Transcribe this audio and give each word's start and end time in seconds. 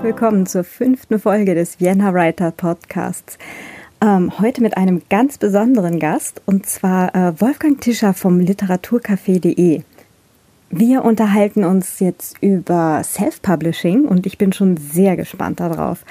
herzlich 0.00 0.14
willkommen 0.14 0.46
zur 0.46 0.64
fünften 0.64 1.18
Folge 1.18 1.54
des 1.54 1.78
Vienna 1.78 2.14
Writer 2.14 2.52
Podcasts. 2.52 3.36
Ähm, 4.00 4.32
heute 4.40 4.62
mit 4.62 4.78
einem 4.78 5.02
ganz 5.10 5.36
besonderen 5.36 5.98
Gast 5.98 6.40
und 6.46 6.64
zwar 6.64 7.14
äh, 7.14 7.38
Wolfgang 7.38 7.78
Tischer 7.78 8.14
vom 8.14 8.38
Literaturcafé.de. 8.40 9.82
Wir 10.70 11.04
unterhalten 11.04 11.64
uns 11.64 12.00
jetzt 12.00 12.38
über 12.40 13.02
Self-Publishing 13.04 14.06
und 14.06 14.24
ich 14.24 14.38
bin 14.38 14.54
schon 14.54 14.78
sehr 14.78 15.16
gespannt 15.16 15.60
darauf. 15.60 16.06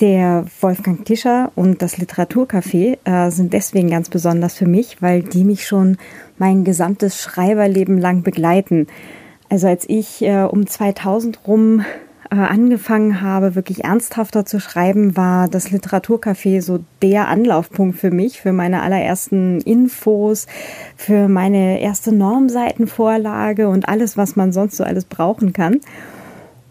Der 0.00 0.44
Wolfgang 0.60 1.04
Tischer 1.04 1.52
und 1.54 1.80
das 1.80 1.98
Literaturcafé 1.98 2.98
äh, 3.04 3.30
sind 3.30 3.52
deswegen 3.52 3.88
ganz 3.88 4.08
besonders 4.08 4.56
für 4.56 4.66
mich, 4.66 5.00
weil 5.00 5.22
die 5.22 5.44
mich 5.44 5.64
schon 5.64 5.96
mein 6.38 6.64
gesamtes 6.64 7.22
Schreiberleben 7.22 7.98
lang 7.98 8.24
begleiten. 8.24 8.88
Also 9.48 9.68
als 9.68 9.88
ich 9.88 10.22
äh, 10.22 10.42
um 10.42 10.66
2000 10.66 11.46
rum 11.46 11.84
äh, 12.32 12.36
angefangen 12.36 13.20
habe, 13.20 13.54
wirklich 13.54 13.84
ernsthafter 13.84 14.46
zu 14.46 14.58
schreiben, 14.58 15.18
war 15.18 15.48
das 15.48 15.70
Literaturcafé 15.70 16.62
so 16.62 16.82
der 17.02 17.28
Anlaufpunkt 17.28 17.98
für 17.98 18.10
mich, 18.10 18.40
für 18.40 18.54
meine 18.54 18.80
allerersten 18.80 19.60
Infos, 19.60 20.46
für 20.96 21.28
meine 21.28 21.80
erste 21.80 22.10
Normseitenvorlage 22.10 23.68
und 23.68 23.86
alles, 23.86 24.16
was 24.16 24.34
man 24.34 24.50
sonst 24.50 24.78
so 24.78 24.84
alles 24.84 25.04
brauchen 25.04 25.52
kann. 25.52 25.80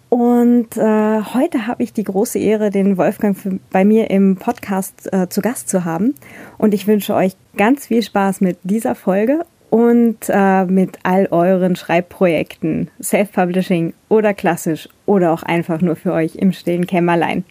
Und 0.10 0.78
äh, 0.78 1.22
heute 1.22 1.68
habe 1.68 1.84
ich 1.84 1.94
die 1.94 2.06
große 2.06 2.40
Ehre, 2.40 2.72
den 2.72 2.98
Wolfgang 2.98 3.38
für, 3.38 3.60
bei 3.70 3.86
mir 3.86 4.10
im 4.10 4.38
Podcast 4.38 5.14
äh, 5.14 5.30
zu 5.30 5.42
Gast 5.42 5.70
zu 5.70 5.86
haben. 5.86 6.16
Und 6.58 6.74
ich 6.74 6.88
wünsche 6.88 7.14
euch 7.14 7.36
ganz 7.56 7.86
viel 7.86 8.02
Spaß 8.02 8.42
mit 8.42 8.58
dieser 8.64 8.96
Folge 8.96 9.46
und 9.72 10.18
äh, 10.28 10.66
mit 10.66 11.00
all 11.04 11.28
euren 11.32 11.78
Schreibprojekten, 11.78 12.92
Self-Publishing 13.02 13.94
oder 14.10 14.34
klassisch 14.34 14.90
oder 15.12 15.34
auch 15.34 15.44
einfach 15.44 15.82
nur 15.82 15.98
für 15.98 16.14
euch 16.14 16.36
im 16.36 16.54
stillen 16.54 16.88
Kämmerlein. 16.88 17.44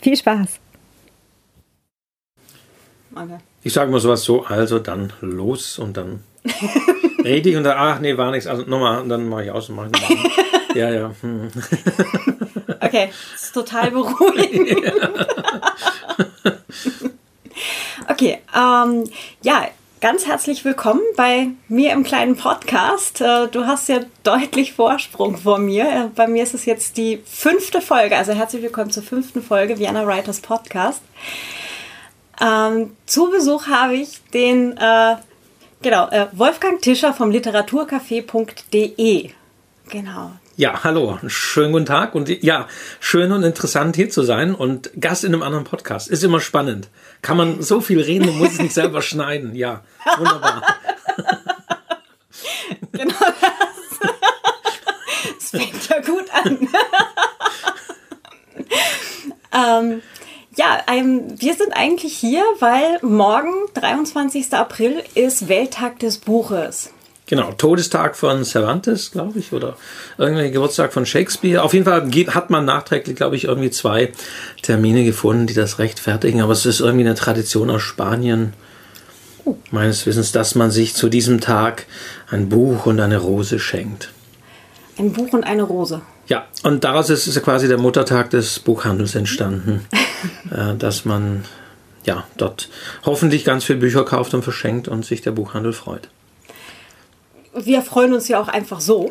Viel 0.00 0.16
Spaß! 0.16 0.58
Ich 3.62 3.72
sage 3.74 3.90
mal 3.90 4.00
sowas 4.00 4.22
so, 4.22 4.44
also 4.44 4.78
dann 4.78 5.12
los 5.20 5.78
und 5.78 5.96
dann 5.98 6.22
rede 7.24 7.50
ich 7.50 7.56
und 7.56 7.64
dann, 7.64 7.76
ach 7.76 8.00
nee, 8.00 8.16
war 8.16 8.30
nichts, 8.30 8.46
also 8.46 8.62
nochmal, 8.62 9.02
und 9.02 9.10
dann 9.10 9.28
mache 9.28 9.44
ich 9.44 9.50
aus 9.50 9.68
und 9.68 9.76
mache 9.76 9.90
ich 9.92 10.74
Ja, 10.74 10.90
ja. 10.90 11.10
Hm. 11.20 11.50
Okay, 12.80 13.10
das 13.32 13.42
ist 13.42 13.52
total 13.52 13.90
beruhigend. 13.90 14.92
okay, 18.08 18.38
ähm, 18.56 19.04
ja, 19.42 19.66
ganz 20.00 20.26
herzlich 20.26 20.64
willkommen 20.64 21.02
bei 21.16 21.48
mir 21.68 21.92
im 21.92 22.04
kleinen 22.04 22.36
Podcast. 22.36 23.20
Äh, 23.20 23.48
du 23.48 23.66
hast 23.66 23.88
ja 23.88 24.00
deutlich 24.22 24.74
Vorsprung 24.74 25.36
vor 25.36 25.58
mir. 25.58 25.84
Äh, 25.84 26.08
bei 26.14 26.28
mir 26.28 26.42
ist 26.42 26.54
es 26.54 26.66
jetzt 26.66 26.96
die 26.96 27.20
fünfte 27.24 27.80
Folge, 27.80 28.16
also 28.16 28.32
herzlich 28.32 28.62
willkommen 28.62 28.90
zur 28.90 29.02
fünften 29.02 29.42
Folge 29.42 29.78
Vienna 29.78 30.06
Writers 30.06 30.40
Podcast. 30.40 31.02
Ähm, 32.40 32.96
zu 33.06 33.30
Besuch 33.30 33.66
habe 33.66 33.96
ich 33.96 34.20
den 34.32 34.76
äh, 34.76 35.16
genau, 35.82 36.08
äh, 36.10 36.26
Wolfgang 36.32 36.80
Tischer 36.80 37.12
vom 37.12 37.30
literaturcafé.de. 37.30 39.30
Genau, 39.90 40.30
ja, 40.58 40.82
hallo, 40.82 41.20
schönen 41.28 41.70
guten 41.70 41.86
Tag 41.86 42.16
und 42.16 42.28
ja, 42.42 42.66
schön 42.98 43.30
und 43.30 43.44
interessant 43.44 43.94
hier 43.94 44.10
zu 44.10 44.24
sein 44.24 44.56
und 44.56 44.90
Gast 45.00 45.22
in 45.22 45.32
einem 45.32 45.44
anderen 45.44 45.62
Podcast. 45.62 46.08
Ist 46.08 46.24
immer 46.24 46.40
spannend. 46.40 46.88
Kann 47.22 47.36
man 47.36 47.62
so 47.62 47.80
viel 47.80 48.00
reden 48.00 48.28
und 48.28 48.38
muss 48.38 48.54
es 48.54 48.58
nicht 48.58 48.74
selber 48.74 49.00
schneiden. 49.02 49.54
Ja, 49.54 49.84
wunderbar. 50.16 50.62
genau 52.92 53.14
das. 53.20 54.10
Das 55.38 55.50
fängt 55.50 55.88
ja 55.88 56.00
gut 56.00 56.26
an. 56.32 56.68
ähm, 59.52 60.02
ja, 60.56 60.82
ähm, 60.88 61.40
wir 61.40 61.54
sind 61.54 61.72
eigentlich 61.72 62.16
hier, 62.16 62.44
weil 62.58 62.98
morgen, 63.02 63.52
23. 63.74 64.52
April, 64.52 65.02
ist 65.14 65.48
Welttag 65.48 66.00
des 66.00 66.18
Buches. 66.18 66.92
Genau, 67.28 67.52
Todestag 67.52 68.16
von 68.16 68.42
Cervantes, 68.42 69.10
glaube 69.10 69.38
ich, 69.38 69.52
oder 69.52 69.76
irgendwie 70.16 70.50
Geburtstag 70.50 70.94
von 70.94 71.04
Shakespeare. 71.04 71.62
Auf 71.62 71.74
jeden 71.74 71.84
Fall 71.84 72.10
hat 72.28 72.48
man 72.48 72.64
nachträglich, 72.64 73.16
glaube 73.16 73.36
ich, 73.36 73.44
irgendwie 73.44 73.68
zwei 73.68 74.14
Termine 74.62 75.04
gefunden, 75.04 75.46
die 75.46 75.52
das 75.52 75.78
rechtfertigen. 75.78 76.40
Aber 76.40 76.54
es 76.54 76.64
ist 76.64 76.80
irgendwie 76.80 77.04
eine 77.04 77.14
Tradition 77.14 77.68
aus 77.68 77.82
Spanien, 77.82 78.54
meines 79.70 80.06
Wissens, 80.06 80.32
dass 80.32 80.54
man 80.54 80.70
sich 80.70 80.94
zu 80.94 81.10
diesem 81.10 81.42
Tag 81.42 81.84
ein 82.30 82.48
Buch 82.48 82.86
und 82.86 82.98
eine 82.98 83.18
Rose 83.18 83.58
schenkt. 83.58 84.10
Ein 84.96 85.12
Buch 85.12 85.30
und 85.34 85.44
eine 85.44 85.64
Rose. 85.64 86.00
Ja, 86.28 86.46
und 86.62 86.82
daraus 86.84 87.10
ist, 87.10 87.26
ist 87.26 87.42
quasi 87.42 87.68
der 87.68 87.78
Muttertag 87.78 88.30
des 88.30 88.58
Buchhandels 88.58 89.14
entstanden, 89.14 89.84
äh, 90.50 90.74
dass 90.76 91.04
man 91.04 91.44
ja 92.04 92.24
dort 92.38 92.70
hoffentlich 93.04 93.44
ganz 93.44 93.64
viele 93.64 93.80
Bücher 93.80 94.06
kauft 94.06 94.32
und 94.32 94.42
verschenkt 94.42 94.88
und 94.88 95.04
sich 95.04 95.20
der 95.20 95.32
Buchhandel 95.32 95.74
freut 95.74 96.08
wir 97.64 97.82
freuen 97.82 98.12
uns 98.12 98.28
ja 98.28 98.40
auch 98.40 98.48
einfach 98.48 98.80
so. 98.80 99.10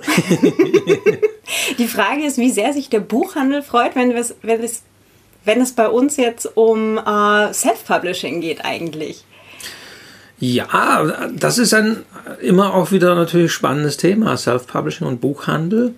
Die 1.77 1.87
Frage 1.87 2.25
ist, 2.25 2.37
wie 2.37 2.51
sehr 2.51 2.73
sich 2.73 2.89
der 2.89 2.99
Buchhandel 2.99 3.61
freut, 3.61 3.95
wenn, 3.95 4.13
wenn, 4.13 4.63
es, 4.63 4.83
wenn 5.45 5.61
es 5.61 5.71
bei 5.73 5.87
uns 5.87 6.17
jetzt 6.17 6.57
um 6.57 6.97
äh, 6.97 7.53
Self-Publishing 7.53 8.41
geht 8.41 8.65
eigentlich. 8.65 9.23
Ja, 10.39 11.29
das 11.35 11.57
ist 11.57 11.73
ein 11.73 12.03
immer 12.41 12.75
auch 12.75 12.91
wieder 12.91 13.15
natürlich 13.15 13.51
spannendes 13.51 13.97
Thema, 13.97 14.37
Self-Publishing 14.37 15.07
und 15.07 15.19
Buchhandel. 15.19 15.95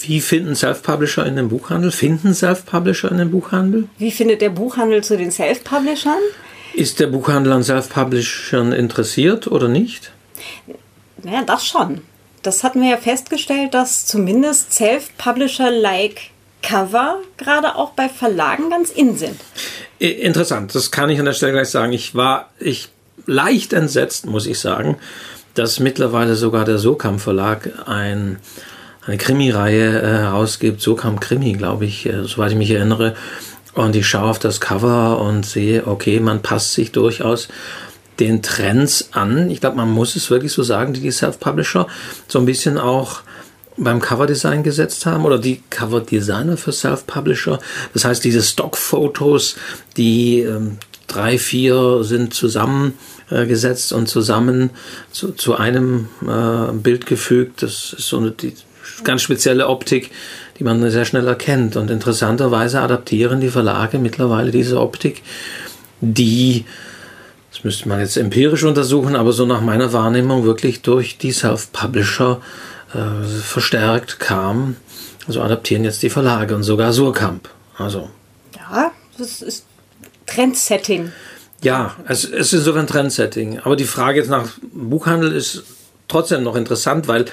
Wie 0.00 0.20
finden 0.20 0.54
Self-Publisher 0.54 1.26
in 1.26 1.36
den 1.36 1.48
Buchhandel? 1.48 1.90
Finden 1.90 2.34
Self-Publisher 2.34 3.10
in 3.10 3.18
den 3.18 3.30
Buchhandel? 3.30 3.88
Wie 3.98 4.12
findet 4.12 4.42
der 4.42 4.50
Buchhandel 4.50 5.02
zu 5.02 5.16
den 5.16 5.30
Self-Publishern? 5.30 6.20
Ist 6.74 7.00
der 7.00 7.06
Buchhandel 7.08 7.52
an 7.52 7.64
Self-Publishern 7.64 8.72
interessiert 8.72 9.46
oder 9.48 9.68
nicht? 9.68 10.12
Ja, 11.24 11.42
das 11.42 11.66
schon. 11.66 12.02
Das 12.42 12.62
hatten 12.62 12.80
wir 12.80 12.90
ja 12.90 12.96
festgestellt, 12.96 13.74
dass 13.74 14.06
zumindest 14.06 14.72
Self-Publisher-like 14.72 16.30
Cover 16.62 17.18
gerade 17.36 17.76
auch 17.76 17.90
bei 17.90 18.08
Verlagen 18.08 18.70
ganz 18.70 18.90
in 18.90 19.16
sind. 19.16 19.40
Interessant, 19.98 20.74
das 20.74 20.90
kann 20.90 21.10
ich 21.10 21.18
an 21.18 21.24
der 21.24 21.32
Stelle 21.32 21.52
gleich 21.52 21.70
sagen. 21.70 21.92
Ich 21.92 22.14
war 22.14 22.50
ich 22.58 22.88
leicht 23.26 23.72
entsetzt, 23.72 24.26
muss 24.26 24.46
ich 24.46 24.58
sagen, 24.58 24.96
dass 25.54 25.80
mittlerweile 25.80 26.34
sogar 26.34 26.64
der 26.64 26.78
Sokam 26.78 27.18
Verlag 27.18 27.70
ein, 27.86 28.38
eine 29.06 29.18
Krimireihe 29.18 30.00
äh, 30.00 30.18
herausgibt. 30.18 30.80
Sokam 30.80 31.20
Krimi, 31.20 31.52
glaube 31.52 31.84
ich, 31.84 32.06
äh, 32.06 32.24
soweit 32.24 32.52
ich 32.52 32.58
mich 32.58 32.70
erinnere. 32.70 33.14
Und 33.74 33.94
ich 33.94 34.06
schaue 34.06 34.30
auf 34.30 34.38
das 34.38 34.60
Cover 34.60 35.20
und 35.20 35.46
sehe, 35.46 35.86
okay, 35.86 36.20
man 36.20 36.42
passt 36.42 36.74
sich 36.74 36.90
durchaus 36.92 37.48
den 38.20 38.42
Trends 38.42 39.10
an. 39.12 39.50
Ich 39.50 39.60
glaube, 39.60 39.76
man 39.76 39.90
muss 39.90 40.16
es 40.16 40.30
wirklich 40.30 40.52
so 40.52 40.62
sagen, 40.62 40.92
die, 40.92 41.00
die 41.00 41.10
Self-Publisher 41.10 41.86
so 42.26 42.38
ein 42.38 42.46
bisschen 42.46 42.78
auch 42.78 43.20
beim 43.76 44.00
Coverdesign 44.00 44.62
gesetzt 44.62 45.06
haben 45.06 45.24
oder 45.24 45.38
die 45.38 45.62
Coverdesigner 45.70 46.56
für 46.56 46.72
Self-Publisher. 46.72 47.60
Das 47.94 48.04
heißt, 48.04 48.24
diese 48.24 48.42
Stockfotos, 48.42 49.56
die 49.96 50.40
ähm, 50.40 50.78
drei, 51.06 51.38
vier 51.38 52.02
sind 52.02 52.34
zusammengesetzt 52.34 53.92
äh, 53.92 53.94
und 53.94 54.08
zusammen 54.08 54.70
zu, 55.12 55.32
zu 55.32 55.56
einem 55.56 56.08
äh, 56.26 56.72
Bild 56.72 57.06
gefügt. 57.06 57.62
Das 57.62 57.94
ist 57.96 58.08
so 58.08 58.18
eine 58.18 58.32
die 58.32 58.54
ganz 59.04 59.22
spezielle 59.22 59.68
Optik, 59.68 60.10
die 60.58 60.64
man 60.64 60.90
sehr 60.90 61.04
schnell 61.04 61.26
erkennt. 61.26 61.76
Und 61.76 61.90
interessanterweise 61.90 62.80
adaptieren 62.80 63.40
die 63.40 63.48
Verlage 63.48 63.98
mittlerweile 63.98 64.50
diese 64.50 64.80
Optik, 64.80 65.22
die 66.00 66.64
das 67.50 67.64
müsste 67.64 67.88
man 67.88 68.00
jetzt 68.00 68.16
empirisch 68.16 68.64
untersuchen, 68.64 69.16
aber 69.16 69.32
so 69.32 69.46
nach 69.46 69.60
meiner 69.60 69.92
Wahrnehmung 69.92 70.44
wirklich 70.44 70.82
durch 70.82 71.18
die 71.18 71.32
Self-Publisher 71.32 72.40
äh, 72.94 73.24
verstärkt 73.26 74.20
kam. 74.20 74.76
Also 75.26 75.42
adaptieren 75.42 75.84
jetzt 75.84 76.02
die 76.02 76.10
Verlage 76.10 76.54
und 76.54 76.62
sogar 76.62 76.92
Surkamp. 76.92 77.48
Also. 77.76 78.10
Ja, 78.54 78.92
das 79.18 79.42
ist 79.42 79.64
Trendsetting. 80.26 81.12
Ja, 81.62 81.96
es, 82.06 82.24
es 82.24 82.52
ist 82.52 82.60
insofern 82.60 82.86
Trendsetting. 82.86 83.60
Aber 83.60 83.76
die 83.76 83.84
Frage 83.84 84.18
jetzt 84.18 84.30
nach 84.30 84.48
Buchhandel 84.72 85.32
ist 85.32 85.64
trotzdem 86.06 86.42
noch 86.42 86.56
interessant, 86.56 87.08
weil 87.08 87.26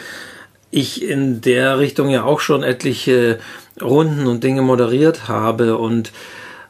ich 0.71 1.03
in 1.03 1.41
der 1.41 1.79
Richtung 1.79 2.09
ja 2.09 2.23
auch 2.23 2.39
schon 2.39 2.63
etliche 2.63 3.39
Runden 3.81 4.27
und 4.27 4.44
Dinge 4.44 4.62
moderiert 4.62 5.27
habe 5.27 5.77
und 5.77 6.12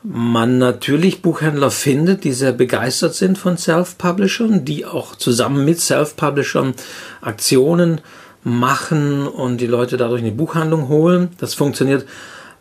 man 0.07 0.59
natürlich 0.59 1.21
Buchhändler 1.21 1.71
findet, 1.71 2.23
die 2.23 2.31
sehr 2.31 2.51
begeistert 2.51 3.15
sind 3.15 3.37
von 3.37 3.57
Self-Publishern, 3.57 4.63
die 4.63 4.85
auch 4.85 5.15
zusammen 5.15 5.65
mit 5.65 5.79
Self-Publishern 5.79 6.75
Aktionen 7.21 8.01
machen 8.43 9.27
und 9.27 9.57
die 9.61 9.67
Leute 9.67 9.97
dadurch 9.97 10.19
in 10.19 10.25
die 10.25 10.31
Buchhandlung 10.31 10.89
holen. 10.89 11.29
Das 11.39 11.55
funktioniert 11.55 12.05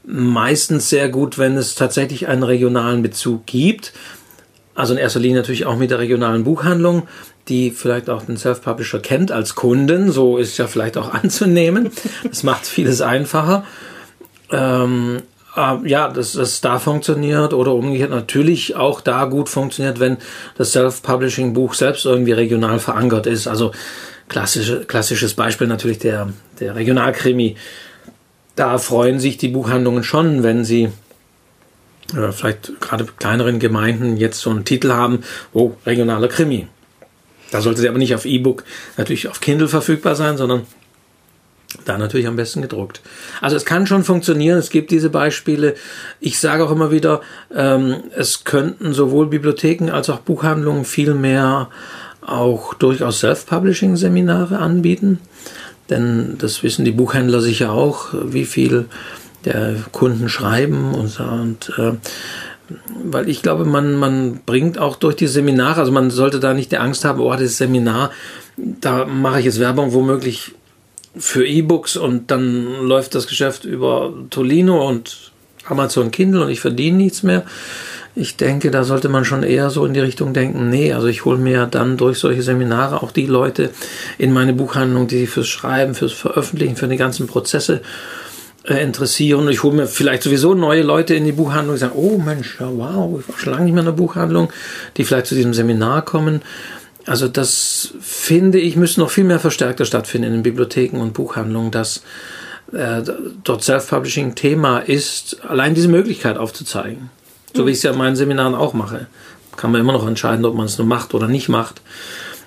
meistens 0.07 0.89
sehr 0.89 1.11
gut, 1.11 1.37
wenn 1.37 1.57
es 1.57 1.75
tatsächlich 1.75 2.29
einen 2.29 2.43
regionalen 2.43 3.03
Bezug 3.03 3.45
gibt. 3.45 3.93
Also 4.75 4.95
in 4.95 4.99
erster 4.99 5.21
Linie 5.21 5.37
natürlich 5.37 5.67
auch 5.67 5.77
mit 5.77 5.91
der 5.91 5.99
regionalen 5.99 6.45
Buchhandlung, 6.45 7.07
die 7.49 7.71
vielleicht 7.71 8.09
auch 8.09 8.23
den 8.23 8.39
Self-Publisher 8.39 9.01
kennt 9.01 9.31
als 9.31 9.55
Kunden. 9.55 10.11
So 10.11 10.39
ist 10.39 10.57
ja 10.57 10.67
vielleicht 10.67 10.97
auch 10.97 11.13
anzunehmen. 11.23 11.91
Das 12.27 12.43
macht 12.43 12.67
vieles 12.67 13.03
einfacher. 13.03 13.67
ähm, 14.51 15.21
äh, 15.57 15.89
ja, 15.89 16.09
dass 16.09 16.33
das 16.33 16.61
da 16.61 16.79
funktioniert 16.79 17.53
oder 17.53 17.75
umgekehrt 17.75 18.11
natürlich 18.11 18.77
auch 18.77 19.01
da 19.01 19.25
gut 19.27 19.49
funktioniert, 19.49 20.01
wenn 20.01 20.19
das 20.57 20.73
Self-Publishing-Buch 20.73 21.75
selbst 21.75 22.05
irgendwie 22.05 22.33
regional 22.33 22.79
verankert 22.79 23.27
ist. 23.27 23.47
Also 23.47 23.73
klassische, 24.29 24.85
klassisches 24.85 25.35
Beispiel 25.35 25.67
natürlich 25.67 25.99
der, 25.99 26.31
der 26.61 26.75
Regionalkrimi. 26.75 27.57
Da 28.57 28.79
freuen 28.79 29.19
sich 29.19 29.37
die 29.37 29.49
Buchhandlungen 29.49 30.05
schon, 30.05 30.43
wenn 30.43 30.65
sie 30.65 30.91
äh, 32.17 32.33
vielleicht 32.33 32.81
gerade 32.81 33.07
kleineren 33.19 33.59
Gemeinden 33.59 34.17
jetzt 34.17 34.41
so 34.41 34.51
einen 34.51 34.65
Titel 34.65 34.93
haben, 34.93 35.25
oh, 35.53 35.73
regionaler 35.87 36.29
Krimi. 36.29 36.69
Da 37.51 37.61
sollte 37.61 37.81
sie 37.81 37.89
aber 37.89 37.99
nicht 37.99 38.15
auf 38.15 38.25
E-Book, 38.25 38.65
natürlich 38.97 39.29
auf 39.29 39.41
Kindle 39.41 39.69
verfügbar 39.69 40.17
sein, 40.17 40.37
sondern 40.37 40.67
da 41.85 41.99
natürlich 41.99 42.27
am 42.27 42.37
besten 42.37 42.63
gedruckt. 42.63 43.01
Also 43.41 43.57
es 43.57 43.65
kann 43.65 43.87
schon 43.87 44.05
funktionieren, 44.05 44.59
es 44.59 44.71
gibt 44.71 44.91
diese 44.91 45.11
Beispiele. 45.11 45.75
Ich 46.21 46.39
sage 46.39 46.65
auch 46.65 46.71
immer 46.71 46.91
wieder, 46.91 47.21
ähm, 47.55 47.97
es 48.17 48.45
könnten 48.45 48.93
sowohl 48.93 49.27
Bibliotheken 49.27 49.91
als 49.91 50.11
auch 50.11 50.21
Buchhandlungen 50.21 50.85
viel 50.85 51.15
mehr 51.15 51.69
auch 52.21 52.75
durchaus 52.75 53.21
Self-Publishing-Seminare 53.21 54.59
anbieten. 54.59 55.21
Denn 55.91 56.37
das 56.39 56.63
wissen 56.63 56.85
die 56.85 56.93
Buchhändler 56.93 57.41
sicher 57.41 57.73
auch, 57.73 58.15
wie 58.15 58.47
viel 58.47 58.87
der 59.45 59.75
Kunden 59.93 60.29
schreiben 60.31 60.95
und, 60.95 61.21
und 61.21 61.73
äh, 61.77 61.93
weil 63.05 63.29
ich 63.29 63.43
glaube, 63.43 63.67
man, 63.67 63.95
man 63.95 64.41
bringt 64.47 64.79
auch 64.79 64.97
durch 64.97 65.17
die 65.17 65.27
Seminare, 65.27 65.81
also 65.81 65.93
man 65.93 66.11
sollte 66.11 66.41
da 66.41 66.55
nicht 66.55 66.73
die 66.73 66.79
Angst 66.79 67.05
haben, 67.05 67.21
oh, 67.21 67.35
das 67.35 67.59
Seminar, 67.59 68.11
da 68.57 69.05
mache 69.05 69.41
ich 69.41 69.45
jetzt 69.45 69.61
Werbung 69.61 69.93
womöglich 69.93 70.55
für 71.17 71.47
E-Books 71.47 71.97
und 71.97 72.31
dann 72.31 72.87
läuft 72.87 73.15
das 73.15 73.27
Geschäft 73.27 73.65
über 73.65 74.13
Tolino 74.31 74.87
und 74.89 75.33
Amazon 75.67 76.11
Kindle 76.11 76.43
und 76.43 76.51
ich 76.51 76.61
verdiene 76.61 76.97
nichts 76.97 77.23
mehr. 77.23 77.45
Ich 78.17 78.37
denke, 78.37 78.71
da 78.71 78.85
sollte 78.85 79.09
man 79.09 79.25
schon 79.25 79.43
eher 79.43 79.71
so 79.71 79.85
in 79.85 79.95
die 79.95 80.01
Richtung 80.01 80.35
denken, 80.35 80.71
nee, 80.71 80.93
also 80.93 81.09
ich 81.09 81.25
hole 81.25 81.39
mir 81.39 81.67
dann 81.67 81.97
durch 81.97 82.19
solche 82.19 82.43
Seminare 82.43 83.03
auch 83.03 83.11
die 83.11 83.27
Leute 83.27 83.71
in 84.19 84.33
meine 84.33 84.53
Buchhandlung, 84.53 85.09
die 85.09 85.19
sich 85.19 85.31
fürs 85.31 85.49
Schreiben, 85.49 85.95
fürs 85.95 86.13
Veröffentlichen, 86.13 86.77
für 86.77 86.87
die 86.87 86.97
ganzen 86.97 87.27
Prozesse 87.27 87.81
äh, 88.65 88.83
interessieren. 88.83 89.49
Ich 89.49 89.65
hole 89.65 89.75
mir 89.75 89.87
vielleicht 89.87 90.23
sowieso 90.23 90.55
neue 90.55 90.83
Leute 90.83 91.15
in 91.15 91.25
die 91.25 91.33
Buchhandlung, 91.33 91.75
die 91.75 91.81
sagen, 91.81 91.97
oh 91.97 92.19
Mensch, 92.19 92.59
ja, 92.61 92.69
wow, 92.71 93.19
ich 93.21 93.29
war 93.29 93.39
schon 93.39 93.53
lange 93.53 93.65
nicht 93.65 93.75
mehr 93.75 93.83
in 93.83 93.87
der 93.87 93.93
Buchhandlung, 93.93 94.53
die 94.97 95.05
vielleicht 95.05 95.27
zu 95.27 95.35
diesem 95.35 95.55
Seminar 95.55 96.03
kommen. 96.03 96.43
Also 97.07 97.29
das 97.29 97.93
finde 98.01 98.59
ich, 98.59 98.77
müsste 98.77 99.01
noch 99.01 99.11
viel 99.11 99.25
mehr 99.25 99.41
verstärkter 99.41 99.85
stattfinden 99.85 100.29
in 100.29 100.33
den 100.35 100.43
Bibliotheken 100.43 101.01
und 101.01 101.13
Buchhandlungen, 101.13 101.71
dass 101.71 102.03
äh, 102.73 103.03
dort 103.45 103.63
Self-Publishing 103.63 104.35
Thema 104.35 104.79
ist, 104.79 105.45
allein 105.47 105.75
diese 105.75 105.89
Möglichkeit 105.89 106.39
aufzuzeigen. 106.39 107.11
So 107.55 107.63
mhm. 107.63 107.67
wie 107.67 107.71
ich 107.73 107.79
es 107.79 107.83
ja 107.83 107.93
in 107.93 107.99
meinen 107.99 108.17
Seminaren 108.17 108.55
auch 108.55 108.73
mache. 108.73 109.07
Kann 109.57 109.71
man 109.71 109.81
immer 109.81 109.93
noch 109.93 110.07
entscheiden, 110.07 110.45
ob 110.45 110.55
man 110.55 110.67
es 110.67 110.79
nur 110.79 110.87
macht 110.87 111.15
oder 111.15 111.29
nicht 111.29 111.49
macht 111.49 111.83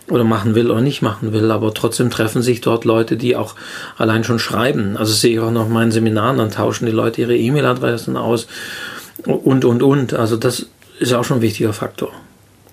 oder 0.09 0.23
machen 0.23 0.55
will 0.55 0.71
oder 0.71 0.81
nicht 0.81 1.01
machen 1.01 1.33
will, 1.33 1.51
aber 1.51 1.73
trotzdem 1.73 2.09
treffen 2.09 2.41
sich 2.41 2.61
dort 2.61 2.85
Leute, 2.85 3.17
die 3.17 3.35
auch 3.35 3.55
allein 3.97 4.23
schon 4.23 4.39
schreiben. 4.39 4.97
Also 4.97 5.13
sehe 5.13 5.33
ich 5.33 5.39
auch 5.39 5.51
noch 5.51 5.67
in 5.67 5.73
meinen 5.73 5.91
Seminaren, 5.91 6.37
dann 6.37 6.51
tauschen 6.51 6.85
die 6.85 6.91
Leute 6.91 7.21
ihre 7.21 7.35
E-Mail-Adressen 7.35 8.17
aus 8.17 8.47
und, 9.25 9.65
und, 9.65 9.83
und. 9.83 10.13
Also 10.13 10.37
das 10.37 10.67
ist 10.99 11.13
auch 11.13 11.23
schon 11.23 11.37
ein 11.37 11.41
wichtiger 11.41 11.73
Faktor. 11.73 12.11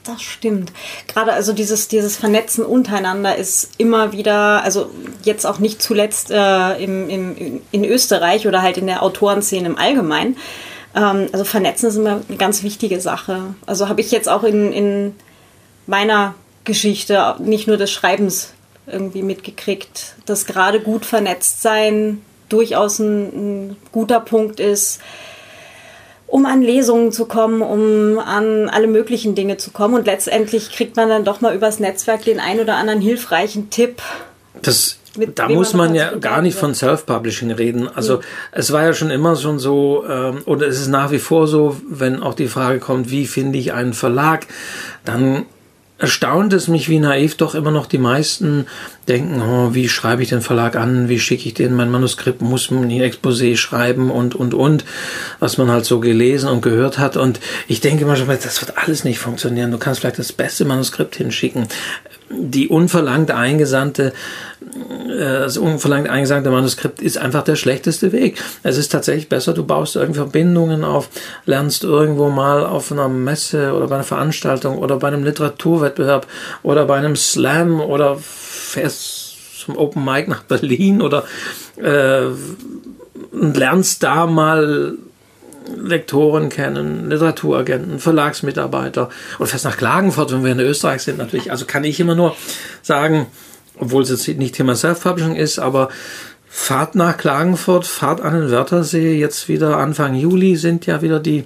Das 0.04 0.20
stimmt. 0.20 0.70
Gerade 1.08 1.32
also 1.32 1.54
dieses, 1.54 1.88
dieses 1.88 2.16
Vernetzen 2.16 2.64
untereinander 2.64 3.36
ist 3.36 3.70
immer 3.78 4.12
wieder, 4.12 4.62
also 4.62 4.90
jetzt 5.22 5.46
auch 5.46 5.58
nicht 5.58 5.80
zuletzt 5.80 6.30
äh, 6.30 6.76
im, 6.82 7.08
im, 7.08 7.62
in 7.70 7.84
Österreich 7.84 8.46
oder 8.46 8.60
halt 8.60 8.76
in 8.76 8.86
der 8.86 9.02
Autorenszene 9.02 9.66
im 9.66 9.78
Allgemeinen. 9.78 10.36
Ähm, 10.94 11.28
also 11.32 11.44
Vernetzen 11.44 11.88
ist 11.88 11.96
immer 11.96 12.20
eine 12.28 12.36
ganz 12.36 12.62
wichtige 12.62 13.00
Sache. 13.00 13.54
Also 13.64 13.88
habe 13.88 14.02
ich 14.02 14.10
jetzt 14.10 14.28
auch 14.28 14.44
in, 14.44 14.72
in 14.72 15.14
meiner 15.86 16.34
Geschichte, 16.64 17.36
nicht 17.38 17.66
nur 17.66 17.78
des 17.78 17.90
Schreibens, 17.90 18.52
irgendwie 18.86 19.22
mitgekriegt, 19.22 20.14
dass 20.26 20.44
gerade 20.44 20.80
gut 20.80 21.06
vernetzt 21.06 21.62
sein 21.62 22.20
durchaus 22.50 22.98
ein, 22.98 23.70
ein 23.70 23.76
guter 23.92 24.20
Punkt 24.20 24.60
ist 24.60 25.00
um 26.34 26.46
an 26.46 26.62
Lesungen 26.62 27.12
zu 27.12 27.26
kommen, 27.26 27.62
um 27.62 28.18
an 28.18 28.68
alle 28.68 28.88
möglichen 28.88 29.36
Dinge 29.36 29.56
zu 29.56 29.70
kommen. 29.70 29.94
Und 29.94 30.06
letztendlich 30.06 30.72
kriegt 30.72 30.96
man 30.96 31.08
dann 31.08 31.24
doch 31.24 31.40
mal 31.40 31.54
übers 31.54 31.78
Netzwerk 31.78 32.24
den 32.24 32.40
ein 32.40 32.58
oder 32.58 32.74
anderen 32.74 33.00
hilfreichen 33.00 33.70
Tipp. 33.70 34.02
Das 34.60 34.98
mit 35.16 35.38
da 35.38 35.48
muss 35.48 35.74
man, 35.74 35.90
man 35.90 35.94
ja 35.94 36.16
gar 36.16 36.42
nicht 36.42 36.58
von 36.58 36.74
Self-Publishing 36.74 37.52
reden. 37.52 37.86
Also 37.86 38.16
mhm. 38.16 38.22
es 38.50 38.72
war 38.72 38.82
ja 38.82 38.94
schon 38.94 39.10
immer 39.10 39.36
schon 39.36 39.60
so, 39.60 40.04
ähm, 40.10 40.42
oder 40.44 40.66
es 40.66 40.80
ist 40.80 40.88
nach 40.88 41.12
wie 41.12 41.20
vor 41.20 41.46
so, 41.46 41.76
wenn 41.88 42.20
auch 42.20 42.34
die 42.34 42.48
Frage 42.48 42.80
kommt, 42.80 43.12
wie 43.12 43.28
finde 43.28 43.56
ich 43.56 43.72
einen 43.72 43.92
Verlag, 43.92 44.48
dann 45.04 45.46
erstaunt 45.96 46.52
es 46.52 46.66
mich, 46.66 46.88
wie 46.88 46.98
naiv 46.98 47.36
doch 47.36 47.54
immer 47.54 47.70
noch 47.70 47.86
die 47.86 47.98
meisten 47.98 48.66
denken, 49.06 49.40
oh, 49.40 49.74
wie 49.74 49.88
schreibe 49.88 50.22
ich 50.22 50.28
den 50.28 50.40
Verlag 50.40 50.74
an, 50.74 51.08
wie 51.08 51.20
schicke 51.20 51.46
ich 51.46 51.54
den 51.54 51.74
mein 51.74 51.90
Manuskript, 51.90 52.42
muss 52.42 52.70
man 52.70 52.84
ein 52.84 52.90
Exposé 52.90 53.56
schreiben 53.56 54.10
und, 54.10 54.34
und, 54.34 54.54
und, 54.54 54.84
was 55.38 55.56
man 55.56 55.70
halt 55.70 55.84
so 55.84 56.00
gelesen 56.00 56.48
und 56.48 56.62
gehört 56.62 56.98
hat. 56.98 57.16
Und 57.16 57.38
ich 57.68 57.80
denke 57.80 58.06
manchmal, 58.06 58.38
das 58.38 58.60
wird 58.60 58.76
alles 58.76 59.04
nicht 59.04 59.20
funktionieren. 59.20 59.70
Du 59.70 59.78
kannst 59.78 60.00
vielleicht 60.00 60.18
das 60.18 60.32
beste 60.32 60.64
Manuskript 60.64 61.14
hinschicken. 61.14 61.68
Die 62.30 62.68
unverlangt 62.68 63.30
eingesandte 63.30 64.12
das 65.06 65.56
unverlangt 65.56 66.08
eingesagte 66.08 66.50
Manuskript 66.50 67.00
ist 67.00 67.18
einfach 67.18 67.42
der 67.42 67.56
schlechteste 67.56 68.12
Weg. 68.12 68.42
Es 68.62 68.76
ist 68.76 68.90
tatsächlich 68.90 69.28
besser, 69.28 69.52
du 69.52 69.64
baust 69.64 69.96
irgendwie 69.96 70.18
Verbindungen 70.18 70.84
auf, 70.84 71.08
lernst 71.46 71.84
irgendwo 71.84 72.30
mal 72.30 72.66
auf 72.66 72.90
einer 72.90 73.08
Messe 73.08 73.72
oder 73.74 73.86
bei 73.86 73.96
einer 73.96 74.04
Veranstaltung 74.04 74.78
oder 74.78 74.96
bei 74.96 75.08
einem 75.08 75.24
Literaturwettbewerb 75.24 76.26
oder 76.62 76.86
bei 76.86 76.96
einem 76.96 77.16
Slam 77.16 77.80
oder 77.80 78.16
fährst 78.20 79.60
zum 79.60 79.76
Open 79.76 80.04
Mic 80.04 80.28
nach 80.28 80.42
Berlin 80.42 81.00
oder 81.00 81.24
äh, 81.76 82.26
lernst 83.32 84.02
da 84.02 84.26
mal 84.26 84.96
Lektoren 85.76 86.50
kennen, 86.50 87.08
Literaturagenten, 87.08 87.98
Verlagsmitarbeiter 87.98 89.08
und 89.38 89.46
fährst 89.46 89.64
nach 89.64 89.76
Klagenfurt, 89.76 90.32
wenn 90.32 90.44
wir 90.44 90.52
in 90.52 90.60
Österreich 90.60 91.02
sind 91.02 91.16
natürlich. 91.16 91.50
Also 91.50 91.64
kann 91.64 91.84
ich 91.84 92.00
immer 92.00 92.14
nur 92.14 92.36
sagen, 92.82 93.26
obwohl 93.78 94.02
es 94.02 94.10
jetzt 94.10 94.28
nicht 94.38 94.54
Thema 94.54 94.76
Self-Publishing 94.76 95.36
ist, 95.36 95.58
aber 95.58 95.88
Fahrt 96.48 96.94
nach 96.94 97.16
Klagenfurt, 97.16 97.84
Fahrt 97.84 98.20
an 98.20 98.34
den 98.34 98.50
Wörthersee, 98.50 99.18
jetzt 99.18 99.48
wieder 99.48 99.78
Anfang 99.78 100.14
Juli 100.14 100.56
sind 100.56 100.86
ja 100.86 101.02
wieder 101.02 101.18
die, 101.18 101.44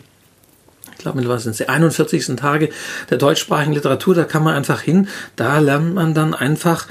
ich 0.93 0.99
glaube 0.99 1.17
mittlerweile 1.17 1.41
sind 1.41 1.53
es 1.53 1.59
die 1.59 1.69
41. 1.69 2.37
Tage 2.37 2.69
der 3.09 3.17
deutschsprachigen 3.17 3.73
Literatur, 3.73 4.15
da 4.15 4.25
kann 4.25 4.45
man 4.45 4.55
einfach 4.55 4.83
hin, 4.83 5.09
da 5.35 5.61
lernt 5.61 5.95
man 5.95 6.13
dann 6.13 6.35
einfach 6.35 6.87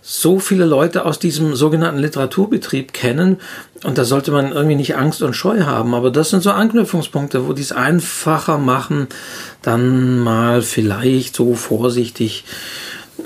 so 0.00 0.38
viele 0.38 0.64
Leute 0.64 1.04
aus 1.04 1.18
diesem 1.18 1.54
sogenannten 1.54 2.00
Literaturbetrieb 2.00 2.94
kennen 2.94 3.36
und 3.84 3.98
da 3.98 4.04
sollte 4.04 4.30
man 4.30 4.52
irgendwie 4.52 4.76
nicht 4.76 4.96
Angst 4.96 5.20
und 5.20 5.34
Scheu 5.34 5.64
haben, 5.64 5.94
aber 5.94 6.10
das 6.10 6.30
sind 6.30 6.42
so 6.42 6.50
Anknüpfungspunkte, 6.52 7.46
wo 7.46 7.52
die 7.52 7.62
es 7.62 7.72
einfacher 7.72 8.56
machen, 8.56 9.08
dann 9.60 10.18
mal 10.18 10.62
vielleicht 10.62 11.36
so 11.36 11.54
vorsichtig 11.54 12.44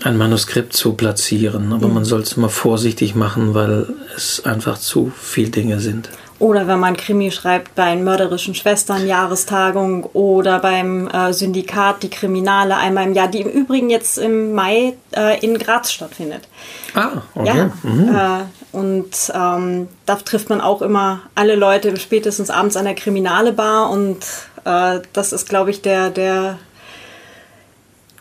ein 0.05 0.17
Manuskript 0.17 0.73
zu 0.73 0.95
platzieren, 0.95 1.73
aber 1.73 1.89
mhm. 1.89 1.95
man 1.95 2.05
soll 2.05 2.21
es 2.21 2.33
immer 2.33 2.49
vorsichtig 2.49 3.15
machen, 3.15 3.55
weil 3.55 3.87
es 4.17 4.45
einfach 4.45 4.79
zu 4.79 5.13
viel 5.21 5.51
Dinge 5.51 5.81
sind. 5.81 6.11
Oder 6.43 6.67
wenn 6.67 6.81
man 6.81 6.97
Krimi 6.97 7.31
schreibt 7.31 7.77
bei 7.77 7.95
den 7.95 8.03
mörderischen 8.03 8.57
Schwestern 8.57 9.07
Jahrestagung 9.07 10.03
oder 10.07 10.59
beim 10.59 11.07
äh, 11.07 11.33
Syndikat 11.33 12.03
die 12.03 12.11
Kriminale 12.11 12.77
einmal 12.77 13.07
im 13.07 13.13
Jahr, 13.13 13.29
die 13.29 13.43
im 13.43 13.49
Übrigen 13.49 13.91
jetzt 13.91 14.19
im 14.19 14.53
Mai 14.53 14.95
äh, 15.17 15.39
in 15.39 15.57
Graz 15.57 15.93
stattfindet. 15.93 16.49
Ah, 16.95 17.23
okay. 17.37 17.57
Ja, 17.57 17.71
mhm. 17.85 18.09
äh, 18.09 18.77
und 18.77 19.33
ähm, 19.33 19.89
da 20.05 20.17
trifft 20.17 20.49
man 20.49 20.61
auch 20.61 20.83
immer 20.83 21.21
alle 21.37 21.55
Leute 21.55 21.97
spätestens 21.97 22.51
abends 22.51 22.77
an 22.77 22.87
der 22.87 22.97
Kriminale 22.97 23.53
Bar 23.53 23.91
und 23.91 24.19
äh, 24.65 24.99
das 25.13 25.33
ist, 25.33 25.49
glaube 25.49 25.71
ich, 25.71 25.81
der, 25.83 26.11
der 26.11 26.59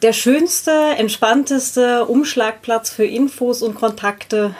der 0.02 0.14
schönste, 0.14 0.72
entspannteste 0.98 2.06
Umschlagplatz 2.06 2.90
für 2.90 3.06
Infos 3.06 3.62
und 3.62 3.76
Kontakte, 3.76 4.56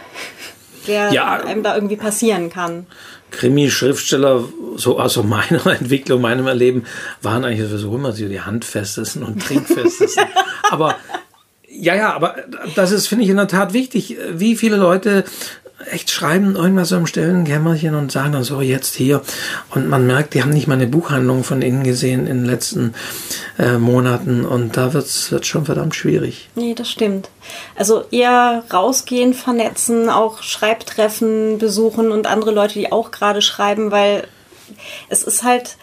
der 0.88 1.12
ja, 1.12 1.34
einem 1.34 1.64
da 1.64 1.76
irgendwie 1.76 1.96
passieren 1.96 2.50
kann. 2.50 2.86
Krimi-Schriftsteller, 3.32 4.44
so 4.76 5.00
aus 5.00 5.18
meiner 5.24 5.66
Entwicklung, 5.80 6.22
meinem 6.22 6.48
Erleben, 6.48 6.86
waren 7.22 7.46
eigentlich 7.46 7.68
sowieso 7.68 7.96
immer 7.96 8.12
so 8.12 8.28
die 8.28 8.42
handfestesten 8.42 9.24
und 9.24 9.42
trinkfestesten. 9.42 10.26
aber 10.70 10.98
ja, 11.68 11.96
ja, 11.96 12.14
aber 12.14 12.36
das 12.76 12.92
ist, 12.92 13.08
finde 13.08 13.24
ich, 13.24 13.30
in 13.30 13.38
der 13.38 13.48
Tat 13.48 13.74
wichtig. 13.74 14.18
Wie 14.34 14.56
viele 14.56 14.76
Leute 14.76 15.24
echt 15.90 16.12
schreiben 16.12 16.56
irgendwas 16.56 16.90
so 16.90 16.98
im 16.98 17.08
stillen 17.08 17.46
Kämmerchen 17.46 17.96
und 17.96 18.12
sagen 18.12 18.34
dann 18.34 18.44
so 18.44 18.62
jetzt 18.62 18.96
hier. 18.96 19.22
Und 19.70 19.88
man 19.88 20.06
merkt, 20.06 20.34
die 20.34 20.42
haben 20.42 20.52
nicht 20.52 20.68
mal 20.68 20.76
eine 20.76 20.88
Buchhandlung 20.88 21.44
von 21.44 21.62
innen 21.62 21.84
gesehen 21.84 22.28
in 22.28 22.40
den 22.40 22.46
letzten 22.46 22.94
äh, 23.58 23.78
Monaten. 23.78 24.46
Und 24.46 24.78
da 24.78 24.94
wird 24.94 25.06
es 25.06 25.34
schon 25.48 25.66
verdammt 25.66 25.96
schwierig. 25.96 26.50
Nee, 26.56 26.74
das 26.74 26.90
stimmt. 26.90 27.30
Also 27.76 28.04
eher 28.12 28.64
rausgehen, 28.72 29.34
vernetzen, 29.34 30.10
auch 30.10 30.44
Schreibtreffen 30.44 31.58
besuchen 31.58 32.12
und 32.12 32.28
andere 32.28 32.52
Leute, 32.52 32.74
die 32.76 32.92
auch 32.92 33.12
gerade 33.12 33.42
schreiben, 33.42 33.92
weil 33.92 34.28
es 35.10 35.24
ist 35.24 35.44
halt, 35.44 35.78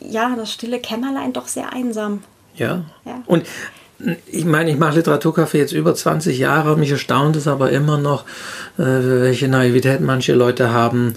ja, 0.00 0.34
das 0.36 0.52
stille 0.52 0.80
Kämmerlein 0.80 1.32
doch 1.32 1.48
sehr 1.48 1.72
einsam. 1.72 2.22
Ja. 2.54 2.84
ja. 3.04 3.22
Und 3.26 3.46
ich 4.26 4.44
meine, 4.44 4.70
ich 4.70 4.78
mache 4.78 4.98
Literaturcafé 4.98 5.56
jetzt 5.58 5.72
über 5.72 5.94
20 5.94 6.38
Jahre. 6.38 6.76
Mich 6.76 6.90
erstaunt 6.90 7.36
es 7.36 7.48
aber 7.48 7.70
immer 7.70 7.98
noch, 7.98 8.24
äh, 8.78 8.82
welche 8.82 9.48
Naivität 9.48 10.00
manche 10.00 10.34
Leute 10.34 10.70
haben, 10.70 11.14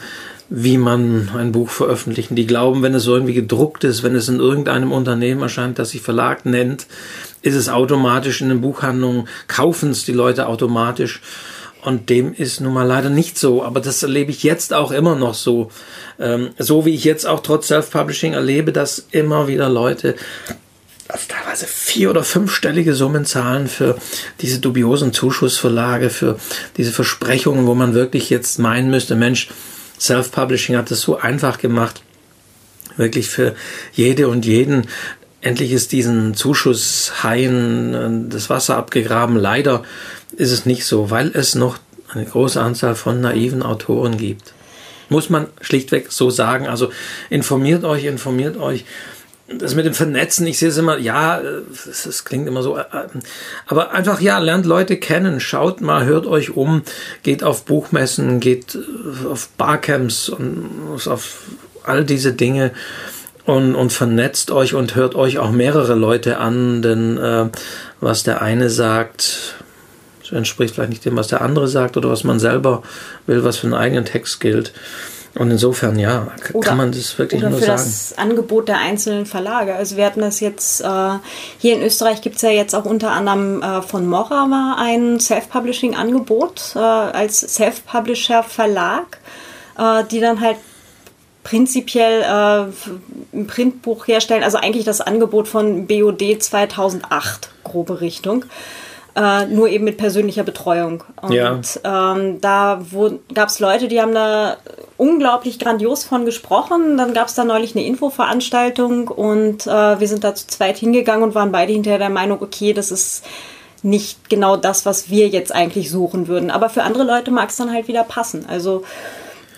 wie 0.50 0.78
man 0.78 1.30
ein 1.36 1.52
Buch 1.52 1.70
veröffentlichen. 1.70 2.36
Die 2.36 2.48
glauben, 2.48 2.82
wenn 2.82 2.96
es 2.96 3.04
so 3.04 3.14
irgendwie 3.14 3.34
gedruckt 3.34 3.84
ist, 3.84 4.02
wenn 4.02 4.16
es 4.16 4.30
in 4.30 4.40
irgendeinem 4.40 4.92
Unternehmen 4.92 5.42
erscheint, 5.42 5.78
das 5.78 5.92
sich 5.92 6.02
Verlag 6.02 6.46
nennt, 6.46 6.88
ist 7.42 7.56
es 7.56 7.70
automatisch 7.70 8.42
in 8.42 8.50
den 8.50 8.62
Buchhandlungen, 8.62 9.28
kaufen 9.48 9.92
es 9.92 10.06
die 10.06 10.14
Leute 10.14 10.48
automatisch. 10.48 11.22
Und 11.84 12.10
dem 12.10 12.34
ist 12.34 12.60
nun 12.60 12.74
mal 12.74 12.88
leider 12.88 13.10
nicht 13.10 13.38
so. 13.38 13.64
Aber 13.64 13.80
das 13.80 14.04
erlebe 14.04 14.32
ich 14.32 14.44
jetzt 14.44 14.74
auch 14.74 14.92
immer 14.92 15.16
noch 15.16 15.34
so. 15.34 15.72
Ähm, 16.20 16.50
so 16.58 16.86
wie 16.86 16.94
ich 16.94 17.04
jetzt 17.04 17.26
auch 17.26 17.40
trotz 17.42 17.68
Self-Publishing 17.68 18.34
erlebe, 18.34 18.74
dass 18.74 19.06
immer 19.12 19.48
wieder 19.48 19.70
Leute 19.70 20.16
also 21.10 21.26
teilweise 21.28 21.66
vier- 21.66 22.12
oder 22.12 22.24
fünfstellige 22.24 22.94
Summen 22.94 23.26
zahlen 23.26 23.68
für 23.68 23.98
diese 24.42 24.60
dubiosen 24.60 25.12
Zuschussverlage, 25.12 26.12
für 26.12 26.38
diese 26.78 26.92
Versprechungen, 26.92 27.66
wo 27.66 27.74
man 27.74 27.96
wirklich 27.96 28.30
jetzt 28.30 28.60
meinen 28.60 28.92
müsste, 28.92 29.16
Mensch, 29.16 29.50
Self-Publishing 30.00 30.78
hat 30.78 30.92
es 30.92 31.02
so 31.02 31.18
einfach 31.18 31.58
gemacht, 31.58 32.04
wirklich 32.96 33.28
für 33.28 33.56
jede 33.92 34.28
und 34.28 34.46
jeden. 34.46 34.88
Endlich 35.42 35.72
ist 35.72 35.94
diesen 35.94 36.36
Zuschusshaien 36.36 37.94
äh, 38.28 38.30
das 38.30 38.50
Wasser 38.50 38.78
abgegraben. 38.78 39.36
Leider 39.36 39.84
ist 40.38 40.52
es 40.52 40.66
nicht 40.66 40.86
so, 40.86 41.10
weil 41.10 41.32
es 41.34 41.56
noch 41.56 41.80
eine 42.10 42.26
große 42.26 42.62
Anzahl 42.62 42.96
von 42.96 43.20
naiven 43.20 43.64
Autoren 43.64 44.18
gibt. 44.18 44.54
Muss 45.10 45.30
man 45.30 45.48
schlichtweg 45.62 46.12
so 46.12 46.30
sagen. 46.30 46.68
Also 46.68 46.92
informiert 47.30 47.84
euch, 47.84 48.04
informiert 48.04 48.58
euch 48.58 48.86
das 49.58 49.76
mit 49.76 49.86
dem 49.86 49.94
Vernetzen, 49.94 50.46
ich 50.48 50.60
sehe 50.60 50.70
es 50.70 50.78
immer, 50.78 50.98
ja, 50.98 51.40
es 51.40 52.24
klingt 52.24 52.48
immer 52.48 52.62
so, 52.62 52.78
äh, 52.78 52.82
äh, 52.82 53.08
aber 53.68 53.92
einfach, 53.92 54.22
ja, 54.22 54.38
lernt 54.40 54.66
Leute 54.66 54.98
kennen, 54.98 55.40
schaut 55.40 55.82
mal, 55.82 56.06
hört 56.06 56.26
euch 56.28 56.56
um, 56.56 56.84
geht 57.24 57.44
auf 57.44 57.66
Buchmessen, 57.66 58.40
geht 58.40 58.76
äh, 58.76 59.28
auf 59.28 59.50
Barcamps 59.58 60.30
und 60.30 61.08
auf 61.08 61.42
all 61.84 62.06
diese 62.06 62.34
Dinge 62.34 62.72
und, 63.46 63.76
und 63.76 63.92
vernetzt 63.92 64.52
euch 64.52 64.76
und 64.76 64.96
hört 64.96 65.16
euch 65.16 65.40
auch 65.40 65.52
mehrere 65.52 65.96
Leute 65.96 66.38
an, 66.38 66.82
denn 66.82 67.18
äh, 67.18 67.46
was 68.00 68.24
der 68.24 68.42
eine 68.42 68.70
sagt, 68.70 69.56
entspricht 70.32 70.76
vielleicht 70.76 70.92
nicht 70.92 71.06
dem, 71.06 71.18
was 71.18 71.28
der 71.28 71.42
andere 71.42 71.68
sagt 71.68 71.98
oder 71.98 72.10
was 72.10 72.24
man 72.24 72.40
selber 72.40 72.84
will, 73.26 73.44
was 73.44 73.58
für 73.58 73.68
einen 73.68 73.74
eigenen 73.74 74.06
Text 74.06 74.40
gilt. 74.40 74.74
Und 75.36 75.52
insofern, 75.52 76.00
ja, 76.00 76.28
oder, 76.54 76.68
kann 76.68 76.78
man 76.78 76.92
das 76.92 77.18
wirklich 77.18 77.42
oder 77.42 77.52
nur 77.52 77.60
für 77.60 77.66
sagen. 77.66 77.82
das 77.84 78.18
Angebot 78.18 78.68
der 78.68 78.80
einzelnen 78.80 79.26
Verlage. 79.26 79.76
Also 79.76 79.96
wir 79.96 80.06
hatten 80.06 80.22
das 80.22 80.40
jetzt, 80.40 80.82
äh, 80.82 81.10
hier 81.60 81.76
in 81.76 81.84
Österreich 81.84 82.22
gibt 82.22 82.38
es 82.38 82.42
ja 82.42 82.50
jetzt 82.50 82.74
auch 82.74 82.86
unter 82.86 83.12
anderem 83.12 83.62
äh, 83.62 83.82
von 83.82 84.08
Morava 84.08 84.78
ein 84.80 85.20
Self-Publishing-Angebot 85.20 86.74
äh, 86.76 86.80
als 86.80 87.40
Self-Publisher-Verlag, 87.40 89.20
äh, 89.78 90.04
die 90.10 90.20
dann 90.20 90.42
halt 90.42 90.58
prinzipiell 91.44 92.22
äh, 92.22 93.38
ein 93.38 93.48
Printbuch 93.48 94.08
herstellen. 94.08 94.44
Also 94.44 94.58
eigentlich 94.58 94.86
das 94.86 95.02
Angebot 95.02 95.48
von 95.48 95.88
BOD 95.88 96.42
2008, 96.42 97.50
grobe 97.64 98.02
Richtung. 98.02 98.46
Äh, 99.20 99.48
nur 99.48 99.68
eben 99.68 99.84
mit 99.84 99.98
persönlicher 99.98 100.44
Betreuung. 100.44 101.04
Und 101.22 101.34
ja. 101.34 101.60
ähm, 101.84 102.40
da 102.40 102.82
gab 103.34 103.50
es 103.50 103.60
Leute, 103.60 103.90
die 103.90 104.00
haben 104.00 104.14
da 104.14 104.56
unglaublich 104.96 105.60
grandios 105.60 106.06
von 106.06 106.24
gesprochen. 106.24 106.96
Dann 106.96 107.14
gab 107.14 107.28
es 107.28 107.36
da 107.36 107.44
neulich 107.44 107.76
eine 107.76 107.86
Infoveranstaltung 107.86 109.10
und 109.10 109.68
äh, 109.68 110.00
wir 110.00 110.08
sind 110.08 110.24
da 110.24 110.36
zu 110.36 110.48
zweit 110.48 110.78
hingegangen 110.78 111.24
und 111.24 111.36
waren 111.36 111.52
beide 111.52 111.74
hinterher 111.74 112.00
der 112.00 112.10
Meinung, 112.10 112.42
okay, 112.42 112.72
das 112.72 112.92
ist 112.92 113.26
nicht 113.84 114.30
genau 114.30 114.56
das, 114.56 114.86
was 114.86 115.10
wir 115.10 115.28
jetzt 115.28 115.54
eigentlich 115.54 115.90
suchen 115.90 116.30
würden. 116.30 116.50
Aber 116.50 116.70
für 116.70 116.84
andere 116.84 117.04
Leute 117.04 117.30
mag 117.30 117.50
es 117.50 117.58
dann 117.58 117.74
halt 117.74 117.90
wieder 117.90 118.06
passen. 118.06 118.46
Also 118.48 118.84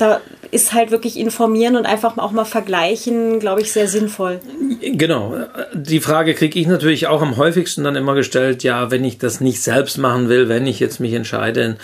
da 0.02 0.20
ist 0.50 0.74
halt 0.74 0.92
wirklich 0.92 1.18
informieren 1.18 1.76
und 1.76 1.86
einfach 1.86 2.18
auch 2.18 2.32
mal 2.32 2.46
vergleichen, 2.46 3.40
glaube 3.40 3.62
ich, 3.62 3.72
sehr 3.72 3.88
sinnvoll. 3.88 4.40
Genau. 4.82 5.36
Die 5.74 6.02
Frage 6.02 6.34
kriege 6.34 6.60
ich 6.60 6.68
natürlich 6.68 7.08
auch 7.08 7.22
am 7.22 7.38
häufigsten 7.38 7.84
dann 7.84 7.96
immer 7.96 8.16
gestellt, 8.16 8.64
ja, 8.64 8.92
wenn 8.92 9.06
ich 9.06 9.18
das 9.18 9.40
nicht 9.40 9.62
selbst 9.62 9.98
machen 9.98 10.28
will, 10.28 10.50
wenn 10.50 10.66
ich 10.66 10.80
jetzt 10.80 11.00
mich 11.00 11.14
entscheide, 11.14 11.78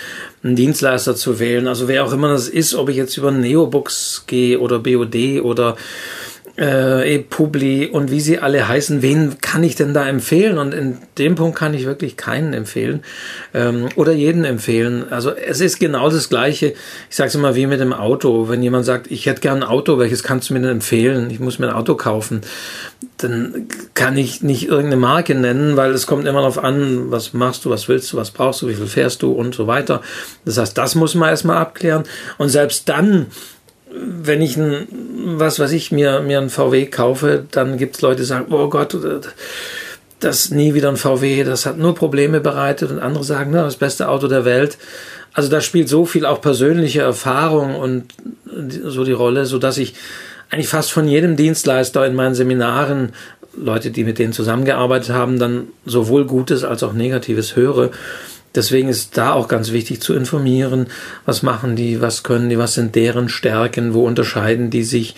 einen 0.44 0.56
Dienstleister 0.56 1.16
zu 1.16 1.40
wählen, 1.40 1.68
also 1.68 1.88
wer 1.88 2.04
auch 2.04 2.12
immer 2.12 2.30
das 2.30 2.50
ist, 2.50 2.76
ob 2.76 2.90
ich 2.90 2.98
jetzt 2.98 3.16
über 3.18 3.32
Neobooks 3.32 4.24
gehe 4.28 4.60
oder 4.60 4.80
BOD 4.80 5.42
oder 5.44 5.78
äh, 6.58 7.20
Publi 7.20 7.88
und 7.88 8.10
wie 8.10 8.20
sie 8.20 8.40
alle 8.40 8.68
heißen, 8.68 9.04
wen 9.04 9.40
kann 9.42 9.64
ich 9.64 9.76
denn 9.76 9.94
da 9.94 10.08
empfehlen? 10.08 10.58
Und 10.58 10.74
in 10.74 10.98
dem 11.18 11.36
Punkt 11.36 11.58
kann 11.58 11.74
ich 11.76 11.86
wirklich 11.86 12.18
keinen 12.18 12.54
empfehlen 12.54 13.04
ähm, 13.54 13.90
oder 13.96 14.12
jeden 14.12 14.44
empfehlen. 14.44 15.06
Also 15.12 15.32
es 15.32 15.62
ist 15.62 15.80
genau 15.80 16.10
das 16.10 16.30
Gleiche. 16.30 16.74
Ich 17.10 17.16
sage 17.16 17.28
es 17.28 17.36
immer 17.36 17.56
wie 17.56 17.68
mit 17.68 17.80
dem 17.80 17.94
Auto. 17.94 18.50
Wenn 18.50 18.64
jemand 18.64 18.86
sagt, 18.86 19.12
ich 19.12 19.28
hätte 19.28 19.42
gern 19.42 19.58
ein 19.58 19.70
Auto, 19.70 20.00
welches 20.00 20.24
kannst 20.24 20.50
du 20.50 20.56
mir 20.56 20.62
denn 20.62 20.72
empfehlen? 20.72 21.30
Ich 21.30 21.40
muss 21.40 21.60
mir 21.60 21.68
ein 21.68 21.76
Auto 21.76 21.94
kaufen. 21.94 22.42
Dann 23.18 23.68
kann 23.94 24.18
ich 24.18 24.42
nicht 24.42 24.68
irgendeine 24.68 24.98
Marke 24.98 25.36
nennen, 25.36 25.78
weil 25.78 25.92
es 25.92 26.08
kommt 26.08 26.28
immer 26.28 26.40
darauf 26.40 26.64
an, 26.64 27.12
was 27.12 27.34
machst 27.34 27.66
du, 27.66 27.70
was 27.70 27.88
willst 27.88 28.12
du, 28.12 28.18
was 28.18 28.32
brauchst 28.32 28.64
du, 28.64 28.68
wie 28.68 28.76
viel 28.76 28.88
fährst 28.88 29.22
du 29.22 29.32
und 29.32 29.54
so 29.54 29.68
weiter. 29.68 30.02
Das 30.44 30.58
heißt, 30.58 30.76
das 30.76 30.96
muss 30.96 31.14
man 31.14 31.30
erstmal 31.30 31.58
abklären. 31.58 32.04
Und 32.40 32.50
selbst 32.50 32.90
dann 32.90 33.28
wenn 33.92 34.42
ich 34.42 34.58
ein, 34.58 34.88
was 35.38 35.60
weiß 35.60 35.72
ich, 35.72 35.92
mir, 35.92 36.22
mir 36.22 36.40
ein 36.40 36.50
VW 36.50 36.88
kaufe, 36.88 37.46
dann 37.52 37.78
gibt 37.78 37.96
es 37.96 38.02
Leute, 38.02 38.22
die 38.22 38.26
sagen, 38.26 38.54
oh 38.54 38.70
Gott, 38.70 38.98
das 40.20 40.52
nie 40.52 40.74
wieder 40.74 40.90
ein 40.90 40.98
VW, 40.98 41.44
das 41.44 41.66
hat 41.66 41.78
nur 41.78 41.96
Probleme 41.96 42.40
bereitet 42.40 42.92
und 42.92 43.00
andere 43.00 43.24
sagen, 43.24 43.52
na, 43.54 43.64
das 43.64 43.76
beste 43.76 44.10
Auto 44.10 44.28
der 44.28 44.46
Welt. 44.46 44.78
Also 45.34 45.50
da 45.50 45.62
spielt 45.62 45.88
so 45.90 46.06
viel 46.06 46.26
auch 46.26 46.42
persönliche 46.42 47.02
Erfahrung 47.02 47.76
und 47.76 48.14
so 48.84 49.04
die 49.04 49.12
Rolle, 49.12 49.46
so 49.46 49.60
dass 49.60 49.78
ich 49.78 49.94
eigentlich 50.50 50.70
fast 50.70 50.92
von 50.92 51.08
jedem 51.08 51.36
Dienstleister 51.36 52.06
in 52.06 52.16
meinen 52.16 52.34
Seminaren 52.36 53.14
Leute, 53.56 53.92
die 53.92 54.04
mit 54.04 54.20
denen 54.20 54.34
zusammengearbeitet 54.34 55.10
haben, 55.10 55.40
dann 55.40 55.68
sowohl 55.86 56.26
Gutes 56.26 56.64
als 56.64 56.84
auch 56.84 56.94
Negatives 56.94 57.56
höre. 57.56 57.92
Deswegen 58.58 58.90
ist 58.90 59.18
da 59.18 59.34
auch 59.34 59.48
ganz 59.48 59.72
wichtig 59.72 60.02
zu 60.02 60.16
informieren, 60.16 60.88
was 61.26 61.44
machen 61.44 61.76
die, 61.76 62.02
was 62.02 62.24
können 62.24 62.50
die, 62.50 62.58
was 62.58 62.74
sind 62.74 62.96
deren 62.96 63.30
Stärken, 63.30 63.94
wo 63.94 64.06
unterscheiden 64.06 64.72
die 64.72 64.84
sich 64.84 65.16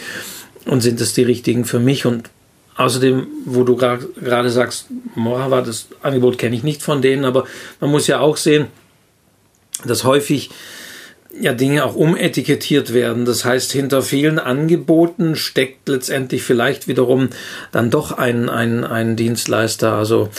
und 0.66 0.82
sind 0.82 1.00
es 1.00 1.14
die 1.14 1.24
richtigen 1.24 1.66
für 1.66 1.80
mich 1.80 2.06
und 2.06 2.30
Außerdem, 2.80 3.28
wo 3.44 3.66
du 3.66 3.76
gerade 3.76 4.50
sagst, 4.50 4.86
Morava, 5.14 5.60
das 5.60 5.88
Angebot 6.02 6.38
kenne 6.38 6.56
ich 6.56 6.64
nicht 6.64 6.82
von 6.82 7.02
denen, 7.02 7.26
aber 7.26 7.44
man 7.82 7.92
muss 7.92 8.08
ja 8.08 8.22
auch 8.22 8.38
sehen, 8.38 8.68
dass 9.84 10.06
häufig 10.06 10.50
ja 11.38 11.54
Dinge 11.54 11.84
auch 11.84 11.94
umetikettiert 11.94 12.94
werden. 12.94 13.26
Das 13.26 13.44
heißt, 13.44 13.74
hinter 13.74 14.02
vielen 14.02 14.40
Angeboten 14.40 15.36
steckt 15.36 15.90
letztendlich 15.90 16.44
vielleicht 16.44 16.88
wiederum 16.88 17.32
dann 17.74 17.90
doch 17.90 18.14
ein, 18.14 18.48
ein, 18.48 18.86
ein 18.86 19.18
Dienstleister. 19.18 19.96
Also 19.96 20.30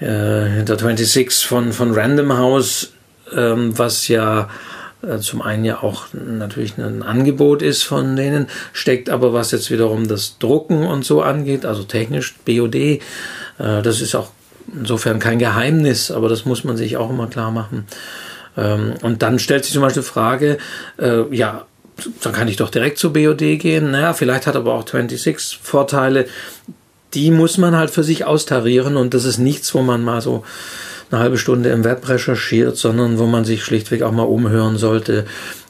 äh, 0.00 0.46
hinter 0.48 0.78
26 0.78 1.46
von, 1.46 1.72
von 1.72 1.92
Random 1.92 2.36
House, 2.36 2.92
ähm, 3.34 3.76
was 3.76 4.08
ja 4.08 4.48
äh, 5.02 5.18
zum 5.18 5.42
einen 5.42 5.64
ja 5.64 5.82
auch 5.82 6.06
natürlich 6.12 6.76
ein 6.78 7.02
Angebot 7.02 7.62
ist 7.62 7.82
von 7.82 8.16
denen, 8.16 8.48
steckt 8.72 9.10
aber 9.10 9.32
was 9.32 9.52
jetzt 9.52 9.70
wiederum 9.70 10.08
das 10.08 10.38
Drucken 10.38 10.86
und 10.86 11.04
so 11.04 11.22
angeht, 11.22 11.64
also 11.64 11.84
technisch 11.84 12.34
BOD, 12.44 12.74
äh, 12.74 13.00
das 13.58 14.00
ist 14.00 14.14
auch 14.14 14.30
insofern 14.74 15.18
kein 15.18 15.38
Geheimnis, 15.38 16.10
aber 16.10 16.28
das 16.28 16.44
muss 16.44 16.64
man 16.64 16.76
sich 16.76 16.96
auch 16.96 17.10
immer 17.10 17.28
klar 17.28 17.50
machen. 17.50 17.86
Ähm, 18.56 18.94
und 19.02 19.22
dann 19.22 19.38
stellt 19.38 19.64
sich 19.64 19.72
zum 19.72 19.82
Beispiel 19.82 20.02
die 20.02 20.08
Frage, 20.08 20.58
äh, 20.98 21.22
ja, 21.34 21.66
dann 22.22 22.32
kann 22.32 22.48
ich 22.48 22.56
doch 22.56 22.70
direkt 22.70 22.98
zu 22.98 23.12
BOD 23.12 23.58
gehen. 23.58 23.90
Naja, 23.90 24.12
vielleicht 24.12 24.46
hat 24.46 24.56
aber 24.56 24.74
auch 24.74 24.86
26 24.86 25.58
Vorteile 25.62 26.26
die 27.14 27.30
muss 27.30 27.58
man 27.58 27.76
halt 27.76 27.90
für 27.90 28.04
sich 28.04 28.24
austarieren 28.24 28.96
und 28.96 29.14
das 29.14 29.24
ist 29.24 29.38
nichts, 29.38 29.74
wo 29.74 29.82
man 29.82 30.04
mal 30.04 30.20
so 30.20 30.44
eine 31.10 31.20
halbe 31.20 31.38
Stunde 31.38 31.70
im 31.70 31.84
Web 31.84 32.08
recherchiert, 32.08 32.76
sondern 32.76 33.18
wo 33.18 33.26
man 33.26 33.44
sich 33.44 33.64
schlichtweg 33.64 34.02
auch 34.02 34.12
mal 34.12 34.24
umhören 34.24 34.76
sollte, 34.76 35.24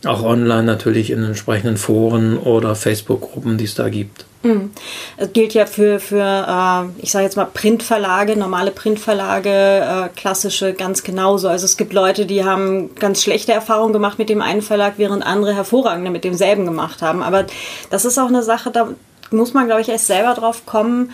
auch 0.04 0.23
online 0.23 0.64
natürlich 0.64 1.11
in 1.11 1.23
entsprechenden 1.23 1.76
Foren 1.76 2.38
oder 2.38 2.75
Facebook-Gruppen, 2.75 3.57
die 3.57 3.64
es 3.64 3.75
da 3.75 3.88
gibt. 3.88 4.25
Mhm. 4.42 4.71
Es 5.16 5.33
gilt 5.33 5.54
ja 5.54 5.66
für, 5.66 5.99
für 5.99 6.23
äh, 6.23 7.02
ich 7.02 7.11
sage 7.11 7.25
jetzt 7.25 7.37
mal, 7.37 7.45
Printverlage, 7.45 8.37
normale 8.37 8.71
Printverlage, 8.71 9.49
äh, 9.50 10.09
klassische 10.14 10.73
ganz 10.73 11.02
genauso. 11.02 11.49
Also 11.49 11.64
es 11.64 11.76
gibt 11.76 11.92
Leute, 11.92 12.26
die 12.26 12.45
haben 12.45 12.95
ganz 12.97 13.23
schlechte 13.23 13.52
Erfahrungen 13.52 13.92
gemacht 13.92 14.18
mit 14.18 14.28
dem 14.28 14.42
einen 14.42 14.62
Verlag, 14.62 14.95
während 14.97 15.26
andere 15.26 15.54
hervorragende 15.54 16.11
mit 16.11 16.25
demselben 16.25 16.64
gemacht 16.64 17.02
haben. 17.02 17.23
Aber 17.23 17.47
das 17.90 18.04
ist 18.04 18.18
auch 18.18 18.28
eine 18.28 18.45
Sache, 18.45 18.71
da 18.71 18.88
muss 19.30 19.54
man, 19.54 19.66
glaube 19.66 19.80
ich, 19.80 19.88
erst 19.88 20.06
selber 20.06 20.35
drauf 20.35 20.66
kommen, 20.66 21.12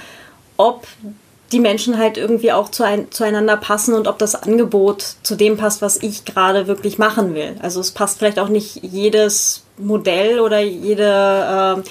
ob 0.56 0.86
die 1.52 1.60
Menschen 1.60 1.98
halt 1.98 2.16
irgendwie 2.16 2.52
auch 2.52 2.70
zu 2.70 2.82
ein, 2.82 3.10
zueinander 3.10 3.56
passen 3.56 3.94
und 3.94 4.08
ob 4.08 4.18
das 4.18 4.34
Angebot 4.34 5.02
zu 5.22 5.36
dem 5.36 5.56
passt, 5.56 5.82
was 5.82 6.02
ich 6.02 6.24
gerade 6.24 6.66
wirklich 6.66 6.98
machen 6.98 7.34
will. 7.34 7.56
Also 7.62 7.80
es 7.80 7.92
passt 7.92 8.18
vielleicht 8.18 8.38
auch 8.38 8.48
nicht 8.48 8.80
jedes 8.82 9.62
Modell 9.78 10.40
oder 10.40 10.60
jede, 10.60 11.04
äh, 11.04 11.82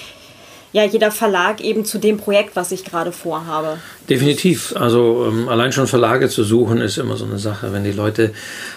ja, 0.72 0.84
jeder 0.84 1.10
Verlag 1.10 1.60
eben 1.60 1.84
zu 1.84 1.98
dem 1.98 2.18
Projekt, 2.18 2.56
was 2.56 2.72
ich 2.72 2.84
gerade 2.84 3.12
vorhabe. 3.12 3.78
Definitiv. 4.08 4.74
Also 4.76 5.26
ähm, 5.28 5.48
allein 5.48 5.72
schon 5.72 5.86
Verlage 5.86 6.28
zu 6.28 6.44
suchen 6.44 6.80
ist 6.80 6.98
immer 6.98 7.16
so 7.16 7.24
eine 7.24 7.38
Sache. 7.38 7.72
Wenn 7.72 7.84
die 7.84 7.92
Leute 7.92 8.32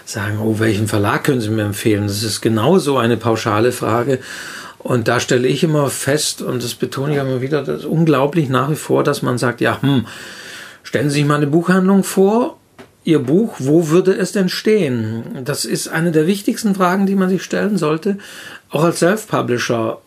sagen, 0.06 0.40
oh, 0.42 0.60
welchen 0.60 0.88
Verlag 0.88 1.24
können 1.24 1.42
Sie 1.42 1.50
mir 1.50 1.64
empfehlen? 1.64 2.08
Das 2.08 2.24
ist 2.24 2.40
genauso 2.40 2.98
eine 2.98 3.18
pauschale 3.18 3.72
Frage. 3.72 4.20
Und 4.88 5.10
da 5.10 5.20
stelle 5.20 5.50
ich 5.50 5.66
immer 5.66 5.90
fest, 5.90 6.42
und 6.42 6.64
das 6.64 6.74
betone 6.74 7.12
ich 7.12 7.20
immer 7.20 7.42
wieder, 7.42 7.62
das 7.62 7.82
ist 7.82 7.86
unglaublich 7.86 8.48
nach 8.48 8.72
wie 8.72 8.78
vor, 8.78 9.04
dass 9.04 9.22
man 9.22 9.38
sagt, 9.38 9.60
ja, 9.60 9.82
hm, 9.82 10.08
stellen 10.82 11.10
Sie 11.10 11.16
sich 11.16 11.26
mal 11.26 11.36
eine 11.36 11.48
Buchhandlung 11.48 12.06
vor, 12.06 12.58
Ihr 13.04 13.20
Buch, 13.20 13.56
wo 13.60 13.90
würde 13.90 14.14
es 14.14 14.32
denn 14.32 14.48
stehen? 14.48 15.44
Das 15.44 15.66
ist 15.66 15.90
eine 15.90 16.14
der 16.14 16.26
wichtigsten 16.26 16.74
Fragen, 16.74 17.06
die 17.06 17.16
man 17.16 17.28
sich 17.28 17.44
stellen 17.44 17.78
sollte, 17.78 18.18
auch 18.70 18.86
als 18.86 19.00
Self-Publisher. 19.00 19.98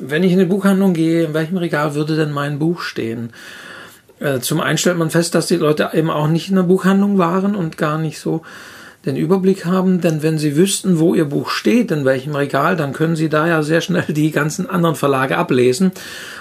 Wenn 0.00 0.22
ich 0.22 0.30
in 0.30 0.38
eine 0.38 0.48
Buchhandlung 0.48 0.94
gehe, 0.94 1.24
in 1.24 1.34
welchem 1.34 1.56
Regal 1.56 1.96
würde 1.96 2.14
denn 2.14 2.30
mein 2.30 2.60
Buch 2.60 2.82
stehen? 2.82 3.32
Äh, 4.20 4.38
zum 4.38 4.60
einen 4.60 4.78
stellt 4.78 4.98
man 4.98 5.10
fest, 5.10 5.34
dass 5.34 5.48
die 5.48 5.56
Leute 5.56 5.90
eben 5.92 6.08
auch 6.08 6.28
nicht 6.28 6.50
in 6.50 6.54
der 6.54 6.62
Buchhandlung 6.62 7.18
waren 7.18 7.56
und 7.56 7.76
gar 7.76 7.98
nicht 7.98 8.20
so 8.20 8.42
den 9.06 9.16
Überblick 9.16 9.64
haben, 9.64 10.00
denn 10.00 10.22
wenn 10.22 10.36
Sie 10.36 10.56
wüssten, 10.56 10.98
wo 10.98 11.14
Ihr 11.14 11.24
Buch 11.24 11.48
steht, 11.48 11.90
in 11.90 12.04
welchem 12.04 12.34
Regal, 12.34 12.76
dann 12.76 12.92
können 12.92 13.16
Sie 13.16 13.30
da 13.30 13.46
ja 13.46 13.62
sehr 13.62 13.80
schnell 13.80 14.04
die 14.08 14.30
ganzen 14.30 14.68
anderen 14.68 14.94
Verlage 14.94 15.38
ablesen 15.38 15.92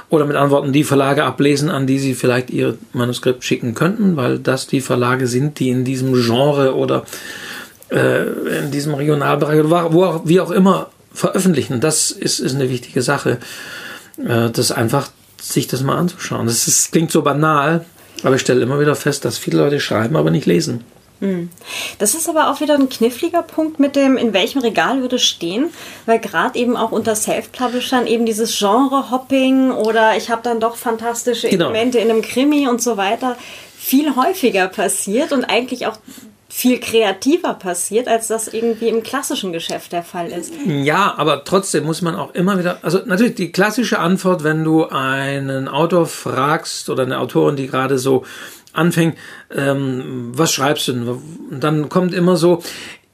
oder 0.10 0.26
mit 0.26 0.36
Antworten 0.36 0.74
die 0.74 0.84
Verlage 0.84 1.24
ablesen, 1.24 1.70
an 1.70 1.88
die 1.88 2.00
Sie 2.00 2.14
vielleicht 2.14 2.50
Ihr 2.50 2.78
Manuskript 2.92 3.46
schicken 3.46 3.76
könnten, 3.76 4.18
weil 4.18 4.40
das 4.40 4.68
die 4.68 4.82
Verlage 4.82 5.28
sind, 5.28 5.60
die 5.60 5.70
in 5.70 5.86
diesem 5.86 6.14
Genre 6.14 6.76
oder 6.76 7.06
äh, 7.92 8.24
in 8.60 8.72
diesem 8.72 8.94
Regionalbereich 8.94 9.60
oder 9.62 9.94
wo 9.94 10.04
auch, 10.04 10.22
wie 10.26 10.42
auch 10.42 10.52
immer 10.52 10.90
veröffentlichen. 11.14 11.80
Das 11.80 12.12
ist, 12.12 12.40
ist 12.40 12.56
eine 12.56 12.70
wichtige 12.70 13.02
Sache, 13.02 13.38
äh, 14.18 14.50
das 14.50 14.72
einfach 14.72 15.10
sich 15.42 15.68
das 15.68 15.82
mal 15.82 15.98
anzuschauen. 15.98 16.46
Das 16.46 16.68
ist, 16.68 16.92
klingt 16.92 17.12
so 17.12 17.22
banal, 17.22 17.86
aber 18.24 18.36
ich 18.36 18.42
stelle 18.42 18.62
immer 18.62 18.82
wieder 18.82 18.96
fest, 18.96 19.24
dass 19.24 19.38
viele 19.38 19.60
Leute 19.60 19.80
schreiben, 19.80 20.18
aber 20.18 20.30
nicht 20.30 20.46
lesen. 20.46 20.84
Hm. 21.20 21.50
Das 21.98 22.16
ist 22.16 22.30
aber 22.30 22.50
auch 22.50 22.62
wieder 22.62 22.76
ein 22.76 22.90
kniffliger 22.90 23.42
Punkt 23.42 23.80
mit 23.80 23.96
dem, 23.96 24.18
in 24.18 24.34
welchem 24.34 24.62
Regal 24.62 25.02
würde 25.02 25.20
stehen, 25.20 25.70
weil 26.06 26.20
gerade 26.20 26.58
eben 26.58 26.78
auch 26.78 26.92
unter 26.92 27.16
Self-Publishern 27.16 28.08
eben 28.08 28.26
dieses 28.26 28.58
Genre-Hopping 28.58 29.72
oder 29.72 30.16
ich 30.16 30.30
habe 30.30 30.42
dann 30.44 30.60
doch 30.60 30.78
fantastische 30.78 31.50
genau. 31.50 31.66
Elemente 31.66 32.00
in 32.00 32.10
einem 32.10 32.22
Krimi 32.22 32.68
und 32.68 32.82
so 32.82 32.96
weiter 32.98 33.36
viel 33.78 34.16
häufiger 34.16 34.68
passiert 34.68 35.32
und 35.32 35.46
eigentlich 35.46 35.88
auch 35.88 35.98
viel 36.52 36.80
kreativer 36.80 37.54
passiert, 37.54 38.08
als 38.08 38.28
das 38.28 38.48
irgendwie 38.48 38.90
im 38.90 39.04
klassischen 39.04 39.54
Geschäft 39.54 39.92
der 39.92 40.04
Fall 40.04 40.28
ist. 40.32 40.52
Ja, 40.66 41.14
aber 41.16 41.44
trotzdem 41.44 41.86
muss 41.86 42.02
man 42.02 42.16
auch 42.16 42.34
immer 42.34 42.58
wieder, 42.58 42.80
also 42.82 43.00
natürlich 43.06 43.36
die 43.36 43.52
klassische 43.52 44.00
Antwort, 44.00 44.44
wenn 44.44 44.64
du 44.64 44.88
einen 44.88 45.68
Autor 45.68 46.08
fragst 46.08 46.90
oder 46.90 47.04
eine 47.04 47.20
Autorin, 47.20 47.56
die 47.56 47.68
gerade 47.68 48.00
so 48.00 48.26
anfängt, 48.74 49.18
ähm, 49.56 50.32
was 50.34 50.52
schreibst 50.52 50.88
du 50.88 50.94
denn? 50.94 51.08
Und 51.08 51.64
dann 51.64 51.90
kommt 51.90 52.14
immer 52.14 52.38
so, 52.38 52.62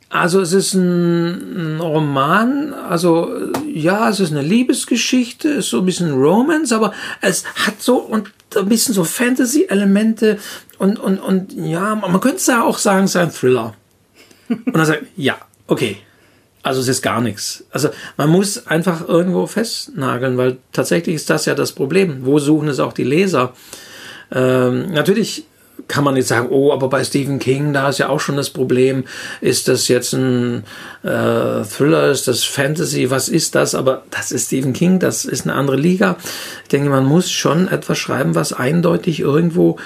also 0.09 0.39
es 0.39 0.53
ist 0.53 0.73
ein, 0.73 1.79
Roman, 1.81 2.73
also 2.73 3.29
ja, 3.67 4.09
es 4.09 4.19
ist 4.19 4.31
eine 4.31 4.41
Liebesgeschichte, 4.41 5.49
ist 5.49 5.69
so 5.69 5.79
ein 5.79 5.85
bisschen 5.85 6.13
Romance, 6.13 6.73
aber 6.73 6.93
es 7.21 7.43
hat 7.65 7.81
so 7.81 7.97
und 7.97 8.31
ein 8.55 8.69
bisschen 8.69 8.93
so 8.93 9.03
Fantasy-Elemente 9.03 10.37
und, 10.77 10.99
und, 10.99 11.19
und 11.19 11.53
ja, 11.53 11.95
man 11.95 12.19
könnte 12.21 12.37
es 12.37 12.47
ja 12.47 12.63
auch 12.63 12.77
sagen, 12.77 13.05
es 13.05 13.11
ist 13.11 13.17
ein 13.17 13.31
Thriller. 13.31 13.73
Und 14.47 14.75
dann 14.75 14.85
sagt, 14.85 15.03
ja, 15.17 15.37
okay. 15.67 15.97
Also 16.63 16.81
es 16.81 16.87
ist 16.87 17.01
gar 17.03 17.21
nichts. 17.21 17.63
Also 17.69 17.89
man 18.17 18.29
muss 18.29 18.65
einfach 18.65 19.07
irgendwo 19.07 19.45
festnageln, 19.45 20.37
weil 20.37 20.57
tatsächlich 20.71 21.15
ist 21.15 21.29
das 21.29 21.45
ja 21.45 21.53
das 21.53 21.73
Problem. 21.73 22.25
Wo 22.25 22.39
suchen 22.39 22.69
es 22.69 22.79
auch 22.79 22.93
die 22.93 23.03
Leser? 23.03 23.53
Ähm, 24.35 24.91
natürlich 24.91 25.45
kann 25.87 26.03
man 26.03 26.15
jetzt 26.15 26.29
sagen, 26.29 26.47
oh, 26.49 26.71
aber 26.71 26.89
bei 26.89 27.03
Stephen 27.03 27.39
King, 27.39 27.73
da 27.73 27.89
ist 27.89 27.99
ja 27.99 28.09
auch 28.09 28.19
schon 28.19 28.37
das 28.37 28.49
Problem, 28.49 29.03
ist 29.41 29.67
das 29.67 29.87
jetzt 29.87 30.13
ein 30.13 30.63
äh, 31.03 31.63
Thriller, 31.63 32.11
ist 32.11 32.27
das 32.27 32.43
Fantasy, 32.43 33.09
was 33.09 33.29
ist 33.29 33.55
das? 33.55 33.75
Aber 33.75 34.03
das 34.09 34.31
ist 34.31 34.47
Stephen 34.47 34.73
King, 34.73 34.99
das 34.99 35.25
ist 35.25 35.43
eine 35.43 35.53
andere 35.53 35.75
Liga. 35.75 36.17
Ich 36.63 36.69
denke, 36.69 36.89
man 36.89 37.05
muss 37.05 37.29
schon 37.29 37.67
etwas 37.67 37.97
schreiben, 37.97 38.35
was 38.35 38.53
eindeutig 38.53 39.19
irgendwo 39.19 39.77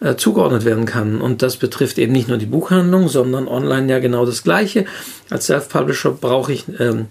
äh, 0.00 0.16
zugeordnet 0.16 0.64
werden 0.64 0.84
kann. 0.84 1.20
Und 1.20 1.42
das 1.42 1.56
betrifft 1.56 1.98
eben 1.98 2.12
nicht 2.12 2.28
nur 2.28 2.38
die 2.38 2.46
Buchhandlung, 2.46 3.08
sondern 3.08 3.48
online 3.48 3.90
ja 3.90 3.98
genau 3.98 4.26
das 4.26 4.42
Gleiche. 4.42 4.84
Als 5.30 5.46
Self-Publisher 5.46 6.12
brauche 6.12 6.52
ich 6.52 6.64
ähm, 6.78 7.06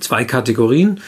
zwei 0.00 0.24
Kategorien. 0.24 1.00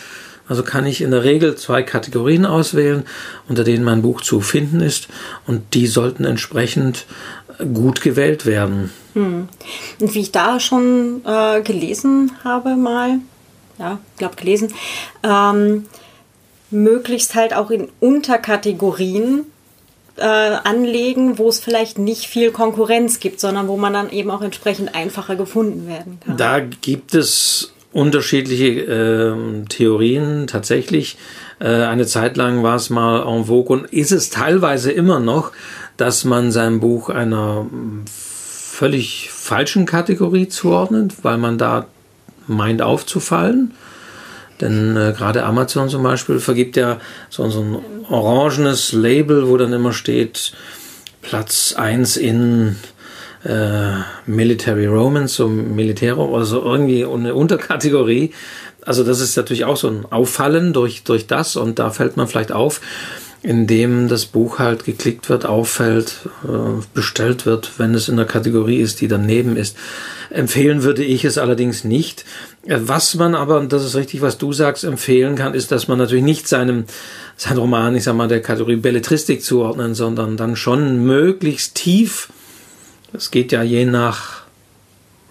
Also 0.48 0.62
kann 0.62 0.86
ich 0.86 1.00
in 1.00 1.10
der 1.10 1.24
Regel 1.24 1.56
zwei 1.56 1.82
Kategorien 1.82 2.46
auswählen, 2.46 3.04
unter 3.48 3.64
denen 3.64 3.84
mein 3.84 4.02
Buch 4.02 4.20
zu 4.20 4.40
finden 4.40 4.80
ist 4.80 5.08
und 5.46 5.74
die 5.74 5.86
sollten 5.86 6.24
entsprechend 6.24 7.06
gut 7.72 8.00
gewählt 8.00 8.46
werden. 8.46 8.90
Hm. 9.14 9.48
Und 10.00 10.14
wie 10.14 10.20
ich 10.20 10.32
da 10.32 10.58
schon 10.58 11.22
äh, 11.24 11.62
gelesen 11.62 12.32
habe 12.44 12.76
mal, 12.76 13.18
ja, 13.78 13.98
glaube 14.16 14.36
gelesen, 14.36 14.72
ähm, 15.22 15.86
möglichst 16.70 17.34
halt 17.34 17.54
auch 17.54 17.70
in 17.70 17.88
Unterkategorien 18.00 19.44
äh, 20.16 20.22
anlegen, 20.24 21.38
wo 21.38 21.48
es 21.48 21.60
vielleicht 21.60 21.98
nicht 21.98 22.26
viel 22.26 22.50
Konkurrenz 22.50 23.20
gibt, 23.20 23.40
sondern 23.40 23.68
wo 23.68 23.76
man 23.76 23.92
dann 23.92 24.10
eben 24.10 24.30
auch 24.30 24.42
entsprechend 24.42 24.94
einfacher 24.94 25.36
gefunden 25.36 25.86
werden 25.86 26.18
kann. 26.24 26.36
Da 26.36 26.60
gibt 26.60 27.14
es 27.14 27.72
unterschiedliche 27.92 28.66
äh, 28.66 29.64
Theorien 29.68 30.46
tatsächlich. 30.46 31.18
Äh, 31.58 31.68
eine 31.68 32.06
Zeit 32.06 32.36
lang 32.36 32.62
war 32.62 32.76
es 32.76 32.90
mal 32.90 33.22
en 33.26 33.44
vogue 33.44 33.76
und 33.76 33.92
ist 33.92 34.12
es 34.12 34.30
teilweise 34.30 34.90
immer 34.90 35.20
noch, 35.20 35.52
dass 35.96 36.24
man 36.24 36.52
sein 36.52 36.80
Buch 36.80 37.10
einer 37.10 37.66
völlig 38.10 39.30
falschen 39.30 39.86
Kategorie 39.86 40.48
zuordnet, 40.48 41.16
weil 41.22 41.36
man 41.36 41.58
da 41.58 41.86
meint 42.46 42.82
aufzufallen. 42.82 43.72
Denn 44.60 44.96
äh, 44.96 45.12
gerade 45.16 45.44
Amazon 45.44 45.88
zum 45.88 46.02
Beispiel 46.02 46.38
vergibt 46.38 46.76
ja 46.76 46.98
so, 47.28 47.48
so 47.50 47.60
ein 47.60 47.78
orangenes 48.08 48.92
Label, 48.92 49.48
wo 49.48 49.56
dann 49.56 49.72
immer 49.72 49.92
steht 49.92 50.52
Platz 51.20 51.74
1 51.76 52.16
in 52.16 52.76
äh, 53.44 53.92
Military 54.26 54.86
Romance, 54.86 55.34
so 55.34 55.46
oder 55.46 56.44
so 56.44 56.62
irgendwie 56.62 57.04
eine 57.04 57.34
Unterkategorie. 57.34 58.32
Also 58.84 59.04
das 59.04 59.20
ist 59.20 59.36
natürlich 59.36 59.64
auch 59.64 59.76
so 59.76 59.88
ein 59.88 60.06
Auffallen 60.10 60.72
durch, 60.72 61.04
durch 61.04 61.26
das 61.26 61.56
und 61.56 61.78
da 61.78 61.90
fällt 61.90 62.16
man 62.16 62.26
vielleicht 62.26 62.52
auf, 62.52 62.80
indem 63.42 64.08
das 64.08 64.26
Buch 64.26 64.58
halt 64.58 64.84
geklickt 64.84 65.28
wird, 65.28 65.46
auffällt, 65.46 66.28
äh, 66.44 66.82
bestellt 66.94 67.46
wird, 67.46 67.78
wenn 67.78 67.94
es 67.94 68.08
in 68.08 68.16
der 68.16 68.26
Kategorie 68.26 68.78
ist, 68.78 69.00
die 69.00 69.08
daneben 69.08 69.56
ist. 69.56 69.76
Empfehlen 70.30 70.82
würde 70.82 71.04
ich 71.04 71.24
es 71.24 71.38
allerdings 71.38 71.84
nicht. 71.84 72.24
Äh, 72.66 72.78
was 72.82 73.14
man 73.16 73.34
aber, 73.34 73.58
und 73.58 73.72
das 73.72 73.84
ist 73.84 73.96
richtig, 73.96 74.20
was 74.20 74.38
du 74.38 74.52
sagst, 74.52 74.84
empfehlen 74.84 75.36
kann, 75.36 75.54
ist, 75.54 75.72
dass 75.72 75.88
man 75.88 75.98
natürlich 75.98 76.24
nicht 76.24 76.48
seinem, 76.48 76.84
sein 77.36 77.58
Roman, 77.58 77.94
ich 77.96 78.04
sag 78.04 78.14
mal, 78.14 78.28
der 78.28 78.42
Kategorie 78.42 78.76
Belletristik 78.76 79.42
zuordnen, 79.42 79.94
sondern 79.94 80.36
dann 80.36 80.56
schon 80.56 81.04
möglichst 81.04 81.74
tief 81.74 82.28
es 83.12 83.30
geht 83.30 83.52
ja 83.52 83.62
je 83.62 83.84
nach 83.84 84.42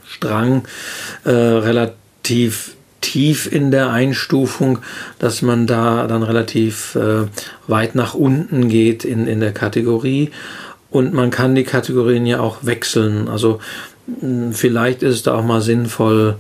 Strang 0.06 0.64
äh, 1.24 1.32
relativ 1.32 2.76
tief 3.02 3.52
in 3.52 3.72
der 3.72 3.92
Einstufung, 3.92 4.80
dass 5.20 5.42
man 5.42 5.68
da 5.68 6.08
dann 6.08 6.24
relativ 6.24 6.96
äh, 6.96 7.26
weit 7.68 7.96
nach 7.96 8.14
unten 8.14 8.70
geht 8.70 9.04
in, 9.04 9.28
in 9.28 9.40
der 9.40 9.54
Kategorie. 9.54 10.30
Und 10.92 11.14
man 11.14 11.32
kann 11.32 11.56
die 11.56 11.64
Kategorien 11.64 12.26
ja 12.26 12.40
auch 12.40 12.60
wechseln. 12.62 13.28
Also 13.28 13.60
mh, 14.22 14.54
vielleicht 14.54 15.04
ist 15.04 15.16
es 15.16 15.24
da 15.24 15.34
auch 15.36 15.44
mal 15.44 15.62
sinnvoll, 15.62 16.36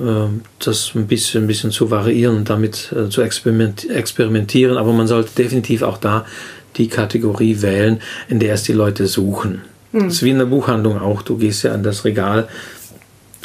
äh, 0.00 0.28
das 0.58 0.92
ein 0.94 1.06
bisschen, 1.06 1.44
ein 1.44 1.46
bisschen 1.46 1.70
zu 1.70 1.90
variieren 1.90 2.36
und 2.36 2.50
damit 2.50 2.92
äh, 2.92 3.10
zu 3.10 3.20
experimentieren. 3.20 4.78
Aber 4.78 4.92
man 4.92 5.06
sollte 5.06 5.30
definitiv 5.36 5.82
auch 5.82 5.98
da 5.98 6.24
die 6.76 6.88
Kategorie 6.88 7.60
wählen, 7.60 8.00
in 8.28 8.40
der 8.40 8.54
es 8.54 8.62
die 8.62 8.72
Leute 8.72 9.06
suchen. 9.06 9.62
Mhm. 9.92 10.04
Das 10.04 10.14
ist 10.14 10.22
wie 10.22 10.30
in 10.30 10.38
der 10.38 10.46
Buchhandlung 10.46 11.00
auch. 11.00 11.22
Du 11.22 11.36
gehst 11.36 11.62
ja 11.62 11.72
an 11.72 11.82
das 11.82 12.04
Regal, 12.04 12.48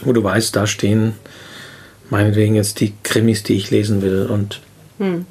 wo 0.03 0.13
du 0.13 0.23
weißt, 0.23 0.55
da 0.55 0.67
stehen 0.67 1.13
meinetwegen 2.09 2.55
jetzt 2.55 2.79
die 2.79 2.93
Krimis, 3.03 3.43
die 3.43 3.55
ich 3.55 3.69
lesen 3.69 4.01
will. 4.01 4.27
Und 4.31 4.61
hm. 4.99 5.25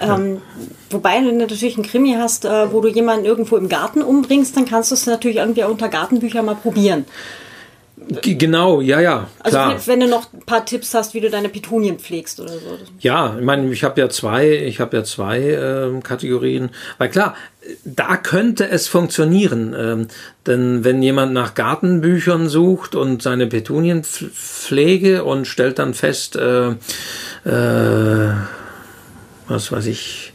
Ähm, 0.00 0.42
wobei, 0.90 1.16
wenn 1.16 1.26
du 1.26 1.36
natürlich 1.36 1.76
einen 1.76 1.86
Krimi 1.86 2.16
hast, 2.18 2.44
äh, 2.44 2.72
wo 2.72 2.80
du 2.80 2.88
jemanden 2.88 3.24
irgendwo 3.24 3.56
im 3.56 3.68
Garten 3.68 4.02
umbringst, 4.02 4.56
dann 4.56 4.64
kannst 4.64 4.90
du 4.90 4.96
es 4.96 5.06
natürlich 5.06 5.36
irgendwie 5.36 5.62
unter 5.62 5.88
Gartenbücher 5.88 6.42
mal 6.42 6.56
probieren. 6.56 7.04
Genau, 8.22 8.80
ja, 8.80 9.00
ja. 9.00 9.28
Klar. 9.42 9.72
Also 9.72 9.86
wenn 9.86 10.00
du 10.00 10.08
noch 10.08 10.32
ein 10.32 10.40
paar 10.40 10.66
Tipps 10.66 10.92
hast, 10.94 11.14
wie 11.14 11.20
du 11.20 11.30
deine 11.30 11.48
Petunien 11.48 11.98
pflegst 11.98 12.38
oder 12.38 12.52
so. 12.52 12.78
Ja, 13.00 13.36
ich 13.38 13.44
meine, 13.44 13.72
ich 13.72 13.82
habe 13.82 14.00
ja 14.00 14.08
zwei, 14.10 14.50
ich 14.50 14.80
habe 14.80 14.96
ja 14.96 15.04
zwei 15.04 15.40
äh, 15.40 16.00
Kategorien. 16.02 16.70
Weil 16.98 17.08
klar, 17.08 17.34
da 17.84 18.16
könnte 18.16 18.68
es 18.68 18.88
funktionieren. 18.88 19.74
Ähm, 19.78 20.08
denn 20.46 20.84
wenn 20.84 21.02
jemand 21.02 21.32
nach 21.32 21.54
Gartenbüchern 21.54 22.48
sucht 22.48 22.94
und 22.94 23.22
seine 23.22 23.46
Petunien 23.46 24.04
pflege 24.04 25.24
und 25.24 25.46
stellt 25.46 25.78
dann 25.78 25.94
fest, 25.94 26.36
äh, 26.36 26.70
äh, 27.44 28.34
was 29.48 29.72
weiß 29.72 29.86
ich, 29.86 30.33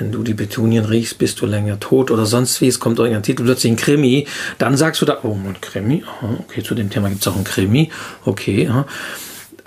wenn 0.00 0.10
du 0.10 0.22
die 0.22 0.34
Petunien 0.34 0.86
riechst, 0.86 1.18
bist 1.18 1.40
du 1.40 1.46
länger 1.46 1.78
tot 1.78 2.10
oder 2.10 2.24
sonst 2.24 2.60
wie, 2.60 2.68
es 2.68 2.80
kommt 2.80 2.98
irgendein 2.98 3.22
Titel, 3.22 3.44
plötzlich 3.44 3.72
ein 3.72 3.76
Krimi, 3.76 4.26
dann 4.58 4.76
sagst 4.76 5.02
du 5.02 5.06
da, 5.06 5.18
oh, 5.22 5.34
ein 5.34 5.60
Krimi, 5.60 6.02
okay, 6.40 6.62
zu 6.62 6.74
dem 6.74 6.88
Thema 6.90 7.10
gibt 7.10 7.20
es 7.20 7.28
auch 7.28 7.36
ein 7.36 7.44
Krimi, 7.44 7.90
okay, 8.24 8.70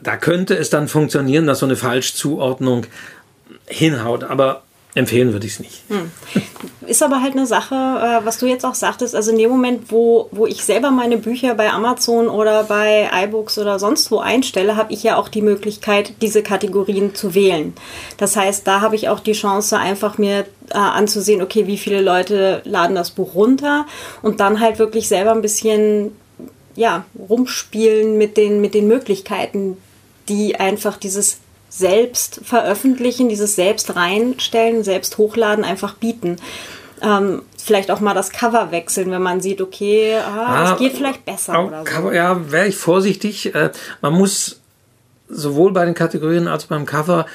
da 0.01 0.17
könnte 0.17 0.57
es 0.57 0.69
dann 0.69 0.87
funktionieren, 0.87 1.45
dass 1.45 1.59
so 1.59 1.65
eine 1.67 1.75
Falschzuordnung 1.75 2.87
hinhaut, 3.67 4.23
aber 4.23 4.63
Empfehlen 4.95 5.34
würde 5.34 5.47
ich 5.47 5.53
es 5.53 5.60
nicht. 5.60 5.82
Hm. 5.89 6.12
Ist 6.86 7.01
aber 7.01 7.21
halt 7.23 7.34
eine 7.34 7.47
Sache, 7.47 7.73
äh, 7.73 8.25
was 8.25 8.38
du 8.38 8.45
jetzt 8.45 8.63
auch 8.63 8.75
sagtest, 8.75 9.15
also 9.15 9.32
in 9.32 9.39
dem 9.39 9.49
Moment, 9.49 9.91
wo, 9.91 10.27
wo 10.32 10.45
ich 10.45 10.63
selber 10.63 10.91
meine 10.91 11.17
Bücher 11.17 11.56
bei 11.56 11.71
Amazon 11.71 12.27
oder 12.27 12.63
bei 12.65 13.10
iBooks 13.23 13.58
oder 13.58 13.79
sonst 13.79 14.12
wo 14.12 14.19
einstelle, 14.19 14.75
habe 14.75 14.93
ich 14.93 15.01
ja 15.01 15.17
auch 15.17 15.29
die 15.29 15.41
Möglichkeit, 15.41 16.13
diese 16.21 16.43
Kategorien 16.43 17.15
zu 17.15 17.34
wählen. 17.34 17.73
Das 18.17 18.36
heißt, 18.36 18.67
da 18.67 18.82
habe 18.82 18.95
ich 18.95 19.10
auch 19.10 19.19
die 19.19 19.32
Chance, 19.32 19.79
einfach 19.79 20.19
mir 20.19 20.45
äh, 20.69 20.77
anzusehen, 20.77 21.41
okay, 21.41 21.65
wie 21.65 21.77
viele 21.77 22.01
Leute 22.01 22.62
laden 22.63 22.95
das 22.95 23.12
Buch 23.12 23.34
runter 23.34 23.88
und 24.21 24.39
dann 24.39 24.60
halt 24.60 24.77
wirklich 24.77 25.08
selber 25.08 25.32
ein 25.32 25.41
bisschen 25.41 26.12
ja, 26.75 27.06
rumspielen 27.17 28.17
mit 28.17 28.38
den, 28.38 28.62
mit 28.62 28.73
den 28.75 28.88
Möglichkeiten, 28.88 29.77
die 30.29 30.56
einfach 30.56 30.97
dieses 30.97 31.39
selbst 31.75 32.41
veröffentlichen, 32.43 33.29
dieses 33.29 33.55
selbst 33.55 33.95
reinstellen, 33.95 34.83
selbst 34.83 35.17
hochladen 35.17 35.65
einfach 35.65 35.95
bieten. 35.95 36.38
Ähm, 37.01 37.41
vielleicht 37.57 37.89
auch 37.89 37.99
mal 37.99 38.13
das 38.13 38.31
Cover 38.31 38.71
wechseln, 38.71 39.09
wenn 39.12 39.21
man 39.21 39.41
sieht, 39.41 39.59
okay, 39.59 40.15
ah, 40.15 40.73
ah, 40.73 40.75
geht 40.77 40.93
vielleicht 40.93 41.25
besser 41.25 41.65
oder 41.65 41.79
so. 41.79 41.86
Cover, 41.86 42.13
ja, 42.13 42.51
wäre 42.51 42.67
ich 42.67 42.77
vorsichtig. 42.77 43.55
Äh, 43.55 43.71
man 44.01 44.13
muss 44.13 44.62
sowohl 45.33 45.73
bei 45.73 45.85
den 45.85 45.93
Kategorien 45.93 46.47
als 46.47 46.65
beim 46.65 46.85
Cover 46.85 47.25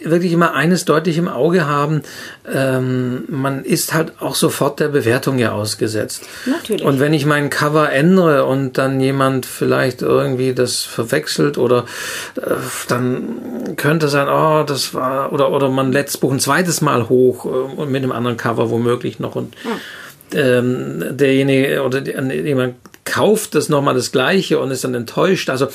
wirklich 0.00 0.32
immer 0.32 0.54
eines 0.54 0.84
deutlich 0.84 1.18
im 1.18 1.28
Auge 1.28 1.66
haben. 1.66 2.02
Ähm, 2.52 3.24
man 3.28 3.64
ist 3.64 3.94
halt 3.94 4.20
auch 4.20 4.34
sofort 4.34 4.80
der 4.80 4.88
Bewertung 4.88 5.38
ja 5.38 5.52
ausgesetzt. 5.52 6.22
Natürlich. 6.46 6.84
Und 6.84 7.00
wenn 7.00 7.12
ich 7.12 7.26
mein 7.26 7.50
Cover 7.50 7.90
ändere 7.90 8.44
und 8.44 8.78
dann 8.78 9.00
jemand 9.00 9.46
vielleicht 9.46 10.02
irgendwie 10.02 10.54
das 10.54 10.82
verwechselt 10.82 11.58
oder 11.58 11.84
äh, 12.36 12.54
dann 12.88 13.76
könnte 13.76 14.08
sein, 14.08 14.28
oh, 14.28 14.62
das 14.64 14.94
war, 14.94 15.32
oder, 15.32 15.50
oder 15.50 15.68
man 15.68 15.92
lädt 15.92 16.08
das 16.08 16.18
Buch 16.18 16.32
ein 16.32 16.40
zweites 16.40 16.80
Mal 16.80 17.08
hoch 17.08 17.44
äh, 17.44 17.48
und 17.48 17.90
mit 17.90 18.02
einem 18.02 18.12
anderen 18.12 18.36
Cover 18.36 18.70
womöglich 18.70 19.18
noch 19.18 19.34
und 19.34 19.54
hm. 19.62 20.38
ähm, 20.38 21.16
derjenige 21.16 21.82
oder 21.82 22.00
jemand 22.00 22.76
kauft 23.08 23.54
das 23.54 23.68
nochmal 23.68 23.94
das 23.94 24.12
gleiche 24.12 24.58
und 24.58 24.70
ist 24.70 24.84
dann 24.84 24.94
enttäuscht. 24.94 25.50
Also 25.50 25.68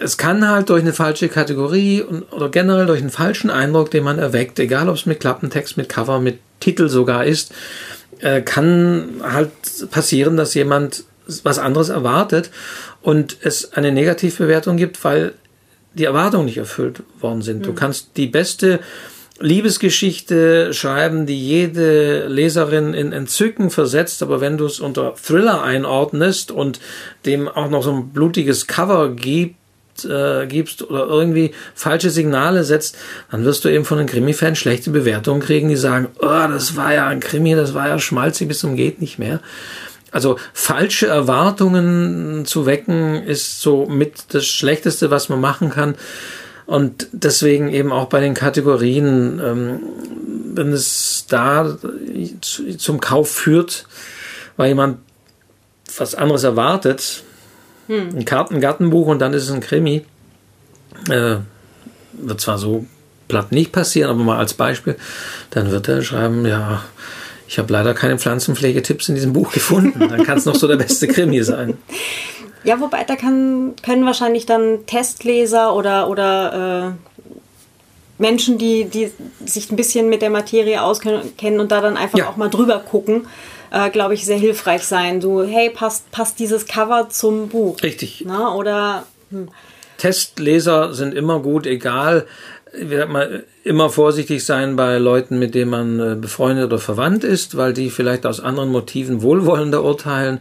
es 0.00 0.16
kann 0.16 0.46
halt 0.48 0.68
durch 0.68 0.82
eine 0.82 0.92
falsche 0.92 1.28
Kategorie 1.28 2.02
und, 2.02 2.22
oder 2.32 2.48
generell 2.48 2.86
durch 2.86 3.00
einen 3.00 3.10
falschen 3.10 3.50
Eindruck, 3.50 3.90
den 3.90 4.04
man 4.04 4.18
erweckt, 4.18 4.58
egal 4.58 4.88
ob 4.88 4.96
es 4.96 5.06
mit 5.06 5.20
Klappentext, 5.20 5.76
mit 5.76 5.88
Cover, 5.88 6.20
mit 6.20 6.38
Titel 6.60 6.88
sogar 6.88 7.24
ist, 7.24 7.52
äh, 8.20 8.42
kann 8.42 9.20
halt 9.22 9.50
passieren, 9.90 10.36
dass 10.36 10.54
jemand 10.54 11.04
was 11.42 11.58
anderes 11.58 11.88
erwartet 11.88 12.50
und 13.02 13.36
es 13.42 13.72
eine 13.72 13.92
Negativbewertung 13.92 14.76
gibt, 14.76 15.02
weil 15.04 15.34
die 15.94 16.04
Erwartungen 16.04 16.46
nicht 16.46 16.58
erfüllt 16.58 17.02
worden 17.20 17.42
sind. 17.42 17.60
Mhm. 17.60 17.62
Du 17.64 17.72
kannst 17.74 18.10
die 18.16 18.26
beste 18.26 18.80
Liebesgeschichte 19.38 20.72
schreiben, 20.72 21.26
die 21.26 21.38
jede 21.38 22.26
Leserin 22.26 22.94
in 22.94 23.12
Entzücken 23.12 23.70
versetzt, 23.70 24.22
aber 24.22 24.40
wenn 24.40 24.56
du 24.56 24.64
es 24.64 24.80
unter 24.80 25.14
Thriller 25.14 25.62
einordnest 25.62 26.50
und 26.50 26.80
dem 27.26 27.48
auch 27.48 27.68
noch 27.68 27.82
so 27.82 27.92
ein 27.92 28.08
blutiges 28.08 28.66
Cover 28.66 29.10
gibt, 29.10 29.56
äh, 30.04 30.46
gibst 30.46 30.82
oder 30.82 31.06
irgendwie 31.06 31.52
falsche 31.74 32.10
Signale 32.10 32.64
setzt, 32.64 32.96
dann 33.30 33.44
wirst 33.44 33.64
du 33.64 33.68
eben 33.68 33.84
von 33.84 33.98
den 33.98 34.06
Krimi-Fans 34.06 34.58
schlechte 34.58 34.90
Bewertungen 34.90 35.40
kriegen, 35.40 35.68
die 35.68 35.76
sagen, 35.76 36.08
oh, 36.18 36.48
das 36.48 36.76
war 36.76 36.94
ja 36.94 37.06
ein 37.06 37.20
Krimi, 37.20 37.54
das 37.54 37.74
war 37.74 37.88
ja 37.88 37.98
schmalzig 37.98 38.48
bis 38.48 38.60
zum 38.60 38.76
geht 38.76 39.00
nicht 39.00 39.18
mehr. 39.18 39.40
Also 40.12 40.38
falsche 40.54 41.08
Erwartungen 41.08 42.46
zu 42.46 42.64
wecken 42.64 43.22
ist 43.22 43.60
so 43.60 43.86
mit 43.86 44.34
das 44.34 44.46
Schlechteste, 44.46 45.10
was 45.10 45.28
man 45.28 45.40
machen 45.40 45.70
kann. 45.70 45.94
Und 46.66 47.08
deswegen 47.12 47.68
eben 47.68 47.92
auch 47.92 48.08
bei 48.08 48.20
den 48.20 48.34
Kategorien, 48.34 49.40
ähm, 49.44 49.80
wenn 50.54 50.72
es 50.72 51.26
da 51.28 51.76
zum 52.40 53.00
Kauf 53.00 53.30
führt, 53.30 53.86
weil 54.56 54.68
jemand 54.68 54.98
was 55.96 56.14
anderes 56.14 56.42
erwartet, 56.44 57.22
hm. 57.88 58.16
Ein 58.16 58.24
Kartengartenbuch 58.24 59.06
und 59.06 59.20
dann 59.20 59.32
ist 59.32 59.44
es 59.44 59.50
ein 59.50 59.60
Krimi. 59.60 60.04
Äh, 61.08 61.36
wird 62.12 62.40
zwar 62.40 62.58
so 62.58 62.86
platt 63.28 63.52
nicht 63.52 63.72
passieren, 63.72 64.10
aber 64.10 64.22
mal 64.22 64.38
als 64.38 64.54
Beispiel, 64.54 64.96
dann 65.50 65.70
wird 65.70 65.88
er 65.88 66.02
schreiben, 66.02 66.46
ja, 66.46 66.82
ich 67.48 67.58
habe 67.58 67.72
leider 67.72 67.94
keine 67.94 68.18
Pflanzenpflegetipps 68.18 69.08
in 69.08 69.14
diesem 69.14 69.32
Buch 69.32 69.52
gefunden. 69.52 70.08
Dann 70.08 70.24
kann 70.24 70.38
es 70.38 70.46
noch 70.46 70.56
so 70.56 70.66
der 70.66 70.76
beste 70.76 71.06
Krimi 71.06 71.42
sein. 71.42 71.76
Ja, 72.66 72.80
wobei 72.80 73.04
da 73.04 73.14
kann, 73.14 73.74
können 73.84 74.04
wahrscheinlich 74.04 74.44
dann 74.44 74.86
Testleser 74.86 75.72
oder, 75.72 76.10
oder 76.10 76.96
äh, 76.96 77.16
Menschen, 78.18 78.58
die, 78.58 78.86
die 78.86 79.12
sich 79.44 79.70
ein 79.70 79.76
bisschen 79.76 80.08
mit 80.08 80.20
der 80.20 80.30
Materie 80.30 80.82
auskennen 80.82 81.60
und 81.60 81.70
da 81.70 81.80
dann 81.80 81.96
einfach 81.96 82.18
ja. 82.18 82.28
auch 82.28 82.36
mal 82.36 82.50
drüber 82.50 82.80
gucken, 82.80 83.28
äh, 83.70 83.88
glaube 83.90 84.14
ich, 84.14 84.26
sehr 84.26 84.36
hilfreich 84.36 84.82
sein. 84.82 85.20
So, 85.20 85.44
hey, 85.44 85.70
passt, 85.70 86.10
passt 86.10 86.40
dieses 86.40 86.66
Cover 86.66 87.08
zum 87.08 87.48
Buch? 87.48 87.80
Richtig. 87.84 88.24
Na, 88.26 88.52
oder. 88.52 89.06
Hm. 89.30 89.48
Testleser 89.98 90.92
sind 90.92 91.14
immer 91.14 91.38
gut, 91.38 91.66
egal. 91.66 92.26
Wird 92.72 93.08
man 93.08 93.44
immer 93.62 93.90
vorsichtig 93.90 94.44
sein 94.44 94.74
bei 94.74 94.98
Leuten, 94.98 95.38
mit 95.38 95.54
denen 95.54 95.70
man 95.70 96.00
äh, 96.00 96.14
befreundet 96.16 96.66
oder 96.66 96.78
verwandt 96.80 97.22
ist, 97.22 97.56
weil 97.56 97.72
die 97.72 97.90
vielleicht 97.90 98.26
aus 98.26 98.40
anderen 98.40 98.70
Motiven 98.70 99.22
wohlwollender 99.22 99.84
urteilen. 99.84 100.40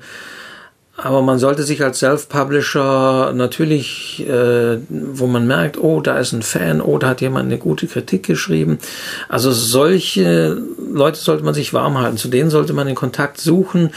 Aber 0.97 1.21
man 1.21 1.39
sollte 1.39 1.63
sich 1.63 1.83
als 1.83 1.99
Self-Publisher 1.99 3.33
natürlich, 3.33 4.25
äh, 4.27 4.77
wo 4.89 5.27
man 5.27 5.45
merkt, 5.45 5.77
oh, 5.77 5.99
da 5.99 6.17
ist 6.17 6.31
ein 6.31 6.41
Fan, 6.41 6.79
oh, 6.81 6.97
da 6.97 7.09
hat 7.09 7.21
jemand 7.21 7.47
eine 7.47 7.57
gute 7.57 7.87
Kritik 7.87 8.23
geschrieben. 8.23 8.79
Also 9.27 9.51
solche 9.51 10.57
Leute 10.91 11.19
sollte 11.19 11.43
man 11.43 11.53
sich 11.53 11.73
warm 11.73 11.97
halten. 11.97 12.15
Zu 12.15 12.29
denen 12.29 12.49
sollte 12.49 12.71
man 12.71 12.87
den 12.87 12.95
Kontakt 12.95 13.41
suchen, 13.41 13.89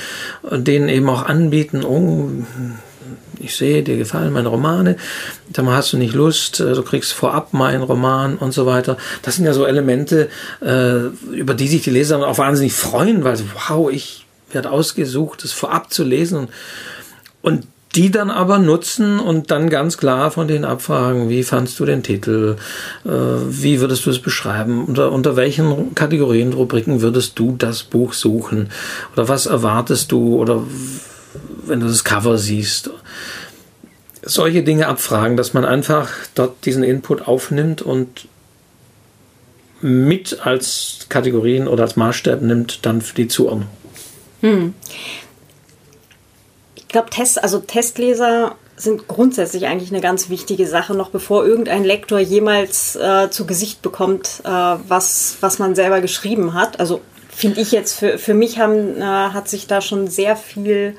denen 0.51 0.89
eben 0.89 1.09
auch 1.09 1.25
anbieten, 1.25 1.85
oh, 1.85 2.31
ich 3.41 3.57
sehe, 3.57 3.85
dir 3.85 3.97
gefallen 3.97 4.33
meine 4.33 4.49
Romane, 4.49 4.97
dann 5.51 5.69
hast 5.71 5.93
du 5.93 5.97
nicht 5.97 6.15
Lust, 6.15 6.59
äh, 6.59 6.75
du 6.75 6.83
kriegst 6.83 7.13
vorab 7.13 7.53
meinen 7.53 7.83
Roman 7.83 8.37
und 8.37 8.53
so 8.53 8.67
weiter. 8.67 8.97
Das 9.23 9.37
sind 9.37 9.45
ja 9.45 9.53
so 9.53 9.65
Elemente, 9.65 10.29
äh, 10.61 11.07
über 11.33 11.55
die 11.55 11.69
sich 11.69 11.83
die 11.83 11.91
Leser 11.91 12.27
auch 12.27 12.39
wahnsinnig 12.39 12.73
freuen, 12.73 13.23
weil 13.23 13.39
wow, 13.69 13.91
ich 13.91 14.27
wird 14.53 14.67
ausgesucht, 14.67 15.45
es 15.45 15.53
vorab 15.53 15.93
zu 15.93 16.05
lesen 16.05 16.49
und 17.43 17.67
die 17.95 18.11
dann 18.11 18.31
aber 18.31 18.59
nutzen 18.59 19.19
und 19.19 19.51
dann 19.51 19.71
ganz 19.71 19.97
klar 19.97 20.31
von 20.31 20.47
denen 20.47 20.65
abfragen, 20.65 21.31
wie 21.31 21.43
fandst 21.43 21.81
du 21.81 21.87
den 21.87 22.03
Titel, 22.03 22.57
äh, 23.05 23.09
wie 23.09 23.81
würdest 23.81 24.05
du 24.07 24.11
es 24.11 24.19
beschreiben, 24.19 24.85
unter, 24.85 25.11
unter 25.11 25.37
welchen 25.37 25.95
Kategorien, 25.95 26.53
Rubriken 26.53 27.01
würdest 27.01 27.39
du 27.39 27.57
das 27.57 27.83
Buch 27.83 28.13
suchen 28.13 28.69
oder 29.15 29.29
was 29.29 29.47
erwartest 29.47 30.13
du 30.13 30.37
oder 30.37 30.63
wenn 31.67 31.81
du 31.81 31.87
das 31.87 32.05
Cover 32.05 32.37
siehst. 32.39 32.91
Solche 34.23 34.63
Dinge 34.63 34.89
abfragen, 34.89 35.37
dass 35.37 35.55
man 35.55 35.65
einfach 35.65 36.11
dort 36.35 36.67
diesen 36.67 36.83
Input 36.83 37.27
aufnimmt 37.27 37.81
und 37.81 38.29
mit 39.81 40.41
als 40.45 41.07
Kategorien 41.09 41.69
oder 41.69 41.85
als 41.85 41.97
Maßstab 41.97 42.43
nimmt 42.43 42.85
dann 42.85 43.01
für 43.01 43.15
die 43.15 43.29
Zuordnung. 43.29 43.69
Hm. 44.41 44.75
Ich 46.77 46.89
glaube, 46.89 47.11
Test, 47.11 47.43
also 47.43 47.59
Testleser 47.59 48.55
sind 48.77 49.09
grundsätzlich 49.09 49.67
eigentlich 49.67 49.91
eine 49.91 50.01
ganz 50.01 50.31
wichtige 50.31 50.67
Sache, 50.67 50.95
noch 50.95 51.11
bevor 51.11 51.45
irgendein 51.45 51.85
Lektor 51.85 52.19
jemals 52.19 52.97
äh, 52.97 53.29
zu 53.31 53.47
Gesicht 53.47 53.83
bekommt, 53.83 54.41
äh, 54.45 54.49
was, 54.49 55.39
was 55.41 55.59
man 55.59 55.75
selber 55.75 56.01
geschrieben 56.01 56.55
hat. 56.55 56.81
Also 56.81 57.01
finde 57.29 57.61
ich 57.61 57.73
jetzt, 57.73 57.99
für, 57.99 58.19
für 58.19 58.35
mich 58.35 58.59
haben, 58.59 59.01
äh, 59.01 59.03
hat 59.03 59.49
sich 59.49 59.67
da 59.67 59.81
schon 59.81 60.09
sehr 60.09 60.37
viel 60.37 60.95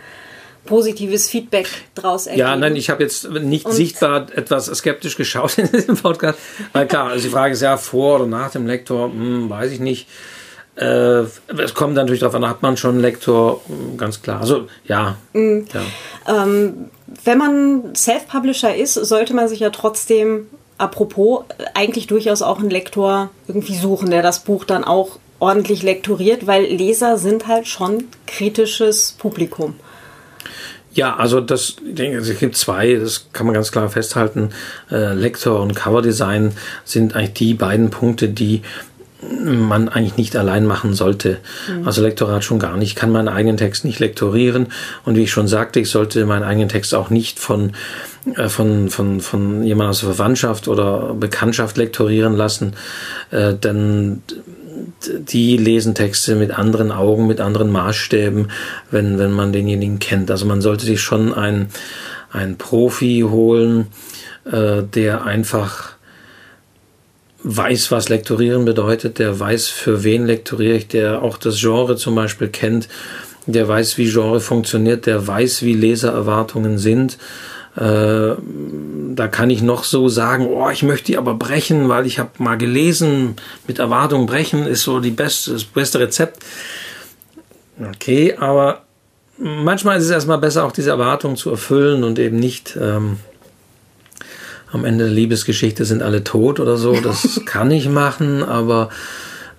positives 0.65 1.29
Feedback 1.29 1.67
draus 1.95 2.27
ergeben. 2.27 2.47
Ja, 2.47 2.55
nein, 2.55 2.75
ich 2.75 2.89
habe 2.89 3.01
jetzt 3.01 3.29
nicht 3.29 3.65
und 3.65 3.71
sichtbar 3.71 4.27
etwas 4.35 4.65
skeptisch 4.67 5.15
geschaut 5.17 5.57
in 5.57 5.71
diesem 5.71 5.97
Podcast. 5.97 6.37
Weil 6.73 6.87
klar, 6.87 7.09
also 7.09 7.23
die 7.23 7.29
Frage 7.29 7.53
ist 7.53 7.61
ja 7.61 7.77
vor 7.77 8.17
oder 8.17 8.27
nach 8.27 8.51
dem 8.51 8.67
Lektor, 8.67 9.11
hm, 9.11 9.49
weiß 9.49 9.71
ich 9.71 9.79
nicht. 9.79 10.07
Äh, 10.79 11.25
es 11.57 11.73
kommt 11.73 11.95
natürlich 11.95 12.21
darauf 12.21 12.35
an, 12.35 12.47
hat 12.47 12.61
man 12.61 12.77
schon 12.77 12.91
einen 12.91 13.01
Lektor, 13.01 13.61
hm, 13.67 13.97
ganz 13.97 14.21
klar. 14.21 14.39
Also 14.39 14.67
ja. 14.85 15.17
Mhm. 15.33 15.65
ja. 15.73 16.43
Ähm, 16.43 16.89
wenn 17.25 17.37
man 17.37 17.95
Self-Publisher 17.95 18.75
ist, 18.75 18.93
sollte 18.93 19.33
man 19.33 19.49
sich 19.49 19.59
ja 19.59 19.71
trotzdem, 19.71 20.47
apropos, 20.77 21.43
eigentlich 21.73 22.07
durchaus 22.07 22.41
auch 22.41 22.59
einen 22.59 22.69
Lektor 22.69 23.29
irgendwie 23.47 23.75
suchen, 23.75 24.09
der 24.09 24.21
das 24.21 24.45
Buch 24.45 24.63
dann 24.63 24.85
auch 24.85 25.19
ordentlich 25.39 25.83
lektoriert, 25.83 26.47
weil 26.47 26.63
Leser 26.63 27.17
sind 27.17 27.47
halt 27.47 27.67
schon 27.67 28.05
kritisches 28.25 29.13
Publikum. 29.13 29.75
Ja, 30.91 31.17
also 31.17 31.39
das, 31.39 31.75
ich 31.85 31.95
denke, 31.95 32.17
es 32.17 32.39
gibt 32.39 32.57
zwei, 32.57 32.95
das 32.95 33.31
kann 33.31 33.45
man 33.45 33.53
ganz 33.53 33.71
klar 33.71 33.89
festhalten. 33.89 34.49
Äh, 34.89 35.13
Lektor 35.13 35.61
und 35.61 35.75
Coverdesign 35.75 36.53
sind 36.83 37.15
eigentlich 37.15 37.33
die 37.33 37.53
beiden 37.53 37.89
Punkte, 37.89 38.27
die 38.27 38.63
man 39.21 39.89
eigentlich 39.89 40.17
nicht 40.17 40.35
allein 40.37 40.65
machen 40.65 40.93
sollte. 40.93 41.37
Mhm. 41.67 41.85
Also 41.85 42.01
Lektorat 42.01 42.43
schon 42.43 42.59
gar 42.59 42.77
nicht. 42.77 42.89
Ich 42.89 42.95
kann 42.95 43.11
meinen 43.11 43.27
eigenen 43.27 43.57
Text 43.57 43.83
nicht 43.83 43.99
lektorieren. 43.99 44.67
Und 45.03 45.15
wie 45.15 45.23
ich 45.23 45.31
schon 45.31 45.47
sagte, 45.47 45.79
ich 45.79 45.89
sollte 45.89 46.25
meinen 46.25 46.43
eigenen 46.43 46.69
Text 46.69 46.95
auch 46.95 47.09
nicht 47.09 47.39
von, 47.39 47.73
äh, 48.35 48.47
von, 48.47 48.89
von, 48.89 49.19
von 49.19 49.63
jemand 49.63 49.89
aus 49.89 49.99
der 49.99 50.13
Verwandtschaft 50.13 50.67
oder 50.67 51.13
Bekanntschaft 51.13 51.77
lektorieren 51.77 52.35
lassen. 52.35 52.73
Äh, 53.31 53.55
denn 53.55 54.23
die 55.05 55.57
lesen 55.57 55.95
Texte 55.95 56.35
mit 56.35 56.51
anderen 56.51 56.91
Augen, 56.91 57.27
mit 57.27 57.41
anderen 57.41 57.71
Maßstäben, 57.71 58.49
wenn, 58.91 59.17
wenn 59.19 59.31
man 59.31 59.51
denjenigen 59.51 59.99
kennt. 59.99 60.31
Also 60.31 60.45
man 60.45 60.61
sollte 60.61 60.85
sich 60.85 61.01
schon 61.01 61.33
einen, 61.33 61.69
einen 62.31 62.57
Profi 62.57 63.25
holen, 63.29 63.87
äh, 64.45 64.83
der 64.83 65.25
einfach 65.25 65.98
weiß, 67.43 67.91
was 67.91 68.09
Lektorieren 68.09 68.65
bedeutet, 68.65 69.19
der 69.19 69.39
weiß, 69.39 69.67
für 69.67 70.03
wen 70.03 70.25
lektoriere 70.25 70.75
ich, 70.75 70.87
der 70.87 71.21
auch 71.21 71.37
das 71.37 71.59
Genre 71.59 71.95
zum 71.95 72.15
Beispiel 72.15 72.49
kennt, 72.49 72.89
der 73.45 73.67
weiß, 73.67 73.97
wie 73.97 74.09
Genre 74.09 74.39
funktioniert, 74.39 75.05
der 75.05 75.25
weiß, 75.25 75.63
wie 75.63 75.73
Lesererwartungen 75.73 76.77
sind. 76.77 77.17
Äh, 77.75 78.35
da 79.15 79.27
kann 79.27 79.49
ich 79.49 79.61
noch 79.61 79.83
so 79.83 80.09
sagen, 80.09 80.47
oh, 80.47 80.69
ich 80.69 80.83
möchte 80.83 81.07
die 81.07 81.17
aber 81.17 81.35
brechen, 81.35 81.87
weil 81.87 82.05
ich 82.05 82.19
habe 82.19 82.31
mal 82.39 82.57
gelesen, 82.57 83.35
mit 83.67 83.79
Erwartung 83.79 84.25
brechen 84.25 84.65
ist 84.65 84.83
so 84.83 84.99
die 84.99 85.11
beste, 85.11 85.53
das 85.53 85.63
beste 85.63 85.99
Rezept. 85.99 86.43
Okay, 87.93 88.35
aber 88.37 88.81
manchmal 89.37 89.97
ist 89.97 90.05
es 90.05 90.11
erstmal 90.11 90.39
besser, 90.39 90.65
auch 90.65 90.73
diese 90.73 90.89
Erwartung 90.89 91.37
zu 91.37 91.51
erfüllen 91.51 92.03
und 92.03 92.19
eben 92.19 92.37
nicht 92.37 92.77
ähm, 92.79 93.17
am 94.71 94.85
Ende 94.85 95.05
der 95.05 95.13
Liebesgeschichte 95.13 95.85
sind 95.85 96.01
alle 96.01 96.23
tot 96.23 96.59
oder 96.59 96.77
so. 96.77 96.99
Das 96.99 97.41
kann 97.45 97.71
ich 97.71 97.89
machen, 97.89 98.43
aber 98.43 98.89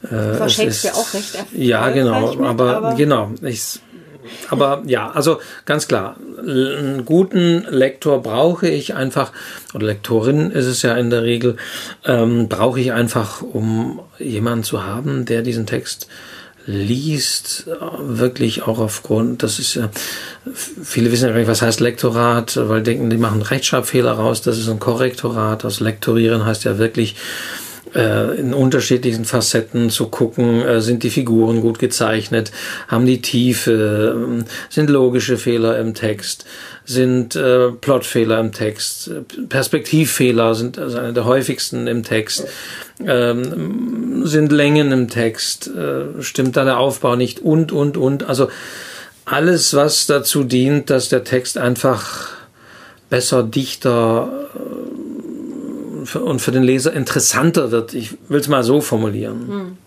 äh, 0.05 0.39
war 0.39 0.49
Shakespeare 0.49 0.95
auch 0.95 1.13
recht 1.15 1.45
Ja, 1.53 1.91
genau, 1.91 2.31
mit, 2.33 2.41
aber, 2.41 2.77
aber, 2.77 2.95
genau. 2.95 3.33
Ich, 3.43 3.81
aber 4.49 4.83
ja, 4.87 5.11
also 5.11 5.41
ganz 5.67 5.89
klar, 5.89 6.17
einen 6.39 7.05
guten 7.05 7.65
Lektor 7.69 8.23
brauche 8.23 8.69
ich 8.69 8.95
einfach, 8.95 9.33
oder 9.75 9.87
Lektorin 9.87 10.51
ist 10.51 10.67
es 10.67 10.83
ja 10.83 10.97
in 10.97 11.11
der 11.11 11.23
Regel, 11.23 11.57
ähm, 12.05 12.49
brauche 12.49 12.81
ich 12.81 12.93
einfach, 12.93 13.43
um 13.43 14.01
jemanden 14.19 14.65
zu 14.65 14.85
haben, 14.85 15.25
der 15.25 15.43
diesen 15.43 15.67
Text 15.67 16.09
liest, 16.67 17.67
wirklich 18.01 18.63
auch 18.63 18.79
aufgrund, 18.79 19.43
das 19.43 19.59
ist 19.59 19.75
ja, 19.75 19.91
viele 20.55 21.11
wissen 21.11 21.27
ja 21.27 21.33
gar 21.33 21.39
nicht, 21.39 21.49
was 21.49 21.63
heißt 21.63 21.81
Lektorat, 21.81 22.59
weil 22.69 22.83
denken, 22.83 23.11
die 23.11 23.17
machen 23.17 23.43
Rechtschreibfehler 23.43 24.13
raus, 24.13 24.43
das 24.43 24.59
ist 24.59 24.69
ein 24.69 24.79
Korrektorat, 24.79 25.65
das 25.65 25.81
Lektorieren 25.81 26.45
heißt 26.45 26.65
ja 26.65 26.79
wirklich, 26.79 27.13
äh, 27.13 27.70
in 27.95 28.55
unterschiedlichen 28.55 29.25
Facetten 29.25 29.91
zu 29.91 30.07
gucken, 30.09 30.63
äh, 30.63 30.81
sind 30.81 31.03
die 31.03 31.11
Figuren 31.11 31.61
gut 31.61 31.79
gezeichnet, 31.79 32.53
haben 32.89 33.07
die 33.07 33.21
Tiefe, 33.21 34.41
äh, 34.41 34.45
sind 34.69 34.91
logische 34.91 35.37
Fehler 35.37 35.79
im 35.79 35.95
Text, 35.95 36.45
sind 36.85 37.37
äh, 37.37 37.71
Plotfehler 37.71 38.39
im 38.41 38.53
Text, 38.53 39.11
Perspektivfehler 39.49 40.55
sind 40.55 40.79
also 40.79 40.99
eine 40.99 41.13
der 41.13 41.25
häufigsten 41.25 41.87
im 41.87 42.05
Text, 42.05 42.47
ähm, 43.05 44.27
sind 44.27 44.53
Längen 44.53 44.93
im 44.93 45.09
Text, 45.09 45.69
äh, 45.69 46.23
stimmt 46.23 46.57
da 46.57 46.65
der 46.65 46.79
Aufbau 46.79 47.17
nicht? 47.17 47.41
Und, 47.41 47.73
und, 47.73 47.97
und. 47.97 48.25
Also 48.25 48.49
alles, 49.25 49.75
was 49.75 50.07
dazu 50.07 50.45
dient, 50.45 50.91
dass 50.91 51.09
der 51.09 51.25
Text 51.25 51.59
einfach 51.59 52.31
besser, 53.09 53.43
dichter 53.43 54.49
äh, 56.15 56.19
und 56.19 56.41
für 56.41 56.53
den 56.53 56.63
Leser 56.63 56.93
interessanter 56.93 57.71
wird. 57.71 57.95
Ich 57.95 58.17
will 58.29 58.41
es 58.41 58.49
mal 58.49 58.63
so 58.63 58.81
formulieren. 58.81 59.49
Hm. 59.49 59.79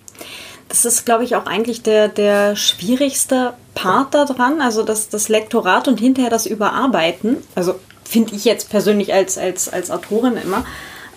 Das 0.69 0.85
ist, 0.85 1.05
glaube 1.05 1.23
ich, 1.23 1.35
auch 1.35 1.45
eigentlich 1.45 1.83
der, 1.83 2.07
der 2.07 2.55
schwierigste 2.55 3.53
Part 3.75 4.13
daran, 4.15 4.61
also 4.61 4.83
das, 4.83 5.09
das 5.09 5.29
Lektorat 5.29 5.87
und 5.87 5.99
hinterher 5.99 6.31
das 6.31 6.45
Überarbeiten. 6.45 7.37
Also 7.53 7.75
finde 8.03 8.35
ich 8.35 8.45
jetzt 8.45 8.69
persönlich 8.69 9.13
als, 9.13 9.37
als, 9.37 9.69
als 9.69 9.91
Autorin 9.91 10.37
immer. 10.37 10.65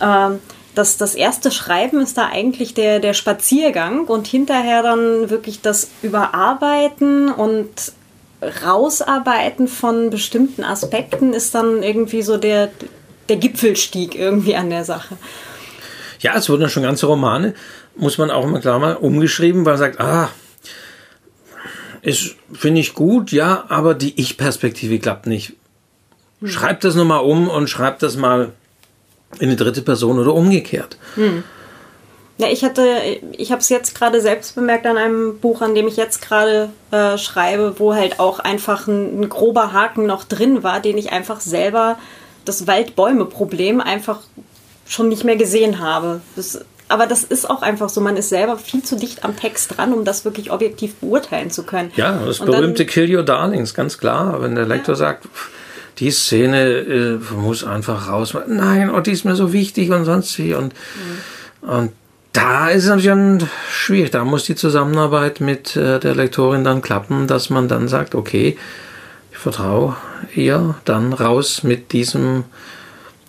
Ähm, 0.00 0.40
das, 0.74 0.98
das 0.98 1.14
erste 1.14 1.50
Schreiben 1.50 2.00
ist 2.00 2.18
da 2.18 2.26
eigentlich 2.26 2.74
der, 2.74 3.00
der 3.00 3.14
Spaziergang 3.14 4.04
und 4.04 4.26
hinterher 4.26 4.82
dann 4.82 5.30
wirklich 5.30 5.62
das 5.62 5.88
Überarbeiten 6.02 7.32
und 7.32 7.70
Rausarbeiten 8.62 9.68
von 9.68 10.10
bestimmten 10.10 10.62
Aspekten 10.62 11.32
ist 11.32 11.54
dann 11.54 11.82
irgendwie 11.82 12.20
so 12.20 12.36
der, 12.36 12.68
der 13.28 13.36
Gipfelstieg 13.36 14.14
irgendwie 14.14 14.56
an 14.56 14.70
der 14.70 14.84
Sache. 14.84 15.16
Ja, 16.20 16.36
es 16.36 16.48
wurden 16.48 16.68
schon 16.70 16.82
ganze 16.82 17.06
Romane, 17.06 17.54
muss 17.96 18.18
man 18.18 18.30
auch 18.30 18.44
immer 18.44 18.60
klar 18.60 18.78
mal 18.78 18.94
umgeschrieben, 18.94 19.64
weil 19.64 19.74
man 19.74 19.78
sagt, 19.78 20.00
ah, 20.00 20.30
ist, 22.02 22.36
finde 22.52 22.80
ich 22.80 22.94
gut, 22.94 23.32
ja, 23.32 23.64
aber 23.68 23.94
die 23.94 24.18
Ich-Perspektive 24.20 24.98
klappt 24.98 25.26
nicht. 25.26 25.54
Hm. 26.40 26.48
Schreibt 26.48 26.84
das 26.84 26.94
nochmal 26.94 27.24
um 27.24 27.48
und 27.48 27.68
schreibt 27.68 28.02
das 28.02 28.16
mal 28.16 28.52
in 29.40 29.50
die 29.50 29.56
dritte 29.56 29.82
Person 29.82 30.18
oder 30.18 30.32
umgekehrt. 30.32 30.96
Hm. 31.16 31.42
Ja, 32.38 32.48
ich 32.48 32.64
hatte, 32.64 33.00
ich 33.32 33.50
habe 33.50 33.62
es 33.62 33.70
jetzt 33.70 33.94
gerade 33.94 34.20
selbst 34.20 34.54
bemerkt 34.54 34.86
an 34.86 34.98
einem 34.98 35.38
Buch, 35.38 35.62
an 35.62 35.74
dem 35.74 35.88
ich 35.88 35.96
jetzt 35.96 36.20
gerade 36.20 36.68
äh, 36.90 37.16
schreibe, 37.16 37.78
wo 37.78 37.94
halt 37.94 38.20
auch 38.20 38.40
einfach 38.40 38.86
ein, 38.88 39.22
ein, 39.22 39.28
grober 39.30 39.72
Haken 39.72 40.04
noch 40.04 40.24
drin 40.24 40.62
war, 40.62 40.80
den 40.80 40.98
ich 40.98 41.12
einfach 41.12 41.40
selber 41.40 41.98
das 42.46 42.66
Waldbäume-Problem 42.66 43.80
einfach 43.80 44.20
schon 44.86 45.08
nicht 45.08 45.24
mehr 45.24 45.36
gesehen 45.36 45.80
habe. 45.80 46.20
Das, 46.36 46.64
aber 46.88 47.06
das 47.06 47.24
ist 47.24 47.50
auch 47.50 47.62
einfach 47.62 47.88
so, 47.88 48.00
man 48.00 48.16
ist 48.16 48.28
selber 48.28 48.56
viel 48.56 48.82
zu 48.82 48.96
dicht 48.96 49.24
am 49.24 49.36
Text 49.36 49.76
dran, 49.76 49.92
um 49.92 50.04
das 50.04 50.24
wirklich 50.24 50.50
objektiv 50.50 50.94
beurteilen 50.96 51.50
zu 51.50 51.64
können. 51.64 51.90
Ja, 51.96 52.20
das 52.24 52.40
Und 52.40 52.46
berühmte 52.46 52.84
dann, 52.84 52.92
Kill 52.92 53.14
Your 53.14 53.24
Darlings, 53.24 53.74
ganz 53.74 53.98
klar. 53.98 54.40
Wenn 54.40 54.54
der 54.54 54.66
Lektor 54.66 54.94
ja. 54.94 54.98
sagt, 54.98 55.28
die 55.98 56.10
Szene 56.10 56.68
äh, 56.68 57.34
muss 57.34 57.64
einfach 57.64 58.08
raus. 58.08 58.34
Nein, 58.46 58.90
oh, 58.90 59.00
die 59.00 59.12
ist 59.12 59.24
mir 59.24 59.34
so 59.34 59.52
wichtig 59.52 59.90
und 59.90 60.04
sonst 60.04 60.38
wie. 60.38 60.54
Und, 60.54 60.74
mhm. 61.62 61.68
und 61.68 61.92
da 62.32 62.68
ist 62.68 62.84
es 62.84 62.90
natürlich 62.90 63.44
schwierig. 63.70 64.10
Da 64.10 64.24
muss 64.24 64.44
die 64.44 64.54
Zusammenarbeit 64.54 65.40
mit 65.40 65.74
äh, 65.74 65.98
der 65.98 66.14
Lektorin 66.14 66.64
dann 66.64 66.82
klappen, 66.82 67.26
dass 67.26 67.50
man 67.50 67.66
dann 67.66 67.88
sagt, 67.88 68.14
okay, 68.14 68.56
ich 69.32 69.38
vertraue 69.38 69.96
ihr, 70.34 70.74
dann 70.84 71.12
raus 71.12 71.62
mit 71.62 71.92
diesem 71.92 72.44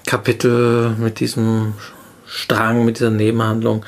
Kapitel, 0.05 0.95
mit 0.97 1.19
diesem 1.19 1.73
Strang, 2.25 2.86
mit 2.86 2.99
dieser 2.99 3.10
Nebenhandlung 3.10 3.86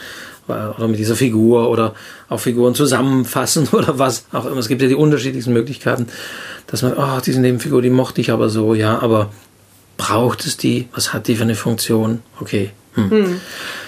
oder 0.47 0.87
mit 0.87 0.99
dieser 0.99 1.15
Figur 1.15 1.69
oder 1.69 1.93
auch 2.27 2.39
Figuren 2.39 2.73
zusammenfassen 2.73 3.67
oder 3.71 3.99
was 3.99 4.25
auch 4.31 4.45
immer. 4.45 4.57
Es 4.57 4.67
gibt 4.67 4.81
ja 4.81 4.87
die 4.87 4.95
unterschiedlichsten 4.95 5.53
Möglichkeiten, 5.53 6.07
dass 6.67 6.81
man, 6.81 6.93
oh, 6.97 7.19
diese 7.25 7.39
Nebenfigur, 7.39 7.81
die 7.81 7.89
mochte 7.89 8.21
ich 8.21 8.31
aber 8.31 8.49
so, 8.49 8.73
ja, 8.73 8.99
aber 8.99 9.31
braucht 9.97 10.45
es 10.45 10.57
die? 10.57 10.87
Was 10.93 11.13
hat 11.13 11.27
die 11.27 11.35
für 11.35 11.43
eine 11.43 11.55
Funktion? 11.55 12.21
Okay. 12.39 12.71
Hm. 12.95 13.11
Hm. 13.11 13.41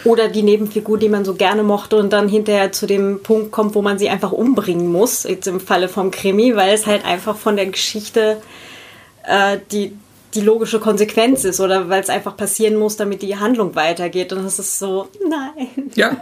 Oder 0.04 0.28
die 0.28 0.44
Nebenfigur, 0.44 0.98
die 1.00 1.10
man 1.10 1.26
so 1.26 1.34
gerne 1.34 1.64
mochte 1.64 1.96
und 1.96 2.14
dann 2.14 2.28
hinterher 2.28 2.72
zu 2.72 2.86
dem 2.86 3.24
Punkt 3.24 3.52
kommt, 3.52 3.74
wo 3.74 3.82
man 3.82 3.98
sie 3.98 4.10
einfach 4.10 4.32
umbringen 4.32 4.92
muss, 4.92 5.24
jetzt 5.24 5.48
im 5.48 5.60
Falle 5.60 5.90
vom 5.90 6.12
Krimi, 6.12 6.56
weil 6.56 6.74
es 6.74 6.86
halt 6.86 7.06
einfach 7.06 7.36
von 7.36 7.56
der 7.56 7.66
Geschichte 7.68 8.38
äh, 9.26 9.58
die, 9.72 9.98
die 10.34 10.42
logische 10.42 10.80
Konsequenz 10.80 11.44
ist 11.44 11.60
oder 11.60 11.90
weil 11.90 12.02
es 12.02 12.10
einfach 12.10 12.38
passieren 12.38 12.78
muss, 12.78 12.98
damit 12.98 13.22
die 13.22 13.38
Handlung 13.38 13.76
weitergeht. 13.76 14.34
Und 14.34 14.44
das 14.44 14.60
ist 14.60 14.80
so, 14.80 15.10
nein. 15.28 15.92
Ja. 15.96 16.16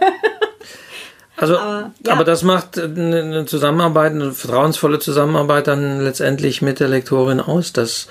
Also, 1.36 1.56
aber, 1.56 1.92
ja. 2.04 2.12
aber 2.12 2.24
das 2.24 2.42
macht 2.42 2.78
eine 2.78 3.46
Zusammenarbeit, 3.46 4.12
eine 4.12 4.32
vertrauensvolle 4.32 4.98
Zusammenarbeit 4.98 5.68
dann 5.68 6.02
letztendlich 6.02 6.60
mit 6.60 6.80
der 6.80 6.88
Lektorin 6.88 7.40
aus, 7.40 7.72
dass 7.72 8.08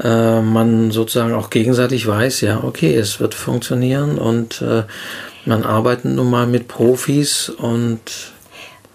äh, 0.00 0.40
man 0.40 0.92
sozusagen 0.92 1.34
auch 1.34 1.50
gegenseitig 1.50 2.06
weiß, 2.06 2.42
ja, 2.42 2.62
okay, 2.62 2.94
es 2.94 3.18
wird 3.18 3.34
funktionieren 3.34 4.18
und 4.18 4.62
äh, 4.62 4.84
man 5.44 5.64
arbeitet 5.64 6.04
nun 6.04 6.30
mal 6.30 6.46
mit 6.46 6.68
Profis 6.68 7.48
und 7.48 8.00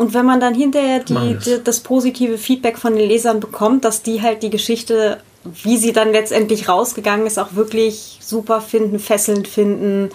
Und 0.01 0.15
wenn 0.15 0.25
man 0.25 0.39
dann 0.39 0.55
hinterher 0.55 1.03
die, 1.03 1.37
die, 1.45 1.63
das 1.63 1.81
positive 1.81 2.39
Feedback 2.39 2.79
von 2.79 2.95
den 2.95 3.07
Lesern 3.07 3.39
bekommt, 3.39 3.85
dass 3.85 4.01
die 4.01 4.23
halt 4.23 4.41
die 4.41 4.49
Geschichte, 4.49 5.21
wie 5.43 5.77
sie 5.77 5.93
dann 5.93 6.11
letztendlich 6.11 6.67
rausgegangen 6.67 7.27
ist, 7.27 7.37
auch 7.37 7.53
wirklich 7.53 8.17
super 8.19 8.61
finden, 8.61 8.97
fesselnd 8.97 9.47
finden, 9.47 10.09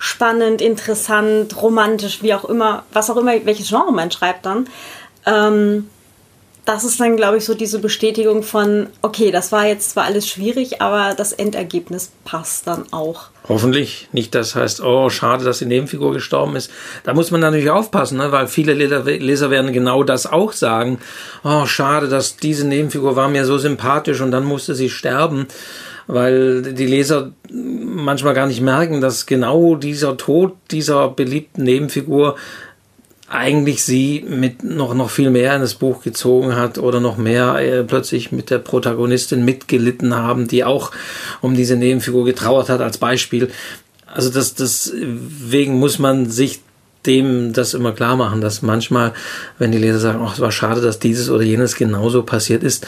spannend, 0.00 0.60
interessant, 0.60 1.62
romantisch, 1.62 2.24
wie 2.24 2.34
auch 2.34 2.44
immer, 2.44 2.82
was 2.92 3.10
auch 3.10 3.16
immer, 3.16 3.32
welches 3.44 3.68
Genre 3.68 3.92
man 3.92 4.10
schreibt 4.10 4.44
dann. 4.44 4.68
Ähm, 5.24 5.88
das 6.64 6.82
ist 6.82 6.98
dann, 6.98 7.16
glaube 7.16 7.36
ich, 7.36 7.44
so 7.44 7.54
diese 7.54 7.78
Bestätigung 7.78 8.42
von, 8.42 8.88
okay, 9.02 9.30
das 9.30 9.52
war 9.52 9.68
jetzt 9.68 9.90
zwar 9.90 10.02
alles 10.02 10.26
schwierig, 10.26 10.82
aber 10.82 11.14
das 11.14 11.32
Endergebnis 11.32 12.10
passt 12.24 12.66
dann 12.66 12.92
auch. 12.92 13.28
Hoffentlich. 13.52 14.08
Nicht 14.12 14.34
das 14.34 14.54
heißt, 14.54 14.82
oh, 14.82 15.10
schade, 15.10 15.44
dass 15.44 15.58
die 15.58 15.66
Nebenfigur 15.66 16.14
gestorben 16.14 16.56
ist. 16.56 16.70
Da 17.04 17.12
muss 17.12 17.30
man 17.30 17.42
natürlich 17.42 17.68
aufpassen, 17.68 18.16
ne? 18.16 18.32
weil 18.32 18.46
viele 18.46 18.72
Leser 18.72 19.50
werden 19.50 19.72
genau 19.74 20.02
das 20.04 20.26
auch 20.26 20.52
sagen. 20.52 20.98
Oh, 21.44 21.66
schade, 21.66 22.08
dass 22.08 22.36
diese 22.36 22.66
Nebenfigur 22.66 23.14
war 23.14 23.28
mir 23.28 23.44
so 23.44 23.58
sympathisch 23.58 24.22
und 24.22 24.30
dann 24.30 24.44
musste 24.44 24.74
sie 24.74 24.88
sterben. 24.88 25.48
Weil 26.06 26.62
die 26.62 26.86
Leser 26.86 27.32
manchmal 27.50 28.34
gar 28.34 28.46
nicht 28.46 28.62
merken, 28.62 29.00
dass 29.00 29.26
genau 29.26 29.76
dieser 29.76 30.16
Tod 30.16 30.54
dieser 30.70 31.08
beliebten 31.08 31.62
Nebenfigur 31.62 32.36
eigentlich 33.32 33.82
sie 33.82 34.24
mit 34.28 34.62
noch, 34.62 34.92
noch 34.92 35.08
viel 35.08 35.30
mehr 35.30 35.54
in 35.54 35.62
das 35.62 35.74
Buch 35.74 36.02
gezogen 36.02 36.54
hat 36.54 36.76
oder 36.76 37.00
noch 37.00 37.16
mehr 37.16 37.56
äh, 37.56 37.82
plötzlich 37.82 38.30
mit 38.30 38.50
der 38.50 38.58
Protagonistin 38.58 39.42
mitgelitten 39.42 40.14
haben, 40.14 40.48
die 40.48 40.64
auch 40.64 40.90
um 41.40 41.54
diese 41.54 41.76
Nebenfigur 41.76 42.26
getrauert 42.26 42.68
hat 42.68 42.82
als 42.82 42.98
Beispiel. 42.98 43.50
Also 44.06 44.28
das, 44.28 44.54
deswegen 44.54 45.78
muss 45.78 45.98
man 45.98 46.28
sich 46.28 46.60
dem 47.06 47.54
das 47.54 47.72
immer 47.72 47.92
klar 47.92 48.16
machen, 48.16 48.42
dass 48.42 48.60
manchmal, 48.60 49.12
wenn 49.58 49.72
die 49.72 49.78
Leser 49.78 49.98
sagen, 49.98 50.20
ach, 50.22 50.34
es 50.34 50.40
war 50.40 50.52
schade, 50.52 50.82
dass 50.82 50.98
dieses 50.98 51.30
oder 51.30 51.42
jenes 51.42 51.74
genauso 51.74 52.22
passiert 52.22 52.62
ist, 52.62 52.86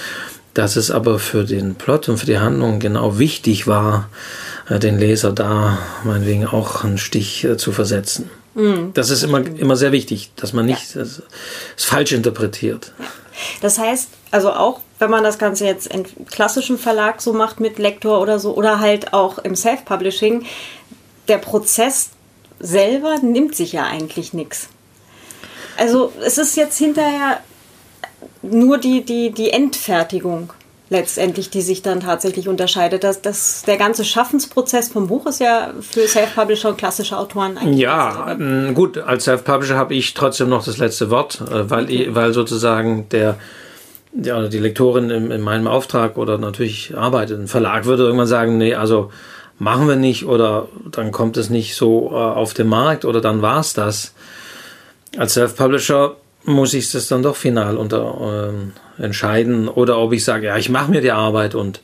dass 0.53 0.77
es 0.77 0.91
aber 0.91 1.19
für 1.19 1.45
den 1.45 1.75
Plot 1.75 2.11
und 2.11 2.19
für 2.19 2.27
die 2.27 2.39
Handlung 2.39 2.81
genau 2.81 3.19
wichtig 3.19 3.67
war, 3.67 4.11
äh, 4.69 4.79
den 4.79 4.99
Leser 4.99 5.33
da 5.33 5.79
meinetwegen 6.05 6.47
auch 6.47 6.85
einen 6.85 6.99
Stich 6.99 7.45
äh, 7.45 7.57
zu 7.57 7.73
versetzen. 7.73 8.29
Mhm. 8.55 8.93
Das 8.95 9.11
ist 9.11 9.23
immer, 9.23 9.45
immer 9.45 9.77
sehr 9.77 9.93
wichtig, 9.93 10.31
dass 10.37 10.53
man 10.53 10.67
nicht 10.67 10.95
ja. 10.95 11.03
es, 11.03 11.23
es 11.77 11.85
falsch 11.85 12.13
interpretiert. 12.13 12.93
Das 13.61 13.79
heißt, 13.79 14.09
also 14.31 14.53
auch 14.53 14.81
wenn 14.99 15.11
man 15.11 15.25
das 15.25 15.39
Ganze 15.39 15.65
jetzt 15.65 15.89
im 15.89 16.05
klassischen 16.27 16.79
Verlag 16.79 17.21
so 17.21 17.33
macht 17.33 17.61
mit 17.61 17.79
Lektor 17.79 18.21
oder 18.21 18.39
so 18.39 18.55
oder 18.55 18.79
halt 18.79 19.13
auch 19.13 19.39
im 19.39 19.57
Self-Publishing, 19.57 20.47
der 21.29 21.39
Prozess 21.39 22.11
selber 22.61 23.19
nimmt 23.21 23.57
sich 23.57 23.73
ja 23.73 23.85
eigentlich 23.85 24.33
nichts. 24.33 24.69
Also 25.77 26.13
es 26.25 26.39
ist 26.39 26.57
jetzt 26.57 26.79
hinterher 26.79 27.41
nur 28.43 28.79
die, 28.79 29.05
die, 29.05 29.33
die 29.33 29.51
Endfertigung 29.51 30.53
letztendlich, 30.95 31.51
die 31.51 31.61
sich 31.61 31.83
dann 31.83 32.01
tatsächlich 32.01 32.49
unterscheidet. 32.49 33.05
Das, 33.05 33.21
das, 33.21 33.63
der 33.67 33.77
ganze 33.77 34.05
Schaffensprozess 34.05 34.89
vom 34.89 35.09
Buch 35.09 35.27
ist 35.27 35.41
ja 35.41 35.75
für 35.81 36.07
Self-Publisher 36.07 36.71
und 36.71 36.79
klassische 36.79 37.19
Autoren 37.19 37.59
eigentlich. 37.59 37.81
Ja, 37.81 38.31
ähm, 38.31 38.75
gut, 38.75 38.97
als 38.99 39.25
Self-Publisher 39.25 39.77
habe 39.77 39.95
ich 39.95 40.15
trotzdem 40.15 40.49
noch 40.49 40.65
das 40.65 40.79
letzte 40.79 41.11
Wort, 41.11 41.43
äh, 41.51 41.69
weil, 41.69 41.85
okay. 41.85 42.09
weil 42.13 42.33
sozusagen 42.33 43.09
der, 43.11 43.37
ja, 44.15 44.47
die 44.49 44.59
Lektorin 44.59 45.11
in, 45.11 45.31
in 45.31 45.41
meinem 45.41 45.67
Auftrag 45.67 46.17
oder 46.17 46.39
natürlich 46.39 46.97
arbeitet. 46.97 47.39
Ein 47.41 47.49
Verlag 47.49 47.85
würde 47.85 48.05
irgendwann 48.05 48.29
sagen, 48.29 48.57
nee, 48.57 48.75
also 48.75 49.11
machen 49.59 49.89
wir 49.89 49.97
nicht 49.97 50.25
oder 50.27 50.69
dann 50.91 51.13
kommt 51.13 51.37
es 51.37 51.51
nicht 51.51 51.75
so 51.75 52.11
äh, 52.11 52.15
auf 52.15 52.55
den 52.55 52.69
Markt 52.69 53.05
oder 53.05 53.21
dann 53.21 53.43
war 53.43 53.61
es 53.61 53.75
das. 53.75 54.15
Als 55.17 55.35
Self-Publisher 55.35 56.17
muss 56.45 56.75
ich 56.75 56.91
das 56.91 57.09
dann 57.09 57.23
doch 57.23 57.37
final 57.37 57.77
unter, 57.77 58.53
äh, 58.99 59.03
entscheiden 59.03 59.69
oder 59.69 59.99
ob 59.99 60.13
ich 60.13 60.25
sage, 60.25 60.47
ja, 60.47 60.57
ich 60.57 60.69
mache 60.69 60.91
mir 60.91 61.01
die 61.01 61.13
Arbeit 61.13 61.55
und 61.55 61.81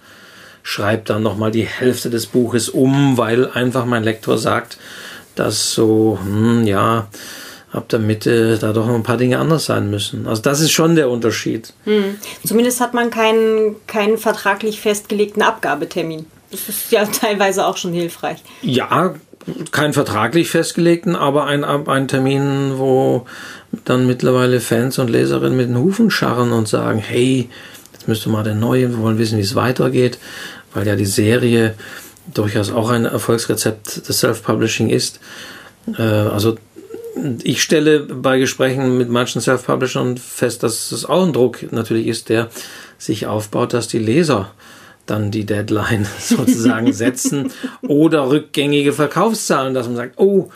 schreibe 0.62 1.02
dann 1.04 1.22
nochmal 1.22 1.50
die 1.50 1.64
Hälfte 1.64 2.10
des 2.10 2.26
Buches 2.26 2.68
um, 2.68 3.16
weil 3.16 3.50
einfach 3.50 3.86
mein 3.86 4.04
Lektor 4.04 4.38
sagt, 4.38 4.78
dass 5.34 5.72
so, 5.72 6.18
hm, 6.22 6.66
ja, 6.66 7.08
ab 7.72 7.88
der 7.88 8.00
Mitte 8.00 8.58
da 8.58 8.72
doch 8.72 8.86
noch 8.86 8.94
ein 8.94 9.02
paar 9.02 9.16
Dinge 9.16 9.38
anders 9.38 9.66
sein 9.66 9.90
müssen. 9.90 10.26
Also 10.26 10.42
das 10.42 10.60
ist 10.60 10.72
schon 10.72 10.96
der 10.96 11.08
Unterschied. 11.08 11.72
Hm. 11.84 12.16
Zumindest 12.44 12.80
hat 12.80 12.94
man 12.94 13.10
keinen, 13.10 13.76
keinen 13.86 14.18
vertraglich 14.18 14.80
festgelegten 14.80 15.42
Abgabetermin. 15.42 16.26
Das 16.50 16.68
ist 16.68 16.90
ja 16.90 17.04
teilweise 17.20 17.64
auch 17.66 17.76
schon 17.76 17.92
hilfreich. 17.92 18.42
Ja, 18.62 19.14
keinen 19.70 19.92
vertraglich 19.92 20.50
festgelegten, 20.50 21.16
aber 21.16 21.46
ein, 21.46 21.64
ein 21.64 22.08
Termin, 22.08 22.74
wo 22.76 23.26
dann 23.84 24.06
mittlerweile 24.06 24.60
Fans 24.60 24.98
und 24.98 25.10
Leserinnen 25.10 25.56
mit 25.56 25.68
den 25.68 25.78
Hufen 25.78 26.10
scharren 26.10 26.52
und 26.52 26.68
sagen, 26.68 26.98
hey, 26.98 27.48
jetzt 27.92 28.08
müsste 28.08 28.28
mal 28.28 28.44
der 28.44 28.54
neue, 28.54 28.90
wir 28.90 28.98
wollen 28.98 29.18
wissen, 29.18 29.38
wie 29.38 29.42
es 29.42 29.54
weitergeht, 29.54 30.18
weil 30.74 30.86
ja 30.86 30.96
die 30.96 31.06
Serie 31.06 31.74
durchaus 32.32 32.70
auch 32.70 32.90
ein 32.90 33.04
Erfolgsrezept 33.04 34.08
des 34.08 34.20
Self-Publishing 34.20 34.88
ist. 34.88 35.20
Äh, 35.96 36.02
also 36.02 36.56
ich 37.42 37.62
stelle 37.62 38.00
bei 38.00 38.38
Gesprächen 38.38 38.96
mit 38.96 39.08
manchen 39.08 39.40
Self-Publishern 39.40 40.16
fest, 40.16 40.62
dass 40.62 40.92
es 40.92 41.04
auch 41.04 41.26
ein 41.26 41.32
Druck 41.32 41.72
natürlich 41.72 42.06
ist, 42.06 42.28
der 42.28 42.48
sich 42.98 43.26
aufbaut, 43.26 43.72
dass 43.72 43.88
die 43.88 43.98
Leser 43.98 44.52
dann 45.10 45.30
die 45.30 45.44
Deadline 45.44 46.06
sozusagen 46.18 46.92
setzen 46.92 47.52
oder 47.82 48.30
rückgängige 48.30 48.92
Verkaufszahlen, 48.92 49.74
dass 49.74 49.86
man 49.86 49.96
sagt, 49.96 50.18
oh, 50.18 50.50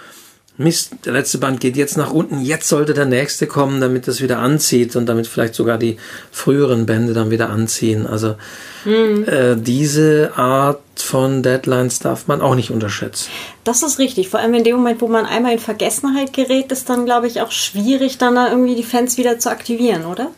Mist, 0.57 0.93
der 1.05 1.15
letzte 1.15 1.39
Band 1.39 1.59
geht 1.59 1.77
jetzt 1.77 1.97
nach 1.97 2.13
unten, 2.13 2.41
jetzt 2.41 2.69
sollte 2.69 2.95
der 2.95 3.07
nächste 3.07 3.49
kommen, 3.49 3.81
damit 3.81 4.07
das 4.07 4.21
wieder 4.21 4.39
anzieht 4.39 4.95
und 4.95 5.07
damit 5.07 5.27
vielleicht 5.27 5.57
sogar 5.57 5.79
die 5.79 5.97
früheren 6.31 6.87
Bände 6.87 7.13
dann 7.13 7.33
wieder 7.33 7.51
anziehen. 7.51 8.07
Also 8.07 8.37
mhm. 8.85 9.25
äh, 9.27 9.57
diese 9.57 10.31
Art 10.37 10.79
von 10.95 11.43
Deadlines 11.43 11.99
darf 11.99 12.29
man 12.29 12.41
auch 12.41 12.55
nicht 12.55 12.71
unterschätzen. 12.71 13.31
Das 13.65 13.83
ist 13.83 13.99
richtig. 13.99 14.29
Vor 14.29 14.39
allem 14.39 14.55
in 14.55 14.63
dem 14.63 14.77
Moment, 14.77 15.01
wo 15.01 15.09
man 15.09 15.27
einmal 15.27 15.55
in 15.55 15.59
Vergessenheit 15.59 16.33
gerät, 16.33 16.71
ist 16.71 16.89
dann, 16.89 17.05
glaube 17.05 17.27
ich, 17.27 17.41
auch 17.41 17.51
schwierig, 17.51 18.19
dann 18.19 18.37
da 18.37 18.49
irgendwie 18.49 18.77
die 18.77 18.85
Fans 18.85 19.19
wieder 19.19 19.41
zu 19.41 19.51
aktivieren, 19.51 20.05
oder? 20.05 20.31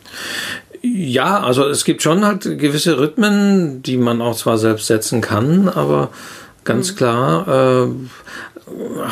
Ja, 0.81 1.41
also 1.41 1.67
es 1.67 1.83
gibt 1.83 2.01
schon 2.01 2.25
halt 2.25 2.43
gewisse 2.43 2.99
Rhythmen, 2.99 3.81
die 3.83 3.97
man 3.97 4.21
auch 4.21 4.35
zwar 4.35 4.57
selbst 4.57 4.87
setzen 4.87 5.21
kann, 5.21 5.69
aber 5.69 6.09
ganz 6.63 6.91
mhm. 6.91 6.95
klar, 6.95 7.47
äh, 7.47 7.87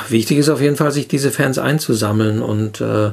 wichtig 0.10 0.38
ist 0.38 0.50
auf 0.50 0.62
jeden 0.62 0.76
Fall, 0.76 0.92
sich 0.92 1.08
diese 1.08 1.32
Fans 1.32 1.58
einzusammeln 1.58 2.42
und 2.42 2.82
äh, 2.82 3.12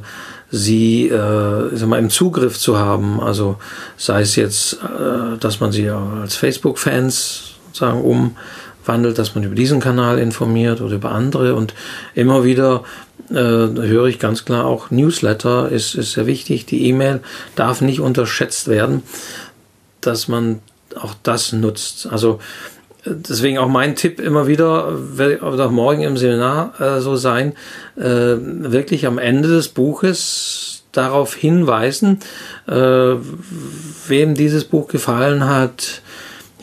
sie 0.50 1.08
äh, 1.08 1.76
sag 1.76 1.88
mal, 1.88 1.98
im 1.98 2.10
Zugriff 2.10 2.58
zu 2.58 2.78
haben. 2.78 3.20
Also 3.20 3.56
sei 3.96 4.22
es 4.22 4.36
jetzt, 4.36 4.74
äh, 4.74 5.38
dass 5.38 5.60
man 5.60 5.72
sie 5.72 5.88
als 5.88 6.36
Facebook-Fans 6.36 7.54
sagen 7.72 8.02
umwandelt, 8.82 9.18
dass 9.18 9.34
man 9.34 9.44
über 9.44 9.54
diesen 9.54 9.80
Kanal 9.80 10.18
informiert 10.18 10.80
oder 10.80 10.94
über 10.94 11.12
andere 11.12 11.54
und 11.54 11.74
immer 12.14 12.44
wieder 12.44 12.84
äh, 13.30 13.34
höre 13.34 14.06
ich 14.06 14.18
ganz 14.18 14.44
klar 14.44 14.66
auch 14.66 14.90
Newsletter 14.90 15.70
ist, 15.70 15.94
ist 15.94 16.12
sehr 16.12 16.26
wichtig. 16.26 16.66
Die 16.66 16.86
E-Mail 16.86 17.20
darf 17.56 17.80
nicht 17.80 18.00
unterschätzt 18.00 18.68
werden, 18.68 19.02
dass 20.00 20.28
man 20.28 20.60
auch 21.00 21.14
das 21.22 21.52
nutzt. 21.52 22.06
Also 22.10 22.40
deswegen 23.04 23.58
auch 23.58 23.68
mein 23.68 23.96
Tipp 23.96 24.20
immer 24.20 24.46
wieder, 24.46 24.88
wird 25.16 25.42
auch 25.42 25.70
morgen 25.70 26.02
im 26.02 26.16
Seminar 26.16 26.80
äh, 26.80 27.00
so 27.00 27.16
sein, 27.16 27.54
äh, 27.96 28.02
wirklich 28.02 29.06
am 29.06 29.18
Ende 29.18 29.48
des 29.48 29.68
Buches 29.68 30.84
darauf 30.92 31.34
hinweisen, 31.34 32.20
äh, 32.68 33.14
wem 34.08 34.34
dieses 34.34 34.64
Buch 34.64 34.88
gefallen 34.88 35.46
hat. 35.46 36.02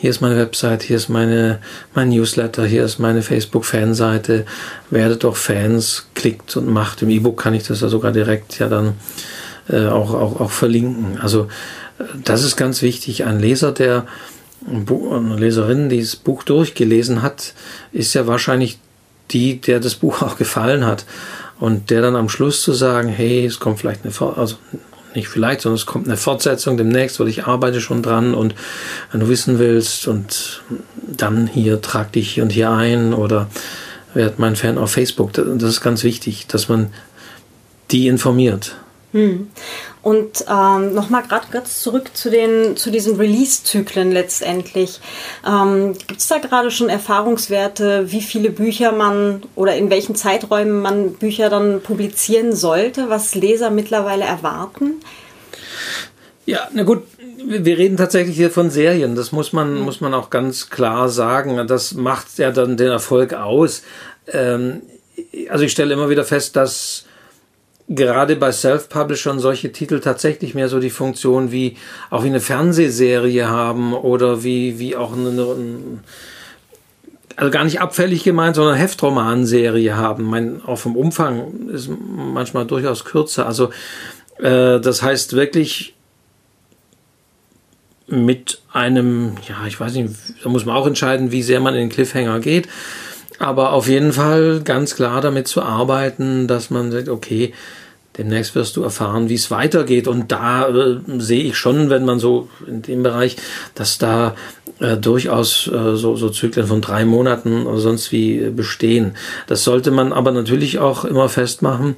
Hier 0.00 0.08
ist 0.08 0.22
meine 0.22 0.38
Website, 0.38 0.82
hier 0.82 0.96
ist 0.96 1.10
meine, 1.10 1.58
mein 1.94 2.08
Newsletter, 2.08 2.64
hier 2.64 2.84
ist 2.84 2.98
meine 2.98 3.20
Facebook-Fanseite. 3.20 4.46
Werdet 4.88 5.24
doch 5.24 5.36
Fans, 5.36 6.06
klickt 6.14 6.56
und 6.56 6.68
macht. 6.68 7.02
Im 7.02 7.10
E-Book 7.10 7.38
kann 7.38 7.52
ich 7.52 7.64
das 7.64 7.82
ja 7.82 7.88
sogar 7.88 8.10
direkt 8.10 8.58
ja 8.58 8.70
dann 8.70 8.94
äh, 9.68 9.88
auch, 9.88 10.14
auch, 10.14 10.40
auch 10.40 10.50
verlinken. 10.50 11.18
Also 11.20 11.48
äh, 11.98 12.04
das 12.24 12.44
ist 12.44 12.56
ganz 12.56 12.80
wichtig. 12.80 13.26
Ein 13.26 13.40
Leser, 13.40 13.72
der 13.72 14.06
eine 14.66 15.36
Leserin, 15.36 15.90
die 15.90 16.00
das 16.00 16.16
Buch 16.16 16.44
durchgelesen 16.44 17.20
hat, 17.20 17.52
ist 17.92 18.14
ja 18.14 18.26
wahrscheinlich 18.26 18.78
die, 19.32 19.60
der 19.60 19.80
das 19.80 19.96
Buch 19.96 20.22
auch 20.22 20.38
gefallen 20.38 20.86
hat. 20.86 21.04
Und 21.58 21.90
der 21.90 22.00
dann 22.00 22.16
am 22.16 22.30
Schluss 22.30 22.62
zu 22.62 22.72
sagen, 22.72 23.10
hey, 23.10 23.44
es 23.44 23.60
kommt 23.60 23.80
vielleicht 23.80 24.06
eine, 24.06 24.14
also 24.34 24.56
nicht 25.14 25.28
vielleicht, 25.28 25.62
sondern 25.62 25.76
es 25.76 25.86
kommt 25.86 26.06
eine 26.06 26.16
Fortsetzung 26.16 26.76
demnächst, 26.76 27.20
weil 27.20 27.28
ich 27.28 27.46
arbeite 27.46 27.80
schon 27.80 28.02
dran 28.02 28.34
und 28.34 28.54
wenn 29.10 29.20
du 29.20 29.28
wissen 29.28 29.58
willst 29.58 30.08
und 30.08 30.62
dann 31.06 31.46
hier 31.46 31.80
trag 31.80 32.12
dich 32.12 32.32
hier 32.32 32.42
und 32.42 32.50
hier 32.50 32.70
ein 32.70 33.14
oder 33.14 33.48
werd 34.14 34.38
mein 34.38 34.56
Fan 34.56 34.78
auf 34.78 34.92
Facebook. 34.92 35.32
Das 35.32 35.62
ist 35.62 35.80
ganz 35.80 36.02
wichtig, 36.04 36.46
dass 36.46 36.68
man 36.68 36.92
die 37.90 38.08
informiert. 38.08 38.76
Hm. 39.12 39.48
Und 40.02 40.46
ähm, 40.48 40.94
nochmal 40.94 41.22
gerade 41.24 41.46
ganz 41.50 41.80
zurück 41.80 42.10
zu, 42.14 42.30
den, 42.30 42.76
zu 42.76 42.90
diesen 42.90 43.16
Release-Zyklen 43.16 44.10
letztendlich. 44.12 45.00
Ähm, 45.46 45.94
Gibt 46.06 46.20
es 46.20 46.28
da 46.28 46.38
gerade 46.38 46.70
schon 46.70 46.88
Erfahrungswerte, 46.88 48.10
wie 48.10 48.22
viele 48.22 48.50
Bücher 48.50 48.92
man 48.92 49.42
oder 49.56 49.76
in 49.76 49.90
welchen 49.90 50.16
Zeiträumen 50.16 50.80
man 50.80 51.12
Bücher 51.14 51.50
dann 51.50 51.82
publizieren 51.82 52.54
sollte, 52.54 53.10
was 53.10 53.34
Leser 53.34 53.70
mittlerweile 53.70 54.24
erwarten? 54.24 55.02
Ja, 56.46 56.68
na 56.72 56.82
gut, 56.82 57.02
wir 57.44 57.78
reden 57.78 57.96
tatsächlich 57.98 58.36
hier 58.36 58.50
von 58.50 58.70
Serien. 58.70 59.14
Das 59.14 59.32
muss 59.32 59.52
man, 59.52 59.74
mhm. 59.74 59.80
muss 59.80 60.00
man 60.00 60.14
auch 60.14 60.30
ganz 60.30 60.70
klar 60.70 61.10
sagen. 61.10 61.66
Das 61.66 61.92
macht 61.92 62.38
ja 62.38 62.50
dann 62.50 62.76
den 62.78 62.88
Erfolg 62.88 63.34
aus. 63.34 63.82
Ähm, 64.28 64.80
also 65.48 65.64
ich 65.64 65.72
stelle 65.72 65.92
immer 65.92 66.08
wieder 66.08 66.24
fest, 66.24 66.56
dass 66.56 67.04
gerade 67.90 68.36
bei 68.36 68.52
Self-Publishern 68.52 69.40
solche 69.40 69.72
Titel 69.72 70.00
tatsächlich 70.00 70.54
mehr 70.54 70.68
so 70.68 70.78
die 70.78 70.90
Funktion 70.90 71.50
wie 71.50 71.76
auch 72.08 72.22
wie 72.22 72.28
eine 72.28 72.40
Fernsehserie 72.40 73.48
haben 73.48 73.92
oder 73.92 74.44
wie, 74.44 74.78
wie 74.78 74.96
auch 74.96 75.12
eine, 75.12 75.28
eine 75.28 75.78
also 77.34 77.50
gar 77.50 77.64
nicht 77.64 77.80
abfällig 77.80 78.22
gemeint, 78.22 78.54
sondern 78.54 78.76
Heftromanserie 78.76 79.96
haben. 79.96 80.24
Mein, 80.24 80.62
auch 80.64 80.78
vom 80.78 80.96
Umfang 80.96 81.68
ist 81.68 81.90
manchmal 81.90 82.64
durchaus 82.64 83.04
kürzer. 83.04 83.46
Also 83.46 83.70
äh, 84.38 84.78
das 84.78 85.02
heißt 85.02 85.32
wirklich 85.32 85.94
mit 88.06 88.60
einem, 88.72 89.32
ja, 89.48 89.66
ich 89.66 89.80
weiß 89.80 89.94
nicht, 89.94 90.14
da 90.42 90.48
muss 90.48 90.64
man 90.64 90.76
auch 90.76 90.86
entscheiden, 90.86 91.32
wie 91.32 91.42
sehr 91.42 91.60
man 91.60 91.74
in 91.74 91.80
den 91.80 91.88
Cliffhanger 91.88 92.38
geht. 92.38 92.68
Aber 93.40 93.72
auf 93.72 93.88
jeden 93.88 94.12
Fall 94.12 94.60
ganz 94.62 94.94
klar 94.94 95.20
damit 95.20 95.48
zu 95.48 95.62
arbeiten, 95.62 96.46
dass 96.46 96.68
man 96.70 96.92
sagt, 96.92 97.08
okay, 97.08 97.54
demnächst 98.18 98.54
wirst 98.54 98.76
du 98.76 98.82
erfahren, 98.82 99.28
wie 99.28 99.34
es 99.34 99.50
weitergeht. 99.50 100.08
Und 100.08 100.32
da 100.32 100.68
äh, 100.68 101.00
sehe 101.18 101.44
ich 101.44 101.56
schon, 101.56 101.90
wenn 101.90 102.04
man 102.04 102.18
so 102.18 102.48
in 102.66 102.82
dem 102.82 103.02
Bereich, 103.02 103.36
dass 103.74 103.98
da 103.98 104.34
äh, 104.80 104.96
durchaus 104.96 105.66
äh, 105.68 105.96
so, 105.96 106.16
so 106.16 106.30
Zyklen 106.30 106.66
von 106.66 106.80
drei 106.80 107.04
Monaten 107.04 107.66
oder 107.66 107.78
sonst 107.78 108.12
wie 108.12 108.50
bestehen. 108.50 109.14
Das 109.46 109.64
sollte 109.64 109.90
man 109.90 110.12
aber 110.12 110.32
natürlich 110.32 110.78
auch 110.78 111.04
immer 111.04 111.28
festmachen. 111.28 111.96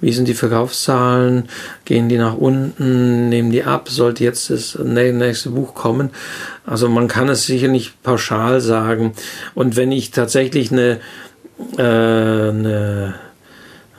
Wie 0.00 0.12
sind 0.12 0.26
die 0.26 0.34
Verkaufszahlen? 0.34 1.48
Gehen 1.84 2.08
die 2.08 2.18
nach 2.18 2.36
unten? 2.36 3.28
Nehmen 3.28 3.50
die 3.50 3.64
ab? 3.64 3.88
Sollte 3.88 4.24
jetzt 4.24 4.50
das 4.50 4.78
nächste 4.78 5.50
Buch 5.50 5.74
kommen? 5.74 6.10
Also 6.66 6.88
man 6.88 7.08
kann 7.08 7.28
es 7.28 7.46
sicher 7.46 7.68
nicht 7.68 8.02
pauschal 8.02 8.60
sagen. 8.60 9.12
Und 9.54 9.76
wenn 9.76 9.92
ich 9.92 10.10
tatsächlich 10.10 10.72
eine, 10.72 11.00
äh, 11.78 11.82
eine 11.82 13.14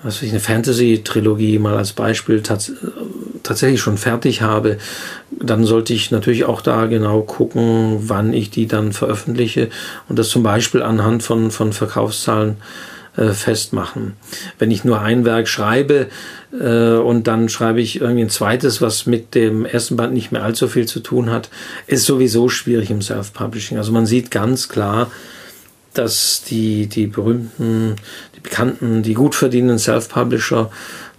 was 0.06 0.22
ich, 0.22 0.30
eine 0.30 0.40
Fantasy-Trilogie 0.40 1.58
mal 1.58 1.76
als 1.76 1.94
Beispiel 1.94 2.42
tats 2.42 2.72
tatsächlich 3.42 3.82
schon 3.82 3.98
fertig 3.98 4.42
habe, 4.42 4.78
dann 5.32 5.66
sollte 5.66 5.94
ich 5.94 6.10
natürlich 6.10 6.46
auch 6.46 6.62
da 6.62 6.86
genau 6.86 7.22
gucken, 7.22 7.98
wann 8.08 8.34
ich 8.34 8.50
die 8.50 8.68
dann 8.68 8.92
veröffentliche 8.92 9.70
und 10.08 10.18
das 10.18 10.30
zum 10.30 10.42
Beispiel 10.42 10.82
anhand 10.82 11.22
von, 11.22 11.52
von 11.52 11.74
Verkaufszahlen 11.74 12.58
äh, 13.18 13.30
festmachen. 13.30 14.14
Wenn 14.60 14.72
ich 14.72 14.84
nur 14.84 15.02
ein 15.02 15.26
Werk 15.26 15.48
schreibe 15.48 16.08
äh, 16.60 16.96
und 16.96 17.28
dann 17.28 17.50
schreibe 17.50 17.82
ich 17.82 18.02
irgendwie 18.02 18.24
ein 18.24 18.30
zweites, 18.30 18.82
was 18.82 19.06
mit 19.06 19.36
dem 19.36 19.66
ersten 19.66 19.96
Band 19.96 20.14
nicht 20.14 20.32
mehr 20.32 20.44
allzu 20.44 20.68
viel 20.68 20.86
zu 20.86 21.00
tun 21.00 21.30
hat, 21.32 21.50
ist 21.88 22.06
sowieso 22.06 22.50
schwierig 22.50 22.92
im 22.92 23.02
Self-Publishing. 23.02 23.78
Also 23.78 23.92
man 23.92 24.06
sieht 24.06 24.32
ganz 24.32 24.70
klar, 24.70 25.12
dass 25.98 26.44
die, 26.44 26.88
die 26.88 27.08
berühmten, 27.08 27.96
die 28.36 28.40
bekannten, 28.40 29.04
die 29.04 29.14
gut 29.14 29.36
verdienenden 29.36 29.80
Self-Publisher 29.80 30.72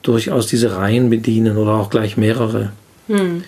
durchaus 0.03 0.47
diese 0.47 0.77
Reihen 0.77 1.11
bedienen 1.11 1.57
oder 1.57 1.73
auch 1.73 1.91
gleich 1.91 2.17
mehrere. 2.17 2.73
Hm. 3.09 3.45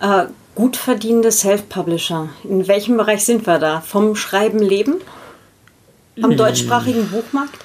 Äh, 0.00 0.24
gut 0.54 0.76
verdienende 0.76 1.32
Self-Publisher. 1.32 2.28
In 2.44 2.66
welchem 2.68 2.96
Bereich 2.96 3.24
sind 3.24 3.46
wir 3.46 3.58
da? 3.58 3.80
Vom 3.80 4.16
Schreiben 4.16 4.60
leben? 4.60 4.96
Am 6.22 6.30
hm. 6.30 6.36
deutschsprachigen 6.36 7.08
Buchmarkt? 7.08 7.58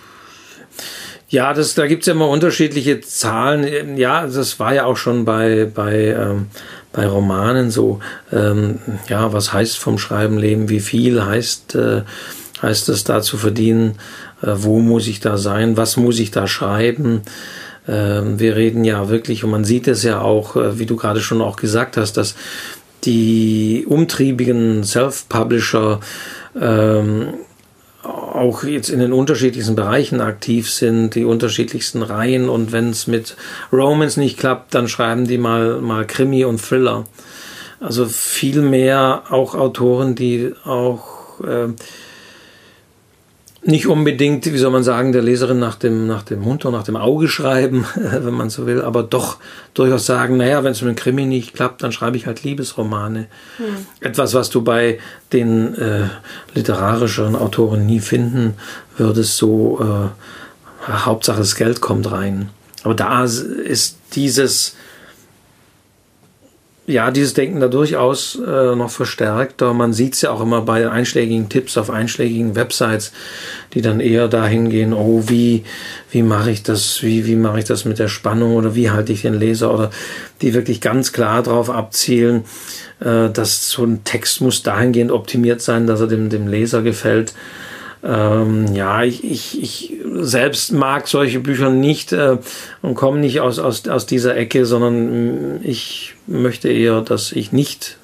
Ja, 1.32 1.54
das, 1.54 1.76
da 1.76 1.88
gibt's 1.88 2.08
ja 2.08 2.14
immer 2.14 2.28
unterschiedliche 2.28 3.00
Zahlen. 3.00 3.96
Ja, 3.96 4.28
das 4.28 4.60
war 4.60 4.74
ja 4.74 4.84
auch 4.84 4.98
schon 4.98 5.24
bei, 5.24 5.64
bei, 5.64 6.08
ähm, 6.08 6.48
bei 6.92 7.08
Romanen 7.08 7.72
so. 7.72 8.02
Ähm, 8.34 8.80
ja, 9.08 9.32
was 9.32 9.54
heißt 9.54 9.78
vom 9.78 9.98
Schreiben 9.98 10.38
leben? 10.38 10.68
Wie 10.68 10.82
viel 10.82 11.24
heißt 11.26 11.76
äh, 11.76 12.02
heißt 12.62 12.90
es 12.90 13.04
da 13.04 13.22
zu 13.22 13.38
verdienen, 13.38 13.98
äh, 14.42 14.48
wo 14.56 14.80
muss 14.80 15.08
ich 15.08 15.20
da 15.20 15.38
sein, 15.38 15.78
was 15.78 15.98
muss 15.98 16.20
ich 16.20 16.32
da 16.32 16.48
schreiben. 16.48 17.22
Ähm, 17.88 18.40
wir 18.40 18.56
reden 18.56 18.84
ja 18.84 19.10
wirklich, 19.10 19.44
und 19.44 19.52
man 19.52 19.66
sieht 19.66 19.88
es 19.88 20.04
ja 20.04 20.22
auch, 20.22 20.56
äh, 20.56 20.80
wie 20.80 20.86
du 20.86 20.96
gerade 20.96 21.22
schon 21.22 21.42
auch 21.42 21.56
gesagt 21.56 21.98
hast, 21.98 22.18
dass 22.18 22.36
die 23.04 23.86
umtriebigen 23.88 24.84
Self-Publisher 24.84 26.00
ähm, 26.60 27.34
auch 28.04 28.64
jetzt 28.64 28.90
in 28.90 29.00
den 29.00 29.14
unterschiedlichsten 29.14 29.76
Bereichen 29.76 30.22
aktiv 30.22 30.72
sind, 30.72 31.14
die 31.16 31.26
unterschiedlichsten 31.26 32.02
Reihen 32.02 32.50
und 32.50 32.72
wenn 32.72 32.90
es 32.90 33.08
mit 33.08 33.36
Romans 33.72 34.18
nicht 34.18 34.40
klappt, 34.40 34.74
dann 34.74 34.88
schreiben 34.88 35.28
die 35.28 35.38
mal, 35.38 35.82
mal 35.82 36.06
Krimi 36.06 36.46
und 36.46 36.60
Thriller. 36.60 37.06
Also 37.80 38.06
viel 38.06 38.62
mehr 38.62 39.24
auch 39.30 39.56
Autoren, 39.56 40.16
die 40.16 40.54
auch 40.66 41.42
äh, 41.42 41.70
nicht 43.64 43.88
unbedingt, 43.88 44.46
wie 44.46 44.58
soll 44.58 44.72
man 44.72 44.84
sagen, 44.84 45.12
der 45.12 45.22
Leserin 45.22 45.60
nach 45.60 45.76
dem, 45.76 46.08
nach 46.08 46.24
dem 46.24 46.42
Mund 46.42 46.66
und 46.66 46.74
nach 46.74 46.84
dem 46.84 46.96
Auge 46.96 47.28
schreiben, 47.28 47.86
wenn 47.96 48.34
man 48.34 48.50
so 48.50 48.66
will, 48.66 48.82
aber 48.82 49.04
doch 49.04 49.38
durchaus 49.74 50.06
sagen, 50.06 50.38
naja, 50.38 50.64
wenn 50.64 50.72
es 50.72 50.82
mit 50.82 50.90
dem 50.90 50.96
Krimi 50.96 51.26
nicht 51.26 51.54
klappt, 51.54 51.84
dann 51.84 51.92
schreibe 51.92 52.18
ich 52.18 52.26
halt 52.26 52.44
Liebesromane. 52.44 53.28
Hm. 53.58 53.66
Etwas, 54.00 54.34
was 54.34 54.50
du 54.50 54.64
bei 54.64 55.00
den 55.32 55.76
äh, 55.76 56.10
literarischen 56.56 57.36
Autoren 57.36 57.86
nie 57.86 58.00
finden 58.00 58.56
würdest, 58.98 59.38
so 59.38 59.80
äh, 59.80 60.92
Hauptsache 60.92 61.38
das 61.38 61.56
Geld 61.56 61.82
kommt 61.82 62.12
rein. 62.12 62.50
Aber 62.84 62.96
da 62.96 63.24
ist 63.24 63.98
dieses 64.16 64.76
ja, 66.92 67.10
dieses 67.12 67.34
Denken 67.34 67.60
da 67.60 67.68
durchaus 67.68 68.36
äh, 68.36 68.76
noch 68.76 68.90
verstärkter. 68.90 69.74
Man 69.74 69.94
sieht 69.94 70.14
es 70.14 70.22
ja 70.22 70.32
auch 70.32 70.42
immer 70.42 70.62
bei 70.62 70.90
einschlägigen 70.90 71.50
Tipps 71.50 71.78
auf 71.78 71.90
einschlägigen 71.90 72.56
Websites, 72.56 73.12
die 73.74 73.82
dann 73.82 74.00
eher 74.00 74.28
dahin 74.28 74.70
gehen, 74.70 74.94
oh, 74.94 75.24
wie, 75.28 75.64
wie 76.12 76.22
mache 76.22 76.52
ich 76.52 76.64
das, 76.64 77.02
wie, 77.02 77.26
wie 77.26 77.36
mache 77.36 77.60
ich 77.60 77.66
das 77.66 77.86
mit 77.86 78.00
der 78.00 78.10
Spannung 78.10 78.56
oder 78.56 78.76
wie 78.76 78.92
halte 78.92 79.14
ich 79.14 79.22
den 79.22 79.34
Leser 79.34 79.74
oder 79.74 79.90
die 80.42 80.54
wirklich 80.54 80.82
ganz 80.82 81.14
klar 81.14 81.42
darauf 81.42 81.70
abzielen, 81.70 82.44
äh, 83.00 83.30
dass 83.30 83.70
so 83.70 83.84
ein 83.84 84.04
Text 84.04 84.42
muss 84.42 84.62
dahingehend 84.62 85.12
optimiert 85.12 85.62
sein, 85.62 85.88
dass 85.88 86.02
er 86.02 86.08
dem, 86.08 86.30
dem 86.30 86.48
Leser 86.48 86.82
gefällt. 86.82 87.34
Ähm, 88.04 88.74
ja, 88.74 89.04
ich, 89.04 89.24
ich, 89.24 89.62
ich 89.62 89.94
selbst 90.22 90.72
mag 90.72 91.08
solche 91.08 91.40
Bücher 91.40 91.70
nicht 91.70 92.14
äh, 92.14 92.38
und 92.82 92.96
komme 92.96 93.20
nicht 93.20 93.42
aus, 93.42 93.60
aus, 93.60 93.88
aus 93.88 94.06
dieser 94.08 94.36
Ecke, 94.36 94.66
sondern 94.66 95.58
mm, 95.58 95.60
ich 95.64 96.16
möchte 96.26 96.70
eher, 96.70 97.02
dass 97.02 97.32
ich 97.32 97.52
nicht 97.52 97.98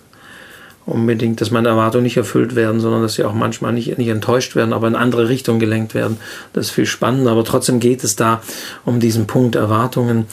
unbedingt, 0.86 1.42
dass 1.42 1.52
meine 1.52 1.68
Erwartungen 1.68 2.04
nicht 2.04 2.18
erfüllt 2.18 2.56
werden, 2.56 2.80
sondern 2.80 3.02
dass 3.02 3.16
sie 3.16 3.24
auch 3.24 3.34
manchmal 3.34 3.74
nicht, 3.74 3.98
nicht 3.98 4.08
enttäuscht 4.08 4.56
werden, 4.56 4.72
aber 4.72 4.88
in 4.88 4.96
andere 4.96 5.30
Richtungen 5.30 5.60
gelenkt 5.60 5.96
werden. 5.96 6.18
Das 6.54 6.68
ist 6.68 6.72
viel 6.72 6.86
spannender. 6.86 7.32
Aber 7.32 7.44
trotzdem 7.44 7.80
geht 7.80 8.04
es 8.04 8.16
da 8.16 8.42
um 8.86 9.00
diesen 9.00 9.26
Punkt 9.26 9.56
Erwartungen, 9.56 10.28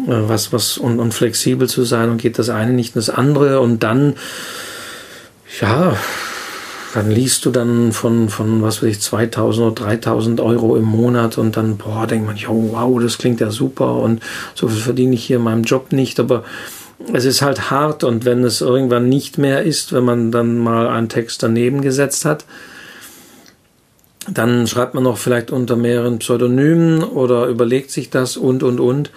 äh, 0.00 0.06
was, 0.08 0.52
was 0.52 0.76
und, 0.76 0.98
und 0.98 1.14
flexibel 1.14 1.68
zu 1.68 1.84
sein 1.84 2.10
und 2.10 2.20
geht 2.20 2.38
das 2.38 2.50
eine 2.50 2.72
nicht 2.72 2.96
in 2.96 2.98
das 2.98 3.10
andere 3.10 3.60
und 3.60 3.84
dann, 3.84 4.16
ja, 5.60 5.96
dann 6.98 7.12
liest 7.12 7.44
du 7.44 7.52
dann 7.52 7.92
von, 7.92 8.28
von 8.28 8.60
was 8.60 8.82
weiß 8.82 8.88
ich, 8.88 9.00
2000 9.00 9.66
oder 9.66 9.84
3000 9.84 10.40
Euro 10.40 10.76
im 10.76 10.82
Monat 10.84 11.38
und 11.38 11.56
dann, 11.56 11.76
boah, 11.76 12.08
denkt 12.08 12.26
man, 12.26 12.36
oh, 12.48 12.72
wow, 12.72 13.00
das 13.00 13.18
klingt 13.18 13.38
ja 13.38 13.52
super 13.52 13.94
und 13.94 14.20
so 14.56 14.66
viel 14.66 14.80
verdiene 14.80 15.14
ich 15.14 15.24
hier 15.24 15.36
in 15.36 15.44
meinem 15.44 15.62
Job 15.62 15.92
nicht, 15.92 16.18
aber 16.18 16.42
es 17.12 17.24
ist 17.24 17.40
halt 17.40 17.70
hart 17.70 18.02
und 18.02 18.24
wenn 18.24 18.42
es 18.42 18.62
irgendwann 18.62 19.08
nicht 19.08 19.38
mehr 19.38 19.62
ist, 19.62 19.92
wenn 19.92 20.04
man 20.04 20.32
dann 20.32 20.58
mal 20.58 20.88
einen 20.88 21.08
Text 21.08 21.40
daneben 21.44 21.82
gesetzt 21.82 22.24
hat, 22.24 22.44
dann 24.28 24.66
schreibt 24.66 24.94
man 24.94 25.04
noch 25.04 25.18
vielleicht 25.18 25.52
unter 25.52 25.76
mehreren 25.76 26.18
Pseudonymen 26.18 27.04
oder 27.04 27.46
überlegt 27.46 27.92
sich 27.92 28.10
das 28.10 28.36
und, 28.36 28.64
und, 28.64 28.80
und. 28.80 29.12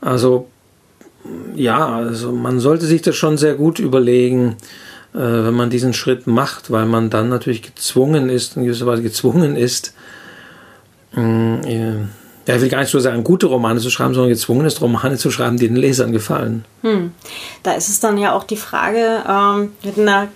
Also, 0.00 0.48
ja, 1.54 1.86
also 1.86 2.32
man 2.32 2.58
sollte 2.58 2.86
sich 2.86 3.00
das 3.00 3.14
schon 3.14 3.38
sehr 3.38 3.54
gut 3.54 3.78
überlegen, 3.78 4.56
wenn 5.12 5.54
man 5.54 5.70
diesen 5.70 5.92
Schritt 5.92 6.26
macht, 6.26 6.70
weil 6.70 6.86
man 6.86 7.10
dann 7.10 7.28
natürlich 7.28 7.62
gezwungen 7.62 8.28
ist, 8.28 8.56
in 8.56 8.64
gewisser 8.64 8.86
Weise 8.86 9.02
gezwungen 9.02 9.56
ist, 9.56 9.94
äh, 11.16 11.96
ja, 12.46 12.56
ich 12.56 12.60
will 12.60 12.68
gar 12.68 12.80
nicht 12.80 12.90
so 12.90 12.98
sagen, 12.98 13.22
gute 13.22 13.46
Romane 13.46 13.78
zu 13.78 13.90
schreiben, 13.90 14.14
sondern 14.14 14.30
gezwungen 14.30 14.66
ist, 14.66 14.80
Romane 14.80 15.16
zu 15.16 15.30
schreiben, 15.30 15.58
die 15.58 15.68
den 15.68 15.76
Lesern 15.76 16.12
gefallen. 16.12 16.64
Hm. 16.82 17.12
Da 17.62 17.72
ist 17.74 17.88
es 17.88 18.00
dann 18.00 18.18
ja 18.18 18.32
auch 18.32 18.44
die 18.44 18.56
Frage, 18.56 19.22
ähm, 19.28 19.72
hatten 19.84 20.06
da 20.06 20.28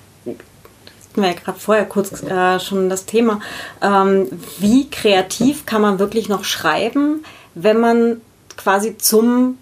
wir 1.17 1.29
ja 1.29 1.35
gerade 1.35 1.59
vorher 1.59 1.87
kurz 1.87 2.23
äh, 2.23 2.61
schon 2.61 2.91
das 2.91 3.07
Thema, 3.07 3.41
ähm, 3.81 4.29
wie 4.59 4.91
kreativ 4.91 5.67
kann 5.67 5.83
man 5.83 5.99
wirklich 5.99 6.29
noch 6.29 6.45
schreiben, 6.45 7.25
wenn 7.55 7.81
man 7.81 8.21
quasi 8.57 8.99
zum 8.99 9.57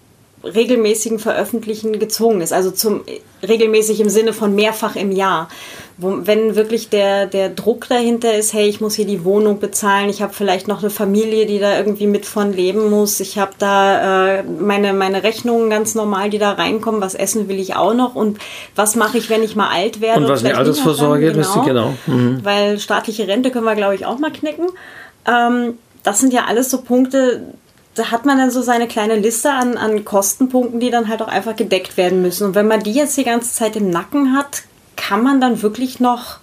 regelmäßigen 0.45 1.19
Veröffentlichen 1.19 1.99
gezwungen 1.99 2.41
ist. 2.41 2.53
Also 2.53 2.71
zum 2.71 3.03
regelmäßig 3.47 4.01
im 4.01 4.09
Sinne 4.09 4.33
von 4.33 4.55
mehrfach 4.55 4.97
im 4.97 5.11
Jahr. 5.13 5.49
Wo, 5.97 6.19
wenn 6.23 6.57
wirklich 6.57 6.89
der, 6.89 7.27
der 7.27 7.51
Druck 7.51 7.89
dahinter 7.89 8.35
ist, 8.35 8.53
hey, 8.53 8.69
ich 8.69 8.81
muss 8.81 8.97
hier 8.97 9.07
die 9.07 9.25
Wohnung 9.25 9.61
bezahlen, 9.61 10.11
ich 10.11 10.23
habe 10.23 10.33
vielleicht 10.33 10.67
noch 10.67 10.81
eine 10.81 10.91
Familie, 10.91 11.47
die 11.47 11.61
da 11.61 11.79
irgendwie 11.79 12.09
mit 12.09 12.27
von 12.27 12.53
leben 12.53 12.91
muss, 12.91 13.21
ich 13.21 13.39
habe 13.39 13.53
da 13.59 14.39
äh, 14.39 14.43
meine, 14.43 14.93
meine 14.93 15.23
Rechnungen 15.23 15.71
ganz 15.71 15.95
normal, 15.95 16.31
die 16.31 16.39
da 16.39 16.53
reinkommen, 16.53 17.01
was 17.01 17.15
essen 17.15 17.49
will 17.49 17.61
ich 17.61 17.77
auch 17.77 17.95
noch 17.95 18.17
und 18.17 18.39
was 18.75 18.97
mache 18.97 19.19
ich, 19.19 19.31
wenn 19.31 19.45
ich 19.45 19.55
mal 19.55 19.69
alt 19.69 20.01
werde? 20.01 20.23
Und 20.23 20.29
was 20.29 20.43
die 20.43 20.53
Altersvorsorge 20.53 21.31
ist, 21.31 21.53
genau, 21.53 21.65
genau. 21.65 21.95
Mhm. 22.07 22.41
Weil 22.43 22.81
staatliche 22.81 23.29
Rente 23.29 23.53
können 23.53 23.65
wir, 23.65 23.77
glaube 23.77 23.95
ich, 23.95 24.05
auch 24.05 24.19
mal 24.19 24.33
knicken. 24.33 24.67
Ähm, 25.29 25.79
das 26.03 26.19
sind 26.19 26.33
ja 26.33 26.47
alles 26.47 26.71
so 26.71 26.83
Punkte, 26.83 27.55
da 27.95 28.11
hat 28.11 28.27
man 28.27 28.39
dann 28.39 28.51
so 28.51 28.63
seine 28.63 28.89
kleine 28.89 29.17
Liste 29.17 29.51
an, 29.53 29.77
an 29.77 30.05
Kostenpunkten, 30.05 30.81
die 30.81 30.91
dann 30.91 31.09
halt 31.09 31.23
auch 31.23 31.29
einfach 31.29 31.57
gedeckt 31.57 31.97
werden 31.97 32.23
müssen. 32.23 32.49
Und 32.49 32.55
wenn 32.55 32.67
man 32.67 32.83
die 32.83 32.93
jetzt 32.93 33.17
die 33.17 33.25
ganze 33.25 33.53
Zeit 33.55 33.77
im 33.77 33.91
Nacken 33.91 34.37
hat, 34.37 34.63
kann 34.97 35.23
man 35.23 35.41
dann 35.41 35.63
wirklich 35.63 36.01
noch 36.01 36.39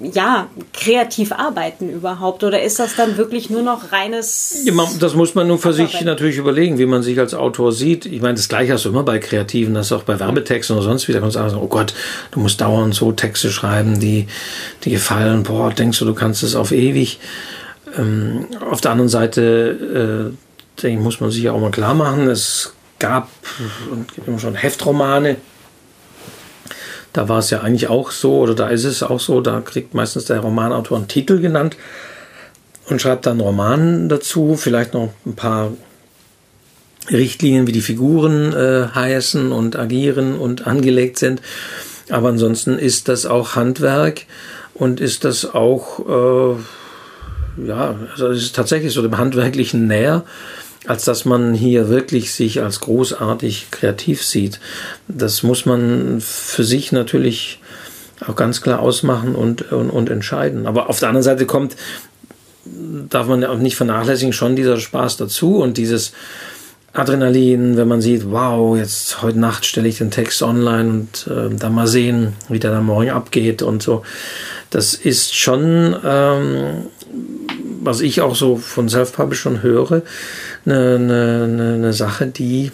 ja, 0.00 0.48
kreativ 0.72 1.32
arbeiten 1.32 1.90
überhaupt? 1.90 2.44
Oder 2.44 2.62
ist 2.62 2.78
das 2.78 2.96
dann 2.96 3.16
wirklich 3.16 3.50
nur 3.50 3.62
noch 3.62 3.92
reines. 3.92 4.62
Ja, 4.64 4.74
das 5.00 5.14
muss 5.14 5.34
man 5.34 5.46
nur 5.46 5.58
für 5.58 5.72
sich 5.72 6.00
natürlich 6.02 6.36
überlegen, 6.36 6.78
wie 6.78 6.86
man 6.86 7.02
sich 7.02 7.18
als 7.18 7.34
Autor 7.34 7.72
sieht. 7.72 8.06
Ich 8.06 8.20
meine, 8.20 8.34
das 8.34 8.48
Gleiche 8.48 8.74
hast 8.74 8.84
du 8.84 8.90
immer 8.90 9.02
bei 9.02 9.18
Kreativen, 9.18 9.74
das 9.74 9.86
ist 9.86 9.92
auch 9.92 10.02
bei 10.02 10.18
Werbetexten 10.18 10.76
oder 10.76 10.84
sonst 10.84 11.08
wie. 11.08 11.12
Da 11.12 11.20
kannst 11.20 11.36
du 11.36 11.40
sagen, 11.40 11.58
oh 11.60 11.68
Gott, 11.68 11.94
du 12.30 12.40
musst 12.40 12.60
dauernd 12.60 12.94
so 12.94 13.12
Texte 13.12 13.50
schreiben, 13.50 13.98
die, 13.98 14.26
die 14.84 14.90
gefallen. 14.90 15.42
Boah, 15.42 15.70
denkst 15.70 15.98
du, 15.98 16.04
du 16.04 16.14
kannst 16.14 16.42
es 16.42 16.54
auf 16.54 16.72
ewig. 16.72 17.18
Ähm, 17.96 18.46
auf 18.68 18.80
der 18.80 18.90
anderen 18.90 19.08
Seite, 19.08 20.32
äh, 20.32 20.45
denke 20.82 20.98
ich, 20.98 21.04
muss 21.04 21.20
man 21.20 21.30
sich 21.30 21.42
ja 21.42 21.52
auch 21.52 21.60
mal 21.60 21.70
klar 21.70 21.94
machen, 21.94 22.28
es 22.28 22.72
gab 22.98 23.28
und 23.90 24.12
gibt 24.14 24.28
immer 24.28 24.38
schon 24.38 24.54
Heftromane. 24.54 25.36
Da 27.12 27.28
war 27.28 27.38
es 27.38 27.50
ja 27.50 27.60
eigentlich 27.60 27.88
auch 27.88 28.10
so, 28.10 28.38
oder 28.40 28.54
da 28.54 28.68
ist 28.68 28.84
es 28.84 29.02
auch 29.02 29.20
so, 29.20 29.40
da 29.40 29.60
kriegt 29.60 29.94
meistens 29.94 30.26
der 30.26 30.40
Romanautor 30.40 30.98
einen 30.98 31.08
Titel 31.08 31.40
genannt 31.40 31.76
und 32.88 33.00
schreibt 33.00 33.26
dann 33.26 33.32
einen 33.32 33.40
Roman 33.40 34.08
dazu, 34.08 34.56
vielleicht 34.56 34.94
noch 34.94 35.12
ein 35.24 35.34
paar 35.34 35.72
Richtlinien, 37.10 37.66
wie 37.66 37.72
die 37.72 37.80
Figuren 37.80 38.52
äh, 38.52 38.88
heißen 38.94 39.52
und 39.52 39.76
agieren 39.76 40.36
und 40.38 40.66
angelegt 40.66 41.18
sind. 41.18 41.40
Aber 42.10 42.28
ansonsten 42.28 42.78
ist 42.78 43.08
das 43.08 43.26
auch 43.26 43.56
Handwerk 43.56 44.26
und 44.74 45.00
ist 45.00 45.24
das 45.24 45.54
auch, 45.54 46.00
äh, 46.06 47.66
ja, 47.66 47.94
also 48.12 48.28
es 48.28 48.42
ist 48.42 48.56
tatsächlich 48.56 48.92
so 48.92 49.02
dem 49.02 49.18
Handwerklichen 49.18 49.86
näher 49.86 50.24
als 50.86 51.04
dass 51.04 51.24
man 51.24 51.54
hier 51.54 51.88
wirklich 51.88 52.32
sich 52.32 52.62
als 52.62 52.80
großartig 52.80 53.68
kreativ 53.70 54.24
sieht. 54.24 54.60
Das 55.08 55.42
muss 55.42 55.66
man 55.66 56.20
für 56.20 56.64
sich 56.64 56.92
natürlich 56.92 57.60
auch 58.26 58.36
ganz 58.36 58.60
klar 58.60 58.80
ausmachen 58.80 59.34
und, 59.34 59.72
und, 59.72 59.90
und 59.90 60.10
entscheiden. 60.10 60.66
Aber 60.66 60.88
auf 60.88 60.98
der 61.00 61.08
anderen 61.08 61.24
Seite 61.24 61.46
kommt, 61.46 61.76
darf 63.10 63.26
man 63.26 63.42
ja 63.42 63.50
auch 63.50 63.58
nicht 63.58 63.76
vernachlässigen, 63.76 64.32
schon 64.32 64.56
dieser 64.56 64.78
Spaß 64.78 65.16
dazu 65.16 65.58
und 65.58 65.76
dieses 65.76 66.12
Adrenalin, 66.96 67.76
wenn 67.76 67.88
man 67.88 68.00
sieht, 68.00 68.30
wow, 68.30 68.76
jetzt 68.76 69.20
heute 69.22 69.38
Nacht 69.38 69.66
stelle 69.66 69.86
ich 69.86 69.98
den 69.98 70.10
Text 70.10 70.42
online 70.42 70.90
und 70.90 71.26
äh, 71.30 71.54
dann 71.54 71.74
mal 71.74 71.86
sehen, 71.86 72.32
wie 72.48 72.58
der 72.58 72.70
dann 72.70 72.86
morgen 72.86 73.10
abgeht 73.10 73.60
und 73.60 73.82
so. 73.82 74.02
Das 74.70 74.94
ist 74.94 75.34
schon, 75.34 75.94
ähm, 76.04 76.86
was 77.86 78.00
ich 78.00 78.20
auch 78.20 78.34
so 78.34 78.56
von 78.56 78.88
Self-Publishern 78.88 79.62
höre, 79.62 80.02
eine, 80.64 80.96
eine, 80.96 81.74
eine 81.74 81.92
Sache, 81.92 82.26
die 82.26 82.72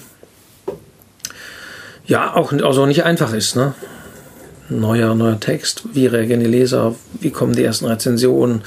ja 2.07 2.35
auch 2.35 2.53
also 2.53 2.87
nicht 2.87 3.05
einfach 3.05 3.33
ist. 3.33 3.55
Ne? 3.55 3.75
Neuer, 4.69 5.15
neuer 5.15 5.39
Text, 5.39 5.85
wie 5.93 6.07
reagieren 6.07 6.41
die 6.41 6.47
Leser, 6.47 6.95
wie 7.21 7.31
kommen 7.31 7.55
die 7.55 7.65
ersten 7.65 7.87
Rezensionen, 7.87 8.63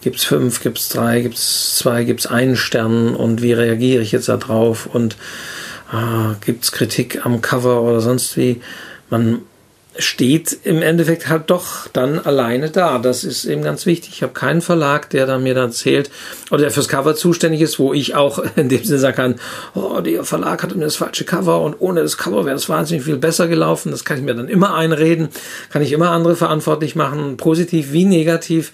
gibt 0.00 0.16
es 0.16 0.24
fünf, 0.24 0.60
gibt 0.62 0.78
es 0.78 0.88
drei, 0.88 1.20
gibt 1.20 1.36
es 1.36 1.76
zwei, 1.76 2.04
gibt 2.04 2.20
es 2.20 2.26
einen 2.26 2.56
Stern 2.56 3.14
und 3.14 3.40
wie 3.40 3.52
reagiere 3.52 4.02
ich 4.02 4.12
jetzt 4.12 4.28
darauf 4.28 4.86
und 4.86 5.16
ah, 5.92 6.34
gibt 6.44 6.64
es 6.64 6.72
Kritik 6.72 7.24
am 7.24 7.40
Cover 7.40 7.82
oder 7.82 8.00
sonst 8.00 8.36
wie. 8.36 8.60
Man 9.10 9.42
steht 9.96 10.58
im 10.64 10.82
Endeffekt 10.82 11.28
halt 11.28 11.50
doch 11.50 11.88
dann 11.92 12.18
alleine 12.18 12.70
da. 12.70 12.98
Das 12.98 13.22
ist 13.22 13.44
eben 13.44 13.62
ganz 13.62 13.86
wichtig. 13.86 14.14
Ich 14.14 14.22
habe 14.22 14.32
keinen 14.32 14.60
Verlag, 14.60 15.10
der 15.10 15.26
dann 15.26 15.42
mir 15.42 15.54
dann 15.54 15.66
erzählt 15.66 16.10
oder 16.50 16.62
der 16.62 16.70
fürs 16.70 16.88
Cover 16.88 17.14
zuständig 17.14 17.60
ist, 17.60 17.78
wo 17.78 17.94
ich 17.94 18.14
auch 18.14 18.42
in 18.56 18.68
dem 18.68 18.84
Sinne 18.84 18.98
sagen 18.98 19.16
kann, 19.16 19.34
oh, 19.74 20.00
der 20.00 20.24
Verlag 20.24 20.62
hat 20.62 20.74
mir 20.74 20.84
das 20.84 20.96
falsche 20.96 21.24
Cover 21.24 21.60
und 21.60 21.76
ohne 21.78 22.02
das 22.02 22.18
Cover 22.18 22.44
wäre 22.44 22.56
es 22.56 22.68
wahnsinnig 22.68 23.04
viel 23.04 23.16
besser 23.16 23.46
gelaufen. 23.46 23.92
Das 23.92 24.04
kann 24.04 24.18
ich 24.18 24.24
mir 24.24 24.34
dann 24.34 24.48
immer 24.48 24.74
einreden, 24.74 25.28
kann 25.70 25.82
ich 25.82 25.92
immer 25.92 26.10
andere 26.10 26.36
verantwortlich 26.36 26.96
machen, 26.96 27.36
positiv 27.36 27.92
wie 27.92 28.04
negativ. 28.04 28.72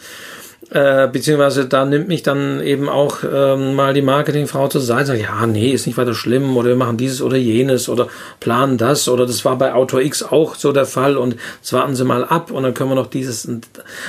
Äh, 0.69 1.09
beziehungsweise 1.09 1.67
da 1.67 1.87
nimmt 1.87 2.07
mich 2.07 2.23
dann 2.23 2.61
eben 2.61 2.89
auch 2.89 3.25
ähm, 3.25 3.75
mal 3.75 3.95
die 3.95 4.03
Marketingfrau 4.03 4.69
zur 4.69 4.83
Seite 4.83 5.13
und 5.13 5.19
sagt, 5.19 5.21
ja, 5.21 5.47
nee, 5.47 5.71
ist 5.71 5.87
nicht 5.87 5.97
weiter 5.97 6.15
schlimm 6.15 6.55
oder 6.55 6.69
wir 6.69 6.77
machen 6.77 6.99
dieses 6.99 7.23
oder 7.23 7.39
jenes 7.39 7.89
oder 7.89 8.09
planen 8.41 8.77
das 8.77 9.09
oder 9.09 9.27
das 9.27 9.45
war 9.45 9.57
bei 9.57 9.73
Autor 9.73 10.03
X 10.03 10.23
auch 10.23 10.55
so 10.55 10.73
der 10.73 10.85
Fall 10.85 11.17
und 11.17 11.37
jetzt 11.61 11.73
warten 11.73 11.97
Sie 11.97 12.05
mal 12.05 12.25
ab 12.25 12.51
und 12.51 12.63
dann 12.63 12.75
können 12.75 12.91
wir 12.91 12.95
noch 12.95 13.09
dieses. 13.09 13.49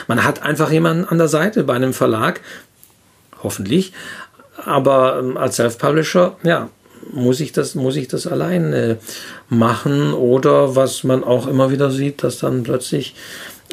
Man 0.07 0.23
hat 0.25 0.43
einfach 0.43 0.71
jemanden 0.71 1.05
an 1.05 1.17
der 1.17 1.29
Seite 1.29 1.63
bei 1.63 1.73
einem 1.73 1.93
Verlag, 1.93 2.41
hoffentlich, 3.41 3.93
aber 4.65 5.19
ähm, 5.19 5.37
als 5.37 5.55
Self-Publisher, 5.55 6.35
ja, 6.43 6.69
muss 7.11 7.39
ich 7.39 7.53
das, 7.53 7.75
muss 7.75 7.95
ich 7.95 8.07
das 8.07 8.27
allein 8.27 8.73
äh, 8.73 8.97
machen 9.49 10.13
oder 10.13 10.75
was 10.75 11.03
man 11.03 11.23
auch 11.23 11.47
immer 11.47 11.71
wieder 11.71 11.91
sieht, 11.91 12.23
dass 12.23 12.39
dann 12.39 12.63
plötzlich 12.63 13.15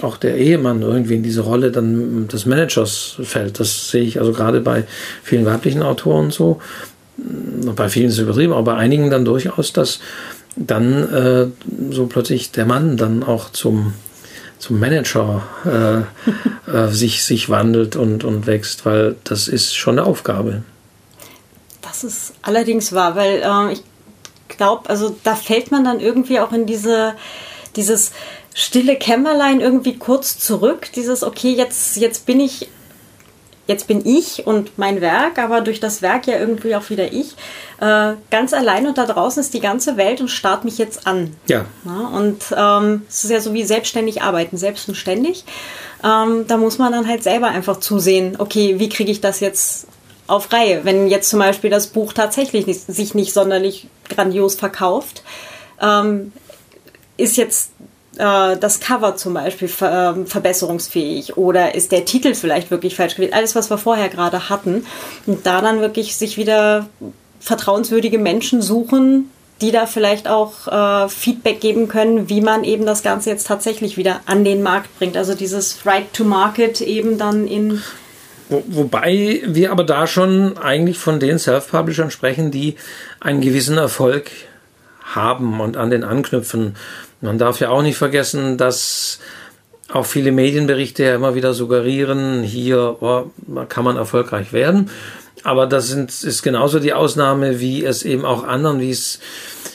auch 0.03 0.17
der 0.17 0.37
Ehemann 0.37 0.83
irgendwie 0.83 1.17
in 1.17 1.23
diese 1.23 1.43
Rolle 1.43 1.71
dann 1.71 2.29
des 2.29 2.47
Managers 2.47 3.17
fällt. 3.23 3.61
Das 3.61 3.91
sehe 3.91 4.03
ich 4.03 4.21
also 4.21 4.33
gerade 4.33 4.61
bei 4.61 4.85
vielen 5.23 5.47
weiblichen 5.47 5.83
Autoren 5.83 6.31
so. 6.31 6.61
Bei 7.17 7.89
vielen 7.89 8.09
ist 8.09 8.15
es 8.15 8.21
übertrieben, 8.21 8.53
aber 8.53 8.73
bei 8.73 8.75
einigen 8.77 9.11
dann 9.11 9.25
durchaus, 9.25 9.73
dass 9.73 10.01
dann 10.57 11.13
äh, 11.13 11.47
so 11.91 12.07
plötzlich 12.07 12.53
der 12.53 12.67
Mann 12.67 12.97
dann 12.97 13.23
auch 13.23 13.51
zum, 13.51 13.95
zum 14.59 14.81
Manager 14.81 15.43
äh, 15.65 16.71
äh, 16.71 16.89
sich, 16.89 17.25
sich 17.25 17.49
wandelt 17.49 17.97
und, 17.97 18.25
und 18.25 18.47
wächst, 18.47 18.87
weil 18.87 19.17
das 19.25 19.49
ist 19.49 19.75
schon 19.77 19.99
eine 19.99 20.07
Aufgabe. 20.07 20.63
Das 21.83 22.05
ist 22.05 22.35
allerdings 22.43 22.93
wahr, 22.93 23.17
weil 23.17 23.43
äh, 23.43 23.73
ich 23.73 23.83
glaube, 24.49 24.89
also 24.89 25.17
da 25.25 25.35
fällt 25.35 25.71
man 25.71 25.85
dann 25.85 26.01
irgendwie 26.01 26.41
auch 26.41 26.53
in 26.53 26.67
diese, 26.67 27.15
dieses 27.77 28.13
stille 28.59 28.97
Kämmerlein 28.97 29.61
irgendwie 29.61 29.99
kurz 29.99 30.37
zurück. 30.37 30.89
Dieses, 30.97 31.23
okay, 31.23 31.53
jetzt, 31.53 31.97
jetzt 31.97 32.27
bin 32.27 32.41
ich, 32.41 32.69
jetzt 33.69 33.87
bin 33.87 34.05
ich 34.05 34.49
und 34.49 34.77
mein 34.77 35.01
Werk, 35.01 35.39
aber 35.39 35.61
durch 35.61 35.79
das 35.79 36.03
Werk 36.03 36.27
ja 36.27 36.37
irgendwie 36.41 36.75
auch 36.75 36.91
wieder 36.91 37.13
ich. 37.13 37.37
Äh, 37.81 38.15
ganz 38.33 38.53
allein 38.53 38.89
und 38.89 38.99
da 38.99 39.07
draußen 39.07 39.41
ist 39.41 39.55
die 39.55 39.61
ganze 39.61 39.97
Welt 39.97 40.21
und 40.21 40.27
starrt 40.27 40.65
mich 40.65 40.77
jetzt 40.77 41.07
an. 41.07 41.37
Ja. 41.47 41.67
ja 41.85 42.09
und 42.09 42.43
ähm, 42.57 43.03
es 43.09 43.23
ist 43.23 43.31
ja 43.31 43.41
so 43.41 43.55
wie 43.55 43.63
selbstständig 43.63 44.23
arbeiten, 44.23 44.57
selbst 44.57 44.89
und 44.89 44.97
ständig. 44.97 45.45
Ähm, 46.03 46.47
da 46.49 46.57
muss 46.57 46.79
man 46.79 46.91
dann 46.91 47.07
halt 47.07 47.23
selber 47.23 47.47
einfach 47.47 47.79
zusehen, 47.79 48.37
okay, 48.41 48.81
wie 48.81 48.89
kriege 48.89 49.13
ich 49.13 49.21
das 49.21 49.39
jetzt 49.39 49.87
auf 50.27 50.53
Reihe? 50.53 50.81
Wenn 50.83 51.07
jetzt 51.07 51.31
zum 51.31 51.39
Beispiel 51.39 51.71
das 51.71 51.87
Buch 51.87 52.13
tatsächlich 52.13 52.67
nicht, 52.67 52.81
sich 52.81 53.15
nicht 53.15 53.33
sonderlich 53.33 53.87
grandios 54.09 54.57
verkauft, 54.57 55.23
ähm, 55.81 56.33
ist 57.17 57.37
jetzt 57.37 57.71
äh, 58.19 58.57
das 58.57 58.81
Cover 58.81 59.17
zum 59.17 59.35
Beispiel 59.35 59.69
ver 59.69 60.15
ähm, 60.17 60.27
verbesserungsfähig 60.27 61.37
oder 61.37 61.75
ist 61.75 61.93
der 61.93 62.05
Titel 62.05 62.35
vielleicht 62.35 62.71
wirklich 62.71 62.97
falsch 62.97 63.15
gewählt? 63.15 63.33
Alles, 63.33 63.55
was 63.55 63.71
wir 63.71 63.79
vorher 63.79 64.09
gerade 64.09 64.49
hatten. 64.49 64.87
Und 65.27 65.47
da 65.47 65.61
dann 65.61 65.81
wirklich 65.81 66.17
sich 66.17 66.37
wieder 66.37 66.89
vertrauenswürdige 67.41 68.19
Menschen 68.19 68.61
suchen, 68.61 69.31
die 69.61 69.73
da 69.73 69.87
vielleicht 69.87 70.29
auch 70.29 70.69
äh, 70.69 71.09
Feedback 71.09 71.61
geben 71.61 71.89
können, 71.89 72.29
wie 72.29 72.41
man 72.41 72.65
eben 72.65 72.87
das 72.87 73.03
Ganze 73.03 73.31
jetzt 73.31 73.47
tatsächlich 73.47 73.97
wieder 73.97 74.21
an 74.27 74.45
den 74.45 74.63
Markt 74.63 74.97
bringt. 74.99 75.17
Also 75.17 75.35
dieses 75.35 75.85
Right 75.87 76.13
to 76.13 76.25
Market 76.25 76.81
eben 76.81 77.19
dann 77.19 77.47
in. 77.47 77.83
Wo, 78.49 78.63
wobei 78.67 79.43
wir 79.47 79.73
aber 79.73 79.85
da 79.85 80.07
schon 80.07 80.59
eigentlich 80.59 80.99
von 80.99 81.21
den 81.21 81.39
Self-Publishern 81.39 82.11
sprechen, 82.11 82.51
die 82.51 82.77
einen 83.21 83.41
gewissen 83.41 83.79
Erfolg 83.79 84.31
haben 85.05 85.61
und 85.61 85.77
an 85.77 85.91
den 85.91 86.05
anknüpfen. 86.05 86.77
Man 87.21 87.39
darf 87.39 87.61
ja 87.61 87.71
auch 87.71 87.83
nicht 87.83 87.97
vergessen, 87.97 88.57
dass 88.57 89.19
auch 89.91 90.07
viele 90.07 90.33
Medienberichte 90.33 91.03
ja 91.03 91.15
immer 91.15 91.35
wieder 91.35 91.55
suggerieren, 91.55 92.43
hier 92.43 92.97
oh, 93.01 93.31
kann 93.69 93.85
man 93.85 93.97
erfolgreich 93.97 94.53
werden. 94.53 94.91
Aber 95.45 95.67
das 95.67 95.89
sind, 95.89 96.11
ist 96.11 96.43
genauso 96.43 96.81
die 96.81 96.93
Ausnahme, 96.93 97.61
wie 97.61 97.85
es 97.85 98.03
eben 98.03 98.25
auch 98.25 98.45
anderen, 98.45 98.81
wie 98.81 98.91
es 98.91 99.21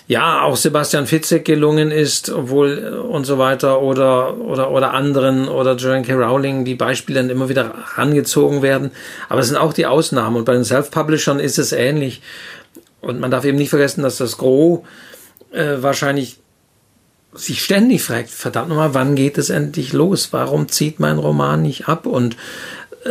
ja 0.08 0.42
auch 0.42 0.58
Sebastian 0.58 1.08
Fitzek 1.08 1.46
gelungen 1.46 1.90
ist, 1.90 2.30
obwohl 2.30 2.78
äh, 2.78 2.98
und 2.98 3.26
so 3.26 3.38
weiter 3.38 3.82
oder 3.82 4.38
oder 4.38 4.72
oder 4.72 4.94
anderen 4.94 5.48
oder 5.48 5.76
Joanne 5.76 6.04
K. 6.04 6.14
Rowling, 6.14 6.66
die 6.66 6.76
Beispiele 6.76 7.22
dann 7.22 7.30
immer 7.30 7.48
wieder 7.50 7.74
rangezogen 7.96 8.62
werden. 8.62 8.92
Aber 9.30 9.40
es 9.40 9.48
sind 9.48 9.58
auch 9.58 9.74
die 9.74 9.86
Ausnahmen 9.86 10.36
und 10.36 10.46
bei 10.46 10.54
den 10.54 10.66
Self-Publishern 10.66 11.40
ist 11.40 11.58
es 11.58 11.72
ähnlich. 11.72 12.22
und 13.02 13.20
man 13.20 13.32
darf 13.32 13.46
eben 13.46 13.58
nicht 13.58 13.70
vergessen, 13.70 14.04
dass 14.04 14.18
das 14.18 14.38
Gros 14.38 14.82
äh, 15.52 15.78
wahrscheinlich 15.82 16.43
sich 17.36 17.64
ständig 17.64 18.04
fragt, 18.04 18.30
verdammt 18.30 18.70
nochmal, 18.70 18.94
wann 18.94 19.16
geht 19.16 19.38
es 19.38 19.50
endlich 19.50 19.94
los? 19.94 20.30
Warum 20.32 20.70
zieht 20.70 21.00
mein 21.00 21.18
Roman 21.18 21.62
nicht 21.62 21.88
ab? 21.88 22.06
Und 22.06 22.38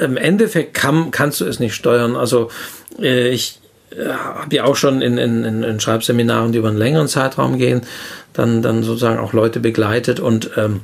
im 0.00 0.16
Endeffekt 0.16 0.74
kann, 0.74 1.10
kannst 1.10 1.40
du 1.40 1.44
es 1.44 1.60
nicht 1.60 1.74
steuern. 1.74 2.16
Also 2.16 2.50
äh, 2.98 3.28
ich 3.28 3.60
äh, 3.90 4.08
habe 4.08 4.54
ja 4.54 4.64
auch 4.64 4.76
schon 4.76 5.02
in, 5.02 5.18
in, 5.18 5.62
in 5.62 5.80
Schreibseminaren, 5.80 6.52
die 6.52 6.58
über 6.58 6.68
einen 6.68 6.78
längeren 6.78 7.08
Zeitraum 7.08 7.58
gehen, 7.58 7.82
dann, 8.32 8.62
dann 8.62 8.82
sozusagen 8.82 9.18
auch 9.18 9.32
Leute 9.32 9.60
begleitet 9.60 10.20
und 10.20 10.50
ähm, 10.56 10.80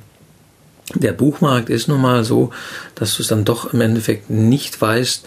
der 0.95 1.13
Buchmarkt 1.13 1.69
ist 1.69 1.89
nun 1.89 2.01
mal 2.01 2.25
so, 2.25 2.51
dass 2.95 3.17
du 3.17 3.23
es 3.23 3.29
dann 3.29 3.45
doch 3.45 3.75
im 3.75 3.83
Endeffekt 3.83 4.31
nicht 4.31 4.81
weißt, 4.81 5.27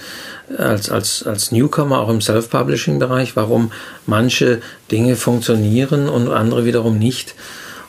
als, 0.57 0.89
als, 0.89 1.24
als 1.24 1.51
Newcomer, 1.51 1.99
auch 1.99 2.09
im 2.09 2.20
Self-Publishing-Bereich, 2.20 3.36
warum 3.36 3.72
manche 4.07 4.62
Dinge 4.91 5.16
funktionieren 5.16 6.09
und 6.09 6.30
andere 6.30 6.66
wiederum 6.66 6.97
nicht. 6.97 7.36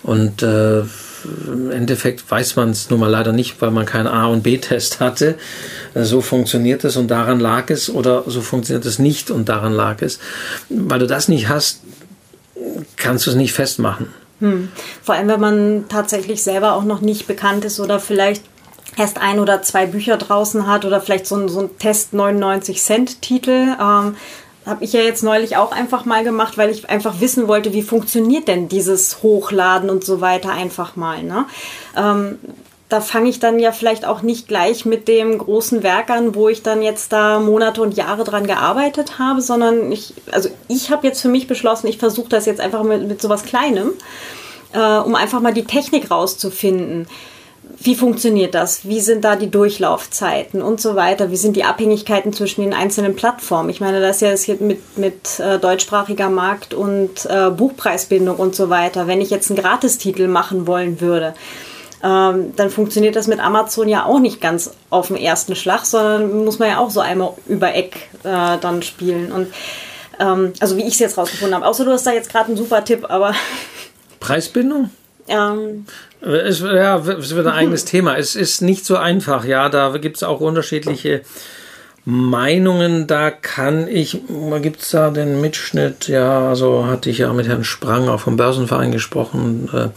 Und 0.02 0.42
äh, 0.42 0.80
im 0.80 1.70
Endeffekt 1.70 2.28
weiß 2.28 2.56
man 2.56 2.70
es 2.70 2.90
nun 2.90 3.00
mal 3.00 3.10
leider 3.10 3.32
nicht, 3.32 3.60
weil 3.60 3.70
man 3.70 3.86
keinen 3.86 4.08
A- 4.08 4.26
und 4.26 4.42
B-Test 4.42 5.00
hatte. 5.00 5.36
Äh, 5.94 6.04
so 6.04 6.20
funktioniert 6.20 6.84
es 6.84 6.96
und 6.96 7.08
daran 7.08 7.40
lag 7.40 7.70
es 7.70 7.88
oder 7.88 8.24
so 8.26 8.40
funktioniert 8.40 8.84
es 8.84 8.98
nicht 8.98 9.30
und 9.30 9.48
daran 9.48 9.72
lag 9.72 10.02
es. 10.02 10.18
Weil 10.68 10.98
du 10.98 11.06
das 11.06 11.28
nicht 11.28 11.48
hast, 11.48 11.80
kannst 12.96 13.26
du 13.26 13.30
es 13.30 13.36
nicht 13.36 13.52
festmachen. 13.52 14.08
Hm. 14.40 14.68
Vor 15.02 15.14
allem, 15.14 15.28
wenn 15.28 15.40
man 15.40 15.84
tatsächlich 15.88 16.42
selber 16.42 16.72
auch 16.72 16.84
noch 16.84 17.00
nicht 17.00 17.26
bekannt 17.26 17.64
ist 17.64 17.78
oder 17.78 18.00
vielleicht 18.00 18.42
erst 18.96 19.18
ein 19.18 19.38
oder 19.38 19.62
zwei 19.62 19.86
Bücher 19.86 20.16
draußen 20.16 20.66
hat 20.66 20.84
oder 20.84 21.00
vielleicht 21.00 21.26
so 21.26 21.36
ein, 21.36 21.48
so 21.48 21.60
ein 21.60 21.78
Test 21.78 22.12
99 22.12 22.82
Cent 22.82 23.22
Titel. 23.22 23.76
Ähm, 23.80 24.16
habe 24.66 24.84
ich 24.84 24.92
ja 24.92 25.00
jetzt 25.00 25.22
neulich 25.22 25.56
auch 25.56 25.72
einfach 25.72 26.04
mal 26.04 26.24
gemacht, 26.24 26.56
weil 26.56 26.70
ich 26.70 26.88
einfach 26.88 27.20
wissen 27.20 27.48
wollte, 27.48 27.72
wie 27.72 27.82
funktioniert 27.82 28.48
denn 28.48 28.68
dieses 28.68 29.22
Hochladen 29.22 29.90
und 29.90 30.04
so 30.04 30.20
weiter 30.20 30.50
einfach 30.50 30.96
mal. 30.96 31.22
Ne? 31.22 31.46
Ähm, 31.96 32.38
da 32.88 33.00
fange 33.00 33.30
ich 33.30 33.40
dann 33.40 33.58
ja 33.58 33.72
vielleicht 33.72 34.04
auch 34.04 34.22
nicht 34.22 34.48
gleich 34.48 34.84
mit 34.84 35.08
dem 35.08 35.38
großen 35.38 35.82
Werk 35.82 36.10
an, 36.10 36.34
wo 36.34 36.48
ich 36.48 36.62
dann 36.62 36.82
jetzt 36.82 37.12
da 37.12 37.40
Monate 37.40 37.80
und 37.80 37.96
Jahre 37.96 38.22
dran 38.22 38.46
gearbeitet 38.46 39.18
habe, 39.18 39.40
sondern 39.40 39.90
ich, 39.90 40.14
also 40.30 40.50
ich 40.68 40.90
habe 40.90 41.06
jetzt 41.06 41.22
für 41.22 41.28
mich 41.28 41.46
beschlossen, 41.46 41.86
ich 41.86 41.98
versuche 41.98 42.28
das 42.28 42.46
jetzt 42.46 42.60
einfach 42.60 42.82
mit, 42.82 43.08
mit 43.08 43.22
sowas 43.22 43.44
Kleinem, 43.44 43.92
äh, 44.74 44.98
um 44.98 45.14
einfach 45.14 45.40
mal 45.40 45.54
die 45.54 45.64
Technik 45.64 46.10
rauszufinden 46.10 47.08
wie 47.84 47.94
funktioniert 47.94 48.54
das? 48.54 48.86
Wie 48.86 49.00
sind 49.00 49.24
da 49.24 49.34
die 49.34 49.50
Durchlaufzeiten 49.50 50.62
und 50.62 50.80
so 50.80 50.94
weiter? 50.94 51.30
Wie 51.30 51.36
sind 51.36 51.56
die 51.56 51.64
Abhängigkeiten 51.64 52.32
zwischen 52.32 52.60
den 52.60 52.74
einzelnen 52.74 53.16
Plattformen? 53.16 53.70
Ich 53.70 53.80
meine, 53.80 54.00
das 54.00 54.16
ist 54.16 54.22
ja 54.22 54.30
das 54.30 54.42
hier 54.44 54.56
mit, 54.60 54.98
mit 54.98 55.40
äh, 55.40 55.58
deutschsprachiger 55.58 56.30
Markt 56.30 56.74
und 56.74 57.26
äh, 57.26 57.50
Buchpreisbindung 57.50 58.36
und 58.36 58.54
so 58.54 58.70
weiter. 58.70 59.06
Wenn 59.06 59.20
ich 59.20 59.30
jetzt 59.30 59.50
einen 59.50 59.60
Gratistitel 59.60 60.28
machen 60.28 60.66
wollen 60.66 61.00
würde, 61.00 61.34
ähm, 62.04 62.54
dann 62.56 62.70
funktioniert 62.70 63.16
das 63.16 63.26
mit 63.26 63.40
Amazon 63.40 63.88
ja 63.88 64.04
auch 64.04 64.20
nicht 64.20 64.40
ganz 64.40 64.72
auf 64.90 65.08
den 65.08 65.16
ersten 65.16 65.56
Schlag, 65.56 65.84
sondern 65.84 66.44
muss 66.44 66.58
man 66.58 66.68
ja 66.68 66.78
auch 66.78 66.90
so 66.90 67.00
einmal 67.00 67.34
über 67.46 67.74
Eck 67.74 67.96
äh, 68.22 68.58
dann 68.60 68.82
spielen. 68.82 69.32
Und 69.32 69.48
ähm, 70.20 70.52
also 70.60 70.76
wie 70.76 70.82
ich 70.82 70.94
es 70.94 70.98
jetzt 71.00 71.18
rausgefunden 71.18 71.54
habe. 71.54 71.66
Außer 71.66 71.84
du 71.84 71.90
hast 71.90 72.06
da 72.06 72.12
jetzt 72.12 72.30
gerade 72.30 72.46
einen 72.46 72.56
super 72.56 72.84
Tipp, 72.84 73.06
aber. 73.08 73.34
Preisbindung? 74.20 74.90
Ähm, 75.28 75.86
es, 76.20 76.60
ja, 76.60 76.98
es 76.98 77.34
wird 77.34 77.46
ein 77.46 77.52
eigenes 77.52 77.84
Thema. 77.86 78.16
Es 78.16 78.36
ist 78.36 78.62
nicht 78.62 78.84
so 78.84 78.96
einfach. 78.96 79.44
Ja, 79.44 79.68
da 79.68 79.96
gibt 79.96 80.16
es 80.16 80.22
auch 80.22 80.40
unterschiedliche 80.40 81.22
Meinungen. 82.04 83.06
Da 83.06 83.30
kann 83.30 83.86
ich, 83.88 84.20
gibt 84.60 84.82
es 84.82 84.90
da 84.90 85.10
den 85.10 85.40
Mitschnitt? 85.40 86.08
Ja, 86.08 86.48
also 86.48 86.86
hatte 86.86 87.10
ich 87.10 87.18
ja 87.18 87.32
mit 87.32 87.46
Herrn 87.46 87.64
Sprang 87.64 88.08
auch 88.08 88.20
vom 88.20 88.36
Börsenverein 88.36 88.92
gesprochen, 88.92 89.68
äh, 89.72 89.88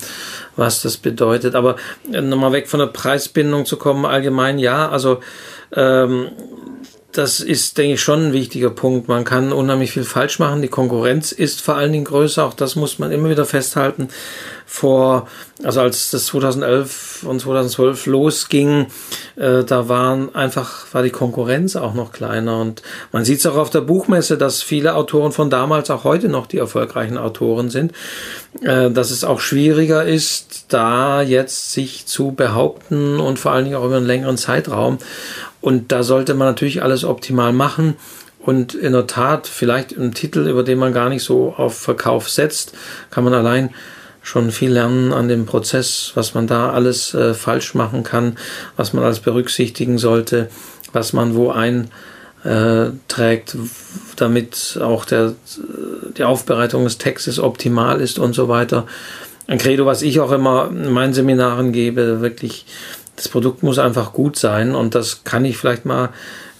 was 0.55 0.82
das 0.82 0.97
bedeutet. 0.97 1.55
Aber 1.55 1.78
äh, 2.11 2.21
nochmal 2.21 2.51
weg 2.51 2.67
von 2.67 2.80
der 2.80 2.88
Preisbindung 2.88 3.65
zu 3.65 3.78
kommen, 3.78 4.05
allgemein 4.05 4.59
ja. 4.59 4.89
Also 4.89 5.19
ähm, 5.76 6.30
das 7.18 7.39
ist, 7.39 7.78
denke 7.78 7.93
ich, 7.93 8.01
schon 8.01 8.28
ein 8.28 8.34
wichtiger 8.34 8.70
Punkt. 8.70 9.07
Man 9.07 9.24
kann 9.24 9.53
unheimlich 9.53 9.91
viel 9.91 10.03
falsch 10.03 10.39
machen. 10.39 10.61
Die 10.61 10.68
Konkurrenz 10.68 11.32
ist 11.32 11.61
vor 11.61 11.76
allen 11.76 11.91
Dingen 11.91 12.05
größer. 12.05 12.45
Auch 12.45 12.53
das 12.53 12.76
muss 12.76 12.99
man 12.99 13.11
immer 13.11 13.30
wieder 13.30 13.45
festhalten. 13.45 14.09
Vor, 14.66 15.28
also 15.63 15.82
als 15.82 16.11
das 16.11 16.26
2011 16.26 17.24
und 17.24 17.39
2012 17.39 18.07
losging, 18.07 18.88
äh, 19.36 19.63
da 19.63 19.88
waren 19.88 20.34
einfach, 20.36 20.93
war 20.93 21.03
die 21.03 21.11
Konkurrenz 21.11 21.76
auch 21.76 21.93
noch 21.93 22.11
kleiner. 22.11 22.59
Und 22.59 22.82
man 23.11 23.24
sieht 23.24 23.39
es 23.39 23.45
auch 23.45 23.57
auf 23.57 23.70
der 23.70 23.82
Buchmesse, 23.82 24.38
dass 24.38 24.61
viele 24.61 24.95
Autoren 24.95 25.32
von 25.32 25.49
damals 25.49 25.89
auch 25.91 26.03
heute 26.03 26.28
noch 26.28 26.47
die 26.47 26.57
erfolgreichen 26.57 27.18
Autoren 27.18 27.70
sind. 27.70 27.93
Äh, 28.61 28.89
dass 28.91 29.11
es 29.11 29.24
auch 29.24 29.39
schwieriger 29.41 30.05
ist, 30.05 30.66
da 30.70 31.22
jetzt 31.22 31.74
sich 31.74 32.05
zu 32.05 32.32
behaupten 32.32 33.20
und 33.20 33.38
vor 33.38 33.51
allen 33.51 33.66
Dingen 33.66 33.76
auch 33.76 33.86
über 33.86 33.97
einen 33.97 34.05
längeren 34.05 34.38
Zeitraum. 34.38 34.97
Und 35.66 35.91
da 35.91 36.03
sollte 36.03 36.36
man 36.36 36.47
natürlich 36.47 36.84
alles 36.84 37.03
optimal 37.03 37.51
machen. 37.51 37.95
Und 38.38 38.76
in 38.76 38.93
der 38.93 39.07
Tat, 39.07 39.47
vielleicht 39.47 39.97
einen 39.97 40.13
Titel, 40.13 40.47
über 40.47 40.61
den 40.61 40.78
man 40.78 40.93
gar 40.93 41.09
nicht 41.09 41.24
so 41.24 41.55
auf 41.57 41.76
Verkauf 41.76 42.30
setzt, 42.30 42.74
kann 43.09 43.24
man 43.24 43.34
allein 43.34 43.72
schon 44.22 44.51
viel 44.51 44.72
lernen 44.72 45.11
an 45.11 45.28
dem 45.28 45.47
Prozess, 45.47 46.11
was 46.13 46.36
man 46.36 46.45
da 46.45 46.70
alles 46.70 47.16
äh, 47.16 47.34
falsch 47.34 47.74
machen 47.74 48.03
kann, 48.03 48.38
was 48.78 48.93
man 48.93 49.03
alles 49.03 49.22
berücksichtigen 49.22 49.97
sollte, 49.97 50.51
was 50.93 51.13
man 51.13 51.34
wo 51.34 51.49
einträgt, 51.49 51.97
damit 54.18 54.78
auch 54.80 55.03
der, 55.03 55.34
die 56.16 56.26
Aufbereitung 56.26 56.84
des 56.84 56.99
Textes 56.99 57.39
optimal 57.39 58.01
ist 58.01 58.20
und 58.20 58.34
so 58.34 58.47
weiter. 58.49 58.86
Ein 59.47 59.57
Credo, 59.57 59.88
was 59.88 60.03
ich 60.03 60.20
auch 60.20 60.32
immer 60.32 60.70
in 60.70 60.91
meinen 60.91 61.16
Seminaren 61.16 61.72
gebe, 61.72 62.22
wirklich 62.22 62.68
das 63.16 63.30
Produkt 63.30 63.63
muss 63.63 63.80
einfach 63.80 64.13
gut 64.13 64.38
sein 64.38 64.76
und 64.76 64.95
das 64.95 65.24
kann 65.24 65.45
ich 65.45 65.57
vielleicht 65.57 65.86
mal 65.86 66.09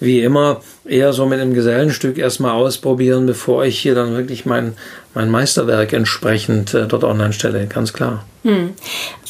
wie 0.00 0.22
immer 0.22 0.60
eher 0.84 1.12
so 1.12 1.26
mit 1.26 1.40
einem 1.40 1.54
Gesellenstück 1.54 2.18
erstmal 2.18 2.52
ausprobieren, 2.52 3.26
bevor 3.26 3.64
ich 3.64 3.78
hier 3.78 3.94
dann 3.94 4.14
wirklich 4.14 4.46
mein, 4.46 4.76
mein 5.14 5.30
Meisterwerk 5.30 5.92
entsprechend 5.92 6.74
äh, 6.74 6.86
dort 6.86 7.04
online 7.04 7.32
stelle, 7.32 7.66
ganz 7.66 7.92
klar. 7.92 8.24
Hm. 8.42 8.74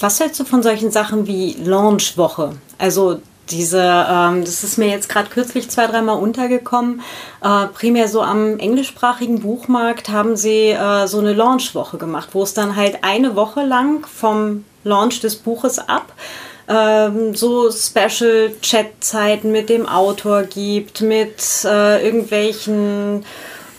Was 0.00 0.20
hältst 0.20 0.40
du 0.40 0.44
von 0.44 0.62
solchen 0.62 0.90
Sachen 0.90 1.26
wie 1.26 1.56
Launchwoche? 1.64 2.52
Also 2.78 3.20
diese, 3.50 3.80
ähm, 3.80 4.44
das 4.44 4.64
ist 4.64 4.76
mir 4.76 4.88
jetzt 4.88 5.08
gerade 5.08 5.30
kürzlich 5.30 5.70
zwei, 5.70 5.86
dreimal 5.86 6.18
untergekommen. 6.18 7.00
Äh, 7.42 7.66
primär 7.68 8.08
so 8.08 8.22
am 8.22 8.58
englischsprachigen 8.58 9.40
Buchmarkt 9.40 10.08
haben 10.08 10.36
sie 10.36 10.70
äh, 10.70 11.06
so 11.06 11.20
eine 11.20 11.32
Launchwoche 11.32 11.96
gemacht, 11.96 12.30
wo 12.32 12.42
es 12.42 12.54
dann 12.54 12.74
halt 12.74 12.98
eine 13.02 13.36
Woche 13.36 13.62
lang 13.62 14.04
vom 14.06 14.64
Launch 14.82 15.20
des 15.20 15.36
Buches 15.36 15.78
ab 15.78 16.12
ähm, 16.68 17.34
so 17.34 17.70
Special 17.70 18.52
Chat-Zeiten 18.60 19.52
mit 19.52 19.68
dem 19.68 19.86
Autor 19.86 20.42
gibt, 20.42 21.00
mit 21.00 21.64
äh, 21.64 22.04
irgendwelchen 22.04 23.24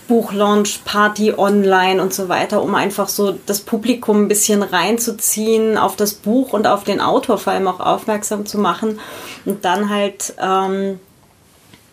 Buchlaunch, 0.08 0.86
Party 0.86 1.34
online 1.36 2.02
und 2.02 2.14
so 2.14 2.30
weiter, 2.30 2.62
um 2.62 2.76
einfach 2.76 3.10
so 3.10 3.38
das 3.46 3.60
Publikum 3.60 4.24
ein 4.24 4.28
bisschen 4.28 4.64
reinzuziehen, 4.64 5.78
auf 5.78 5.96
das 5.96 6.14
Buch 6.14 6.54
und 6.54 6.66
auf 6.66 6.86
den 6.86 7.02
Autor 7.02 7.38
vor 7.38 7.54
allem 7.54 7.68
auch 7.68 7.82
aufmerksam 7.82 8.46
zu 8.46 8.58
machen 8.58 9.00
und 9.46 9.66
dann 9.66 9.90
halt 9.90 10.34
ähm, 10.40 11.00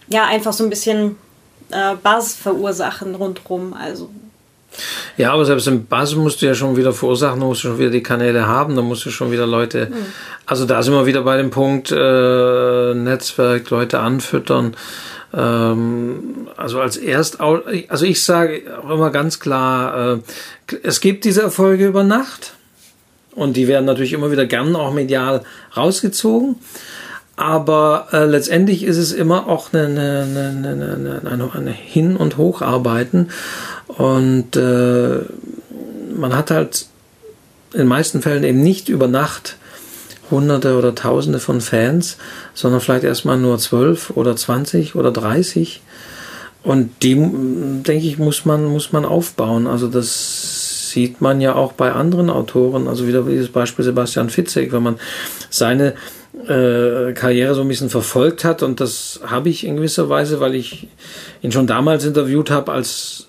ja 0.08 0.26
einfach 0.26 0.52
so 0.52 0.62
ein 0.62 0.70
bisschen 0.70 1.16
äh, 1.70 1.96
Buzz 1.96 2.34
verursachen 2.34 3.16
rundherum. 3.16 3.74
Also 3.74 4.10
ja, 5.16 5.32
aber 5.32 5.44
selbst 5.44 5.66
im 5.66 5.86
Buzz 5.86 6.14
musst 6.14 6.42
du 6.42 6.46
ja 6.46 6.54
schon 6.54 6.76
wieder 6.76 6.92
verursachen, 6.92 7.40
da 7.40 7.46
musst 7.46 7.64
du 7.64 7.68
schon 7.68 7.78
wieder 7.78 7.90
die 7.90 8.02
Kanäle 8.02 8.46
haben, 8.46 8.76
da 8.76 8.82
musst 8.82 9.04
du 9.06 9.10
schon 9.10 9.30
wieder 9.30 9.46
Leute, 9.46 9.86
mhm. 9.90 10.06
also 10.46 10.64
da 10.64 10.82
sind 10.82 10.94
wir 10.94 11.06
wieder 11.06 11.22
bei 11.22 11.36
dem 11.36 11.50
Punkt 11.50 11.92
äh, 11.92 12.94
Netzwerk, 12.94 13.70
Leute 13.70 14.00
anfüttern. 14.00 14.76
Ähm, 15.32 16.48
also 16.56 16.80
als 16.80 16.96
erst, 16.96 17.40
also 17.40 18.04
ich 18.04 18.22
sage 18.22 18.62
auch 18.82 18.90
immer 18.90 19.10
ganz 19.10 19.40
klar, 19.40 20.20
äh, 20.70 20.76
es 20.82 21.00
gibt 21.00 21.24
diese 21.24 21.42
Erfolge 21.42 21.86
über 21.86 22.04
Nacht 22.04 22.54
und 23.34 23.56
die 23.56 23.68
werden 23.68 23.84
natürlich 23.84 24.12
immer 24.12 24.30
wieder 24.30 24.46
gern 24.46 24.76
auch 24.76 24.92
medial 24.92 25.42
rausgezogen. 25.76 26.56
Aber 27.36 28.08
äh, 28.12 28.26
letztendlich 28.26 28.84
ist 28.84 28.96
es 28.96 29.12
immer 29.12 29.48
auch 29.48 29.72
eine, 29.72 29.86
eine, 29.86 30.22
eine, 30.24 31.20
eine, 31.24 31.50
eine 31.52 31.70
Hin- 31.72 32.16
und 32.16 32.36
Hocharbeiten. 32.36 33.30
Und 33.88 34.56
äh, 34.56 35.18
man 36.16 36.36
hat 36.36 36.50
halt 36.52 36.86
in 37.72 37.80
den 37.80 37.88
meisten 37.88 38.22
Fällen 38.22 38.44
eben 38.44 38.62
nicht 38.62 38.88
über 38.88 39.08
Nacht 39.08 39.56
Hunderte 40.30 40.78
oder 40.78 40.94
Tausende 40.94 41.40
von 41.40 41.60
Fans, 41.60 42.16
sondern 42.54 42.80
vielleicht 42.80 43.04
erstmal 43.04 43.36
nur 43.36 43.58
zwölf 43.58 44.10
oder 44.10 44.36
zwanzig 44.36 44.94
oder 44.94 45.10
dreißig. 45.10 45.82
Und 46.62 47.02
die, 47.02 47.14
denke 47.14 48.06
ich, 48.06 48.16
muss 48.16 48.44
man, 48.44 48.64
muss 48.64 48.92
man 48.92 49.04
aufbauen. 49.04 49.66
Also 49.66 49.88
das 49.88 50.90
sieht 50.90 51.20
man 51.20 51.40
ja 51.40 51.56
auch 51.56 51.72
bei 51.72 51.92
anderen 51.92 52.30
Autoren. 52.30 52.88
Also 52.88 53.06
wieder 53.06 53.22
dieses 53.22 53.50
Beispiel 53.50 53.84
Sebastian 53.84 54.30
Fitzek, 54.30 54.72
wenn 54.72 54.84
man 54.84 54.96
seine 55.50 55.94
äh, 56.48 57.12
Karriere 57.12 57.54
so 57.54 57.62
ein 57.62 57.68
bisschen 57.68 57.90
verfolgt 57.90 58.44
hat. 58.44 58.62
Und 58.62 58.80
das 58.80 59.20
habe 59.26 59.48
ich 59.48 59.66
in 59.66 59.76
gewisser 59.76 60.08
Weise, 60.08 60.40
weil 60.40 60.54
ich 60.54 60.88
ihn 61.42 61.52
schon 61.52 61.66
damals 61.66 62.04
interviewt 62.04 62.50
habe 62.50 62.72
als 62.72 63.26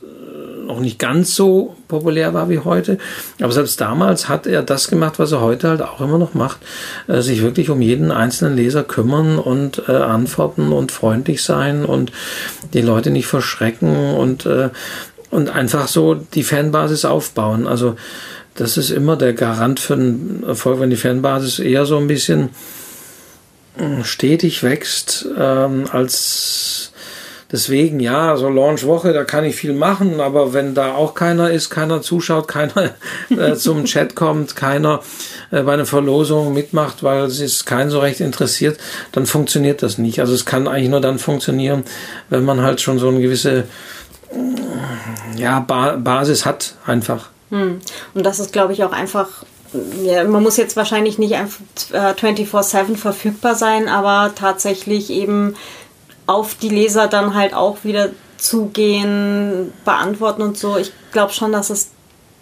noch 0.65 0.79
nicht 0.79 0.99
ganz 0.99 1.35
so 1.35 1.75
populär 1.87 2.33
war 2.33 2.49
wie 2.49 2.59
heute. 2.59 2.97
Aber 3.41 3.51
selbst 3.51 3.79
damals 3.79 4.29
hat 4.29 4.47
er 4.47 4.63
das 4.63 4.87
gemacht, 4.87 5.19
was 5.19 5.31
er 5.31 5.41
heute 5.41 5.69
halt 5.69 5.81
auch 5.81 6.01
immer 6.01 6.17
noch 6.17 6.33
macht, 6.33 6.59
äh, 7.07 7.21
sich 7.21 7.41
wirklich 7.41 7.69
um 7.69 7.81
jeden 7.81 8.11
einzelnen 8.11 8.55
Leser 8.55 8.83
kümmern 8.83 9.37
und 9.37 9.83
äh, 9.87 9.91
antworten 9.91 10.71
und 10.71 10.91
freundlich 10.91 11.43
sein 11.43 11.85
und 11.85 12.11
die 12.73 12.81
Leute 12.81 13.11
nicht 13.11 13.27
verschrecken 13.27 14.15
und, 14.15 14.45
äh, 14.45 14.69
und 15.29 15.49
einfach 15.49 15.87
so 15.87 16.15
die 16.15 16.43
Fanbasis 16.43 17.05
aufbauen. 17.05 17.67
Also 17.67 17.95
das 18.55 18.77
ist 18.77 18.89
immer 18.89 19.17
der 19.17 19.33
Garant 19.33 19.79
für 19.79 19.93
einen 19.93 20.43
Erfolg, 20.47 20.79
wenn 20.79 20.89
die 20.89 20.95
Fanbasis 20.95 21.59
eher 21.59 21.85
so 21.85 21.97
ein 21.97 22.07
bisschen 22.07 22.43
äh, 22.43 22.84
stetig 24.03 24.63
wächst, 24.63 25.27
ähm, 25.37 25.85
als 25.91 26.91
deswegen, 27.51 27.99
ja, 27.99 28.35
so 28.37 28.49
Launchwoche, 28.49 29.13
da 29.13 29.23
kann 29.23 29.45
ich 29.45 29.55
viel 29.55 29.73
machen, 29.73 30.19
aber 30.19 30.53
wenn 30.53 30.73
da 30.73 30.95
auch 30.95 31.13
keiner 31.13 31.51
ist, 31.51 31.69
keiner 31.69 32.01
zuschaut, 32.01 32.47
keiner 32.49 32.91
äh, 33.29 33.55
zum 33.55 33.85
Chat 33.85 34.15
kommt, 34.15 34.55
keiner 34.55 35.01
äh, 35.51 35.61
bei 35.63 35.73
einer 35.73 35.85
Verlosung 35.85 36.53
mitmacht, 36.53 37.03
weil 37.03 37.23
es 37.23 37.39
ist 37.39 37.65
keinen 37.65 37.89
so 37.89 37.99
recht 37.99 38.19
interessiert, 38.19 38.79
dann 39.11 39.25
funktioniert 39.25 39.83
das 39.83 39.97
nicht. 39.97 40.19
Also 40.19 40.33
es 40.33 40.45
kann 40.45 40.67
eigentlich 40.67 40.89
nur 40.89 41.01
dann 41.01 41.19
funktionieren, 41.19 41.83
wenn 42.29 42.45
man 42.45 42.61
halt 42.61 42.81
schon 42.81 42.99
so 42.99 43.09
eine 43.09 43.21
gewisse 43.21 43.65
ja, 45.37 45.59
ba 45.59 45.95
Basis 45.97 46.45
hat, 46.45 46.75
einfach. 46.85 47.29
Hm. 47.49 47.79
Und 48.13 48.25
das 48.25 48.39
ist, 48.39 48.53
glaube 48.53 48.73
ich, 48.73 48.83
auch 48.83 48.91
einfach 48.91 49.45
ja, 50.03 50.23
man 50.23 50.43
muss 50.43 50.57
jetzt 50.57 50.75
wahrscheinlich 50.75 51.17
nicht 51.17 51.35
einfach 51.35 51.59
24-7 51.91 52.93
äh, 52.93 52.95
verfügbar 52.95 53.55
sein, 53.55 53.87
aber 53.87 54.33
tatsächlich 54.35 55.09
eben 55.09 55.55
auf 56.27 56.55
die 56.55 56.69
Leser 56.69 57.07
dann 57.07 57.35
halt 57.35 57.53
auch 57.53 57.83
wieder 57.83 58.09
zugehen, 58.37 59.73
beantworten 59.83 60.41
und 60.41 60.57
so. 60.57 60.77
Ich 60.77 60.91
glaube 61.11 61.33
schon, 61.33 61.51
dass 61.51 61.69
es 61.69 61.91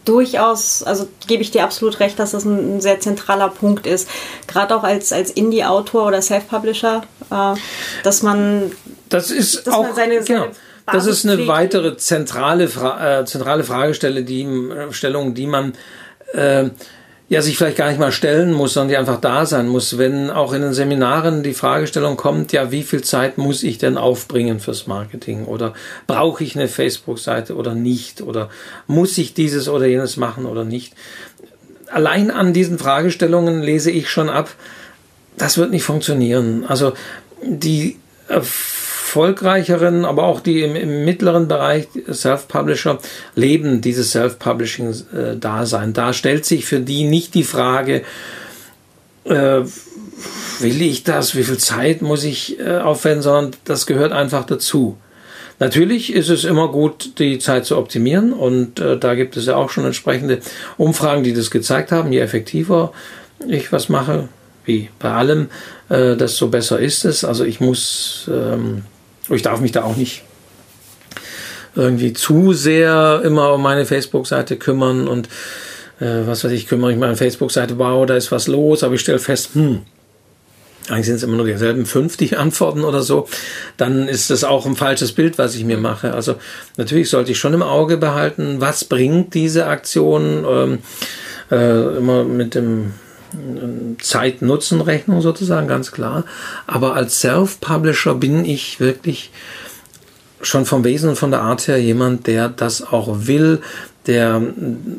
durchaus, 0.05 0.84
also 0.84 1.07
gebe 1.27 1.41
ich 1.41 1.51
dir 1.51 1.63
absolut 1.63 1.99
recht, 1.99 2.19
dass 2.19 2.31
das 2.31 2.43
ein, 2.45 2.77
ein 2.77 2.81
sehr 2.81 2.99
zentraler 2.99 3.49
Punkt 3.49 3.88
ist. 3.88 4.09
Gerade 4.47 4.75
auch 4.75 4.84
als, 4.84 5.13
als 5.13 5.31
Indie-Autor 5.31 6.07
oder 6.07 6.21
Self-Publisher, 6.21 7.03
äh, 7.31 7.53
dass 8.03 8.21
man, 8.21 8.71
das 9.09 9.31
ist 9.31 9.67
dass 9.67 9.73
auch, 9.73 9.95
seine, 9.95 10.23
seine 10.23 10.39
genau. 10.41 10.47
Das 10.86 11.05
ist 11.05 11.25
eine 11.25 11.47
weitere 11.47 11.95
zentrale, 11.95 12.67
Fra 12.67 13.21
äh, 13.21 13.25
zentrale 13.25 13.63
Fragestellung, 13.63 14.25
die, 14.25 14.43
äh, 14.43 14.91
Stellung, 14.91 15.34
die 15.34 15.47
man 15.47 15.73
äh, 16.34 16.69
ja 17.34 17.41
sich 17.41 17.57
vielleicht 17.57 17.77
gar 17.77 17.89
nicht 17.89 17.99
mal 17.99 18.11
stellen 18.11 18.53
muss, 18.53 18.73
sondern 18.73 18.89
die 18.89 18.97
einfach 18.97 19.19
da 19.19 19.45
sein 19.47 19.67
muss. 19.67 19.97
Wenn 19.97 20.29
auch 20.29 20.53
in 20.53 20.61
den 20.61 20.73
Seminaren 20.73 21.41
die 21.41 21.55
Fragestellung 21.55 22.15
kommt, 22.15 22.53
ja, 22.53 22.71
wie 22.71 22.84
viel 22.84 23.01
Zeit 23.01 23.39
muss 23.39 23.63
ich 23.63 23.79
denn 23.79 23.97
aufbringen 23.97 24.59
fürs 24.59 24.86
Marketing? 24.86 25.45
Oder 25.45 25.73
brauche 26.05 26.43
ich 26.43 26.55
eine 26.55 26.67
Facebook-Seite 26.67 27.55
oder 27.55 27.73
nicht? 27.73 28.21
Oder 28.21 28.49
muss 28.86 29.17
ich 29.17 29.34
dieses 29.34 29.67
oder 29.67 29.88
jenes 29.88 30.15
machen 30.15 30.45
oder 30.45 30.63
nicht? 30.63 30.93
Allein 31.91 32.29
an 32.29 32.53
diesen 32.53 32.77
Fragestellungen 32.77 33.63
lese 33.63 33.89
ich 33.89 34.09
schon 34.09 34.29
ab, 34.29 34.51
das 35.36 35.57
wird 35.57 35.71
nicht 35.71 35.84
funktionieren. 35.84 36.65
Also 36.67 36.93
die 37.41 37.97
äh, 38.27 38.41
erfolgreicheren, 39.14 40.05
aber 40.05 40.24
auch 40.24 40.39
die 40.39 40.61
im, 40.64 40.76
im 40.76 41.05
mittleren 41.05 41.47
Bereich 41.47 41.88
Self-Publisher 42.11 42.97
leben 43.36 43.80
dieses 43.80 44.11
Self-Publishing-Dasein. 44.11 45.93
Da 45.93 46.14
stellt 46.14 46.45
sich 46.45 46.66
für 46.66 46.80
die 46.80 47.03
nicht 47.03 47.36
die 47.36 47.43
Frage, 47.43 48.01
äh, 49.26 49.61
will 50.59 50.82
ich 50.82 51.03
das, 51.03 51.36
wie 51.36 51.43
viel 51.43 51.59
Zeit 51.59 52.01
muss 52.01 52.24
ich 52.24 52.59
äh, 52.59 52.80
aufwenden, 52.80 53.22
sondern 53.22 53.51
das 53.66 53.86
gehört 53.86 54.14
einfach 54.14 54.45
dazu. 54.45 54.97
Natürlich 55.59 56.11
ist 56.11 56.30
es 56.30 56.43
immer 56.43 56.70
gut, 56.70 57.20
die 57.20 57.38
Zeit 57.38 57.66
zu 57.66 57.78
optimieren 57.78 58.34
und 58.34 58.80
äh, 58.80 58.97
da 58.97 59.14
gibt 59.14 59.38
es 59.38 59.45
ja 59.45 59.55
auch 59.55 59.70
schon 59.70 59.86
entsprechende 59.86 60.39
Umfragen, 60.78 61.24
die 61.24 61.34
das 61.34 61.51
gezeigt 61.51 61.91
haben. 61.91 62.11
Je 62.11 62.20
effektiver 62.20 62.91
ich 63.47 63.72
was 63.72 63.89
mache, 63.89 64.30
wie 64.66 64.89
bei 64.97 65.11
allem, 65.11 65.49
äh, 65.89 66.16
desto 66.16 66.47
besser 66.47 66.80
ist 66.80 67.05
es. 67.05 67.24
Also 67.24 67.45
ich 67.45 67.59
muss 67.59 68.28
ähm, 68.34 68.84
ich 69.30 69.41
darf 69.41 69.61
mich 69.61 69.71
da 69.71 69.84
auch 69.84 69.95
nicht 69.95 70.24
irgendwie 71.76 72.13
zu 72.13 72.53
sehr 72.53 73.21
immer 73.24 73.53
um 73.53 73.61
meine 73.61 73.86
Facebook-Seite 73.86 74.57
kümmern 74.57 75.07
und 75.07 75.28
äh, 75.99 76.28
was 76.28 76.43
weiß 76.43 76.51
ich, 76.51 76.67
kümmere 76.67 76.91
ich 76.91 76.97
meine 76.97 77.15
Facebook-Seite, 77.15 77.78
wow, 77.80 78.05
da 78.05 78.15
ist 78.15 78.32
was 78.32 78.47
los, 78.47 78.84
aber 78.84 78.95
ich 78.95 79.01
stelle 79.01 79.19
fest, 79.19 79.51
hm, 79.53 79.82
eigentlich 80.89 81.05
sind 81.05 81.15
es 81.15 81.24
immer 81.24 81.38
nur 81.38 81.45
dieselben 81.45 81.86
fünf, 81.86 82.17
die 82.17 82.36
antworten 82.38 82.84
oder 82.84 83.01
so, 83.01 83.28
dann 83.78 84.07
ist 84.07 84.30
das 84.30 84.43
auch 84.43 84.65
ein 84.65 84.76
falsches 84.76 85.13
Bild, 85.13 85.38
was 85.38 85.55
ich 85.55 85.63
mir 85.63 85.78
mache. 85.78 86.13
Also 86.13 86.36
natürlich 86.78 87.09
sollte 87.09 87.32
ich 87.32 87.39
schon 87.39 87.53
im 87.53 87.63
Auge 87.63 87.97
behalten, 87.97 88.57
was 88.59 88.84
bringt 88.84 89.34
diese 89.34 89.67
Aktion, 89.67 90.45
ähm, 90.47 90.80
äh, 91.51 91.97
immer 91.97 92.24
mit 92.24 92.55
dem 92.55 92.93
Zeit-Nutzen-Rechnung 93.99 95.21
sozusagen, 95.21 95.67
ganz 95.67 95.91
klar. 95.91 96.23
Aber 96.67 96.95
als 96.95 97.19
Self-Publisher 97.21 98.15
bin 98.15 98.45
ich 98.45 98.79
wirklich 98.79 99.31
schon 100.41 100.65
vom 100.65 100.84
Wesen 100.84 101.09
und 101.09 101.15
von 101.15 101.31
der 101.31 101.41
Art 101.41 101.67
her 101.67 101.81
jemand, 101.81 102.27
der 102.27 102.49
das 102.49 102.84
auch 102.84 103.27
will, 103.27 103.61
der 104.07 104.41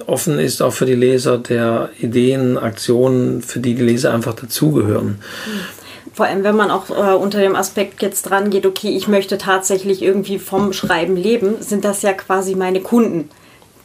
offen 0.07 0.39
ist 0.39 0.62
auch 0.62 0.72
für 0.72 0.87
die 0.87 0.95
Leser, 0.95 1.39
der 1.39 1.91
Ideen, 2.01 2.57
Aktionen, 2.57 3.43
für 3.43 3.61
die 3.61 3.74
die 3.74 3.82
Leser 3.82 4.14
einfach 4.14 4.35
dazugehören. 4.35 5.18
Vor 6.14 6.26
allem, 6.26 6.45
wenn 6.45 6.57
man 6.57 6.70
auch 6.70 6.91
äh, 6.91 7.14
unter 7.14 7.41
dem 7.41 7.57
Aspekt 7.57 8.01
jetzt 8.01 8.22
dran 8.22 8.49
geht, 8.49 8.66
okay, 8.66 8.97
ich 8.97 9.09
möchte 9.09 9.37
tatsächlich 9.37 10.01
irgendwie 10.01 10.39
vom 10.39 10.72
Schreiben 10.72 11.16
leben, 11.16 11.57
sind 11.61 11.85
das 11.85 12.03
ja 12.03 12.12
quasi 12.12 12.55
meine 12.55 12.80
Kunden 12.80 13.28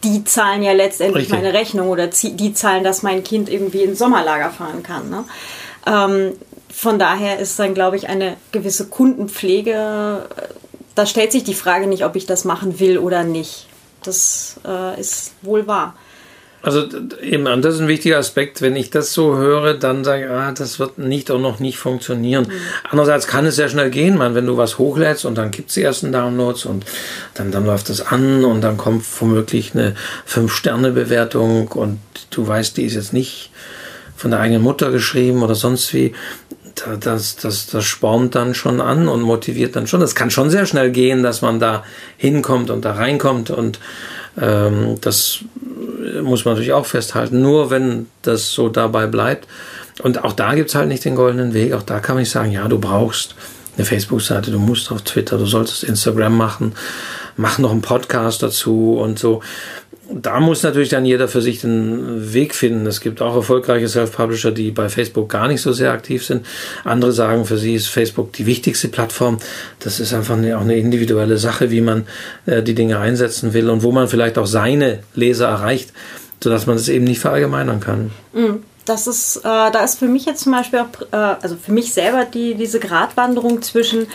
die 0.04 0.24
zahlen 0.24 0.64
ja 0.64 0.72
letztendlich 0.72 1.24
Richtig. 1.24 1.36
meine 1.36 1.54
Rechnung 1.54 1.90
oder 1.90 2.08
die 2.08 2.54
zahlen, 2.54 2.84
dass 2.84 3.04
mein 3.04 3.24
Kind 3.24 3.50
irgendwie 3.50 3.84
ins 3.84 4.00
Sommerlager 4.00 4.50
fahren 4.50 4.84
kann. 4.84 5.10
Ne? 5.10 5.26
Ähm, 5.86 6.34
von 6.74 7.00
daher 7.00 7.40
ist 7.40 7.60
dann, 7.60 7.74
glaube 7.74 7.98
ich, 7.98 8.08
eine 8.08 8.38
gewisse 8.52 8.88
Kundenpflege, 8.88 10.28
da 10.96 11.06
stellt 11.06 11.32
sich 11.32 11.44
die 11.44 11.54
Frage 11.54 11.88
nicht, 11.88 12.06
ob 12.06 12.16
ich 12.16 12.26
das 12.26 12.46
machen 12.46 12.80
will 12.80 12.98
oder 12.98 13.24
nicht. 13.24 13.68
Das 14.04 14.60
äh, 14.66 15.00
ist 15.00 15.32
wohl 15.42 15.68
wahr. 15.68 15.96
Also 16.62 16.86
eben, 17.22 17.46
das 17.62 17.76
ist 17.76 17.82
ein 17.82 17.88
wichtiger 17.88 18.18
Aspekt. 18.18 18.62
Wenn 18.62 18.76
ich 18.76 18.90
das 18.90 19.14
so 19.14 19.38
höre, 19.38 19.76
dann 19.76 20.04
sage 20.04 20.26
ich, 20.26 20.30
ah, 20.30 20.52
das 20.52 20.78
wird 20.78 20.98
nicht 20.98 21.32
auch 21.32 21.40
noch 21.40 21.60
nicht 21.60 21.78
funktionieren. 21.78 22.48
Mhm. 22.50 22.60
Andererseits 22.90 23.28
kann 23.28 23.46
es 23.46 23.56
sehr 23.56 23.70
schnell 23.70 23.90
gehen, 23.90 24.18
man, 24.18 24.36
wenn 24.36 24.46
du 24.46 24.58
was 24.58 24.78
hochlädst 24.78 25.24
und 25.24 25.38
dann 25.38 25.52
gibt 25.52 25.70
es 25.70 25.76
die 25.76 25.84
ersten 25.84 26.12
Downloads 26.12 26.66
und 26.66 26.86
dann, 27.36 27.52
dann 27.52 27.66
läuft 27.66 27.90
das 27.90 28.02
an 28.02 28.44
und 28.44 28.62
dann 28.62 28.76
kommt 28.76 29.06
womöglich 29.20 29.74
eine 29.74 29.96
Fünf-Sterne-Bewertung 30.26 31.70
und 31.70 32.00
du 32.30 32.46
weißt, 32.46 32.76
die 32.76 32.84
ist 32.84 32.96
jetzt 32.96 33.14
nicht 33.14 33.52
von 34.18 34.32
der 34.32 34.42
eigenen 34.42 34.62
Mutter 34.62 34.92
geschrieben 34.92 35.44
oder 35.44 35.56
sonst 35.56 35.94
wie. 35.94 36.14
Das, 37.02 37.36
das, 37.36 37.68
das 37.68 37.84
spornt 37.84 38.36
dann 38.36 38.54
schon 38.54 38.80
an 38.80 39.10
und 39.10 39.22
motiviert 39.22 39.76
dann 39.76 39.86
schon. 39.86 40.02
Es 40.02 40.16
kann 40.16 40.32
schon 40.32 40.50
sehr 40.50 40.66
schnell 40.66 40.92
gehen, 40.92 41.24
dass 41.24 41.42
man 41.42 41.60
da 41.60 41.84
hinkommt 42.16 42.70
und 42.70 42.86
da 42.86 42.94
reinkommt 42.94 43.50
und 43.50 43.80
ähm, 44.40 44.98
das 45.02 45.40
muss 46.22 46.46
man 46.46 46.54
natürlich 46.54 46.74
auch 46.74 46.86
festhalten. 46.86 47.42
Nur 47.42 47.70
wenn 47.70 48.08
das 48.22 48.52
so 48.52 48.70
dabei 48.70 49.08
bleibt. 49.08 49.48
Und 50.02 50.24
auch 50.24 50.34
da 50.34 50.56
gibt 50.56 50.70
es 50.70 50.76
halt 50.76 50.88
nicht 50.88 51.06
den 51.06 51.16
goldenen 51.16 51.54
Weg. 51.54 51.74
Auch 51.74 51.84
da 51.84 52.00
kann 52.00 52.16
man 52.16 52.22
nicht 52.22 52.32
sagen, 52.32 52.52
ja, 52.52 52.68
du 52.68 52.80
brauchst 52.80 53.36
eine 53.76 53.86
Facebook-Seite, 53.86 54.52
du 54.52 54.60
musst 54.60 54.92
auf 54.92 55.02
Twitter, 55.02 55.38
du 55.38 55.46
solltest 55.46 55.84
Instagram 55.84 56.36
machen, 56.36 56.74
mach 57.38 57.60
noch 57.60 57.72
einen 57.72 57.82
Podcast 57.82 58.44
dazu 58.44 58.98
und 59.00 59.18
so 59.18 59.42
da 60.12 60.40
muss 60.40 60.64
natürlich 60.64 60.90
dann 60.90 61.06
jeder 61.06 61.28
für 61.28 61.42
sich 61.42 61.62
den 61.62 62.34
Weg 62.34 62.56
finden. 62.56 62.86
Es 62.88 63.02
gibt 63.02 63.22
auch 63.22 63.36
erfolgreiche 63.36 63.88
Self-Publisher, 63.88 64.52
die 64.52 64.72
bei 64.72 64.90
Facebook 64.90 65.30
gar 65.30 65.48
nicht 65.48 65.62
so 65.62 65.72
sehr 65.72 65.92
aktiv 65.92 66.26
sind. 66.26 66.46
Andere 66.84 67.12
sagen, 67.12 67.46
für 67.46 67.58
sie 67.58 67.76
ist 67.76 67.88
Facebook 67.88 68.34
die 68.34 68.46
wichtigste 68.46 68.88
Plattform. 68.88 69.38
Das 69.80 70.00
ist 70.00 70.14
einfach 70.14 70.38
eine, 70.38 70.58
auch 70.58 70.62
eine 70.62 70.78
individuelle 70.78 71.38
Sache, 71.38 71.70
wie 71.72 71.82
man 71.82 72.08
äh, 72.46 72.64
die 72.64 72.74
Dinge 72.74 73.00
einsetzen 73.00 73.54
will 73.54 73.70
und 73.70 73.84
wo 73.84 73.92
man 73.92 74.08
vielleicht 74.08 74.38
auch 74.38 74.48
seine 74.48 75.00
Leser 75.14 75.48
erreicht, 75.48 75.94
sodass 76.44 76.66
man 76.66 76.76
das 76.78 76.90
eben 76.90 77.06
nicht 77.06 77.20
verallgemeinern 77.20 77.80
kann. 77.80 78.12
Mhm. 78.34 78.64
Das 78.86 79.06
ist, 79.06 79.38
äh, 79.38 79.42
da 79.44 79.84
ist 79.84 80.00
für 80.00 80.08
mich 80.08 80.26
jetzt 80.26 80.42
zum 80.42 80.52
Beispiel 80.54 80.80
auch, 80.80 81.02
äh, 81.12 81.36
also 81.42 81.56
für 81.56 81.72
mich 81.72 81.94
selber 81.94 82.26
die, 82.26 82.56
diese 82.56 82.80
Gratwanderung 82.80 83.62
zwischen 83.62 84.08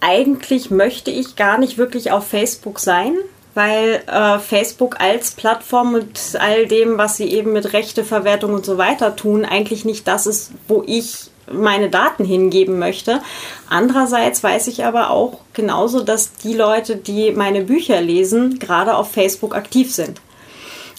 eigentlich 0.00 0.70
möchte 0.70 1.10
ich 1.10 1.36
gar 1.36 1.56
nicht 1.56 1.78
wirklich 1.78 2.12
auf 2.12 2.26
Facebook 2.26 2.78
sein, 2.78 3.14
weil 3.54 4.02
äh, 4.06 4.38
Facebook 4.38 5.00
als 5.00 5.30
Plattform 5.32 5.92
mit 5.92 6.36
all 6.38 6.66
dem, 6.66 6.98
was 6.98 7.16
sie 7.16 7.30
eben 7.30 7.52
mit 7.52 7.72
Rechteverwertung 7.72 8.52
und 8.52 8.66
so 8.66 8.78
weiter 8.78 9.16
tun, 9.16 9.44
eigentlich 9.44 9.84
nicht 9.84 10.06
das 10.08 10.26
ist, 10.26 10.52
wo 10.68 10.82
ich 10.86 11.30
meine 11.52 11.90
Daten 11.90 12.24
hingeben 12.24 12.78
möchte. 12.78 13.20
Andererseits 13.68 14.42
weiß 14.42 14.66
ich 14.68 14.84
aber 14.84 15.10
auch 15.10 15.40
genauso, 15.52 16.00
dass 16.00 16.32
die 16.32 16.54
Leute, 16.54 16.96
die 16.96 17.32
meine 17.32 17.62
Bücher 17.62 18.00
lesen, 18.00 18.58
gerade 18.58 18.96
auf 18.96 19.12
Facebook 19.12 19.54
aktiv 19.54 19.94
sind. 19.94 20.20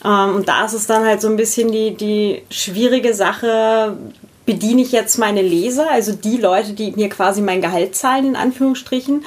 Ähm, 0.04 0.36
und 0.36 0.48
da 0.48 0.66
ist 0.66 0.74
es 0.74 0.88
dann 0.88 1.06
halt 1.06 1.22
so 1.22 1.28
ein 1.28 1.38
bisschen 1.38 1.72
die, 1.72 1.96
die 1.96 2.44
schwierige 2.50 3.14
Sache, 3.14 3.98
bediene 4.46 4.84
ich 4.84 4.92
jetzt 4.92 5.18
meine 5.18 5.42
Leser, 5.42 5.90
also 5.90 6.14
die 6.14 6.38
Leute, 6.38 6.74
die 6.74 6.92
mir 6.92 7.10
quasi 7.10 7.42
mein 7.42 7.62
Gehalt 7.62 7.96
zahlen, 7.96 8.28
in 8.28 8.36
Anführungsstrichen, 8.36 9.26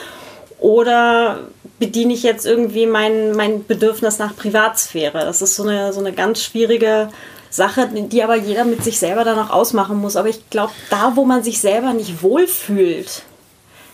oder 0.60 1.40
bediene 1.78 2.14
ich 2.14 2.22
jetzt 2.22 2.46
irgendwie 2.46 2.86
mein, 2.86 3.32
mein 3.32 3.66
Bedürfnis 3.66 4.18
nach 4.18 4.36
Privatsphäre? 4.36 5.20
Das 5.20 5.42
ist 5.42 5.54
so 5.54 5.62
eine, 5.62 5.92
so 5.92 6.00
eine 6.00 6.12
ganz 6.12 6.42
schwierige 6.42 7.08
Sache, 7.50 7.88
die 7.92 8.22
aber 8.22 8.36
jeder 8.36 8.64
mit 8.64 8.84
sich 8.84 8.98
selber 8.98 9.24
dann 9.24 9.38
auch 9.38 9.50
ausmachen 9.50 9.96
muss. 9.96 10.16
Aber 10.16 10.28
ich 10.28 10.50
glaube, 10.50 10.72
da, 10.90 11.12
wo 11.14 11.24
man 11.24 11.42
sich 11.42 11.60
selber 11.60 11.94
nicht 11.94 12.22
wohlfühlt, 12.22 13.22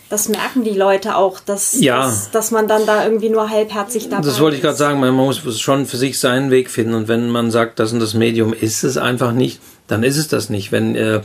das 0.09 0.29
merken 0.29 0.63
die 0.63 0.71
Leute 0.71 1.15
auch, 1.15 1.39
dass, 1.39 1.79
ja. 1.79 2.05
dass, 2.05 2.29
dass, 2.31 2.51
man 2.51 2.67
dann 2.67 2.85
da 2.85 3.03
irgendwie 3.03 3.29
nur 3.29 3.49
halbherzig 3.49 4.09
dabei 4.09 4.23
Das 4.23 4.39
wollte 4.39 4.57
ich 4.57 4.61
gerade 4.61 4.77
sagen, 4.77 4.99
man 4.99 5.13
muss 5.13 5.59
schon 5.59 5.85
für 5.85 5.97
sich 5.97 6.19
seinen 6.19 6.51
Weg 6.51 6.69
finden 6.69 6.93
und 6.93 7.07
wenn 7.07 7.29
man 7.29 7.49
sagt, 7.49 7.79
das 7.79 7.91
und 7.91 7.99
das 7.99 8.13
Medium 8.13 8.53
ist 8.53 8.83
es 8.83 8.97
einfach 8.97 9.31
nicht, 9.31 9.59
dann 9.87 10.03
ist 10.03 10.17
es 10.17 10.27
das 10.27 10.49
nicht. 10.49 10.71
Wenn 10.71 10.95
äh, 10.95 11.21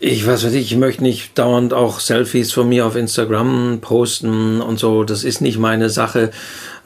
ich 0.00 0.26
weiß 0.26 0.44
nicht, 0.44 0.70
ich 0.70 0.76
möchte 0.76 1.02
nicht 1.02 1.36
dauernd 1.38 1.74
auch 1.74 1.98
Selfies 1.98 2.52
von 2.52 2.68
mir 2.68 2.86
auf 2.86 2.94
Instagram 2.94 3.80
posten 3.80 4.60
und 4.60 4.78
so, 4.78 5.02
das 5.02 5.24
ist 5.24 5.40
nicht 5.40 5.58
meine 5.58 5.90
Sache. 5.90 6.30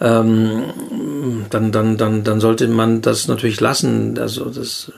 Ähm, 0.00 0.64
dann, 1.50 1.72
dann, 1.72 1.98
dann, 1.98 2.24
dann 2.24 2.40
sollte 2.40 2.68
man 2.68 3.02
das 3.02 3.28
natürlich 3.28 3.60
lassen. 3.60 4.18
Also 4.18 4.46
das, 4.46 4.92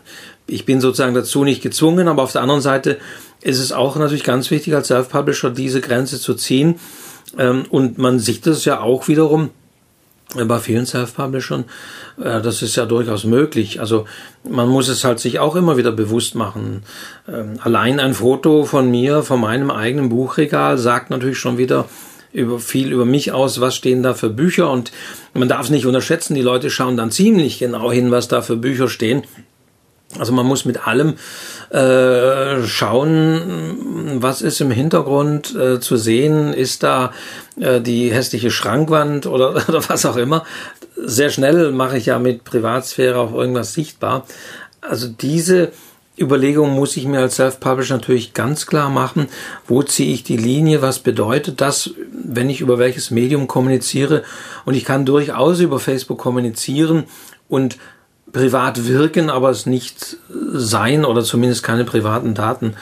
ich 0.46 0.64
bin 0.64 0.80
sozusagen 0.80 1.14
dazu 1.14 1.42
nicht 1.42 1.62
gezwungen, 1.62 2.06
aber 2.06 2.22
auf 2.22 2.32
der 2.32 2.42
anderen 2.42 2.60
Seite 2.60 2.98
ist 3.40 3.58
es 3.58 3.72
auch 3.72 3.96
natürlich 3.96 4.24
ganz 4.24 4.50
wichtig 4.50 4.74
als 4.74 4.88
Self-Publisher 4.88 5.50
diese 5.50 5.80
Grenze 5.80 6.20
zu 6.20 6.34
ziehen. 6.34 6.76
Ähm, 7.36 7.64
und 7.68 7.98
man 7.98 8.20
sieht 8.20 8.46
das 8.46 8.64
ja 8.64 8.80
auch 8.80 9.08
wiederum 9.08 9.50
bei 10.34 10.58
vielen 10.58 10.86
Self-Publishern. 10.86 11.64
Äh, 12.20 12.40
das 12.40 12.62
ist 12.62 12.76
ja 12.76 12.86
durchaus 12.86 13.24
möglich. 13.24 13.80
Also 13.80 14.06
man 14.48 14.68
muss 14.68 14.88
es 14.88 15.04
halt 15.04 15.20
sich 15.20 15.38
auch 15.38 15.56
immer 15.56 15.76
wieder 15.76 15.92
bewusst 15.92 16.34
machen. 16.34 16.82
Ähm, 17.28 17.58
allein 17.60 18.00
ein 18.00 18.14
Foto 18.14 18.64
von 18.64 18.90
mir, 18.90 19.22
von 19.22 19.40
meinem 19.40 19.70
eigenen 19.70 20.08
Buchregal, 20.08 20.78
sagt 20.78 21.10
natürlich 21.10 21.38
schon 21.38 21.58
wieder 21.58 21.86
über 22.32 22.58
viel 22.58 22.92
über 22.92 23.04
mich 23.04 23.30
aus, 23.30 23.60
was 23.60 23.76
stehen 23.76 24.02
da 24.02 24.12
für 24.12 24.28
Bücher 24.28 24.68
und 24.68 24.90
man 25.34 25.48
darf 25.48 25.66
es 25.66 25.70
nicht 25.70 25.86
unterschätzen, 25.86 26.34
die 26.34 26.42
Leute 26.42 26.68
schauen 26.68 26.96
dann 26.96 27.12
ziemlich 27.12 27.60
genau 27.60 27.92
hin, 27.92 28.10
was 28.10 28.26
da 28.26 28.42
für 28.42 28.56
Bücher 28.56 28.88
stehen. 28.88 29.22
Also 30.18 30.32
man 30.32 30.46
muss 30.46 30.64
mit 30.64 30.86
allem 30.86 31.14
äh, 31.70 32.62
schauen, 32.64 34.16
was 34.20 34.42
ist 34.42 34.60
im 34.60 34.70
Hintergrund 34.70 35.54
äh, 35.54 35.80
zu 35.80 35.96
sehen, 35.96 36.52
ist 36.52 36.82
da 36.82 37.12
äh, 37.58 37.80
die 37.80 38.12
hässliche 38.12 38.50
Schrankwand 38.50 39.26
oder, 39.26 39.50
oder 39.68 39.88
was 39.88 40.06
auch 40.06 40.16
immer. 40.16 40.44
Sehr 40.96 41.30
schnell 41.30 41.72
mache 41.72 41.98
ich 41.98 42.06
ja 42.06 42.18
mit 42.18 42.44
Privatsphäre 42.44 43.18
auch 43.18 43.32
irgendwas 43.32 43.74
sichtbar. 43.74 44.24
Also 44.80 45.08
diese 45.08 45.72
Überlegung 46.16 46.70
muss 46.70 46.96
ich 46.96 47.06
mir 47.06 47.20
als 47.20 47.36
Self-Publisher 47.36 47.94
natürlich 47.94 48.34
ganz 48.34 48.66
klar 48.66 48.88
machen, 48.88 49.26
wo 49.66 49.82
ziehe 49.82 50.14
ich 50.14 50.22
die 50.22 50.36
Linie, 50.36 50.80
was 50.80 51.00
bedeutet 51.00 51.60
das, 51.60 51.90
wenn 52.12 52.50
ich 52.50 52.60
über 52.60 52.78
welches 52.78 53.10
Medium 53.10 53.48
kommuniziere. 53.48 54.22
Und 54.64 54.74
ich 54.74 54.84
kann 54.84 55.06
durchaus 55.06 55.58
über 55.58 55.80
Facebook 55.80 56.18
kommunizieren 56.18 57.04
und 57.48 57.78
privat 58.34 58.86
wirken, 58.86 59.30
aber 59.30 59.48
es 59.48 59.64
nicht 59.64 60.18
sein 60.52 61.06
oder 61.06 61.22
zumindest 61.22 61.62
keine 61.62 61.84
privaten 61.84 62.34
Daten 62.34 62.74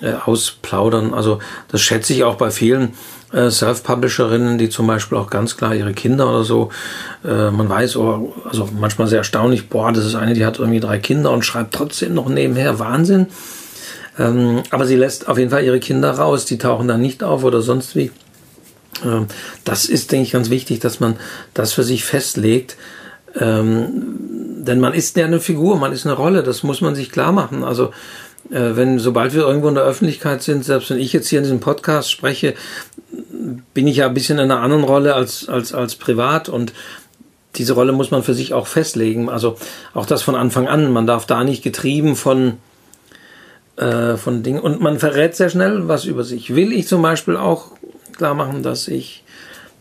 äh, 0.00 0.12
ausplaudern. 0.12 1.14
Also 1.14 1.40
das 1.68 1.80
schätze 1.80 2.12
ich 2.12 2.22
auch 2.22 2.36
bei 2.36 2.50
vielen 2.50 2.92
äh, 3.32 3.50
Self-Publisherinnen, 3.50 4.58
die 4.58 4.68
zum 4.68 4.86
Beispiel 4.86 5.18
auch 5.18 5.30
ganz 5.30 5.56
klar 5.56 5.74
ihre 5.74 5.94
Kinder 5.94 6.28
oder 6.28 6.44
so, 6.44 6.70
äh, 7.24 7.50
man 7.50 7.68
weiß, 7.68 7.96
oh, 7.96 8.34
also 8.48 8.68
manchmal 8.78 9.08
sehr 9.08 9.18
erstaunlich, 9.18 9.68
boah, 9.68 9.90
das 9.90 10.04
ist 10.04 10.14
eine, 10.14 10.34
die 10.34 10.46
hat 10.46 10.58
irgendwie 10.58 10.80
drei 10.80 10.98
Kinder 10.98 11.32
und 11.32 11.44
schreibt 11.44 11.74
trotzdem 11.74 12.14
noch 12.14 12.28
nebenher, 12.28 12.78
Wahnsinn. 12.78 13.26
Ähm, 14.18 14.62
aber 14.70 14.86
sie 14.86 14.96
lässt 14.96 15.28
auf 15.28 15.38
jeden 15.38 15.50
Fall 15.50 15.64
ihre 15.64 15.80
Kinder 15.80 16.10
raus, 16.12 16.44
die 16.44 16.58
tauchen 16.58 16.86
dann 16.86 17.00
nicht 17.00 17.24
auf 17.24 17.44
oder 17.44 17.62
sonst 17.62 17.96
wie. 17.96 18.10
Ähm, 19.04 19.26
das 19.64 19.86
ist, 19.86 20.12
denke 20.12 20.26
ich, 20.26 20.32
ganz 20.32 20.50
wichtig, 20.50 20.80
dass 20.80 21.00
man 21.00 21.16
das 21.54 21.72
für 21.72 21.82
sich 21.82 22.04
festlegt. 22.04 22.76
Ähm, 23.38 24.62
denn 24.64 24.80
man 24.80 24.94
ist 24.94 25.16
ja 25.16 25.24
eine 25.24 25.40
Figur, 25.40 25.76
man 25.76 25.92
ist 25.92 26.06
eine 26.06 26.14
Rolle, 26.14 26.42
das 26.42 26.62
muss 26.62 26.80
man 26.80 26.94
sich 26.94 27.10
klar 27.10 27.32
machen. 27.32 27.64
Also 27.64 27.90
äh, 28.50 28.76
wenn, 28.76 28.98
sobald 28.98 29.34
wir 29.34 29.42
irgendwo 29.42 29.68
in 29.68 29.74
der 29.74 29.84
Öffentlichkeit 29.84 30.42
sind, 30.42 30.64
selbst 30.64 30.90
wenn 30.90 30.98
ich 30.98 31.12
jetzt 31.12 31.28
hier 31.28 31.38
in 31.38 31.44
diesem 31.44 31.60
Podcast 31.60 32.10
spreche, 32.10 32.54
bin 33.74 33.86
ich 33.86 33.96
ja 33.96 34.06
ein 34.06 34.14
bisschen 34.14 34.38
in 34.38 34.50
einer 34.50 34.60
anderen 34.60 34.84
Rolle 34.84 35.14
als, 35.14 35.48
als, 35.48 35.74
als 35.74 35.96
privat 35.96 36.48
und 36.48 36.72
diese 37.56 37.74
Rolle 37.74 37.92
muss 37.92 38.10
man 38.10 38.22
für 38.22 38.34
sich 38.34 38.54
auch 38.54 38.66
festlegen. 38.66 39.28
Also 39.28 39.56
auch 39.94 40.06
das 40.06 40.22
von 40.22 40.34
Anfang 40.34 40.68
an. 40.68 40.90
Man 40.90 41.06
darf 41.06 41.26
da 41.26 41.44
nicht 41.44 41.62
getrieben 41.62 42.16
von, 42.16 42.54
äh, 43.76 44.16
von 44.16 44.42
Dingen. 44.42 44.60
Und 44.60 44.80
man 44.80 44.98
verrät 44.98 45.36
sehr 45.36 45.50
schnell 45.50 45.86
was 45.88 46.04
über 46.04 46.24
sich. 46.24 46.54
Will 46.54 46.72
ich 46.72 46.88
zum 46.88 47.02
Beispiel 47.02 47.36
auch 47.36 47.72
klar 48.16 48.34
machen, 48.34 48.62
dass 48.62 48.88
ich 48.88 49.21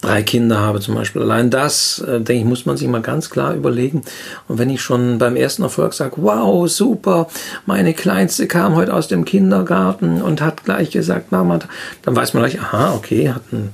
drei 0.01 0.23
Kinder 0.23 0.59
habe 0.59 0.79
zum 0.79 0.95
Beispiel. 0.95 1.21
Allein 1.21 1.49
das, 1.49 1.99
äh, 1.99 2.19
denke 2.19 2.33
ich, 2.33 2.45
muss 2.45 2.65
man 2.65 2.75
sich 2.75 2.87
mal 2.87 3.01
ganz 3.01 3.29
klar 3.29 3.53
überlegen. 3.53 4.01
Und 4.47 4.57
wenn 4.57 4.69
ich 4.69 4.81
schon 4.81 5.19
beim 5.19 5.35
ersten 5.35 5.63
Erfolg 5.63 5.93
sage, 5.93 6.15
wow, 6.17 6.69
super, 6.69 7.27
meine 7.65 7.93
Kleinste 7.93 8.47
kam 8.47 8.75
heute 8.75 8.93
aus 8.93 9.07
dem 9.07 9.25
Kindergarten 9.25 10.21
und 10.21 10.41
hat 10.41 10.65
gleich 10.65 10.91
gesagt, 10.91 11.31
Mama, 11.31 11.59
dann 12.01 12.15
weiß 12.15 12.33
man 12.33 12.43
gleich, 12.43 12.59
aha, 12.59 12.93
okay, 12.95 13.29
hat 13.29 13.53
ein 13.53 13.71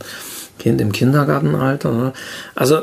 Kind 0.60 0.82
im 0.82 0.92
Kindergartenalter. 0.92 1.92
Ne? 1.92 2.14
Also, 2.56 2.82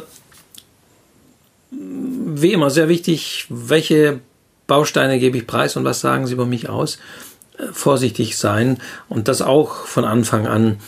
wie 1.71 2.53
immer, 2.53 2.71
sehr 2.71 2.89
wichtig, 2.89 3.47
welche 3.51 4.21
Bausteine 4.67 5.19
gebe 5.19 5.37
ich 5.37 5.47
preis 5.47 5.77
und 5.77 5.85
was 5.85 6.01
sagen 6.01 6.27
sie 6.27 6.33
über 6.33 6.47
mich 6.47 6.69
aus. 6.69 6.99
Äh, 7.59 7.73
vorsichtig 7.73 8.37
sein 8.37 8.79
und 9.09 9.29
das 9.29 9.43
auch 9.43 9.87
von 9.87 10.05
Anfang 10.05 10.47
an 10.47 10.79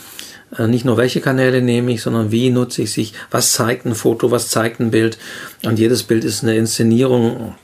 nicht 0.67 0.85
nur 0.85 0.97
welche 0.97 1.21
Kanäle 1.21 1.61
nehme 1.61 1.91
ich, 1.91 2.01
sondern 2.01 2.31
wie 2.31 2.49
nutze 2.49 2.83
ich 2.83 2.91
sich, 2.91 3.13
was 3.31 3.51
zeigt 3.51 3.85
ein 3.85 3.95
Foto, 3.95 4.31
was 4.31 4.49
zeigt 4.49 4.79
ein 4.79 4.91
Bild. 4.91 5.17
Und 5.65 5.79
jedes 5.79 6.03
Bild 6.03 6.23
ist 6.23 6.43
eine 6.43 6.55
Inszenierung. 6.55 7.55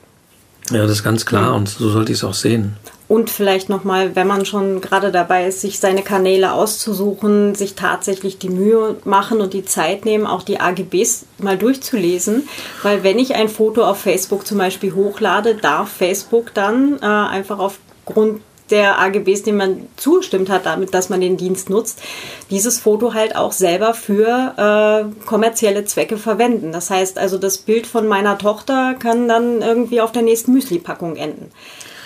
Ja, 0.70 0.84
das 0.84 0.92
ist 0.92 1.04
ganz 1.04 1.26
klar 1.26 1.56
und 1.56 1.68
so 1.70 1.90
sollte 1.90 2.12
ich 2.12 2.20
es 2.20 2.24
auch 2.24 2.34
sehen. 2.34 2.76
Und 3.10 3.30
vielleicht 3.30 3.70
nochmal, 3.70 4.16
wenn 4.16 4.28
man 4.28 4.46
schon 4.46 4.80
gerade 4.80 5.12
dabei 5.12 5.48
ist, 5.48 5.62
sich 5.62 5.80
seine 5.80 6.04
Kanäle 6.04 6.54
auszusuchen, 6.54 7.54
sich 7.54 7.76
tatsächlich 7.76 8.38
die 8.38 8.50
Mühe 8.50 8.96
machen 9.04 9.42
und 9.42 9.54
die 9.54 9.66
Zeit 9.66 10.06
nehmen, 10.06 10.26
auch 10.26 10.42
die 10.42 10.60
AGBs 10.60 11.26
mal 11.38 11.58
durchzulesen. 11.58 12.48
Weil 12.82 13.04
wenn 13.04 13.20
ich 13.20 13.36
ein 13.36 13.50
Foto 13.50 13.84
auf 13.84 14.00
Facebook 14.00 14.48
zum 14.48 14.58
Beispiel 14.58 14.96
hochlade, 14.96 15.56
darf 15.56 15.92
Facebook 15.92 16.54
dann 16.54 16.98
äh, 17.02 17.06
einfach 17.06 17.60
aufgrund 17.60 18.42
der 18.74 19.00
AGBs, 19.00 19.44
denen 19.44 19.58
man 19.58 19.88
zugestimmt 19.96 20.50
hat, 20.50 20.66
damit, 20.66 20.94
dass 20.94 21.10
man 21.10 21.22
den 21.22 21.38
Dienst 21.38 21.70
nutzt, 21.70 22.02
dieses 22.50 22.80
Foto 22.80 23.14
halt 23.14 23.36
auch 23.36 23.52
selber 23.52 23.94
für 23.94 25.08
äh, 25.14 25.26
kommerzielle 25.26 25.86
Zwecke 25.86 26.18
verwenden. 26.18 26.72
Das 26.72 26.90
heißt 26.90 27.20
also, 27.20 27.38
das 27.38 27.60
Bild 27.60 27.86
von 27.86 28.08
meiner 28.08 28.38
Tochter 28.38 28.96
kann 28.96 29.28
dann 29.28 29.62
irgendwie 29.62 30.02
auf 30.02 30.12
der 30.12 30.24
nächsten 30.24 30.54
Müsli-Packung 30.54 31.16
enden. 31.16 31.52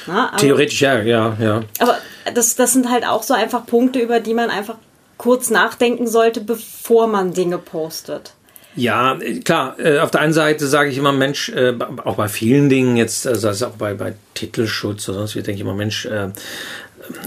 Na, 0.07 0.29
aber, 0.29 0.37
Theoretisch 0.37 0.81
ja, 0.81 1.01
ja, 1.01 1.37
ja. 1.39 1.61
Aber 1.79 1.97
das, 2.33 2.55
das 2.55 2.73
sind 2.73 2.91
halt 2.91 3.07
auch 3.07 3.23
so 3.23 3.33
einfach 3.33 3.65
Punkte, 3.65 3.99
über 3.99 4.19
die 4.19 4.33
man 4.33 4.49
einfach 4.49 4.75
kurz 5.17 5.49
nachdenken 5.49 6.05
sollte, 6.05 6.41
bevor 6.41 7.07
man 7.07 7.33
Dinge 7.33 7.57
postet. 7.57 8.33
Ja, 8.77 9.17
klar. 9.43 9.75
Äh, 9.79 9.99
auf 9.99 10.11
der 10.11 10.21
einen 10.21 10.33
Seite 10.33 10.67
sage 10.67 10.91
ich 10.91 10.97
immer, 10.97 11.11
Mensch, 11.11 11.49
äh, 11.49 11.73
auch 12.05 12.15
bei 12.15 12.27
vielen 12.27 12.69
Dingen 12.69 12.95
jetzt, 12.95 13.25
also 13.25 13.65
auch 13.65 13.71
bei, 13.71 13.95
bei 13.95 14.13
Titelschutz 14.35 15.09
oder 15.09 15.17
sonst 15.19 15.35
wie, 15.35 15.41
denke 15.41 15.55
ich 15.55 15.61
immer, 15.61 15.73
Mensch, 15.73 16.05
äh, 16.05 16.29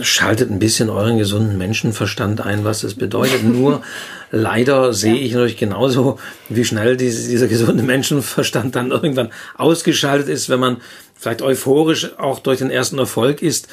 schaltet 0.00 0.50
ein 0.50 0.60
bisschen 0.60 0.90
euren 0.90 1.18
gesunden 1.18 1.58
Menschenverstand 1.58 2.40
ein, 2.40 2.64
was 2.64 2.82
das 2.82 2.94
bedeutet. 2.94 3.42
Nur 3.42 3.82
leider 4.30 4.92
sehe 4.92 5.16
ich 5.16 5.32
natürlich 5.32 5.56
genauso, 5.56 6.20
wie 6.48 6.64
schnell 6.64 6.96
diese, 6.96 7.28
dieser 7.28 7.48
gesunde 7.48 7.82
Menschenverstand 7.82 8.76
dann 8.76 8.92
irgendwann 8.92 9.30
ausgeschaltet 9.56 10.28
ist, 10.28 10.50
wenn 10.50 10.60
man 10.60 10.76
vielleicht 11.16 11.42
euphorisch 11.42 12.16
auch 12.18 12.38
durch 12.38 12.58
den 12.58 12.70
ersten 12.70 12.98
Erfolg 12.98 13.42
ist, 13.42 13.66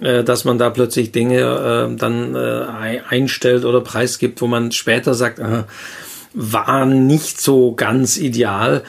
äh, 0.00 0.24
dass 0.24 0.44
man 0.44 0.58
da 0.58 0.68
plötzlich 0.68 1.12
Dinge 1.12 1.38
äh, 1.92 1.96
dann 1.96 2.34
äh, 2.34 3.00
einstellt 3.08 3.64
oder 3.64 3.82
preisgibt, 3.82 4.40
wo 4.40 4.48
man 4.48 4.72
später 4.72 5.14
sagt, 5.14 5.38
äh, 5.38 5.62
war 6.32 6.86
nicht 6.86 7.40
so 7.40 7.74
ganz 7.74 8.16
ideal. 8.16 8.82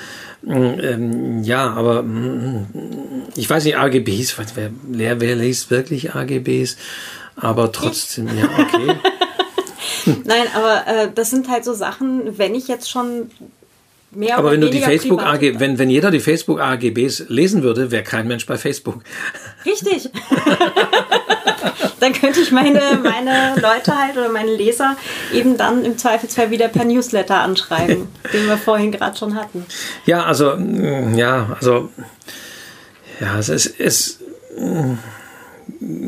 Ähm, 0.47 1.43
ja, 1.43 1.69
aber 1.71 2.03
mm, 2.03 2.67
ich 3.35 3.49
weiß 3.49 3.63
nicht, 3.65 3.77
AGBs, 3.77 4.35
wer, 4.55 5.19
wer 5.19 5.35
liest 5.35 5.69
wirklich 5.69 6.15
AGBs? 6.15 6.77
Aber 7.35 7.71
trotzdem, 7.71 8.27
ja, 8.27 8.45
okay. 8.57 8.95
Nein, 10.25 10.47
aber 10.53 10.87
äh, 10.87 11.11
das 11.13 11.29
sind 11.29 11.49
halt 11.49 11.63
so 11.63 11.73
Sachen, 11.73 12.37
wenn 12.37 12.55
ich 12.55 12.67
jetzt 12.67 12.89
schon 12.89 13.29
mehr 14.11 14.37
Aber 14.37 14.51
wenn 14.51 14.61
du 14.61 14.69
die 14.69 14.81
Facebook 14.81 15.21
AG, 15.21 15.59
wenn, 15.59 15.79
wenn 15.79 15.89
jeder 15.89 16.11
die 16.11 16.19
Facebook 16.19 16.59
AGBs 16.59 17.25
lesen 17.29 17.63
würde, 17.63 17.91
wäre 17.91 18.03
kein 18.03 18.27
Mensch 18.27 18.45
bei 18.45 18.57
Facebook. 18.57 19.03
Richtig. 19.65 20.09
dann 22.01 22.13
könnte 22.13 22.41
ich 22.41 22.51
meine, 22.51 22.99
meine 23.01 23.55
Leute 23.61 23.95
halt 23.95 24.17
oder 24.17 24.29
meine 24.29 24.55
Leser 24.55 24.97
eben 25.33 25.57
dann 25.57 25.85
im 25.85 25.97
Zweifelsfall 25.97 26.49
wieder 26.49 26.67
per 26.67 26.83
Newsletter 26.83 27.41
anschreiben, 27.41 28.07
den 28.33 28.47
wir 28.47 28.57
vorhin 28.57 28.91
gerade 28.91 29.17
schon 29.17 29.35
hatten. 29.35 29.65
Ja, 30.05 30.23
also, 30.23 30.55
mm, 30.57 31.15
ja, 31.15 31.55
also, 31.59 31.89
ja, 33.19 33.37
es 33.37 33.49
ist, 33.49 33.79
es, 33.79 34.19
mm, 34.57 34.95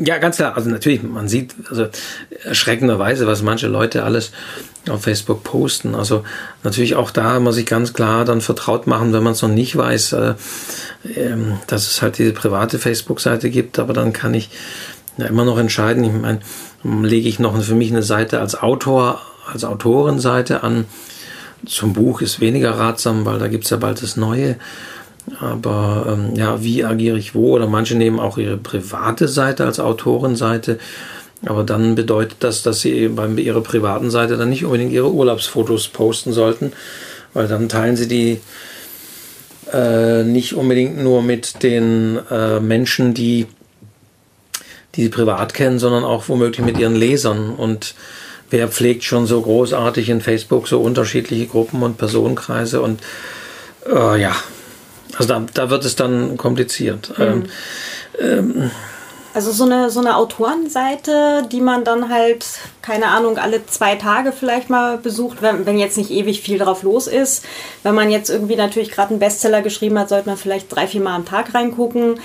ja, 0.04 0.18
ganz 0.18 0.36
klar. 0.36 0.56
Also 0.56 0.70
natürlich, 0.70 1.02
man 1.02 1.28
sieht 1.28 1.54
also 1.68 1.86
erschreckenderweise, 2.44 3.26
was 3.26 3.42
manche 3.42 3.66
Leute 3.66 4.04
alles 4.04 4.32
auf 4.88 5.02
Facebook 5.02 5.42
posten. 5.42 5.94
Also 5.94 6.24
natürlich 6.62 6.94
auch 6.94 7.10
da 7.10 7.40
muss 7.40 7.56
ich 7.56 7.66
ganz 7.66 7.92
klar 7.92 8.24
dann 8.24 8.40
vertraut 8.40 8.86
machen, 8.86 9.12
wenn 9.12 9.22
man 9.22 9.32
es 9.32 9.42
noch 9.42 9.48
nicht 9.48 9.76
weiß, 9.76 10.12
äh, 10.12 10.34
äh, 11.14 11.36
dass 11.66 11.90
es 11.90 12.02
halt 12.02 12.18
diese 12.18 12.32
private 12.32 12.78
Facebook-Seite 12.78 13.50
gibt, 13.50 13.78
aber 13.78 13.94
dann 13.94 14.12
kann 14.12 14.34
ich 14.34 14.50
ja 15.16 15.26
immer 15.26 15.44
noch 15.44 15.58
entscheiden. 15.58 16.04
Ich 16.04 16.12
meine, 16.12 16.40
lege 16.82 17.28
ich 17.28 17.38
noch 17.38 17.60
für 17.62 17.74
mich 17.74 17.90
eine 17.90 18.02
Seite 18.02 18.40
als 18.40 18.60
Autor, 18.60 19.20
als 19.52 19.64
Autorenseite 19.64 20.62
an. 20.62 20.84
Zum 21.66 21.92
Buch 21.92 22.20
ist 22.20 22.40
weniger 22.40 22.72
ratsam, 22.72 23.24
weil 23.24 23.38
da 23.38 23.48
gibt 23.48 23.64
es 23.64 23.70
ja 23.70 23.76
bald 23.76 24.02
das 24.02 24.16
Neue. 24.16 24.56
Aber 25.40 26.06
ähm, 26.08 26.34
ja, 26.34 26.62
wie 26.62 26.84
agiere 26.84 27.18
ich 27.18 27.34
wo? 27.34 27.54
Oder 27.54 27.66
manche 27.66 27.96
nehmen 27.96 28.20
auch 28.20 28.36
ihre 28.36 28.58
private 28.58 29.28
Seite 29.28 29.64
als 29.64 29.80
Autorenseite. 29.80 30.78
Aber 31.46 31.64
dann 31.64 31.94
bedeutet 31.94 32.38
das, 32.40 32.62
dass 32.62 32.80
sie 32.80 33.08
bei 33.08 33.26
ihrer 33.26 33.62
privaten 33.62 34.10
Seite 34.10 34.36
dann 34.36 34.50
nicht 34.50 34.64
unbedingt 34.64 34.92
ihre 34.92 35.12
Urlaubsfotos 35.12 35.88
posten 35.88 36.32
sollten, 36.32 36.72
weil 37.32 37.48
dann 37.48 37.68
teilen 37.68 37.96
sie 37.96 38.08
die 38.08 38.40
äh, 39.72 40.24
nicht 40.24 40.54
unbedingt 40.54 41.02
nur 41.02 41.22
mit 41.22 41.62
den 41.62 42.18
äh, 42.30 42.60
Menschen, 42.60 43.14
die, 43.14 43.46
die 44.96 45.02
sie 45.02 45.08
privat 45.08 45.54
kennen, 45.54 45.78
sondern 45.78 46.04
auch 46.04 46.28
womöglich 46.28 46.64
mit 46.64 46.78
ihren 46.78 46.94
Lesern. 46.94 47.54
Und 47.54 47.94
wer 48.50 48.68
pflegt 48.68 49.04
schon 49.04 49.26
so 49.26 49.40
großartig 49.40 50.08
in 50.08 50.20
Facebook 50.20 50.68
so 50.68 50.80
unterschiedliche 50.80 51.46
Gruppen 51.46 51.82
und 51.82 51.98
Personenkreise 51.98 52.80
und 52.80 53.00
äh, 53.86 54.20
ja, 54.20 54.34
also 55.16 55.28
da, 55.28 55.44
da 55.52 55.70
wird 55.70 55.84
es 55.84 55.96
dann 55.96 56.36
kompliziert. 56.36 57.18
Mhm. 57.18 57.24
Ähm, 57.24 57.44
ähm, 58.20 58.70
also 59.34 59.50
so 59.50 59.64
eine, 59.64 59.90
so 59.90 59.98
eine 59.98 60.16
Autorenseite, 60.16 61.48
die 61.50 61.60
man 61.60 61.82
dann 61.82 62.08
halt, 62.08 62.46
keine 62.82 63.08
Ahnung, 63.08 63.36
alle 63.36 63.66
zwei 63.66 63.96
Tage 63.96 64.30
vielleicht 64.30 64.70
mal 64.70 64.96
besucht, 64.96 65.42
wenn, 65.42 65.66
wenn 65.66 65.76
jetzt 65.76 65.96
nicht 65.98 66.12
ewig 66.12 66.40
viel 66.40 66.56
drauf 66.56 66.84
los 66.84 67.08
ist. 67.08 67.44
Wenn 67.82 67.96
man 67.96 68.12
jetzt 68.12 68.30
irgendwie 68.30 68.54
natürlich 68.54 68.92
gerade 68.92 69.10
einen 69.10 69.18
Bestseller 69.18 69.60
geschrieben 69.60 69.98
hat, 69.98 70.08
sollte 70.08 70.28
man 70.28 70.38
vielleicht 70.38 70.72
drei, 70.72 70.86
vier 70.86 71.00
Mal 71.00 71.16
am 71.16 71.24
Tag 71.24 71.52
reingucken. 71.52 72.20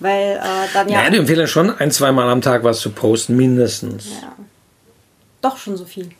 Weil 0.00 0.36
äh, 0.36 0.40
dann 0.72 0.88
ja. 0.88 1.04
Ja, 1.04 1.10
die 1.10 1.18
empfehlen 1.18 1.46
schon 1.46 1.70
ein, 1.70 1.90
zwei 1.90 2.10
Mal 2.10 2.28
am 2.28 2.40
Tag 2.40 2.64
was 2.64 2.80
zu 2.80 2.90
posten, 2.90 3.36
mindestens. 3.36 4.08
Ja. 4.22 4.32
Doch 5.42 5.56
schon 5.56 5.76
so 5.76 5.84
viel. 5.84 6.10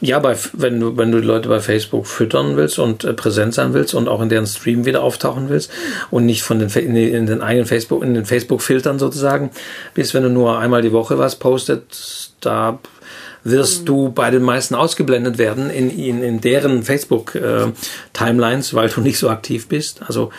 Ja, 0.00 0.18
bei, 0.18 0.36
wenn, 0.52 0.78
du, 0.78 0.96
wenn 0.98 1.10
du 1.10 1.20
die 1.20 1.26
Leute 1.26 1.48
bei 1.48 1.60
Facebook 1.60 2.06
füttern 2.06 2.56
willst 2.56 2.78
und 2.78 3.04
äh, 3.04 3.14
präsent 3.14 3.54
sein 3.54 3.72
willst 3.72 3.94
und 3.94 4.06
auch 4.06 4.20
in 4.20 4.28
deren 4.28 4.46
Stream 4.46 4.84
wieder 4.84 5.02
auftauchen 5.02 5.48
willst 5.48 5.70
und 6.10 6.26
nicht 6.26 6.42
von 6.42 6.58
den, 6.58 6.68
in, 6.68 6.94
in 6.94 7.26
den 7.26 7.40
eigenen 7.40 7.66
Facebook, 7.66 8.02
in 8.02 8.12
den 8.12 8.26
Facebook-Filtern 8.26 8.98
sozusagen 8.98 9.50
bist, 9.94 10.12
wenn 10.12 10.24
du 10.24 10.28
nur 10.28 10.58
einmal 10.58 10.82
die 10.82 10.92
Woche 10.92 11.18
was 11.18 11.36
postet, 11.36 12.30
da 12.40 12.78
wirst 13.44 13.82
mhm. 13.82 13.86
du 13.86 14.08
bei 14.10 14.30
den 14.30 14.42
meisten 14.42 14.74
ausgeblendet 14.74 15.38
werden 15.38 15.70
in, 15.70 15.88
in, 15.90 16.22
in 16.22 16.40
deren 16.40 16.82
Facebook-Timelines, 16.82 18.72
äh, 18.72 18.76
weil 18.76 18.88
du 18.90 19.00
nicht 19.00 19.18
so 19.18 19.30
aktiv 19.30 19.68
bist. 19.68 20.02
Also 20.06 20.30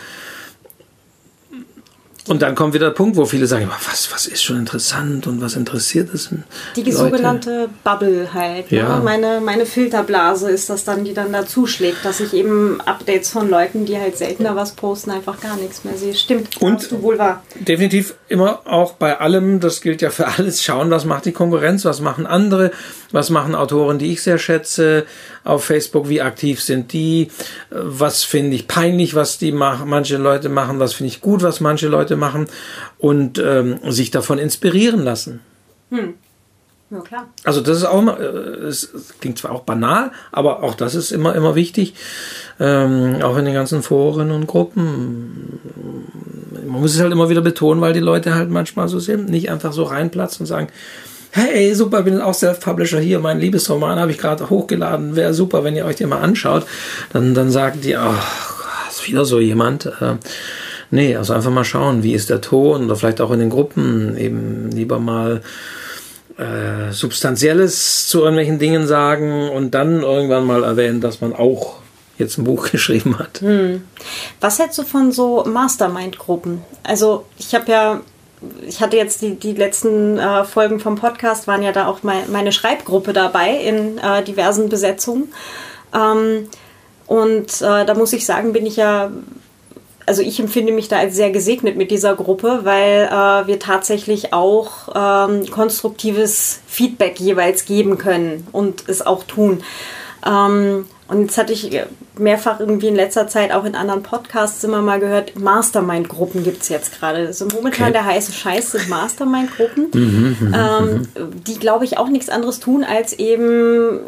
und 2.28 2.42
dann 2.42 2.54
kommt 2.54 2.74
wieder 2.74 2.86
der 2.86 2.94
Punkt, 2.94 3.16
wo 3.16 3.24
viele 3.24 3.46
sagen, 3.46 3.68
was, 3.88 4.12
was 4.12 4.26
ist 4.26 4.42
schon 4.42 4.58
interessant 4.58 5.26
und 5.26 5.40
was 5.40 5.56
interessiert 5.56 6.12
es 6.12 6.30
Die 6.76 6.82
Leute? 6.82 6.96
sogenannte 6.96 7.68
Bubble 7.84 8.32
halt. 8.34 8.70
Ne? 8.70 8.78
Ja. 8.78 8.98
Ne? 8.98 9.04
Meine, 9.04 9.40
meine 9.40 9.66
Filterblase 9.66 10.50
ist 10.50 10.70
das 10.70 10.84
dann, 10.84 11.04
die 11.04 11.14
dann 11.14 11.32
dazu 11.32 11.66
schlägt, 11.66 12.04
dass 12.04 12.20
ich 12.20 12.34
eben 12.34 12.80
Updates 12.82 13.30
von 13.30 13.48
Leuten, 13.48 13.86
die 13.86 13.98
halt 13.98 14.18
seltener 14.18 14.54
was 14.56 14.72
posten, 14.72 15.10
einfach 15.10 15.40
gar 15.40 15.56
nichts 15.56 15.84
mehr 15.84 15.96
sehe. 15.96 16.14
Stimmt, 16.14 16.60
und 16.60 16.90
du 16.90 17.02
wohl 17.02 17.18
wahr. 17.18 17.42
Definitiv 17.58 18.14
immer 18.28 18.60
auch 18.66 18.92
bei 18.92 19.18
allem, 19.18 19.60
das 19.60 19.80
gilt 19.80 20.02
ja 20.02 20.10
für 20.10 20.26
alles, 20.28 20.62
schauen, 20.62 20.90
was 20.90 21.04
macht 21.04 21.24
die 21.24 21.32
Konkurrenz, 21.32 21.84
was 21.84 22.00
machen 22.00 22.26
andere, 22.26 22.70
was 23.10 23.30
machen 23.30 23.54
Autoren, 23.54 23.98
die 23.98 24.12
ich 24.12 24.22
sehr 24.22 24.38
schätze 24.38 25.06
auf 25.48 25.64
Facebook, 25.64 26.08
wie 26.08 26.20
aktiv 26.20 26.62
sind 26.62 26.92
die, 26.92 27.28
was 27.70 28.22
finde 28.22 28.54
ich 28.54 28.68
peinlich, 28.68 29.14
was 29.14 29.38
die 29.38 29.50
machen, 29.50 29.88
manche 29.88 30.18
Leute 30.18 30.48
machen, 30.48 30.78
was 30.78 30.92
finde 30.92 31.08
ich 31.08 31.20
gut, 31.20 31.42
was 31.42 31.60
manche 31.60 31.88
Leute 31.88 32.16
machen 32.16 32.46
und 32.98 33.38
ähm, 33.38 33.78
sich 33.88 34.10
davon 34.10 34.38
inspirieren 34.38 35.02
lassen. 35.02 35.40
Hm. 35.90 36.14
Ja, 36.90 37.00
klar. 37.00 37.28
Also 37.44 37.60
das 37.60 37.78
ist 37.78 37.84
auch 37.84 37.98
immer, 37.98 38.18
äh, 38.18 38.24
es 38.66 38.90
klingt 39.20 39.38
zwar 39.38 39.52
auch 39.52 39.62
banal, 39.62 40.10
aber 40.32 40.62
auch 40.62 40.74
das 40.74 40.94
ist 40.94 41.12
immer, 41.12 41.34
immer 41.34 41.54
wichtig. 41.54 41.94
Ähm, 42.60 43.22
auch 43.22 43.36
in 43.36 43.44
den 43.44 43.54
ganzen 43.54 43.82
Foren 43.82 44.30
und 44.30 44.46
Gruppen. 44.46 45.60
Man 46.66 46.80
muss 46.80 46.94
es 46.94 47.00
halt 47.00 47.12
immer 47.12 47.28
wieder 47.28 47.42
betonen, 47.42 47.80
weil 47.80 47.92
die 47.92 48.00
Leute 48.00 48.34
halt 48.34 48.50
manchmal 48.50 48.88
so 48.88 48.98
sind, 48.98 49.28
nicht 49.28 49.50
einfach 49.50 49.72
so 49.72 49.84
reinplatzen 49.84 50.42
und 50.42 50.46
sagen, 50.46 50.68
hey, 51.32 51.74
super, 51.74 52.02
bin 52.02 52.20
auch 52.20 52.34
Self-Publisher 52.34 53.00
hier, 53.00 53.18
mein 53.18 53.40
Liebesroman 53.40 53.98
habe 53.98 54.10
ich 54.10 54.18
gerade 54.18 54.50
hochgeladen, 54.50 55.16
wäre 55.16 55.34
super, 55.34 55.64
wenn 55.64 55.76
ihr 55.76 55.84
euch 55.84 55.96
den 55.96 56.08
mal 56.08 56.20
anschaut. 56.20 56.66
Dann, 57.12 57.34
dann 57.34 57.50
sagen 57.50 57.80
die, 57.80 57.96
ach, 57.96 58.88
ist 58.88 59.06
wieder 59.06 59.24
so 59.24 59.38
jemand. 59.38 59.86
Äh, 59.86 60.16
nee, 60.90 61.16
also 61.16 61.32
einfach 61.34 61.50
mal 61.50 61.64
schauen, 61.64 62.02
wie 62.02 62.14
ist 62.14 62.30
der 62.30 62.40
Ton 62.40 62.84
oder 62.84 62.96
vielleicht 62.96 63.20
auch 63.20 63.30
in 63.30 63.40
den 63.40 63.50
Gruppen 63.50 64.16
eben 64.16 64.70
lieber 64.70 64.98
mal 64.98 65.42
äh, 66.38 66.92
Substanzielles 66.92 68.06
zu 68.06 68.20
irgendwelchen 68.20 68.58
Dingen 68.58 68.86
sagen 68.86 69.48
und 69.50 69.72
dann 69.72 70.02
irgendwann 70.02 70.46
mal 70.46 70.64
erwähnen, 70.64 71.00
dass 71.00 71.20
man 71.20 71.32
auch 71.32 71.76
jetzt 72.16 72.38
ein 72.38 72.44
Buch 72.44 72.68
geschrieben 72.72 73.18
hat. 73.18 73.40
Hm. 73.40 73.82
Was 74.40 74.58
hältst 74.58 74.78
du 74.78 74.82
von 74.82 75.12
so 75.12 75.44
Mastermind-Gruppen? 75.44 76.62
Also 76.82 77.26
ich 77.38 77.54
habe 77.54 77.70
ja 77.70 78.00
ich 78.66 78.80
hatte 78.80 78.96
jetzt 78.96 79.22
die, 79.22 79.34
die 79.34 79.52
letzten 79.52 80.18
äh, 80.18 80.44
Folgen 80.44 80.80
vom 80.80 80.96
Podcast, 80.96 81.46
waren 81.46 81.62
ja 81.62 81.72
da 81.72 81.86
auch 81.86 82.02
mein, 82.02 82.30
meine 82.30 82.52
Schreibgruppe 82.52 83.12
dabei 83.12 83.56
in 83.56 83.98
äh, 83.98 84.22
diversen 84.22 84.68
Besetzungen. 84.68 85.32
Ähm, 85.94 86.48
und 87.06 87.62
äh, 87.62 87.84
da 87.84 87.94
muss 87.94 88.12
ich 88.12 88.26
sagen, 88.26 88.52
bin 88.52 88.66
ich 88.66 88.76
ja, 88.76 89.10
also 90.06 90.22
ich 90.22 90.38
empfinde 90.40 90.72
mich 90.72 90.88
da 90.88 90.98
als 90.98 91.16
sehr 91.16 91.30
gesegnet 91.30 91.76
mit 91.76 91.90
dieser 91.90 92.14
Gruppe, 92.14 92.60
weil 92.64 93.08
äh, 93.10 93.46
wir 93.46 93.58
tatsächlich 93.58 94.32
auch 94.32 94.88
ähm, 94.94 95.50
konstruktives 95.50 96.60
Feedback 96.66 97.18
jeweils 97.18 97.64
geben 97.64 97.98
können 97.98 98.46
und 98.52 98.88
es 98.88 99.04
auch 99.04 99.24
tun. 99.24 99.62
Ähm, 100.26 100.86
und 101.08 101.22
jetzt 101.22 101.38
hatte 101.38 101.54
ich 101.54 101.70
mehrfach 102.18 102.60
irgendwie 102.60 102.88
in 102.88 102.94
letzter 102.94 103.28
Zeit 103.28 103.50
auch 103.50 103.64
in 103.64 103.74
anderen 103.74 104.02
Podcasts 104.02 104.62
immer 104.62 104.82
mal 104.82 105.00
gehört, 105.00 105.38
Mastermind-Gruppen 105.38 106.44
gibt 106.44 106.62
es 106.62 106.68
jetzt 106.68 106.98
gerade. 106.98 107.26
Also 107.26 107.46
momentan 107.46 107.84
okay. 107.84 107.92
der 107.92 108.04
heiße 108.04 108.32
Scheiß 108.32 108.72
sind 108.72 108.88
Mastermind-Gruppen, 108.90 109.88
mhm, 109.94 110.36
mhm, 110.38 110.48
mhm, 110.48 110.54
ähm, 110.54 111.08
die, 111.46 111.58
glaube 111.58 111.86
ich, 111.86 111.96
auch 111.96 112.08
nichts 112.08 112.28
anderes 112.28 112.60
tun, 112.60 112.84
als 112.84 113.14
eben 113.14 114.00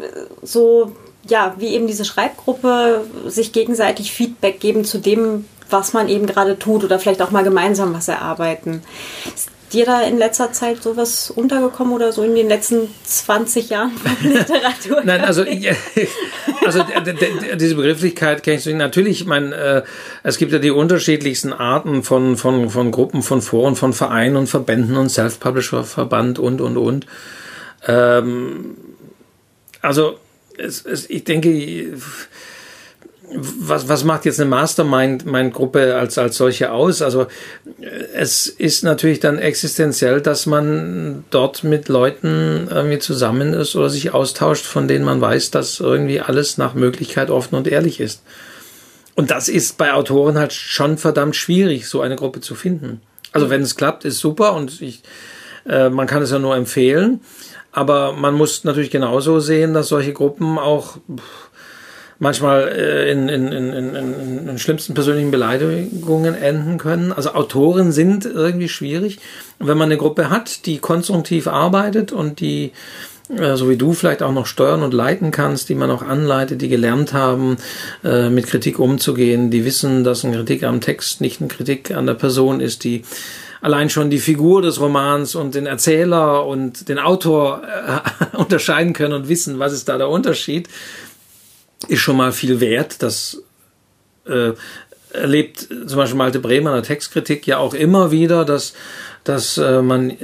so, 0.43 0.95
ja, 1.27 1.55
wie 1.57 1.69
eben 1.69 1.87
diese 1.87 2.05
Schreibgruppe 2.05 3.01
sich 3.25 3.51
gegenseitig 3.51 4.11
Feedback 4.11 4.59
geben 4.59 4.85
zu 4.85 4.99
dem, 4.99 5.45
was 5.71 5.93
man 5.93 6.07
eben 6.07 6.27
gerade 6.27 6.59
tut 6.59 6.83
oder 6.83 6.99
vielleicht 6.99 7.21
auch 7.23 7.31
mal 7.31 7.43
gemeinsam 7.43 7.93
was 7.95 8.09
erarbeiten 8.09 8.83
dir 9.73 9.85
da 9.85 10.01
in 10.01 10.17
letzter 10.17 10.51
Zeit 10.51 10.83
sowas 10.83 11.31
untergekommen 11.31 11.93
oder 11.93 12.11
so 12.11 12.23
in 12.23 12.35
den 12.35 12.47
letzten 12.47 12.89
20 13.03 13.69
Jahren 13.69 13.91
von 13.91 14.31
Literatur? 14.31 15.01
Nein, 15.03 15.21
also, 15.21 15.43
also 16.65 16.83
diese 17.55 17.75
Begrifflichkeit 17.75 18.43
kenne 18.43 18.57
ich 18.57 18.65
natürlich. 18.67 19.21
Ich 19.21 19.27
meine, 19.27 19.55
äh, 19.55 19.83
es 20.23 20.37
gibt 20.37 20.51
ja 20.51 20.59
die 20.59 20.71
unterschiedlichsten 20.71 21.53
Arten 21.53 22.03
von, 22.03 22.37
von, 22.37 22.69
von 22.69 22.91
Gruppen, 22.91 23.21
von 23.23 23.41
Foren, 23.41 23.75
von 23.75 23.93
Vereinen 23.93 24.35
und 24.35 24.47
Verbänden 24.47 24.97
und 24.97 25.09
Self-Publisher-Verband 25.09 26.39
und, 26.39 26.61
und, 26.61 26.77
und. 26.77 27.05
Ähm, 27.87 28.75
also, 29.81 30.17
es, 30.57 30.85
es, 30.85 31.09
ich 31.09 31.23
denke, 31.23 31.97
was, 33.33 33.87
was 33.87 34.03
macht 34.03 34.25
jetzt 34.25 34.39
eine 34.39 34.49
Mastermind-Gruppe 34.49 35.95
als, 35.95 36.17
als 36.17 36.37
solche 36.37 36.71
aus? 36.71 37.01
Also 37.01 37.27
es 38.13 38.47
ist 38.47 38.83
natürlich 38.83 39.19
dann 39.19 39.37
existenziell, 39.37 40.21
dass 40.21 40.45
man 40.45 41.23
dort 41.29 41.63
mit 41.63 41.87
Leuten 41.87 42.67
irgendwie 42.69 42.99
zusammen 42.99 43.53
ist 43.53 43.75
oder 43.75 43.89
sich 43.89 44.13
austauscht, 44.13 44.65
von 44.65 44.87
denen 44.87 45.05
man 45.05 45.21
weiß, 45.21 45.51
dass 45.51 45.79
irgendwie 45.79 46.19
alles 46.19 46.57
nach 46.57 46.73
Möglichkeit 46.73 47.29
offen 47.29 47.55
und 47.55 47.67
ehrlich 47.67 47.99
ist. 47.99 48.21
Und 49.15 49.31
das 49.31 49.49
ist 49.49 49.77
bei 49.77 49.93
Autoren 49.93 50.37
halt 50.37 50.53
schon 50.53 50.97
verdammt 50.97 51.35
schwierig, 51.35 51.87
so 51.87 52.01
eine 52.01 52.15
Gruppe 52.15 52.41
zu 52.41 52.55
finden. 52.55 53.01
Also 53.31 53.49
wenn 53.49 53.61
es 53.61 53.75
klappt, 53.75 54.03
ist 54.03 54.19
super 54.19 54.53
und 54.53 54.81
ich, 54.81 55.03
äh, 55.67 55.89
man 55.89 56.07
kann 56.07 56.21
es 56.21 56.31
ja 56.31 56.39
nur 56.39 56.55
empfehlen. 56.55 57.21
Aber 57.73 58.11
man 58.11 58.33
muss 58.33 58.65
natürlich 58.65 58.91
genauso 58.91 59.39
sehen, 59.39 59.73
dass 59.73 59.87
solche 59.87 60.11
Gruppen 60.11 60.59
auch 60.59 60.97
manchmal 62.21 62.67
äh, 62.67 63.11
in, 63.11 63.27
in, 63.29 63.51
in, 63.51 63.73
in, 63.73 64.47
in 64.47 64.59
schlimmsten 64.59 64.93
persönlichen 64.93 65.31
Beleidigungen 65.31 66.35
enden 66.35 66.77
können. 66.77 67.11
Also 67.11 67.33
Autoren 67.33 67.91
sind 67.91 68.25
irgendwie 68.25 68.69
schwierig. 68.69 69.17
Und 69.57 69.67
wenn 69.67 69.77
man 69.77 69.87
eine 69.87 69.97
Gruppe 69.97 70.29
hat, 70.29 70.67
die 70.67 70.77
konstruktiv 70.77 71.47
arbeitet 71.47 72.11
und 72.11 72.39
die 72.39 72.73
äh, 73.35 73.55
so 73.55 73.69
wie 73.69 73.75
du 73.75 73.93
vielleicht 73.93 74.21
auch 74.21 74.33
noch 74.33 74.45
steuern 74.45 74.83
und 74.83 74.93
leiten 74.93 75.31
kannst, 75.31 75.69
die 75.69 75.75
man 75.75 75.89
auch 75.89 76.03
anleitet, 76.03 76.61
die 76.61 76.69
gelernt 76.69 77.11
haben, 77.11 77.57
äh, 78.03 78.29
mit 78.29 78.45
Kritik 78.45 78.77
umzugehen, 78.77 79.49
die 79.49 79.65
wissen, 79.65 80.03
dass 80.03 80.23
eine 80.23 80.35
Kritik 80.35 80.61
am 80.61 80.79
Text 80.79 81.21
nicht 81.21 81.41
eine 81.41 81.47
Kritik 81.47 81.89
an 81.89 82.05
der 82.05 82.13
Person 82.13 82.59
ist, 82.59 82.83
die 82.83 83.01
allein 83.61 83.89
schon 83.89 84.11
die 84.11 84.19
Figur 84.19 84.61
des 84.61 84.79
Romans 84.79 85.33
und 85.33 85.55
den 85.55 85.65
Erzähler 85.65 86.45
und 86.45 86.87
den 86.87 86.99
Autor 86.99 87.63
äh, 87.63 88.37
unterscheiden 88.37 88.93
können 88.93 89.13
und 89.13 89.27
wissen, 89.27 89.57
was 89.57 89.73
ist 89.73 89.89
da 89.89 89.97
der 89.97 90.09
Unterschied, 90.09 90.69
ist 91.87 91.99
schon 91.99 92.17
mal 92.17 92.31
viel 92.31 92.59
wert. 92.59 93.01
Das 93.01 93.41
äh, 94.27 94.53
erlebt 95.13 95.67
zum 95.87 95.97
Beispiel 95.97 96.17
Malte 96.17 96.39
Bremer 96.39 96.71
in 96.71 96.75
der 96.77 96.83
Textkritik 96.83 97.45
ja 97.47 97.57
auch 97.57 97.73
immer 97.73 98.11
wieder, 98.11 98.45
dass 98.45 98.73
dass 99.23 99.57
äh, 99.57 99.81
man, 99.81 100.09
äh, 100.09 100.15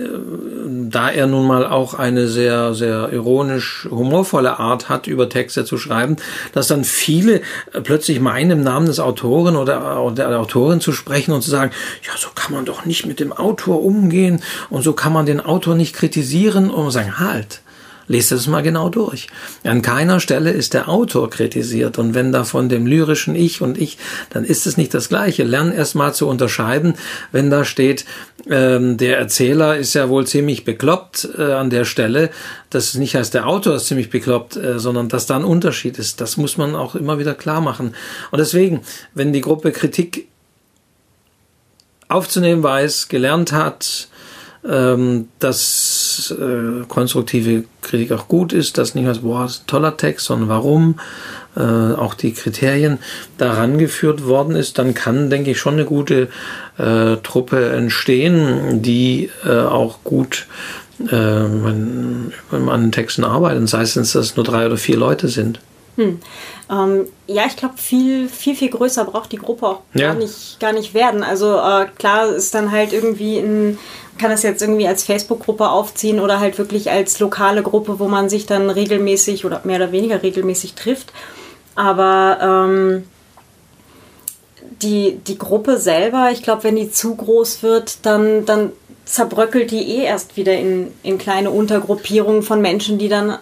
da 0.89 1.09
er 1.09 1.27
nun 1.27 1.45
mal 1.45 1.67
auch 1.67 1.93
eine 1.93 2.27
sehr, 2.27 2.73
sehr 2.73 3.11
ironisch 3.11 3.87
humorvolle 3.89 4.59
Art 4.59 4.89
hat, 4.89 5.07
über 5.07 5.29
Texte 5.29 5.65
zu 5.65 5.77
schreiben, 5.77 6.17
dass 6.53 6.67
dann 6.67 6.83
viele 6.83 7.41
äh, 7.73 7.81
plötzlich 7.83 8.19
meinen, 8.19 8.51
im 8.51 8.63
Namen 8.63 8.87
des 8.87 8.99
Autoren 8.99 9.55
oder, 9.55 10.01
oder 10.01 10.29
der 10.29 10.39
Autorin 10.39 10.81
zu 10.81 10.93
sprechen 10.93 11.31
und 11.31 11.41
zu 11.41 11.51
sagen, 11.51 11.71
ja, 12.03 12.13
so 12.17 12.29
kann 12.33 12.53
man 12.53 12.65
doch 12.65 12.85
nicht 12.85 13.05
mit 13.05 13.19
dem 13.19 13.33
Autor 13.33 13.83
umgehen 13.83 14.41
und 14.69 14.81
so 14.81 14.93
kann 14.93 15.13
man 15.13 15.25
den 15.25 15.41
Autor 15.41 15.75
nicht 15.75 15.95
kritisieren 15.95 16.71
und 16.71 16.89
sagen, 16.89 17.19
halt, 17.19 17.61
Lest 18.07 18.31
es 18.31 18.47
mal 18.47 18.61
genau 18.61 18.89
durch. 18.89 19.27
An 19.63 19.81
keiner 19.81 20.19
Stelle 20.19 20.51
ist 20.51 20.73
der 20.73 20.87
Autor 20.87 21.29
kritisiert. 21.29 21.97
Und 21.97 22.13
wenn 22.13 22.31
da 22.31 22.45
von 22.45 22.69
dem 22.69 22.87
lyrischen 22.87 23.35
Ich 23.35 23.61
und 23.61 23.77
Ich, 23.77 23.97
dann 24.29 24.45
ist 24.45 24.65
es 24.65 24.77
nicht 24.77 24.93
das 24.93 25.09
Gleiche. 25.09 25.43
Lern 25.43 25.73
erst 25.73 25.95
mal 25.95 26.13
zu 26.13 26.27
unterscheiden, 26.27 26.95
wenn 27.31 27.49
da 27.49 27.65
steht, 27.65 28.05
ähm, 28.49 28.97
der 28.97 29.17
Erzähler 29.17 29.77
ist 29.77 29.93
ja 29.93 30.07
wohl 30.07 30.25
ziemlich 30.25 30.63
bekloppt 30.63 31.27
äh, 31.37 31.51
an 31.53 31.69
der 31.69 31.83
Stelle. 31.83 32.29
Das 32.69 32.93
nicht 32.95 33.15
heißt, 33.15 33.33
der 33.33 33.47
Autor 33.47 33.75
ist 33.75 33.87
ziemlich 33.87 34.09
bekloppt, 34.09 34.55
äh, 34.55 34.79
sondern 34.79 35.09
dass 35.09 35.25
da 35.25 35.35
ein 35.35 35.43
Unterschied 35.43 35.99
ist. 35.99 36.21
Das 36.21 36.37
muss 36.37 36.57
man 36.57 36.75
auch 36.75 36.95
immer 36.95 37.19
wieder 37.19 37.35
klar 37.35 37.59
machen. 37.59 37.93
Und 38.31 38.39
deswegen, 38.39 38.81
wenn 39.13 39.33
die 39.33 39.41
Gruppe 39.41 39.71
Kritik 39.71 40.27
aufzunehmen 42.07 42.63
weiß, 42.63 43.09
gelernt 43.09 43.51
hat, 43.51 44.07
ähm, 44.65 45.27
dass 45.39 46.06
äh, 46.31 46.83
konstruktive 46.87 47.63
Kritik 47.81 48.11
auch 48.11 48.27
gut 48.27 48.53
ist, 48.53 48.77
dass 48.77 48.95
nicht 48.95 49.07
was, 49.07 49.19
boah, 49.19 49.45
ist 49.45 49.63
ein 49.63 49.67
toller 49.67 49.97
Text, 49.97 50.25
sondern 50.25 50.49
warum 50.49 50.99
äh, 51.55 51.61
auch 51.61 52.13
die 52.13 52.33
Kriterien 52.33 52.99
daran 53.37 53.77
geführt 53.77 54.25
worden 54.25 54.55
ist, 54.55 54.77
dann 54.77 54.93
kann, 54.93 55.29
denke 55.29 55.51
ich, 55.51 55.59
schon 55.59 55.73
eine 55.73 55.85
gute 55.85 56.29
äh, 56.77 57.17
Truppe 57.17 57.69
entstehen, 57.69 58.81
die 58.81 59.29
äh, 59.45 59.59
auch 59.59 60.03
gut 60.03 60.47
äh, 61.09 61.15
an 61.15 62.91
Texten 62.91 63.23
arbeitet, 63.23 63.69
sei 63.69 63.81
es, 63.81 63.93
dass 63.93 64.15
es 64.15 64.35
nur 64.35 64.45
drei 64.45 64.65
oder 64.65 64.77
vier 64.77 64.97
Leute 64.97 65.27
sind. 65.27 65.59
Hm. 65.97 66.19
Ähm, 66.71 67.07
ja, 67.25 67.45
ich 67.47 67.57
glaube, 67.57 67.77
viel, 67.77 68.29
viel, 68.29 68.55
viel 68.55 68.69
größer 68.69 69.03
braucht 69.03 69.31
die 69.31 69.37
Gruppe 69.37 69.67
auch 69.67 69.81
ja. 69.93 70.09
gar, 70.09 70.15
nicht, 70.15 70.59
gar 70.59 70.71
nicht 70.71 70.93
werden. 70.93 71.23
Also 71.23 71.57
äh, 71.57 71.87
klar 71.97 72.29
ist 72.29 72.53
dann 72.53 72.71
halt 72.71 72.93
irgendwie 72.93 73.39
ein, 73.39 73.79
kann 74.19 74.29
das 74.29 74.43
jetzt 74.43 74.61
irgendwie 74.61 74.87
als 74.87 75.03
Facebook-Gruppe 75.03 75.69
aufziehen 75.69 76.19
oder 76.19 76.39
halt 76.39 76.59
wirklich 76.59 76.91
als 76.91 77.19
lokale 77.19 77.63
Gruppe, 77.63 77.99
wo 77.99 78.07
man 78.07 78.29
sich 78.29 78.45
dann 78.45 78.69
regelmäßig 78.69 79.43
oder 79.43 79.61
mehr 79.63 79.77
oder 79.77 79.91
weniger 79.91 80.21
regelmäßig 80.21 80.75
trifft. 80.75 81.11
Aber 81.75 82.37
ähm, 82.41 83.03
die, 84.81 85.19
die 85.25 85.37
Gruppe 85.39 85.77
selber, 85.77 86.29
ich 86.31 86.43
glaube, 86.43 86.63
wenn 86.63 86.75
die 86.75 86.91
zu 86.91 87.15
groß 87.15 87.63
wird, 87.63 88.05
dann, 88.05 88.45
dann 88.45 88.71
zerbröckelt 89.05 89.71
die 89.71 89.97
eh 89.97 90.03
erst 90.03 90.37
wieder 90.37 90.53
in, 90.53 90.91
in 91.01 91.17
kleine 91.17 91.49
Untergruppierungen 91.49 92.43
von 92.43 92.61
Menschen, 92.61 92.99
die 92.99 93.09
dann 93.09 93.37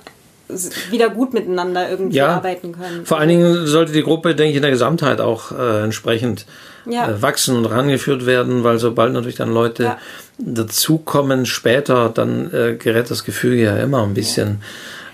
wieder 0.89 1.09
gut 1.09 1.33
miteinander 1.33 1.89
irgendwie 1.89 2.17
ja, 2.17 2.35
arbeiten 2.35 2.73
können. 2.73 3.05
Vor 3.05 3.19
allen 3.19 3.29
Dingen 3.29 3.67
sollte 3.67 3.91
die 3.91 4.03
Gruppe, 4.03 4.35
denke 4.35 4.51
ich, 4.51 4.55
in 4.55 4.61
der 4.61 4.71
Gesamtheit 4.71 5.21
auch 5.21 5.51
äh, 5.51 5.83
entsprechend 5.83 6.45
ja. 6.85 7.09
äh, 7.09 7.21
wachsen 7.21 7.57
und 7.57 7.65
rangeführt 7.65 8.25
werden, 8.25 8.63
weil 8.63 8.77
sobald 8.77 9.13
natürlich 9.13 9.35
dann 9.35 9.53
Leute 9.53 9.83
ja. 9.83 9.97
dazukommen 10.37 11.45
später, 11.45 12.09
dann 12.09 12.53
äh, 12.53 12.75
gerät 12.75 13.09
das 13.09 13.23
Gefüge 13.23 13.63
ja 13.63 13.77
immer 13.77 14.03
ein 14.03 14.13
bisschen 14.13 14.61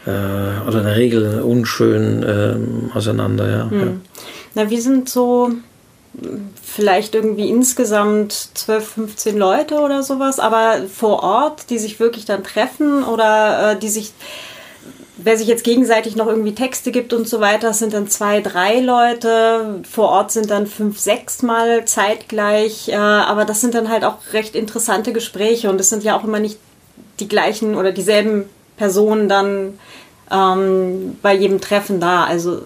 äh, 0.05 0.09
oder 0.67 0.79
in 0.79 0.85
der 0.85 0.95
Regel 0.95 1.41
unschön 1.41 2.23
äh, 2.23 2.97
auseinander. 2.97 3.49
Ja. 3.49 3.69
Hm. 3.69 4.01
Na, 4.55 4.69
wir 4.69 4.81
sind 4.81 5.07
so 5.07 5.51
vielleicht 6.61 7.15
irgendwie 7.15 7.49
insgesamt 7.49 8.33
12, 8.33 8.87
15 8.87 9.37
Leute 9.37 9.79
oder 9.79 10.03
sowas, 10.03 10.39
aber 10.39 10.81
vor 10.93 11.23
Ort, 11.23 11.69
die 11.69 11.79
sich 11.79 11.99
wirklich 11.99 12.25
dann 12.25 12.43
treffen 12.43 13.03
oder 13.03 13.71
äh, 13.71 13.79
die 13.79 13.89
sich 13.89 14.13
wer 15.23 15.37
sich 15.37 15.47
jetzt 15.47 15.63
gegenseitig 15.63 16.15
noch 16.15 16.27
irgendwie 16.27 16.55
Texte 16.55 16.91
gibt 16.91 17.13
und 17.13 17.27
so 17.27 17.39
weiter, 17.39 17.73
sind 17.73 17.93
dann 17.93 18.07
zwei, 18.07 18.41
drei 18.41 18.79
Leute. 18.79 19.81
Vor 19.89 20.09
Ort 20.09 20.31
sind 20.31 20.49
dann 20.49 20.67
fünf, 20.67 20.99
sechs 20.99 21.41
Mal 21.41 21.85
zeitgleich. 21.85 22.89
Äh, 22.89 22.95
aber 22.95 23.45
das 23.45 23.61
sind 23.61 23.73
dann 23.73 23.89
halt 23.89 24.03
auch 24.03 24.17
recht 24.33 24.55
interessante 24.55 25.13
Gespräche 25.13 25.69
und 25.69 25.79
es 25.79 25.89
sind 25.89 26.03
ja 26.03 26.17
auch 26.17 26.23
immer 26.23 26.39
nicht 26.39 26.57
die 27.19 27.27
gleichen 27.27 27.75
oder 27.75 27.91
dieselben 27.91 28.45
Personen 28.77 29.29
dann 29.29 29.79
ähm, 30.31 31.17
bei 31.21 31.35
jedem 31.35 31.61
Treffen 31.61 31.99
da. 31.99 32.23
Also 32.23 32.61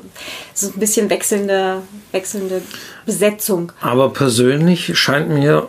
es 0.53 0.63
ist 0.63 0.75
ein 0.75 0.79
bisschen 0.79 1.09
wechselnde, 1.09 1.81
wechselnde 2.11 2.61
Besetzung. 3.05 3.71
Aber 3.81 4.09
persönlich 4.11 4.97
scheint 4.97 5.29
mir 5.29 5.67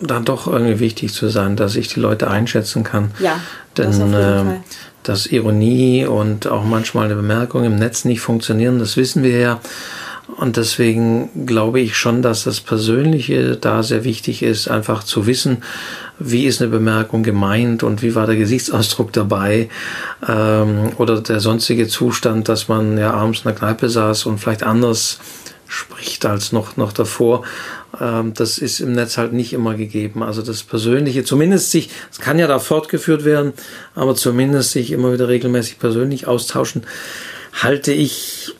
dann 0.00 0.24
doch 0.24 0.46
irgendwie 0.46 0.80
wichtig 0.80 1.12
zu 1.12 1.28
sein, 1.28 1.56
dass 1.56 1.76
ich 1.76 1.88
die 1.88 2.00
Leute 2.00 2.28
einschätzen 2.28 2.82
kann. 2.82 3.12
Ja. 3.20 3.40
Denn 3.76 4.12
äh, 4.12 4.60
dass 5.04 5.26
Ironie 5.26 6.06
und 6.06 6.46
auch 6.46 6.64
manchmal 6.64 7.06
eine 7.06 7.14
Bemerkung 7.14 7.64
im 7.64 7.76
Netz 7.76 8.04
nicht 8.04 8.20
funktionieren, 8.20 8.78
das 8.78 8.96
wissen 8.96 9.22
wir 9.22 9.38
ja. 9.38 9.60
Und 10.36 10.56
deswegen 10.56 11.46
glaube 11.46 11.80
ich 11.80 11.96
schon, 11.96 12.22
dass 12.22 12.44
das 12.44 12.60
Persönliche 12.60 13.56
da 13.56 13.82
sehr 13.82 14.04
wichtig 14.04 14.42
ist, 14.42 14.68
einfach 14.68 15.04
zu 15.04 15.26
wissen, 15.26 15.62
wie 16.18 16.46
ist 16.46 16.62
eine 16.62 16.70
Bemerkung 16.70 17.22
gemeint 17.22 17.82
und 17.82 18.02
wie 18.02 18.14
war 18.14 18.26
der 18.26 18.36
Gesichtsausdruck 18.36 19.12
dabei 19.12 19.68
ähm, 20.26 20.92
oder 20.96 21.20
der 21.20 21.40
sonstige 21.40 21.88
Zustand, 21.88 22.48
dass 22.48 22.68
man 22.68 22.96
ja 22.96 23.12
abends 23.12 23.40
in 23.40 23.44
der 23.44 23.54
Kneipe 23.54 23.88
saß 23.90 24.24
und 24.24 24.38
vielleicht 24.38 24.62
anders 24.62 25.18
spricht 25.68 26.24
als 26.24 26.52
noch, 26.52 26.76
noch 26.76 26.92
davor. 26.92 27.42
Ähm, 28.00 28.34
das 28.34 28.58
ist 28.58 28.80
im 28.80 28.92
Netz 28.92 29.16
halt 29.16 29.32
nicht 29.32 29.52
immer 29.52 29.74
gegeben. 29.74 30.22
Also 30.22 30.42
das 30.42 30.62
Persönliche, 30.62 31.24
zumindest 31.24 31.70
sich, 31.70 31.90
es 32.10 32.18
kann 32.18 32.38
ja 32.38 32.46
da 32.46 32.58
fortgeführt 32.58 33.24
werden, 33.24 33.52
aber 33.94 34.14
zumindest 34.14 34.72
sich 34.72 34.90
immer 34.90 35.12
wieder 35.12 35.28
regelmäßig 35.28 35.78
persönlich 35.78 36.26
austauschen, 36.26 36.84
halte 37.52 37.92
ich 37.92 38.54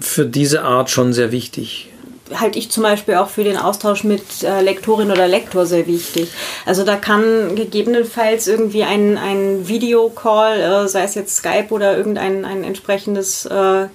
für 0.00 0.26
diese 0.26 0.62
Art 0.62 0.90
schon 0.90 1.12
sehr 1.12 1.32
wichtig 1.32 1.90
halte 2.38 2.58
ich 2.58 2.70
zum 2.70 2.82
Beispiel 2.82 3.16
auch 3.16 3.28
für 3.28 3.44
den 3.44 3.56
Austausch 3.56 4.04
mit 4.04 4.42
äh, 4.42 4.60
Lektorin 4.60 5.10
oder 5.10 5.26
Lektor 5.26 5.66
sehr 5.66 5.86
wichtig. 5.86 6.28
Also 6.66 6.84
da 6.84 6.96
kann 6.96 7.56
gegebenenfalls 7.56 8.46
irgendwie 8.46 8.84
ein, 8.84 9.18
ein 9.18 9.66
Videocall, 9.68 10.60
äh, 10.60 10.88
sei 10.88 11.02
es 11.02 11.14
jetzt 11.14 11.36
Skype 11.36 11.68
oder 11.70 11.96
irgendein 11.96 12.44
ein 12.44 12.64
entsprechendes 12.64 13.46
äh, 13.46 13.86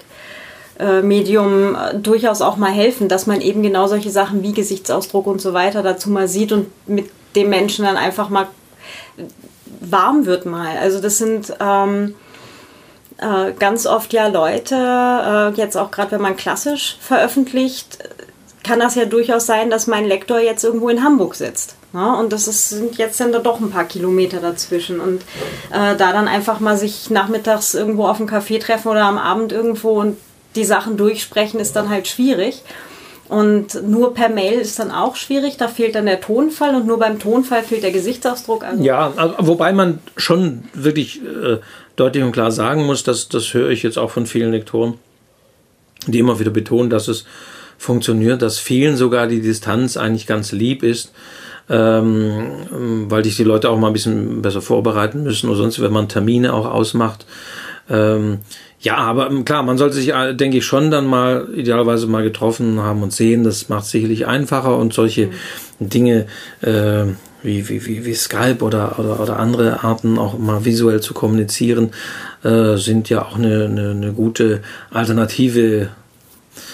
Medium 1.01 1.76
äh, 1.76 1.97
durchaus 1.97 2.41
auch 2.41 2.57
mal 2.57 2.71
helfen, 2.71 3.07
dass 3.07 3.28
man 3.28 3.41
eben 3.41 3.63
genau 3.63 3.88
solche 3.88 4.11
Sachen 4.11 4.43
wie 4.43 4.53
Gesichtsausdruck 4.53 5.28
und 5.28 5.41
so 5.41 5.53
weiter 5.53 5.84
dazu 5.84 6.09
mal 6.09 6.28
sieht 6.28 6.51
und 6.51 6.67
mit 6.88 7.09
dem 7.36 7.49
Menschen 7.49 7.86
dann 7.86 7.97
einfach 7.97 8.30
mal 8.30 8.47
warm 9.80 10.26
wird 10.26 10.45
mal. 10.45 10.78
Also 10.78 11.01
das 11.01 11.17
sind 11.17 11.53
ähm, 11.59 12.15
äh, 13.17 13.53
ganz 13.57 13.86
oft 13.86 14.13
ja 14.13 14.28
Leute, 14.28 14.76
äh, 14.76 15.57
jetzt 15.57 15.78
auch 15.78 15.91
gerade 15.91 16.11
wenn 16.11 16.21
man 16.21 16.36
klassisch 16.36 16.97
veröffentlicht, 16.99 17.99
kann 18.63 18.80
das 18.80 18.95
ja 18.95 19.05
durchaus 19.05 19.45
sein, 19.45 19.69
dass 19.69 19.88
mein 19.88 20.05
Lektor 20.05 20.39
jetzt 20.39 20.63
irgendwo 20.63 20.89
in 20.89 21.03
Hamburg 21.03 21.36
sitzt. 21.36 21.76
Ne? 21.93 22.17
und 22.17 22.34
das 22.34 22.49
ist, 22.49 22.69
sind 22.69 22.97
jetzt 22.97 23.21
dann 23.21 23.32
doch 23.32 23.61
ein 23.61 23.69
paar 23.69 23.86
Kilometer 23.86 24.41
dazwischen. 24.41 24.99
Und 24.99 25.21
äh, 25.71 25.95
da 25.95 26.11
dann 26.11 26.28
einfach 26.28 26.59
mal 26.59 26.78
sich 26.78 27.09
nachmittags 27.09 27.73
irgendwo 27.73 28.05
auf 28.07 28.17
dem 28.17 28.28
Café 28.28 28.59
treffen 28.59 28.89
oder 28.89 29.05
am 29.05 29.17
Abend 29.17 29.53
irgendwo 29.53 30.01
und 30.01 30.17
die 30.56 30.66
Sachen 30.66 30.97
durchsprechen 30.97 31.60
ist 31.60 31.76
dann 31.76 31.89
halt 31.89 32.08
schwierig. 32.08 32.64
Und 33.28 33.82
nur 33.88 34.14
per 34.14 34.30
Mail 34.30 34.60
ist 34.60 34.78
dann 34.78 34.91
auch 34.91 35.16
schwierig, 35.16 35.58
da 35.58 35.68
fehlt 35.68 35.95
dann 35.95 36.06
der 36.06 36.22
Tonfall 36.22 36.75
und 36.75 36.86
nur 36.86 37.00
beim 37.00 37.17
Tonfall 37.17 37.63
fehlt 37.63 37.82
der 37.82 37.92
Gesichtsausdruck. 37.92 38.63
Also 38.63 38.84
ja, 38.84 39.13
also, 39.16 39.36
wobei 39.39 39.74
man 39.74 40.00
schon 40.16 40.66
wirklich 40.75 41.21
äh, 41.24 41.58
deutlich 41.96 42.24
und 42.24 42.34
klar 42.34 42.51
sagen 42.51 42.86
muss, 42.86 43.04
dass 43.04 43.28
das 43.28 43.54
höre 43.55 43.71
ich 43.71 43.82
jetzt 43.82 43.97
auch 43.97 44.12
von 44.12 44.28
vielen 44.28 44.51
Lektoren, 44.51 44.96
die 46.05 46.20
immer 46.20 46.39
wieder 46.39 46.51
betonen, 46.51 46.92
dass 46.92 47.08
es 47.08 47.25
funktioniert, 47.79 48.43
dass 48.43 48.59
vielen 48.59 48.96
sogar 48.96 49.25
die 49.25 49.42
Distanz 49.42 49.97
eigentlich 49.97 50.28
ganz 50.28 50.51
lieb 50.51 50.84
ist, 50.84 51.12
ähm, 51.67 53.08
weil 53.09 53.24
dich 53.24 53.38
die 53.38 53.43
Leute 53.43 53.71
auch 53.71 53.79
mal 53.79 53.88
ein 53.88 53.93
bisschen 53.93 54.43
besser 54.43 54.62
vorbereiten 54.62 55.24
müssen 55.24 55.50
oder 55.50 55.58
sonst, 55.58 55.82
wenn 55.82 55.92
man 55.92 56.09
Termine 56.09 56.54
auch 56.54 56.67
ausmacht. 56.67 57.25
Ähm, 57.89 58.39
ja, 58.80 58.97
aber 58.97 59.30
ähm, 59.30 59.46
klar, 59.46 59.64
man 59.64 59.78
sollte 59.78 59.96
sich, 59.96 60.14
äh, 60.14 60.34
denke 60.34 60.58
ich, 60.58 60.66
schon 60.66 60.92
dann 60.92 61.06
mal 61.06 61.47
idealerweise 61.56 62.08
mal 62.08 62.24
getroffen 62.24 62.82
haben 62.82 63.02
und 63.04 63.14
sehen. 63.14 63.43
Das 63.43 63.70
macht 63.70 63.86
sicherlich 63.86 64.28
einfacher 64.28 64.78
und 64.78 64.93
solche 64.93 65.28
mhm. 65.80 65.89
Dinge 65.89 66.26
äh, 66.62 67.06
wie, 67.46 67.70
wie, 67.70 67.86
wie, 67.86 68.06
wie 68.06 68.14
Skype 68.14 68.58
oder, 68.62 69.00
oder, 69.00 69.20
oder 69.20 69.39
andere 69.39 69.84
Arten 69.84 70.18
auch 70.18 70.38
mal 70.38 70.66
visuell 70.66 71.00
zu 71.00 71.14
kommunizieren, 71.14 71.92
äh, 72.43 72.76
sind 72.76 73.10
ja 73.10 73.24
auch 73.24 73.36
eine, 73.36 73.66
eine, 73.66 73.92
eine 73.92 74.14
gute 74.14 74.62
Alternative 74.92 75.89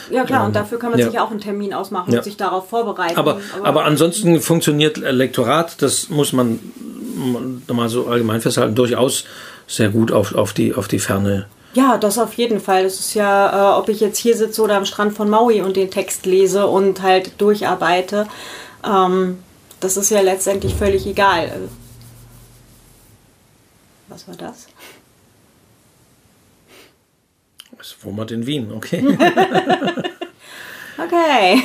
Ja 0.09 0.23
klar, 0.23 0.41
ähm, 0.41 0.47
und 0.47 0.55
dafür 0.55 0.79
kann 0.79 0.91
man 0.91 0.99
ja. 0.99 1.09
sich 1.09 1.19
auch 1.19 1.29
einen 1.29 1.41
Termin 1.41 1.73
ausmachen 1.73 2.11
ja. 2.11 2.19
und 2.19 2.23
sich 2.23 2.37
darauf 2.37 2.69
vorbereiten. 2.69 3.17
Aber, 3.17 3.41
aber, 3.57 3.65
aber 3.65 3.85
ansonsten 3.85 4.39
funktioniert 4.39 4.97
Lektorat, 4.97 5.81
das 5.81 6.09
muss 6.09 6.31
man 6.33 6.59
mal 7.71 7.89
so 7.89 8.07
allgemein 8.07 8.41
festhalten, 8.41 8.73
durchaus 8.73 9.25
sehr 9.67 9.89
gut 9.89 10.11
auf, 10.11 10.33
auf, 10.33 10.53
die, 10.53 10.73
auf 10.73 10.87
die 10.87 10.99
Ferne. 10.99 11.47
Ja, 11.73 11.97
das 11.97 12.17
auf 12.17 12.33
jeden 12.33 12.59
Fall. 12.59 12.85
Es 12.85 12.99
ist 12.99 13.13
ja, 13.13 13.75
äh, 13.75 13.79
ob 13.79 13.87
ich 13.89 14.01
jetzt 14.01 14.17
hier 14.17 14.35
sitze 14.35 14.61
oder 14.61 14.75
am 14.75 14.85
Strand 14.85 15.15
von 15.15 15.29
Maui 15.29 15.61
und 15.61 15.77
den 15.77 15.89
Text 15.89 16.25
lese 16.25 16.67
und 16.67 17.01
halt 17.01 17.39
durcharbeite. 17.39 18.27
Ähm, 18.83 19.39
das 19.79 19.97
ist 19.97 20.09
ja 20.09 20.21
letztendlich 20.21 20.75
völlig 20.75 21.07
egal. 21.07 21.69
Was 24.09 24.27
war 24.27 24.35
das? 24.35 24.67
Das 27.77 27.95
wummert 28.03 28.31
in 28.31 28.45
Wien, 28.45 28.71
okay. 28.71 29.03
okay. 31.03 31.63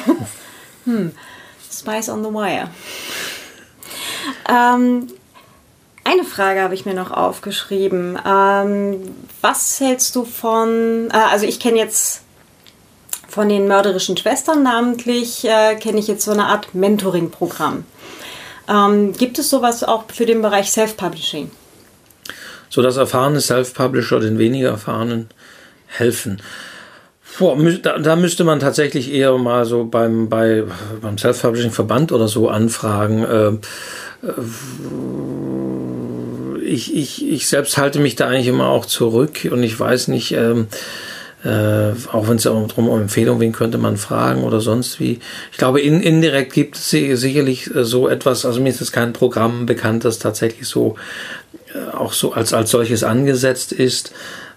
Hm. 0.84 1.12
Spice 1.70 2.08
on 2.08 2.24
the 2.24 2.30
Wire. 2.30 2.70
Ähm, 4.48 5.08
eine 6.06 6.24
Frage 6.24 6.60
habe 6.62 6.74
ich 6.74 6.86
mir 6.86 6.94
noch 6.94 7.10
aufgeschrieben. 7.10 8.18
Ähm, 8.26 9.00
was 9.40 9.80
hältst 9.80 10.14
du 10.14 10.24
von, 10.24 11.08
äh, 11.12 11.16
also 11.16 11.46
ich 11.46 11.58
kenne 11.58 11.78
jetzt 11.78 12.22
von 13.28 13.48
den 13.48 13.66
mörderischen 13.66 14.16
Schwestern 14.16 14.62
namentlich, 14.62 15.44
äh, 15.44 15.74
kenne 15.76 15.98
ich 15.98 16.06
jetzt 16.06 16.24
so 16.24 16.30
eine 16.30 16.46
Art 16.46 16.74
Mentoring-Programm. 16.74 17.84
Ähm, 18.68 19.12
gibt 19.12 19.38
es 19.38 19.50
sowas 19.50 19.84
auch 19.84 20.04
für 20.12 20.26
den 20.26 20.42
Bereich 20.42 20.70
Self-Publishing? 20.70 21.50
So 22.68 22.82
dass 22.82 22.96
erfahrene 22.96 23.40
Self-Publisher 23.40 24.20
den 24.20 24.38
weniger 24.38 24.70
erfahrenen 24.70 25.28
helfen. 25.86 26.40
Boah, 27.38 27.56
da, 27.82 27.98
da, 27.98 28.16
müsste 28.16 28.44
man 28.44 28.60
tatsächlich 28.60 29.12
eher 29.12 29.36
mal 29.36 29.66
so 29.66 29.84
beim, 29.84 30.28
bei, 30.28 30.64
beim 31.02 31.18
Self-Publishing-Verband 31.18 32.12
oder 32.12 32.28
so 32.28 32.48
anfragen. 32.48 33.24
Äh, 33.24 34.26
äh, 34.26 34.32
ich, 36.66 36.94
ich, 36.94 37.26
ich 37.26 37.48
selbst 37.48 37.78
halte 37.78 37.98
mich 37.98 38.16
da 38.16 38.28
eigentlich 38.28 38.48
immer 38.48 38.68
auch 38.68 38.86
zurück 38.86 39.48
und 39.50 39.62
ich 39.62 39.78
weiß 39.78 40.08
nicht, 40.08 40.32
ähm, 40.32 40.66
äh, 41.44 41.92
auch 42.12 42.28
wenn 42.28 42.36
es 42.36 42.42
darum 42.42 42.88
um 42.88 43.00
Empfehlungen 43.00 43.40
wen 43.40 43.52
könnte 43.52 43.78
man 43.78 43.96
fragen 43.96 44.42
oder 44.42 44.60
sonst 44.60 44.98
wie. 44.98 45.20
Ich 45.52 45.58
glaube, 45.58 45.80
in, 45.80 46.00
indirekt 46.00 46.52
gibt 46.52 46.76
es 46.76 46.90
sicherlich 46.90 47.74
äh, 47.74 47.84
so 47.84 48.08
etwas, 48.08 48.44
also 48.44 48.60
mir 48.60 48.70
ist 48.70 48.80
jetzt 48.80 48.92
kein 48.92 49.12
Programm 49.12 49.66
bekannt, 49.66 50.04
das 50.04 50.18
tatsächlich 50.18 50.66
so 50.66 50.96
äh, 51.74 51.96
auch 51.96 52.12
so 52.12 52.32
als, 52.32 52.52
als 52.52 52.70
solches 52.70 53.04
angesetzt 53.04 53.72
ist. 53.72 54.12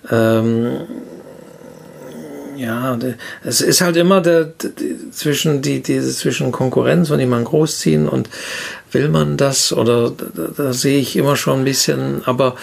Ähm, 0.10 0.82
ja, 2.60 2.98
es 3.44 3.62
ist 3.62 3.82
halt 3.82 3.96
immer 3.96 4.20
der, 4.20 4.46
der, 4.46 4.72
zwischen 5.12 5.62
die 5.62 5.82
diese 5.82 6.14
zwischen 6.14 6.52
Konkurrenz 6.52 7.10
und 7.10 7.20
jemand 7.20 7.46
großziehen 7.46 8.10
und 8.10 8.30
will 8.92 9.10
man 9.10 9.38
das 9.38 9.72
oder 9.74 10.12
da, 10.12 10.48
da, 10.56 10.74
sehe 10.74 11.00
ich 11.00 11.16
immer 11.16 11.36
schon 11.36 11.60
ein 11.60 11.66
bisschen, 11.66 12.22
aber 12.26 12.56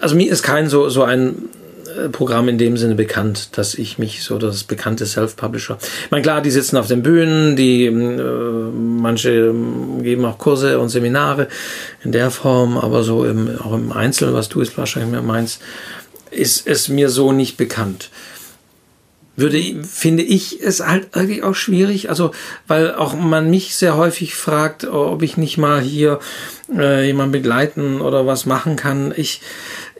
also 0.00 0.14
mir 0.14 0.30
ist 0.30 0.42
kein 0.42 0.68
so 0.68 0.88
so 0.88 1.02
ein 1.02 1.48
äh, 1.96 2.08
Programm 2.08 2.48
in 2.48 2.58
dem 2.58 2.76
Sinne 2.76 2.94
bekannt, 2.94 3.50
dass 3.56 3.74
ich 3.74 3.98
mich 3.98 4.22
so 4.22 4.38
das 4.38 4.64
bekannte 4.64 5.06
Self-Publisher. 5.06 5.78
Ich 6.04 6.10
meine, 6.10 6.22
klar, 6.22 6.40
die 6.40 6.50
sitzen 6.50 6.76
auf 6.76 6.86
den 6.86 7.02
Bühnen, 7.02 7.56
die 7.56 7.86
äh, 7.86 7.90
manche 7.90 9.54
geben 10.02 10.24
auch 10.24 10.38
Kurse 10.38 10.78
und 10.78 10.88
Seminare 10.88 11.48
in 12.04 12.12
der 12.12 12.30
Form, 12.30 12.78
aber 12.78 13.02
so 13.02 13.24
im, 13.24 13.58
auch 13.58 13.74
im 13.74 13.92
Einzelnen, 13.92 14.34
was 14.34 14.48
du 14.48 14.60
jetzt 14.60 14.76
wahrscheinlich 14.78 15.10
mehr 15.12 15.22
meinst, 15.22 15.60
ist 16.30 16.66
es 16.66 16.88
mir 16.88 17.10
so 17.10 17.32
nicht 17.32 17.56
bekannt 17.56 18.10
würde, 19.42 19.62
finde 19.84 20.22
ich 20.22 20.62
es 20.62 20.80
halt 20.80 21.08
irgendwie 21.14 21.42
auch 21.42 21.54
schwierig, 21.54 22.08
also 22.08 22.30
weil 22.66 22.94
auch 22.94 23.14
man 23.14 23.50
mich 23.50 23.76
sehr 23.76 23.96
häufig 23.96 24.34
fragt, 24.34 24.86
ob 24.86 25.22
ich 25.22 25.36
nicht 25.36 25.58
mal 25.58 25.82
hier 25.82 26.20
äh, 26.74 27.06
jemand 27.06 27.32
begleiten 27.32 28.00
oder 28.00 28.26
was 28.26 28.46
machen 28.46 28.76
kann. 28.76 29.12
Ich, 29.14 29.42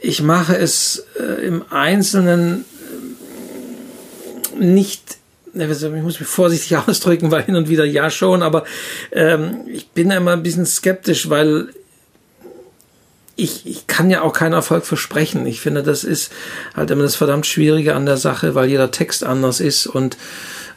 ich 0.01 0.23
mache 0.23 0.57
es 0.57 1.05
äh, 1.21 1.47
im 1.47 1.65
Einzelnen 1.71 2.65
nicht 4.59 5.19
ich 5.55 6.03
muss 6.03 6.19
mich 6.19 6.29
vorsichtig 6.29 6.77
ausdrücken, 6.89 7.31
weil 7.31 7.43
hin 7.43 7.57
und 7.57 7.69
wieder 7.69 7.85
ja 7.85 8.09
schon, 8.09 8.43
aber 8.43 8.65
ähm, 9.13 9.67
ich 9.67 9.89
bin 9.89 10.11
immer 10.11 10.33
ein 10.33 10.43
bisschen 10.43 10.65
skeptisch, 10.65 11.29
weil 11.29 11.69
ich, 13.43 13.67
ich 13.67 13.87
kann 13.87 14.11
ja 14.11 14.23
auch 14.23 14.33
keinen 14.33 14.53
Erfolg 14.53 14.87
versprechen. 14.87 15.47
Ich 15.47 15.61
finde, 15.61 15.83
das 15.83 16.05
ist 16.05 16.33
halt 16.77 16.91
immer 16.91 17.03
das 17.03 17.17
verdammt 17.17 17.47
Schwierige 17.47 17.95
an 17.95 18.07
der 18.07 18.17
Sache, 18.17 18.55
weil 18.55 18.69
jeder 18.69 18.91
Text 18.91 19.25
anders 19.25 19.61
ist 19.61 19.87
und 19.87 20.17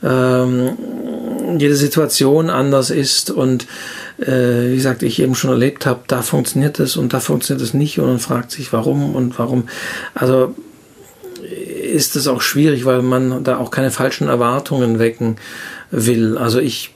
ähm, 0.03 0.77
jede 1.57 1.75
Situation 1.75 2.49
anders 2.49 2.89
ist 2.89 3.29
und 3.29 3.67
äh, 4.17 4.71
wie 4.71 4.75
gesagt, 4.75 5.03
ich 5.03 5.21
eben 5.21 5.35
schon 5.35 5.51
erlebt 5.51 5.85
habe, 5.85 6.01
da 6.07 6.21
funktioniert 6.21 6.79
es 6.79 6.97
und 6.97 7.13
da 7.13 7.19
funktioniert 7.19 7.65
es 7.65 7.73
nicht 7.73 7.99
und 7.99 8.07
man 8.07 8.19
fragt 8.19 8.51
sich, 8.51 8.73
warum 8.73 9.15
und 9.15 9.37
warum. 9.37 9.67
Also 10.15 10.55
ist 11.91 12.15
es 12.15 12.27
auch 12.27 12.41
schwierig, 12.41 12.85
weil 12.85 13.03
man 13.03 13.43
da 13.43 13.57
auch 13.57 13.69
keine 13.69 13.91
falschen 13.91 14.27
Erwartungen 14.27 14.97
wecken 14.97 15.37
will. 15.91 16.37
Also 16.37 16.59
ich 16.59 16.94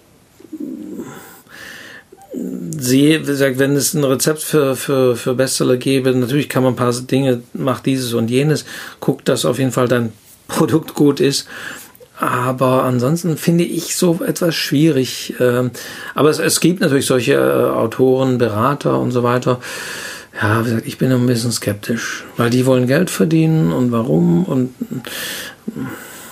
sehe, 2.33 3.25
wenn 3.57 3.75
es 3.75 3.93
ein 3.93 4.03
Rezept 4.03 4.41
für, 4.41 4.75
für, 4.75 5.15
für 5.15 5.33
Bestseller 5.33 5.77
gäbe, 5.77 6.13
natürlich 6.13 6.49
kann 6.49 6.63
man 6.63 6.73
ein 6.73 6.77
paar 6.77 6.93
Dinge, 6.93 7.41
macht 7.53 7.85
dieses 7.85 8.13
und 8.13 8.29
jenes, 8.29 8.65
guckt, 8.99 9.27
dass 9.27 9.45
auf 9.45 9.59
jeden 9.59 9.71
Fall 9.71 9.87
dein 9.87 10.11
Produkt 10.47 10.93
gut 10.93 11.19
ist. 11.19 11.47
Aber 12.17 12.83
ansonsten 12.83 13.37
finde 13.37 13.63
ich 13.63 13.95
so 13.95 14.19
etwas 14.25 14.53
schwierig. 14.53 15.35
Ähm, 15.39 15.71
aber 16.15 16.29
es, 16.29 16.39
es 16.39 16.59
gibt 16.59 16.81
natürlich 16.81 17.05
solche 17.05 17.33
äh, 17.33 17.69
Autoren, 17.69 18.37
Berater 18.37 18.99
und 18.99 19.11
so 19.11 19.23
weiter. 19.23 19.61
Ja, 20.41 20.61
wie 20.61 20.69
gesagt, 20.69 20.87
ich 20.87 20.97
bin 20.97 21.11
ein 21.11 21.25
bisschen 21.27 21.51
skeptisch, 21.51 22.25
weil 22.35 22.49
die 22.49 22.65
wollen 22.65 22.87
Geld 22.87 23.09
verdienen 23.09 23.71
und 23.71 23.91
warum 23.91 24.43
und 24.43 24.73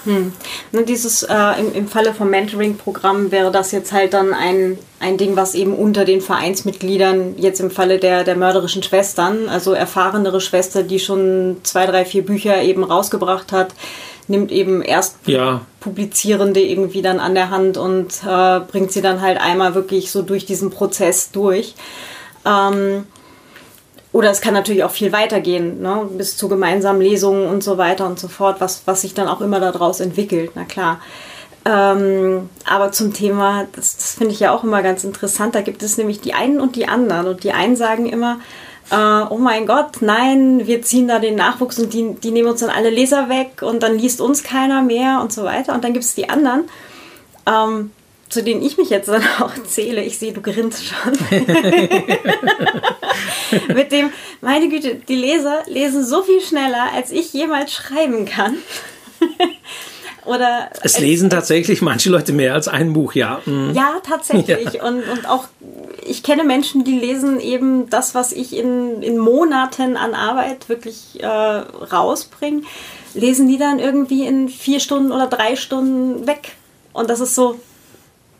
hm. 0.07 0.31
Ne, 0.71 0.83
dieses 0.83 1.23
äh, 1.23 1.59
im, 1.59 1.73
im 1.73 1.87
Falle 1.89 2.13
vom 2.13 2.29
Mentoring-Programm 2.29 3.29
wäre 3.29 3.51
das 3.51 3.73
jetzt 3.73 3.91
halt 3.91 4.13
dann 4.13 4.33
ein, 4.33 4.77
ein 5.01 5.17
Ding, 5.17 5.35
was 5.35 5.53
eben 5.53 5.75
unter 5.75 6.05
den 6.05 6.21
Vereinsmitgliedern, 6.21 7.35
jetzt 7.37 7.59
im 7.59 7.69
Falle 7.69 7.99
der, 7.99 8.23
der 8.23 8.37
mörderischen 8.37 8.83
Schwestern, 8.83 9.49
also 9.49 9.73
erfahrenere 9.73 10.39
Schwester, 10.39 10.83
die 10.83 10.99
schon 10.99 11.57
zwei, 11.63 11.85
drei, 11.85 12.05
vier 12.05 12.25
Bücher 12.25 12.61
eben 12.61 12.85
rausgebracht 12.85 13.51
hat, 13.51 13.73
nimmt 14.29 14.49
eben 14.49 14.81
erst 14.81 15.17
ja. 15.25 15.61
Publizierende 15.81 16.61
irgendwie 16.61 17.01
dann 17.01 17.19
an 17.19 17.35
der 17.35 17.49
Hand 17.49 17.77
und 17.77 18.13
äh, 18.25 18.61
bringt 18.61 18.93
sie 18.93 19.01
dann 19.01 19.21
halt 19.21 19.41
einmal 19.41 19.75
wirklich 19.75 20.09
so 20.09 20.21
durch 20.21 20.45
diesen 20.45 20.69
Prozess 20.69 21.31
durch. 21.31 21.75
Ähm, 22.45 23.03
oder 24.13 24.31
es 24.31 24.41
kann 24.41 24.53
natürlich 24.53 24.83
auch 24.83 24.91
viel 24.91 25.11
weitergehen, 25.11 25.81
ne? 25.81 26.07
bis 26.17 26.37
zu 26.37 26.47
gemeinsamen 26.47 27.01
Lesungen 27.01 27.47
und 27.47 27.63
so 27.63 27.77
weiter 27.77 28.05
und 28.05 28.19
so 28.19 28.27
fort, 28.27 28.59
was, 28.59 28.83
was 28.85 29.01
sich 29.01 29.13
dann 29.13 29.27
auch 29.27 29.41
immer 29.41 29.59
daraus 29.59 29.99
entwickelt, 29.99 30.51
na 30.55 30.63
klar. 30.63 30.99
Ähm, 31.65 32.49
aber 32.65 32.93
zum 32.93 33.13
Thema, 33.13 33.67
das, 33.75 33.97
das 33.97 34.15
finde 34.15 34.33
ich 34.33 34.39
ja 34.39 34.53
auch 34.53 34.63
immer 34.63 34.81
ganz 34.81 35.03
interessant, 35.03 35.53
da 35.53 35.61
gibt 35.61 35.83
es 35.83 35.97
nämlich 35.97 36.21
die 36.21 36.33
einen 36.33 36.61
und 36.61 36.77
die 36.77 36.87
anderen. 36.87 37.27
Und 37.27 37.43
die 37.43 37.51
einen 37.51 37.75
sagen 37.75 38.05
immer, 38.05 38.39
äh, 38.89 38.95
oh 39.29 39.37
mein 39.37 39.65
Gott, 39.65 40.01
nein, 40.01 40.65
wir 40.65 40.81
ziehen 40.81 41.09
da 41.09 41.19
den 41.19 41.35
Nachwuchs 41.35 41.77
und 41.77 41.93
die, 41.93 42.15
die 42.15 42.31
nehmen 42.31 42.47
uns 42.47 42.61
dann 42.61 42.69
alle 42.69 42.89
Leser 42.89 43.27
weg 43.27 43.61
und 43.61 43.83
dann 43.83 43.99
liest 43.99 44.21
uns 44.21 44.43
keiner 44.43 44.81
mehr 44.81 45.19
und 45.21 45.33
so 45.33 45.43
weiter. 45.43 45.73
Und 45.73 45.83
dann 45.83 45.91
gibt 45.91 46.05
es 46.05 46.15
die 46.15 46.29
anderen, 46.29 46.69
ähm, 47.45 47.91
zu 48.29 48.43
denen 48.43 48.61
ich 48.61 48.77
mich 48.77 48.89
jetzt 48.89 49.07
dann 49.07 49.23
auch 49.39 49.53
zähle, 49.65 50.03
ich 50.03 50.17
sehe, 50.17 50.33
du 50.33 50.41
grinst 50.41 50.83
schon. 50.85 51.13
Mit 53.73 53.91
dem, 53.91 54.11
meine 54.41 54.67
Güte, 54.69 54.95
die 54.95 55.15
Leser 55.15 55.63
lesen 55.67 56.05
so 56.05 56.23
viel 56.23 56.41
schneller, 56.41 56.87
als 56.93 57.11
ich 57.11 57.33
jemals 57.33 57.73
schreiben 57.73 58.25
kann. 58.25 58.57
Oder 60.25 60.69
es 60.83 60.99
lesen 60.99 61.29
tatsächlich 61.29 61.81
manche 61.81 62.09
Leute 62.09 62.33
mehr 62.33 62.53
als 62.53 62.67
ein 62.67 62.91
Buch, 62.91 63.13
ja. 63.13 63.41
Mhm. 63.45 63.71
Ja, 63.73 64.01
tatsächlich. 64.03 64.73
Ja. 64.73 64.83
Und, 64.83 65.07
und 65.07 65.25
auch, 65.29 65.45
ich 66.05 66.21
kenne 66.21 66.43
Menschen, 66.43 66.83
die 66.83 66.99
lesen 66.99 67.39
eben 67.39 67.89
das, 67.89 68.13
was 68.13 68.33
ich 68.33 68.53
in, 68.53 69.01
in 69.01 69.17
Monaten 69.17 69.95
an 69.95 70.13
Arbeit 70.13 70.67
wirklich 70.67 71.23
äh, 71.23 71.25
rausbringe, 71.25 72.63
lesen 73.13 73.47
die 73.47 73.57
dann 73.57 73.79
irgendwie 73.79 74.27
in 74.27 74.49
vier 74.49 74.81
Stunden 74.81 75.13
oder 75.13 75.27
drei 75.27 75.55
Stunden 75.55 76.27
weg. 76.27 76.55
Und 76.91 77.09
das 77.09 77.21
ist 77.21 77.33
so, 77.33 77.57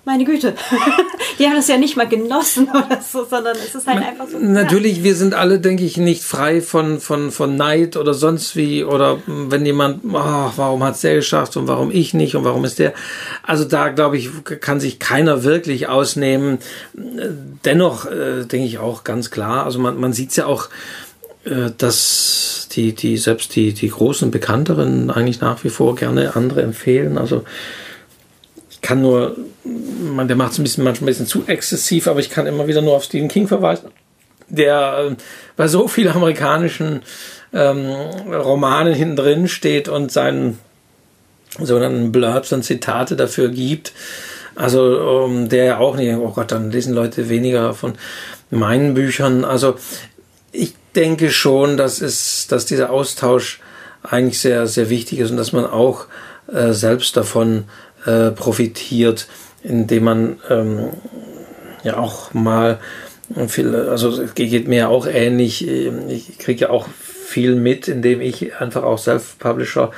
meine 0.07 0.23
Güte, 0.23 0.55
die 1.39 1.45
haben 1.45 1.55
das 1.55 1.67
ja 1.67 1.77
nicht 1.77 1.97
mal 1.97 2.07
genossen 2.07 2.69
oder 2.69 3.01
so, 3.01 3.25
sondern 3.25 3.57
es 3.57 3.75
ist 3.75 3.85
halt 3.85 4.03
einfach 4.03 4.25
so. 4.27 4.39
Natürlich, 4.39 4.99
ja. 4.99 5.03
wir 5.03 5.15
sind 5.15 5.35
alle, 5.35 5.59
denke 5.59 5.83
ich, 5.83 5.97
nicht 5.97 6.23
frei 6.23 6.61
von, 6.61 6.99
von, 7.01 7.29
von 7.29 7.55
Neid 7.57 7.97
oder 7.97 8.13
sonst 8.13 8.55
wie 8.55 8.85
oder 8.85 9.19
wenn 9.27 9.65
jemand, 9.65 10.05
oh, 10.05 10.51
warum 10.55 10.83
hat 10.83 10.95
es 10.95 11.01
der 11.01 11.15
geschafft 11.15 11.57
und 11.57 11.67
warum 11.67 11.91
ich 11.91 12.13
nicht 12.13 12.35
und 12.35 12.45
warum 12.45 12.63
ist 12.63 12.79
der. 12.79 12.93
Also 13.43 13.65
da, 13.65 13.89
glaube 13.89 14.17
ich, 14.17 14.29
kann 14.61 14.79
sich 14.79 14.97
keiner 14.97 15.43
wirklich 15.43 15.89
ausnehmen. 15.89 16.59
Dennoch 16.93 18.05
äh, 18.05 18.45
denke 18.45 18.65
ich 18.65 18.79
auch 18.79 19.03
ganz 19.03 19.29
klar, 19.29 19.65
also 19.65 19.77
man, 19.77 19.99
man 19.99 20.13
sieht 20.13 20.29
es 20.29 20.37
ja 20.37 20.45
auch, 20.45 20.69
äh, 21.43 21.71
dass 21.77 22.69
die, 22.71 22.93
die, 22.93 23.17
selbst 23.17 23.57
die, 23.57 23.73
die 23.73 23.89
großen 23.89 24.31
Bekannteren 24.31 25.11
eigentlich 25.11 25.41
nach 25.41 25.65
wie 25.65 25.69
vor 25.69 25.97
gerne 25.97 26.35
andere 26.37 26.61
empfehlen. 26.61 27.17
Also 27.17 27.43
ich 28.77 28.81
kann 28.81 29.01
nur, 29.01 29.35
man, 29.63 30.27
der 30.27 30.37
macht 30.37 30.51
es 30.51 30.59
ein 30.59 30.63
bisschen, 30.63 30.83
manchmal 30.83 31.07
ein 31.07 31.11
bisschen 31.11 31.25
zu 31.25 31.45
exzessiv, 31.47 32.07
aber 32.07 32.19
ich 32.19 32.29
kann 32.29 32.45
immer 32.45 32.67
wieder 32.67 32.81
nur 32.81 32.95
auf 32.95 33.03
Stephen 33.03 33.27
King 33.27 33.47
verweisen, 33.47 33.89
der 34.49 35.09
äh, 35.11 35.15
bei 35.55 35.67
so 35.67 35.87
vielen 35.87 36.15
amerikanischen 36.15 37.01
ähm, 37.53 37.87
Romanen 38.31 38.93
hinten 38.93 39.15
drin 39.15 39.47
steht 39.47 39.89
und 39.89 40.11
seinen 40.11 40.59
sogenannten 41.59 42.11
Blurbs 42.11 42.53
und 42.53 42.63
Zitate 42.63 43.15
dafür 43.15 43.49
gibt. 43.49 43.93
Also 44.55 45.23
um, 45.25 45.31
ähm, 45.31 45.49
der 45.49 45.65
ja 45.65 45.77
auch 45.79 45.95
nicht, 45.95 46.15
oh 46.15 46.31
Gott, 46.31 46.51
dann 46.51 46.71
lesen 46.71 46.93
Leute 46.93 47.29
weniger 47.29 47.73
von 47.73 47.93
meinen 48.51 48.93
Büchern. 48.93 49.43
Also 49.43 49.75
ich 50.51 50.75
denke 50.95 51.31
schon, 51.31 51.77
dass, 51.77 52.01
es, 52.01 52.45
dass 52.47 52.65
dieser 52.65 52.91
Austausch 52.91 53.59
eigentlich 54.03 54.39
sehr, 54.39 54.67
sehr 54.67 54.89
wichtig 54.89 55.19
ist 55.19 55.31
und 55.31 55.37
dass 55.37 55.51
man 55.51 55.65
auch 55.65 56.05
äh, 56.51 56.71
selbst 56.71 57.17
davon 57.17 57.65
äh, 58.07 58.31
profitiert, 58.31 59.27
indem 59.63 60.05
man 60.05 60.39
ähm, 60.49 60.89
ja 61.83 61.97
auch 61.97 62.33
mal 62.33 62.79
viel, 63.47 63.75
also 63.75 64.09
es 64.21 64.33
geht 64.33 64.67
mir 64.67 64.89
auch 64.89 65.05
ähnlich, 65.05 65.67
ich 65.67 66.37
kriege 66.37 66.61
ja 66.61 66.69
auch 66.69 66.87
viel 67.03 67.55
mit, 67.55 67.89
indem 67.89 68.21
ich 68.21 68.55
einfach 68.55 68.83
auch 68.83 68.97
Self-Publisher 68.97 69.91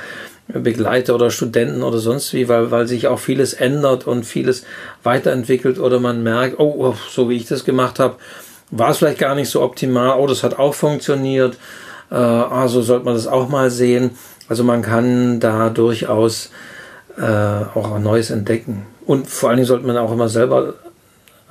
begleite 0.48 1.14
oder 1.14 1.30
Studenten 1.30 1.84
oder 1.84 1.98
sonst 1.98 2.34
wie, 2.34 2.48
weil, 2.48 2.72
weil 2.72 2.88
sich 2.88 3.06
auch 3.06 3.20
vieles 3.20 3.54
ändert 3.54 4.08
und 4.08 4.24
vieles 4.24 4.64
weiterentwickelt 5.04 5.78
oder 5.78 6.00
man 6.00 6.24
merkt, 6.24 6.58
oh, 6.58 6.74
oh 6.78 6.96
so 7.08 7.30
wie 7.30 7.36
ich 7.36 7.46
das 7.46 7.64
gemacht 7.64 8.00
habe, 8.00 8.16
war 8.72 8.90
es 8.90 8.98
vielleicht 8.98 9.18
gar 9.18 9.36
nicht 9.36 9.48
so 9.48 9.62
optimal, 9.62 10.18
oh, 10.18 10.26
das 10.26 10.42
hat 10.42 10.58
auch 10.58 10.74
funktioniert, 10.74 11.56
also 12.08 12.82
sollte 12.82 13.04
man 13.04 13.14
das 13.14 13.28
auch 13.28 13.48
mal 13.48 13.70
sehen. 13.70 14.10
Also 14.48 14.64
man 14.64 14.82
kann 14.82 15.38
da 15.38 15.70
durchaus 15.70 16.50
äh, 17.18 17.78
auch 17.78 17.92
ein 17.92 18.02
Neues 18.02 18.30
entdecken. 18.30 18.86
Und 19.06 19.28
vor 19.28 19.48
allen 19.48 19.56
Dingen 19.56 19.66
sollte 19.66 19.86
man 19.86 19.96
auch 19.96 20.12
immer 20.12 20.28
selber 20.28 20.74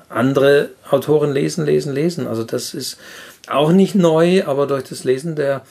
andere 0.09 0.69
Autoren 0.89 1.31
lesen, 1.31 1.65
lesen, 1.65 1.93
lesen. 1.93 2.27
Also 2.27 2.43
das 2.43 2.73
ist 2.73 2.97
auch 3.47 3.71
nicht 3.71 3.95
neu, 3.95 4.43
aber 4.45 4.67
durch 4.67 4.83
das 4.83 5.03
Lesen 5.03 5.35
der 5.35 5.61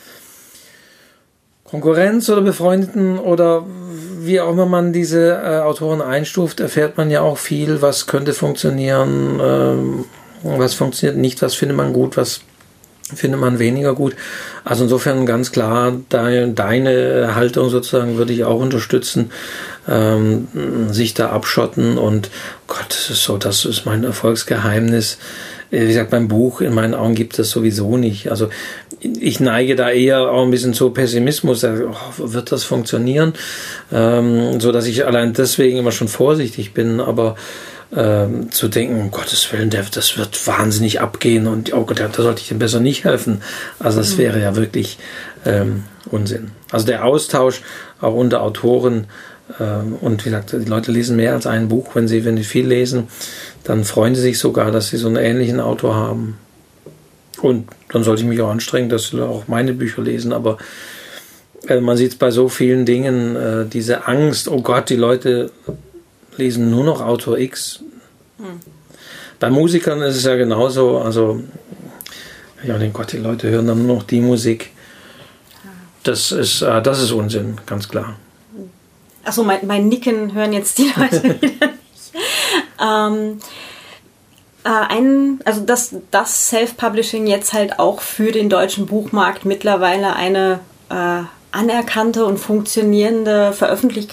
Konkurrenz 1.65 2.31
oder 2.31 2.40
Befreundeten 2.40 3.19
oder 3.19 3.65
wie 4.20 4.40
auch 4.40 4.51
immer 4.52 4.66
man 4.66 4.93
diese 4.93 5.32
äh, 5.32 5.59
Autoren 5.60 6.01
einstuft, 6.01 6.60
erfährt 6.60 6.97
man 6.97 7.10
ja 7.10 7.20
auch 7.20 7.36
viel, 7.36 7.82
was 7.82 8.06
könnte 8.06 8.32
funktionieren, 8.32 9.39
ähm, 9.43 10.05
was 10.43 10.74
funktioniert 10.74 11.19
nicht, 11.19 11.43
was 11.43 11.55
findet 11.55 11.77
man 11.77 11.93
gut, 11.93 12.16
was 12.16 12.40
findet 13.15 13.41
man 13.41 13.59
weniger 13.59 13.95
gut. 13.95 14.15
Also 14.65 14.85
insofern 14.85 15.27
ganz 15.27 15.53
klar, 15.53 15.97
deine, 16.09 16.49
deine 16.49 17.35
Haltung 17.35 17.71
sozusagen 17.71 18.17
würde 18.19 18.33
ich 18.33 18.45
auch 18.45 18.61
unterstützen, 18.61 19.31
ähm, 19.89 20.49
sich 20.91 21.15
da 21.15 21.31
abschotten 21.31 21.99
und 21.99 22.31
Gott, 22.67 22.87
das 22.89 23.11
ist 23.11 23.25
so, 23.25 23.39
das 23.39 23.65
ist 23.65 23.87
mein 23.87 24.05
Erfolgsgeheimnis. 24.05 25.19
Wie 25.71 25.87
gesagt, 25.87 26.11
beim 26.11 26.29
Buch 26.29 26.63
in 26.63 26.73
meinen 26.73 26.95
Augen 26.95 27.15
gibt 27.15 27.39
es 27.39 27.51
sowieso 27.51 27.99
nicht. 27.99 28.31
Also 28.31 28.49
ich 29.01 29.39
neige 29.39 29.77
da 29.77 29.91
eher 29.91 30.31
auch 30.31 30.43
ein 30.43 30.51
bisschen 30.51 30.73
zu 30.73 30.91
Pessimismus. 30.91 31.63
Oh, 31.63 31.95
wird 32.17 32.53
das 32.53 32.65
funktionieren? 32.65 33.35
Ähm, 33.93 34.61
so 34.61 34.73
dass 34.73 34.87
ich 34.87 35.07
allein 35.07 35.35
deswegen 35.35 35.79
immer 35.79 35.93
schon 35.93 36.09
vorsichtig 36.09 36.73
bin, 36.73 37.01
aber 37.01 37.37
ähm, 37.94 38.52
zu 38.52 38.69
denken, 38.69 39.01
um 39.01 39.10
Gottes 39.10 39.51
Willen, 39.52 39.70
der, 39.70 39.85
das 39.85 40.19
wird 40.19 40.47
wahnsinnig 40.47 41.01
abgehen 41.01 41.47
und 41.47 41.73
oh 41.73 41.85
Gott, 41.85 42.01
da 42.01 42.10
sollte 42.12 42.43
ich 42.43 42.48
dem 42.48 42.59
besser 42.59 42.81
nicht 42.81 43.05
helfen. 43.05 43.43
Also 43.78 43.98
das 43.98 44.15
mhm. 44.15 44.19
wäre 44.19 44.40
ja 44.40 44.56
wirklich 44.56 44.98
ähm, 45.47 45.85
Unsinn. 46.10 46.51
Also 46.70 46.86
der 46.86 47.05
Austausch 47.05 47.62
auch 48.01 48.15
unter 48.15 48.43
Autoren 48.43 49.06
ähm, 49.59 49.94
und 50.01 50.24
wie 50.24 50.31
gesagt, 50.31 50.52
die 50.52 50.69
Leute 50.69 50.93
lesen 50.93 51.16
mehr 51.16 51.32
als 51.32 51.47
ein 51.47 51.69
Buch, 51.69 51.94
wenn 51.94 52.09
sie, 52.09 52.24
wenn 52.24 52.36
sie 52.36 52.44
viel 52.44 52.66
lesen, 52.66 53.09
dann 53.65 53.85
freuen 53.85 54.15
sie 54.15 54.23
sich 54.23 54.39
sogar, 54.39 54.70
dass 54.70 54.89
sie 54.89 54.98
so 54.98 55.09
einen 55.09 55.16
ähnlichen 55.16 55.60
Autor 55.60 55.94
haben. 55.94 56.39
Und 57.40 57.69
dann 57.90 58.02
sollte 58.02 58.23
ich 58.23 58.28
mich 58.28 58.40
auch 58.40 58.51
anstrengen, 58.51 58.89
dass 58.89 59.09
sie 59.09 59.24
auch 59.24 59.48
meine 59.48 59.73
Bücher 59.73 60.02
lesen, 60.02 60.32
aber 60.32 60.59
äh, 61.69 61.81
man 61.81 61.97
sieht 61.97 62.12
es 62.12 62.19
bei 62.19 62.31
so 62.31 62.48
vielen 62.48 62.85
Dingen, 62.85 63.36
äh, 63.36 63.65
diese 63.66 64.06
Angst, 64.06 64.48
oh 64.48 64.60
Gott, 64.60 64.90
die 64.90 64.97
Leute 64.97 65.51
lesen 66.39 66.70
nur 66.70 66.85
noch 66.85 67.01
Autor 67.01 67.39
X. 67.39 67.81
Hm. 68.39 68.60
Bei 69.40 69.51
Musikern 69.51 70.01
ist 70.02 70.16
es 70.16 70.24
ja 70.24 70.36
genauso. 70.36 70.98
Also, 70.98 71.40
ja, 72.65 72.78
den 72.78 72.93
Gott, 72.93 73.12
die 73.12 73.19
Leute 73.19 73.48
hören 73.51 73.66
dann 73.66 73.86
nur 73.86 73.97
noch 73.97 74.02
die 74.05 74.20
Musik. 74.20 74.70
Das 76.02 76.32
ist, 76.32 76.62
äh, 76.62 76.82
das 76.82 77.02
ist 77.02 77.12
Unsinn, 77.12 77.59
ganz 77.66 77.89
klar. 77.89 78.16
Achso, 79.24 79.44
mein, 79.44 79.66
mein 79.66 79.89
Nicken 79.89 80.32
hören 80.32 80.52
jetzt 80.52 80.78
die 80.78 80.90
Leute 80.97 81.23
wieder 81.43 81.66
nicht. 81.66 82.12
Ähm, 82.81 83.39
äh, 84.65 84.69
ein, 84.69 85.40
also 85.44 85.60
dass 85.60 85.94
das 86.10 86.48
Self-Publishing 86.48 87.27
jetzt 87.27 87.52
halt 87.52 87.78
auch 87.78 88.01
für 88.01 88.32
den 88.32 88.48
deutschen 88.48 88.86
Buchmarkt 88.86 89.44
mittlerweile 89.44 90.16
eine 90.16 90.60
äh, 90.89 91.23
anerkannte 91.52 92.24
und 92.24 92.39
funktionierende 92.39 93.52
Veröffentlich 93.52 94.09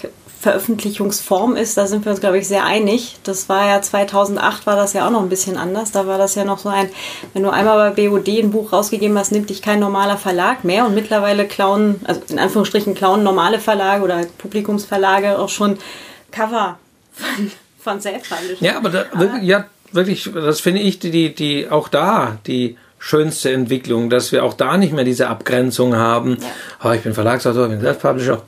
Veröffentlichungsform 0.46 1.56
ist, 1.56 1.76
da 1.76 1.88
sind 1.88 2.04
wir 2.04 2.12
uns, 2.12 2.20
glaube 2.20 2.38
ich, 2.38 2.46
sehr 2.46 2.64
einig. 2.64 3.16
Das 3.24 3.48
war 3.48 3.66
ja 3.66 3.82
2008 3.82 4.64
war 4.64 4.76
das 4.76 4.92
ja 4.92 5.04
auch 5.04 5.10
noch 5.10 5.20
ein 5.20 5.28
bisschen 5.28 5.56
anders. 5.56 5.90
Da 5.90 6.06
war 6.06 6.18
das 6.18 6.36
ja 6.36 6.44
noch 6.44 6.58
so 6.58 6.68
ein, 6.68 6.88
wenn 7.32 7.42
du 7.42 7.50
einmal 7.50 7.90
bei 7.90 8.08
BOD 8.08 8.28
ein 8.28 8.52
Buch 8.52 8.72
rausgegeben 8.72 9.18
hast, 9.18 9.32
nimmt 9.32 9.50
dich 9.50 9.60
kein 9.60 9.80
normaler 9.80 10.16
Verlag 10.16 10.62
mehr. 10.62 10.86
Und 10.86 10.94
mittlerweile 10.94 11.48
klauen, 11.48 11.96
also 12.04 12.20
in 12.28 12.38
Anführungsstrichen 12.38 12.94
klauen 12.94 13.24
normale 13.24 13.58
Verlage 13.58 14.04
oder 14.04 14.20
Publikumsverlage 14.38 15.36
auch 15.36 15.48
schon 15.48 15.78
Cover 16.30 16.78
von, 17.10 17.50
von 17.80 18.00
Self-Publishing. 18.00 18.64
Ja, 18.64 18.76
aber 18.76 18.90
da, 18.90 19.06
wirklich, 19.14 19.42
ja, 19.42 19.64
wirklich, 19.90 20.30
das 20.32 20.60
finde 20.60 20.80
ich, 20.82 21.00
die, 21.00 21.34
die, 21.34 21.68
auch 21.68 21.88
da, 21.88 22.38
die 22.46 22.76
schönste 23.00 23.50
Entwicklung, 23.52 24.10
dass 24.10 24.30
wir 24.30 24.44
auch 24.44 24.54
da 24.54 24.76
nicht 24.76 24.92
mehr 24.92 25.04
diese 25.04 25.26
Abgrenzung 25.26 25.96
haben. 25.96 26.38
Ja. 26.40 26.88
Oh, 26.88 26.92
ich 26.92 27.00
bin 27.02 27.14
Verlagsautor, 27.14 27.64
ich 27.64 27.70
bin 27.72 27.80
Self-Publisher 27.80 28.42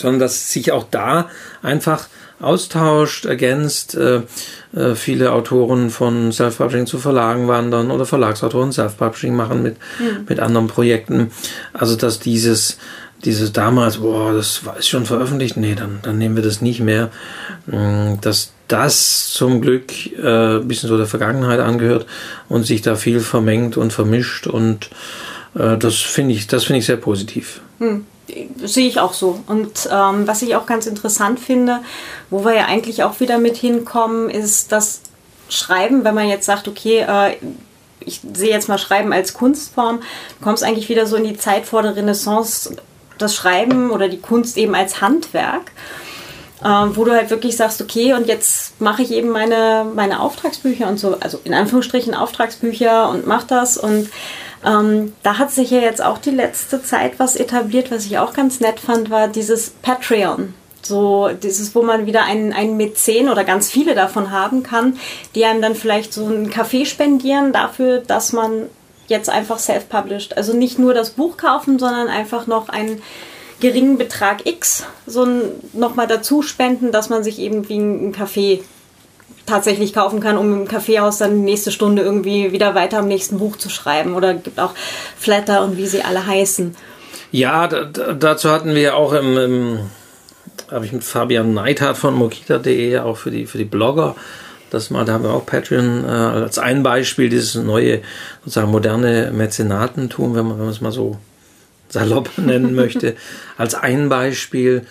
sondern 0.00 0.20
dass 0.20 0.52
sich 0.52 0.72
auch 0.72 0.84
da 0.90 1.28
einfach 1.62 2.08
austauscht, 2.40 3.24
ergänzt. 3.24 3.94
Äh, 3.94 4.22
äh, 4.74 4.94
viele 4.94 5.32
Autoren 5.32 5.90
von 5.90 6.32
Self-Publishing 6.32 6.86
zu 6.86 6.98
Verlagen 6.98 7.48
wandern 7.48 7.90
oder 7.90 8.04
Verlagsautoren 8.04 8.72
Self-Publishing 8.72 9.34
machen 9.34 9.62
mit, 9.62 9.76
mhm. 9.98 10.26
mit 10.28 10.40
anderen 10.40 10.66
Projekten. 10.66 11.30
Also 11.72 11.96
dass 11.96 12.20
dieses, 12.20 12.78
dieses 13.24 13.52
damals, 13.52 13.98
boah, 13.98 14.32
das 14.34 14.62
ist 14.78 14.88
schon 14.88 15.06
veröffentlicht, 15.06 15.56
nee, 15.56 15.74
dann, 15.74 16.00
dann 16.02 16.18
nehmen 16.18 16.36
wir 16.36 16.42
das 16.42 16.60
nicht 16.60 16.80
mehr. 16.80 17.10
Mm, 17.66 18.20
dass 18.20 18.52
das 18.68 19.28
zum 19.32 19.62
Glück 19.62 19.92
äh, 20.18 20.56
ein 20.56 20.68
bisschen 20.68 20.88
so 20.88 20.96
der 20.98 21.06
Vergangenheit 21.06 21.60
angehört 21.60 22.06
und 22.48 22.66
sich 22.66 22.82
da 22.82 22.96
viel 22.96 23.20
vermengt 23.20 23.76
und 23.76 23.92
vermischt 23.92 24.46
und 24.46 24.90
äh, 25.54 25.78
das 25.78 25.96
finde 25.96 26.34
ich, 26.34 26.46
das 26.48 26.64
finde 26.64 26.80
ich 26.80 26.86
sehr 26.86 26.96
positiv. 26.96 27.60
Mhm 27.78 28.04
sehe 28.62 28.88
ich 28.88 29.00
auch 29.00 29.12
so. 29.12 29.40
Und 29.46 29.88
ähm, 29.90 30.26
was 30.26 30.42
ich 30.42 30.56
auch 30.56 30.66
ganz 30.66 30.86
interessant 30.86 31.40
finde, 31.40 31.80
wo 32.30 32.44
wir 32.44 32.54
ja 32.54 32.66
eigentlich 32.66 33.02
auch 33.02 33.20
wieder 33.20 33.38
mit 33.38 33.56
hinkommen, 33.56 34.30
ist 34.30 34.72
das 34.72 35.00
Schreiben, 35.48 36.04
wenn 36.04 36.14
man 36.14 36.28
jetzt 36.28 36.46
sagt, 36.46 36.68
okay, 36.68 37.00
äh, 37.00 37.36
ich 38.00 38.20
sehe 38.32 38.50
jetzt 38.50 38.68
mal 38.68 38.78
Schreiben 38.78 39.12
als 39.12 39.34
Kunstform, 39.34 40.00
du 40.00 40.44
kommst 40.44 40.62
eigentlich 40.62 40.88
wieder 40.88 41.06
so 41.06 41.16
in 41.16 41.24
die 41.24 41.36
Zeit 41.36 41.66
vor 41.66 41.82
der 41.82 41.96
Renaissance, 41.96 42.76
das 43.18 43.34
Schreiben 43.34 43.90
oder 43.90 44.08
die 44.08 44.20
Kunst 44.20 44.56
eben 44.56 44.74
als 44.74 45.00
Handwerk. 45.00 45.72
Äh, 46.62 46.68
wo 46.68 47.04
du 47.04 47.12
halt 47.12 47.28
wirklich 47.28 47.56
sagst, 47.56 47.82
okay, 47.82 48.14
und 48.14 48.28
jetzt 48.28 48.80
mache 48.80 49.02
ich 49.02 49.10
eben 49.10 49.28
meine, 49.28 49.86
meine 49.94 50.20
Auftragsbücher 50.20 50.88
und 50.88 50.98
so, 50.98 51.16
also 51.20 51.38
in 51.44 51.52
Anführungsstrichen 51.52 52.14
Auftragsbücher 52.14 53.10
und 53.10 53.26
mach 53.26 53.44
das 53.44 53.76
und 53.76 54.08
ähm, 54.66 55.12
da 55.22 55.38
hat 55.38 55.52
sich 55.52 55.70
ja 55.70 55.78
jetzt 55.78 56.02
auch 56.02 56.18
die 56.18 56.30
letzte 56.30 56.82
Zeit 56.82 57.18
was 57.18 57.36
etabliert, 57.36 57.90
was 57.90 58.04
ich 58.04 58.18
auch 58.18 58.34
ganz 58.34 58.60
nett 58.60 58.80
fand, 58.80 59.10
war 59.10 59.28
dieses 59.28 59.70
Patreon. 59.70 60.54
So 60.82 61.28
dieses, 61.28 61.74
wo 61.74 61.82
man 61.82 62.06
wieder 62.06 62.24
einen, 62.24 62.52
einen 62.52 62.76
Mäzen 62.76 63.28
oder 63.28 63.44
ganz 63.44 63.70
viele 63.70 63.94
davon 63.94 64.30
haben 64.30 64.62
kann, 64.62 64.98
die 65.34 65.44
einem 65.44 65.62
dann 65.62 65.74
vielleicht 65.74 66.12
so 66.12 66.26
einen 66.26 66.50
Kaffee 66.50 66.84
spendieren 66.84 67.52
dafür, 67.52 68.00
dass 68.00 68.32
man 68.32 68.68
jetzt 69.08 69.28
einfach 69.28 69.58
self-published. 69.58 70.36
Also 70.36 70.52
nicht 70.52 70.78
nur 70.78 70.94
das 70.94 71.10
Buch 71.10 71.36
kaufen, 71.36 71.78
sondern 71.78 72.08
einfach 72.08 72.46
noch 72.46 72.68
einen 72.68 73.02
geringen 73.60 73.98
Betrag 73.98 74.46
X 74.46 74.84
so 75.06 75.26
nochmal 75.72 76.06
dazu 76.06 76.42
spenden, 76.42 76.92
dass 76.92 77.08
man 77.08 77.24
sich 77.24 77.38
eben 77.38 77.68
wie 77.68 77.78
einen 77.78 78.12
Kaffee 78.12 78.62
tatsächlich 79.46 79.92
kaufen 79.92 80.20
kann, 80.20 80.36
um 80.36 80.52
im 80.52 80.68
Kaffeehaus 80.68 81.18
dann 81.18 81.36
die 81.36 81.42
nächste 81.42 81.70
Stunde 81.70 82.02
irgendwie 82.02 82.52
wieder 82.52 82.74
weiter 82.74 82.98
am 82.98 83.08
nächsten 83.08 83.38
Buch 83.38 83.56
zu 83.56 83.68
schreiben. 83.68 84.14
Oder 84.14 84.34
gibt 84.34 84.58
auch 84.58 84.74
Flatter 85.16 85.62
und 85.62 85.76
wie 85.76 85.86
sie 85.86 86.02
alle 86.02 86.26
heißen. 86.26 86.76
Ja, 87.32 87.66
dazu 87.66 88.50
hatten 88.50 88.74
wir 88.74 88.96
auch 88.96 89.12
im, 89.12 89.36
im 89.36 89.78
habe 90.70 90.84
ich 90.84 90.92
mit 90.92 91.04
Fabian 91.04 91.54
Neidhardt 91.54 91.96
von 91.96 92.14
mokita.de 92.14 92.98
auch 92.98 93.16
für 93.16 93.30
die, 93.30 93.46
für 93.46 93.58
die 93.58 93.64
Blogger 93.64 94.16
das 94.70 94.90
mal, 94.90 95.04
da 95.04 95.14
haben 95.14 95.24
wir 95.24 95.30
auch 95.30 95.46
Patreon 95.46 96.04
äh, 96.04 96.08
als 96.08 96.58
ein 96.58 96.82
Beispiel, 96.82 97.28
dieses 97.28 97.54
neue, 97.54 98.00
sozusagen 98.44 98.70
moderne 98.70 99.30
Mäzenatentum, 99.32 100.34
wenn 100.34 100.46
man, 100.46 100.58
wenn 100.58 100.64
man 100.64 100.74
es 100.74 100.80
mal 100.80 100.92
so 100.92 101.18
salopp 101.88 102.30
nennen 102.36 102.74
möchte, 102.74 103.14
als 103.56 103.74
ein 103.74 104.08
Beispiel 104.08 104.86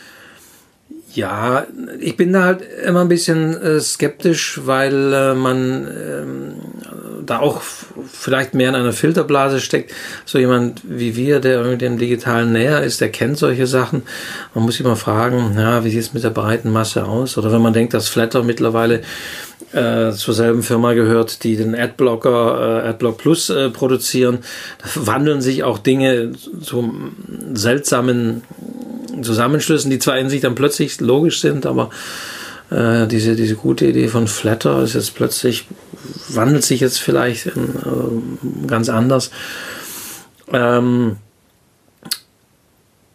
Ja, 1.16 1.66
ich 2.02 2.18
bin 2.18 2.34
da 2.34 2.44
halt 2.44 2.62
immer 2.86 3.00
ein 3.00 3.08
bisschen 3.08 3.56
äh, 3.62 3.80
skeptisch, 3.80 4.60
weil 4.66 5.14
äh, 5.14 5.34
man 5.34 5.88
ähm, 5.88 6.54
da 7.26 7.40
auch 7.40 7.62
vielleicht 8.06 8.54
mehr 8.54 8.68
in 8.68 8.76
einer 8.76 8.92
Filterblase 8.92 9.62
steckt. 9.62 9.94
So 10.26 10.38
jemand 10.40 10.82
wie 10.84 11.16
wir, 11.16 11.40
der 11.40 11.60
irgendwie 11.60 11.78
dem 11.78 11.98
Digitalen 11.98 12.52
näher 12.52 12.84
ist, 12.84 13.00
der 13.00 13.10
kennt 13.10 13.38
solche 13.38 13.66
Sachen. 13.66 14.04
Man 14.54 14.66
muss 14.66 14.76
sich 14.76 14.86
mal 14.86 14.98
fragen, 14.98 15.56
ja, 15.58 15.86
wie 15.86 15.90
sieht 15.90 16.02
es 16.02 16.14
mit 16.14 16.26
der 16.26 16.32
breiten 16.32 16.70
Masse 16.70 17.06
aus? 17.06 17.38
Oder 17.38 17.50
wenn 17.54 17.62
man 17.62 17.72
denkt, 17.72 17.94
dass 17.94 18.10
Flatter 18.10 18.44
mittlerweile 18.44 19.02
äh, 19.72 20.12
zur 20.12 20.34
selben 20.34 20.64
Firma 20.64 20.94
gehört, 20.94 21.46
die 21.46 21.56
den 21.56 21.76
Adblocker, 21.76 22.84
äh, 22.84 22.90
Adblock 22.90 23.20
Plus 23.20 23.50
äh, 23.50 23.70
produzieren, 23.70 24.40
da 24.80 25.08
wandeln 25.08 25.42
sich 25.42 25.64
auch 25.64 25.78
Dinge 25.78 26.34
zu 26.62 26.94
seltsamen 27.54 28.44
Zusammenschlüssen, 29.22 29.90
die 29.92 30.00
zwar 30.00 30.18
in 30.18 30.30
sich 30.30 30.42
dann 30.42 30.56
plötzlich 30.56 31.00
logisch 31.00 31.42
sind, 31.42 31.66
aber 31.66 31.90
äh, 32.72 33.08
diese, 33.08 33.36
diese 33.36 33.56
gute 33.56 33.86
Idee 33.86 34.08
von 34.08 34.28
Flatter 34.28 34.82
ist 34.84 34.96
jetzt 34.96 35.16
plötzlich, 35.16 35.68
wandelt 36.30 36.64
sich 36.64 36.80
jetzt 36.80 37.00
vielleicht 37.00 37.48
in, 37.48 37.76
äh, 37.76 38.68
ganz 38.68 38.90
anders. 38.90 39.32
Ähm, 40.52 41.18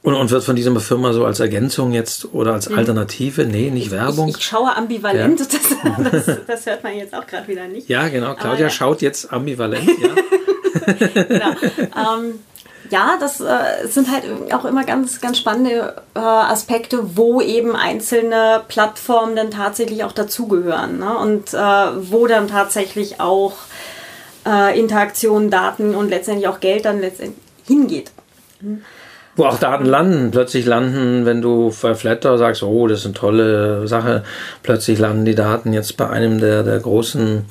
und, 0.03 0.15
und 0.15 0.31
wird 0.31 0.45
von 0.45 0.57
dieser 0.57 0.79
Firma 0.81 1.13
so 1.13 1.27
als 1.27 1.41
Ergänzung 1.41 1.93
jetzt 1.93 2.33
oder 2.33 2.55
als 2.55 2.71
mhm. 2.71 2.79
Alternative, 2.79 3.45
nee, 3.45 3.71
nicht 3.71 3.91
Werbung. 3.91 4.29
Ich, 4.29 4.39
ich 4.39 4.45
schaue 4.45 4.75
ambivalent, 4.75 5.41
ja. 5.41 5.47
das, 5.47 6.25
das, 6.27 6.39
das, 6.47 6.67
hört 6.67 6.83
man 6.83 6.97
jetzt 6.97 7.15
auch 7.15 7.27
gerade 7.27 7.47
wieder 7.49 7.69
nicht. 7.69 7.89
Ja, 7.89 8.09
genau. 8.09 8.35
Claudia 8.35 8.67
ja. 8.67 8.71
schaut 8.71 9.03
jetzt 9.03 9.31
ambivalent, 9.31 9.91
ja. 10.01 10.95
genau. 11.25 11.51
Ähm, 12.21 12.35
ja, 12.91 13.17
das 13.19 13.41
äh, 13.41 13.87
sind 13.87 14.11
halt 14.11 14.25
auch 14.53 14.65
immer 14.65 14.85
ganz, 14.85 15.21
ganz 15.21 15.39
spannende 15.39 15.95
äh, 16.15 16.19
Aspekte, 16.19 17.17
wo 17.17 17.41
eben 17.41 17.77
einzelne 17.77 18.63
Plattformen 18.69 19.37
dann 19.37 19.51
tatsächlich 19.51 20.05
auch 20.05 20.13
dazugehören 20.13 20.99
ne? 20.99 21.17
und 21.17 21.55
äh, 21.55 21.57
wo 21.57 22.27
dann 22.27 22.49
tatsächlich 22.49 23.21
auch 23.21 23.55
äh, 24.47 24.79
Interaktionen, 24.79 25.51
Daten 25.51 25.95
und 25.95 26.11
letztendlich 26.11 26.49
auch 26.49 26.61
Geld 26.61 26.85
dann 26.85 27.01
letztendlich 27.01 27.39
hingeht. 27.67 28.11
Mhm. 28.61 28.83
Wo 29.37 29.45
auch 29.45 29.59
Daten 29.59 29.87
landen, 29.87 30.33
plötzlich 30.33 30.67
landen, 30.67 31.25
wenn 31.25 31.41
du 31.41 31.73
bei 31.81 31.95
Flatter 31.95 32.37
sagst, 32.37 32.65
oh, 32.65 32.89
das 32.89 33.01
ist 33.01 33.05
eine 33.07 33.15
tolle 33.15 33.87
Sache, 33.87 34.25
plötzlich 34.63 34.99
landen 34.99 35.25
die 35.25 35.37
Daten 35.37 35.73
jetzt 35.73 35.97
bei 35.97 36.11
einem 36.11 36.41
der, 36.41 36.65
der 36.65 36.81
großen 36.81 37.45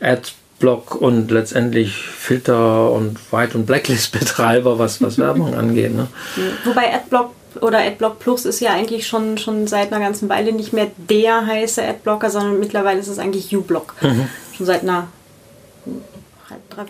Ad 0.00 0.30
Block 0.58 0.94
und 0.94 1.30
letztendlich 1.30 1.96
Filter 1.96 2.90
und 2.90 3.18
White- 3.32 3.56
und 3.56 3.66
Blacklist-Betreiber, 3.66 4.78
was, 4.78 5.00
was 5.02 5.18
Werbung 5.18 5.54
angeht. 5.54 5.94
Ne? 5.94 6.08
Wobei 6.64 6.92
Adblock 6.94 7.32
oder 7.60 7.78
Adblock 7.78 8.18
Plus 8.18 8.44
ist 8.44 8.60
ja 8.60 8.70
eigentlich 8.70 9.06
schon, 9.06 9.38
schon 9.38 9.66
seit 9.66 9.92
einer 9.92 10.04
ganzen 10.04 10.28
Weile 10.28 10.52
nicht 10.52 10.72
mehr 10.72 10.88
der 10.96 11.46
heiße 11.46 11.82
Adblocker, 11.82 12.30
sondern 12.30 12.60
mittlerweile 12.60 13.00
ist 13.00 13.08
es 13.08 13.18
eigentlich 13.18 13.54
uBlock. 13.56 13.94
Mhm. 14.00 14.28
Schon 14.56 14.66
seit 14.66 14.82
einer 14.82 15.08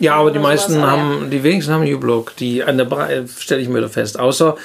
ja, 0.00 0.16
aber 0.16 0.30
die 0.30 0.38
meisten 0.38 0.74
sowas, 0.74 0.86
haben, 0.86 1.22
ja. 1.22 1.28
die 1.28 1.42
wenigsten 1.42 1.72
haben 1.72 1.82
uBlock. 1.82 2.36
Die 2.36 2.62
an 2.62 2.78
der 2.78 3.26
stelle 3.26 3.60
ich 3.60 3.68
mir 3.68 3.80
da 3.80 3.88
fest. 3.88 4.18
Außer 4.18 4.56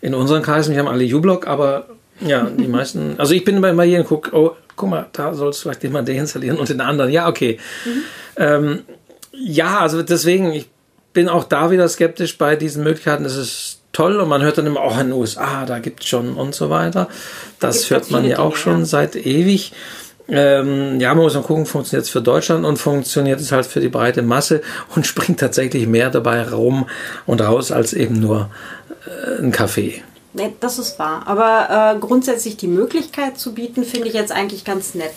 in 0.00 0.14
unseren 0.14 0.42
Kreisen, 0.42 0.72
wir 0.72 0.80
haben 0.80 0.88
alle 0.88 1.04
uBlock, 1.04 1.46
aber 1.46 1.86
ja, 2.20 2.44
die 2.44 2.68
meisten. 2.68 3.14
Also 3.18 3.34
ich 3.34 3.44
bin 3.44 3.62
hier 3.82 4.00
und 4.00 4.06
gucke, 4.06 4.34
oh, 4.34 4.56
guck 4.80 4.88
mal, 4.88 5.06
da 5.12 5.34
sollst 5.34 5.60
du 5.60 5.62
vielleicht 5.64 5.82
den 5.82 5.92
mal 5.92 6.02
deinstallieren 6.02 6.58
und 6.58 6.70
den 6.70 6.80
anderen. 6.80 7.12
Ja, 7.12 7.28
okay. 7.28 7.58
Mhm. 7.84 8.02
Ähm, 8.36 8.78
ja, 9.32 9.78
also 9.78 10.02
deswegen, 10.02 10.52
ich 10.52 10.70
bin 11.12 11.28
auch 11.28 11.44
da 11.44 11.70
wieder 11.70 11.86
skeptisch 11.88 12.38
bei 12.38 12.56
diesen 12.56 12.82
Möglichkeiten. 12.82 13.26
Es 13.26 13.36
ist 13.36 13.80
toll 13.92 14.18
und 14.18 14.28
man 14.28 14.42
hört 14.42 14.56
dann 14.56 14.66
immer, 14.66 14.80
auch 14.80 14.96
oh, 14.96 15.00
in 15.00 15.08
den 15.08 15.12
USA, 15.12 15.66
da 15.66 15.80
gibt 15.80 16.02
es 16.02 16.08
schon 16.08 16.34
und 16.34 16.54
so 16.54 16.70
weiter. 16.70 17.08
Das 17.58 17.90
hört 17.90 18.10
man 18.10 18.24
ja 18.24 18.38
auch 18.38 18.52
Dinge, 18.52 18.62
schon 18.62 18.78
ja. 18.80 18.84
seit 18.86 19.16
ewig. 19.16 19.72
Ähm, 20.28 20.98
ja, 20.98 21.12
man 21.14 21.24
muss 21.24 21.34
mal 21.34 21.42
gucken, 21.42 21.66
funktioniert 21.66 22.06
es 22.06 22.10
für 22.10 22.22
Deutschland 22.22 22.64
und 22.64 22.78
funktioniert 22.78 23.40
es 23.40 23.52
halt 23.52 23.66
für 23.66 23.80
die 23.80 23.88
breite 23.88 24.22
Masse 24.22 24.62
und 24.94 25.06
springt 25.06 25.40
tatsächlich 25.40 25.86
mehr 25.86 26.08
dabei 26.08 26.48
rum 26.48 26.88
und 27.26 27.42
raus 27.42 27.70
als 27.70 27.92
eben 27.92 28.18
nur 28.18 28.48
äh, 29.06 29.42
ein 29.42 29.52
Kaffee. 29.52 30.02
Nee, 30.32 30.52
das 30.60 30.78
ist 30.78 30.98
wahr. 30.98 31.22
Aber 31.26 31.94
äh, 31.96 31.98
grundsätzlich 31.98 32.56
die 32.56 32.68
Möglichkeit 32.68 33.38
zu 33.38 33.52
bieten, 33.52 33.84
finde 33.84 34.08
ich 34.08 34.14
jetzt 34.14 34.32
eigentlich 34.32 34.64
ganz 34.64 34.94
nett. 34.94 35.14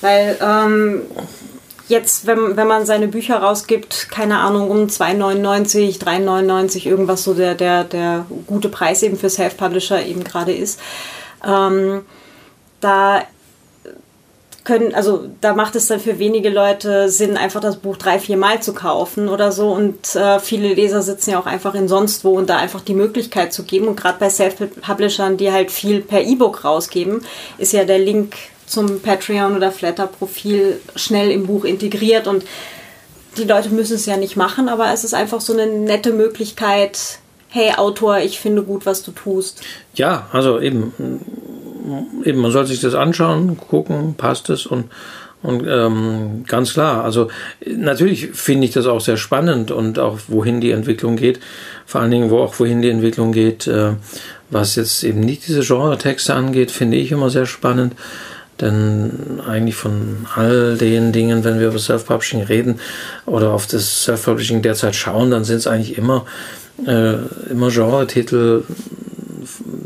Weil 0.00 0.36
ähm, 0.42 1.02
jetzt, 1.88 2.26
wenn, 2.26 2.56
wenn 2.56 2.66
man 2.66 2.84
seine 2.84 3.08
Bücher 3.08 3.38
rausgibt, 3.38 4.08
keine 4.10 4.38
Ahnung, 4.38 4.70
um 4.70 4.86
2,99, 4.86 6.00
3,99, 6.00 6.86
irgendwas 6.86 7.24
so 7.24 7.34
der, 7.34 7.54
der, 7.54 7.84
der 7.84 8.26
gute 8.46 8.68
Preis 8.68 9.02
eben 9.02 9.16
für 9.16 9.30
Self-Publisher 9.30 10.04
eben 10.04 10.24
gerade 10.24 10.52
ist, 10.52 10.80
ähm, 11.46 12.04
da 12.80 13.22
können, 14.64 14.94
also 14.94 15.26
da 15.40 15.54
macht 15.54 15.74
es 15.74 15.88
dann 15.88 15.98
für 15.98 16.18
wenige 16.18 16.48
Leute 16.48 17.08
Sinn, 17.08 17.36
einfach 17.36 17.60
das 17.60 17.76
Buch 17.76 17.96
drei, 17.96 18.18
vier 18.18 18.36
Mal 18.36 18.62
zu 18.62 18.74
kaufen 18.74 19.28
oder 19.28 19.50
so. 19.50 19.70
Und 19.70 20.14
äh, 20.14 20.38
viele 20.38 20.72
Leser 20.72 21.02
sitzen 21.02 21.30
ja 21.30 21.40
auch 21.40 21.46
einfach 21.46 21.74
in 21.74 21.88
sonst 21.88 22.24
wo 22.24 22.32
und 22.32 22.48
da 22.48 22.56
einfach 22.58 22.80
die 22.80 22.94
Möglichkeit 22.94 23.52
zu 23.52 23.64
geben. 23.64 23.88
Und 23.88 23.96
gerade 23.96 24.18
bei 24.18 24.30
Self-Publishern, 24.30 25.36
die 25.36 25.50
halt 25.50 25.70
viel 25.70 26.00
per 26.00 26.22
E-Book 26.22 26.64
rausgeben, 26.64 27.24
ist 27.58 27.72
ja 27.72 27.84
der 27.84 27.98
Link 27.98 28.36
zum 28.66 29.00
Patreon 29.00 29.56
oder 29.56 29.72
Flatter-Profil 29.72 30.80
schnell 30.94 31.30
im 31.30 31.46
Buch 31.46 31.64
integriert. 31.64 32.26
Und 32.26 32.44
die 33.36 33.44
Leute 33.44 33.70
müssen 33.70 33.96
es 33.96 34.06
ja 34.06 34.16
nicht 34.16 34.36
machen, 34.36 34.68
aber 34.68 34.92
es 34.92 35.04
ist 35.04 35.14
einfach 35.14 35.40
so 35.40 35.52
eine 35.52 35.66
nette 35.66 36.12
Möglichkeit, 36.12 37.18
hey 37.52 37.72
Autor, 37.76 38.18
ich 38.18 38.40
finde 38.40 38.62
gut, 38.62 38.86
was 38.86 39.02
du 39.02 39.12
tust. 39.12 39.62
Ja, 39.94 40.28
also 40.32 40.60
eben 40.60 40.92
eben, 42.24 42.40
man 42.40 42.50
soll 42.52 42.66
sich 42.66 42.80
das 42.80 42.94
anschauen, 42.94 43.56
gucken, 43.56 44.14
passt 44.14 44.50
es 44.50 44.66
und 44.66 44.86
und 45.42 45.66
ähm, 45.66 46.44
ganz 46.46 46.72
klar, 46.74 47.02
also 47.02 47.26
natürlich 47.66 48.28
finde 48.30 48.64
ich 48.64 48.72
das 48.72 48.86
auch 48.86 49.00
sehr 49.00 49.16
spannend 49.16 49.72
und 49.72 49.98
auch 49.98 50.20
wohin 50.28 50.60
die 50.60 50.70
Entwicklung 50.70 51.16
geht, 51.16 51.40
vor 51.84 52.00
allen 52.00 52.12
Dingen 52.12 52.30
wo 52.30 52.38
auch 52.38 52.60
wohin 52.60 52.80
die 52.80 52.90
Entwicklung 52.90 53.32
geht, 53.32 53.66
äh, 53.66 53.94
was 54.50 54.76
jetzt 54.76 55.02
eben 55.02 55.18
nicht 55.18 55.48
diese 55.48 55.62
Genre-Texte 55.62 56.32
angeht, 56.32 56.70
finde 56.70 56.96
ich 56.96 57.10
immer 57.10 57.28
sehr 57.28 57.46
spannend. 57.46 57.94
Denn 58.60 59.40
eigentlich 59.44 59.74
von 59.74 60.26
all 60.36 60.76
den 60.76 61.10
Dingen, 61.10 61.42
wenn 61.42 61.58
wir 61.58 61.68
über 61.68 61.78
Self-Publishing 61.80 62.42
reden 62.42 62.78
oder 63.26 63.50
auf 63.50 63.66
das 63.66 64.04
Self-Publishing 64.04 64.62
derzeit 64.62 64.94
schauen, 64.94 65.32
dann 65.32 65.42
sind 65.42 65.56
es 65.56 65.66
eigentlich 65.66 65.98
immer, 65.98 66.18
äh, 66.18 66.61
immer 66.78 67.70
Genre-Titel, 67.70 68.64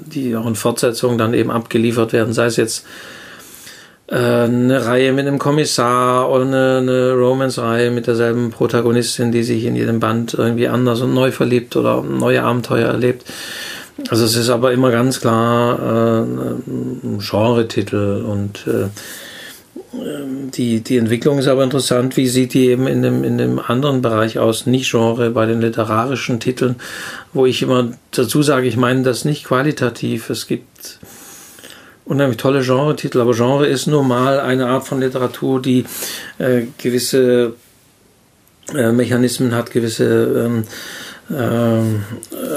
die 0.06 0.36
auch 0.36 0.46
in 0.46 0.54
Fortsetzungen 0.54 1.18
dann 1.18 1.34
eben 1.34 1.50
abgeliefert 1.50 2.12
werden, 2.12 2.32
sei 2.32 2.46
es 2.46 2.56
jetzt 2.56 2.86
äh, 4.08 4.14
eine 4.14 4.86
Reihe 4.86 5.12
mit 5.12 5.26
einem 5.26 5.38
Kommissar 5.38 6.30
oder 6.30 6.44
eine, 6.44 6.78
eine 6.78 7.12
Romance-Reihe 7.14 7.90
mit 7.90 8.06
derselben 8.06 8.50
Protagonistin, 8.50 9.32
die 9.32 9.42
sich 9.42 9.64
in 9.64 9.74
jedem 9.74 10.00
Band 10.00 10.34
irgendwie 10.34 10.68
anders 10.68 11.00
und 11.00 11.12
neu 11.12 11.32
verliebt 11.32 11.76
oder 11.76 12.02
neue 12.02 12.42
Abenteuer 12.42 12.88
erlebt. 12.88 13.24
Also 14.08 14.24
es 14.24 14.36
ist 14.36 14.50
aber 14.50 14.72
immer 14.72 14.90
ganz 14.90 15.20
klar 15.20 15.78
äh, 15.78 16.22
ein 16.22 17.18
Genre-Titel 17.18 18.24
und 18.26 18.66
äh, 18.66 18.88
die, 20.54 20.80
die 20.80 20.96
Entwicklung 20.96 21.38
ist 21.38 21.48
aber 21.48 21.64
interessant. 21.64 22.16
Wie 22.16 22.28
sieht 22.28 22.54
die 22.54 22.68
eben 22.68 22.86
in 22.86 23.02
dem, 23.02 23.24
in 23.24 23.38
dem 23.38 23.58
anderen 23.58 24.02
Bereich 24.02 24.38
aus? 24.38 24.66
Nicht 24.66 24.90
Genre, 24.90 25.30
bei 25.30 25.46
den 25.46 25.60
literarischen 25.60 26.40
Titeln, 26.40 26.76
wo 27.32 27.46
ich 27.46 27.62
immer 27.62 27.92
dazu 28.10 28.42
sage, 28.42 28.66
ich 28.66 28.76
meine 28.76 29.02
das 29.02 29.24
nicht 29.24 29.44
qualitativ. 29.44 30.30
Es 30.30 30.46
gibt 30.46 30.98
unheimlich 32.04 32.38
tolle 32.38 32.62
Genre-Titel, 32.62 33.20
aber 33.20 33.34
Genre 33.34 33.66
ist 33.66 33.86
nun 33.86 34.08
mal 34.08 34.40
eine 34.40 34.66
Art 34.66 34.86
von 34.86 35.00
Literatur, 35.00 35.60
die 35.60 35.84
äh, 36.38 36.62
gewisse 36.78 37.54
äh, 38.74 38.92
Mechanismen 38.92 39.54
hat, 39.54 39.70
gewisse 39.70 40.46
ähm, 40.46 40.64
ähm, 41.30 42.04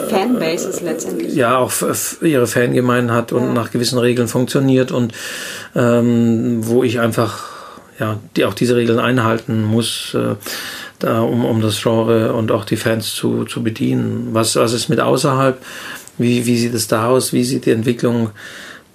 Fanbases 0.10 0.82
letztendlich. 0.82 1.34
Ja, 1.34 1.58
auch 1.58 1.72
ihre 2.22 2.48
Fangemeinde 2.48 3.14
hat 3.14 3.32
und 3.32 3.44
ja. 3.44 3.54
nach 3.54 3.72
gewissen 3.72 4.00
Regeln 4.00 4.28
funktioniert 4.28 4.92
und 4.92 5.14
ähm, 5.76 6.60
wo 6.62 6.84
ich 6.84 7.00
einfach 7.00 7.50
ja, 8.00 8.18
die 8.36 8.46
auch 8.46 8.54
diese 8.54 8.76
Regeln 8.76 9.00
einhalten 9.00 9.64
muss, 9.64 10.14
äh, 10.14 10.36
da, 11.00 11.22
um, 11.22 11.46
um 11.46 11.62
das 11.62 11.82
Genre 11.82 12.34
und 12.34 12.52
auch 12.52 12.66
die 12.66 12.78
Fans 12.78 13.14
zu, 13.14 13.46
zu 13.46 13.64
bedienen. 13.64 14.30
Was, 14.32 14.56
was 14.56 14.74
ist 14.74 14.90
mit 14.90 15.00
außerhalb? 15.00 15.62
Wie, 16.18 16.46
wie 16.46 16.58
sieht 16.58 16.74
es 16.74 16.88
da 16.88 17.08
aus? 17.08 17.34
Wie 17.34 17.44
sieht 17.44 17.66
die 17.66 17.72
Entwicklung 17.72 18.32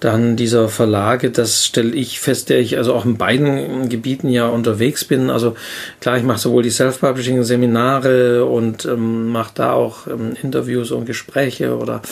dann 0.05 0.35
dieser 0.35 0.69
Verlage, 0.69 1.31
das 1.31 1.65
stelle 1.65 1.95
ich 1.95 2.19
fest, 2.19 2.49
der 2.49 2.59
ich 2.59 2.77
also 2.77 2.93
auch 2.93 3.05
in 3.05 3.17
beiden 3.17 3.89
Gebieten 3.89 4.29
ja 4.29 4.45
unterwegs 4.45 5.03
bin. 5.03 5.31
Also 5.31 5.55
klar, 5.99 6.17
ich 6.17 6.23
mache 6.23 6.37
sowohl 6.37 6.61
die 6.61 6.69
Self-Publishing-Seminare 6.69 8.45
und 8.45 8.85
ähm, 8.85 9.29
mache 9.29 9.53
da 9.55 9.73
auch 9.73 10.05
ähm, 10.05 10.37
Interviews 10.41 10.91
und 10.91 11.05
Gespräche 11.05 11.75
oder 11.75 12.03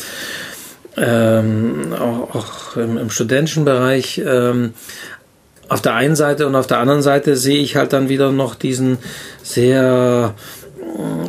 ähm, 0.97 1.93
auch, 1.93 2.35
auch 2.35 2.77
im, 2.77 2.97
im, 2.97 3.11
studentischen 3.11 3.63
Bereich. 3.63 4.19
Ähm, 4.25 4.73
auf 5.69 5.81
der 5.81 5.93
einen 5.93 6.15
Seite 6.15 6.47
und 6.47 6.55
auf 6.55 6.67
der 6.67 6.79
anderen 6.79 7.03
Seite 7.03 7.35
sehe 7.35 7.61
ich 7.61 7.75
halt 7.75 7.93
dann 7.93 8.09
wieder 8.09 8.31
noch 8.31 8.55
diesen 8.55 8.97
sehr 9.43 10.33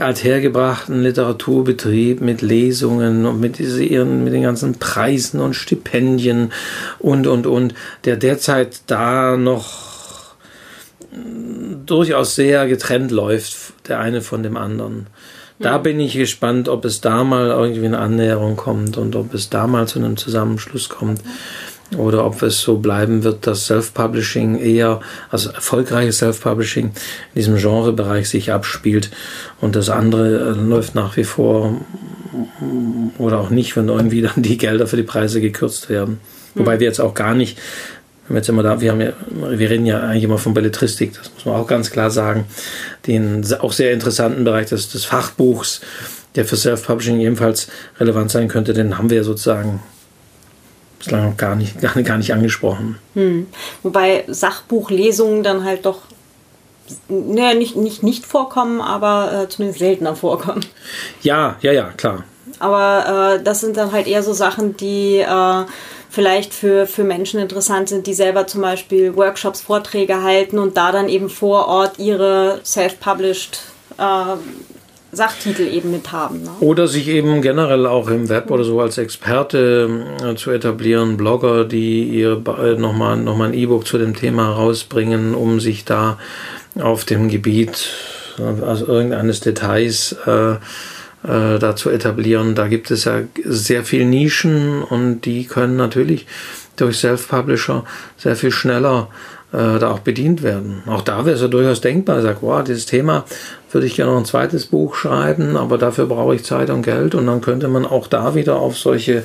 althergebrachten 0.01 1.03
Literaturbetrieb 1.03 2.21
mit 2.21 2.43
Lesungen 2.43 3.27
und 3.27 3.41
mit, 3.41 3.61
ihren, 3.61 4.25
mit 4.25 4.33
den 4.33 4.43
ganzen 4.43 4.79
Preisen 4.79 5.41
und 5.41 5.55
Stipendien 5.55 6.53
und, 6.99 7.27
und, 7.27 7.47
und, 7.47 7.75
der 8.05 8.17
derzeit 8.17 8.83
da 8.87 9.37
noch 9.37 10.35
durchaus 11.87 12.35
sehr 12.35 12.67
getrennt 12.67 13.11
läuft, 13.11 13.75
der 13.89 14.01
eine 14.01 14.21
von 14.21 14.43
dem 14.43 14.57
anderen. 14.57 15.07
Da 15.61 15.79
bin 15.79 16.01
ich 16.01 16.15
gespannt, 16.15 16.69
ob 16.69 16.85
es 16.85 17.01
da 17.01 17.23
mal 17.23 17.47
irgendwie 17.47 17.87
eine 17.87 17.99
Annäherung 17.99 18.57
kommt 18.57 18.97
und 18.97 19.15
ob 19.15 19.33
es 19.33 19.51
da 19.51 19.69
mal 19.69 19.87
zu 19.87 20.01
einem 20.01 20.17
Zusammenschluss 20.17 20.89
kommt 20.89 21.21
oder 21.97 22.25
ob 22.25 22.43
es 22.43 22.61
so 22.61 22.79
bleiben 22.79 23.25
wird, 23.25 23.47
dass 23.47 23.67
Self-Publishing 23.67 24.59
eher, 24.59 25.01
also 25.31 25.51
erfolgreiches 25.51 26.19
Self-Publishing 26.19 26.87
in 26.87 26.93
diesem 27.35 27.57
Genrebereich 27.57 28.29
sich 28.29 28.53
abspielt 28.53 29.11
und 29.61 29.77
das 29.77 29.91
andere 29.91 30.51
äh, 30.51 30.61
läuft 30.61 30.95
nach 30.95 31.17
wie 31.17 31.25
vor 31.25 31.81
oder 33.19 33.39
auch 33.39 33.51
nicht, 33.51 33.77
wenn 33.77 33.89
irgendwie 33.89 34.23
dann 34.23 34.43
die 34.43 34.59
Gelder 34.59 34.87
für 34.87 34.97
die 34.97 35.03
Preise 35.03 35.41
gekürzt 35.41 35.89
werden. 35.89 36.21
Wobei 36.55 36.79
wir 36.81 36.87
jetzt 36.87 37.01
auch 37.01 37.15
gar 37.15 37.35
nicht, 37.35 37.59
wenn 38.27 38.37
wir 38.37 38.39
jetzt 38.39 38.49
immer 38.49 38.63
da, 38.63 38.81
wir 38.81 38.93
haben 38.93 39.01
ja, 39.01 39.13
wir 39.29 39.71
reden 39.71 39.87
ja 39.87 40.01
eigentlich 40.01 40.25
immer 40.25 40.39
von 40.39 40.55
Belletristik, 40.55 41.15
das 41.15 41.33
muss 41.35 41.45
man 41.45 41.57
auch 41.57 41.67
ganz 41.67 41.91
klar 41.91 42.11
sagen, 42.11 42.47
den 43.07 43.45
auch 43.61 43.73
sehr 43.73 43.93
interessanten 43.93 44.45
Bereich 44.45 44.67
des, 44.67 44.89
des 44.91 45.05
Fachbuchs, 45.05 45.81
der 46.37 46.45
für 46.45 46.57
Self-Publishing 46.57 47.21
ebenfalls 47.21 47.69
relevant 47.99 48.31
sein 48.31 48.49
könnte, 48.49 48.73
den 48.73 48.99
haben 48.99 49.11
wir 49.11 49.25
sozusagen 49.25 49.81
bislang 51.05 51.31
noch 51.31 51.37
gar 51.37 51.55
nicht, 51.57 51.81
gar, 51.81 51.95
gar 52.03 52.19
nicht 52.19 52.33
angesprochen. 52.33 52.99
Hm. 53.15 53.47
Wobei 53.83 54.25
Sachbuchlesungen 54.27 55.43
dann 55.43 55.65
halt 55.65 55.87
doch 55.87 56.01
naja, 57.09 57.55
nicht, 57.55 57.77
nicht, 57.77 58.03
nicht 58.03 58.27
vorkommen, 58.27 58.81
aber 58.81 59.45
äh, 59.45 59.49
zumindest 59.49 59.79
seltener 59.79 60.17
vorkommen. 60.17 60.65
Ja, 61.23 61.57
ja, 61.63 61.73
ja, 61.73 61.91
klar. 61.97 62.25
Aber 62.59 63.39
äh, 63.39 63.43
das 63.43 63.61
sind 63.61 63.77
dann 63.77 63.93
halt 63.93 64.07
eher 64.07 64.23
so 64.23 64.33
Sachen, 64.33 64.77
die 64.77 65.19
äh, 65.19 65.65
vielleicht 66.11 66.55
für, 66.55 66.87
für 66.87 67.05
Menschen 67.05 67.41
interessant 67.41 67.89
sind, 67.89 68.07
die 68.07 68.15
selber 68.15 68.47
zum 68.47 68.61
Beispiel 68.61 69.17
Workshops, 69.17 69.63
Vorträge 69.63 70.23
halten 70.23 70.59
und 70.59 70.77
da 70.77 70.93
dann 70.93 71.09
eben 71.09 71.29
vor 71.29 71.67
Ort 71.67 71.99
ihre 71.99 72.61
self-published 72.65 73.61
äh, 73.99 74.37
Sachtitel 75.15 75.63
eben 75.63 75.91
mit 75.91 76.13
haben. 76.13 76.43
Ne? 76.43 76.51
Oder 76.61 76.87
sich 76.87 77.09
eben 77.09 77.43
generell 77.43 77.87
auch 77.87 78.09
im 78.09 78.29
Web 78.29 78.51
oder 78.51 78.65
so 78.65 78.81
als 78.81 78.99
Experte 78.99 80.07
äh, 80.25 80.35
zu 80.35 80.51
etablieren, 80.51 81.17
Blogger, 81.17 81.65
die 81.65 82.05
ihr 82.05 82.43
äh, 82.47 82.75
nochmal 82.75 83.17
noch 83.17 83.37
mal 83.37 83.49
ein 83.49 83.55
E-Book 83.55 83.87
zu 83.87 83.99
dem 83.99 84.15
Thema 84.15 84.51
rausbringen, 84.51 85.35
um 85.35 85.61
sich 85.61 85.85
da 85.85 86.19
auf 86.81 87.05
dem 87.05 87.29
Gebiet, 87.29 87.91
also 88.67 88.87
irgendeines 88.87 89.41
Details, 89.41 90.17
äh, 90.27 90.57
äh, 91.25 91.59
da 91.59 91.75
zu 91.77 91.91
etablieren. 91.91 92.55
Da 92.55 92.69
gibt 92.69 92.91
es 92.91 93.05
ja 93.05 93.23
sehr 93.45 93.85
viele 93.85 94.05
Nischen 94.05 94.83
und 94.83 95.23
die 95.23 95.47
können 95.47 95.77
natürlich 95.77 96.27
durch 96.77 96.99
Self-Publisher 96.99 97.85
sehr 98.17 98.37
viel 98.37 98.51
schneller 98.51 99.09
äh, 99.55 99.79
da 99.79 99.93
auch 99.93 100.01
bedient 100.01 100.43
werden. 100.43 100.83
Auch 100.87 101.03
da 101.03 101.25
wäre 101.25 101.37
es 101.37 101.43
ja 101.43 101.49
durchaus 101.49 101.81
denkbar. 101.81 102.19
Ich 102.19 102.25
sage, 102.25 102.39
wow, 102.41 102.65
dieses 102.65 102.87
Thema 102.87 103.25
würde 103.71 103.87
ich 103.87 103.95
gerne 103.95 104.11
noch 104.11 104.19
ein 104.19 104.25
zweites 104.25 104.67
Buch 104.67 104.97
schreiben, 104.97 105.57
aber 105.57 105.79
dafür 105.79 106.07
brauche 106.07 106.35
ich 106.35 106.45
Zeit 106.45 106.71
und 106.71 106.83
Geld 106.83 107.15
und 107.15 107.27
dann 107.27 107.41
könnte 107.41 107.69
man 107.69 107.87
auch 107.87 108.09
da 108.09 108.35
wieder 108.35 108.57
auf 108.57 108.77
solche 108.77 109.25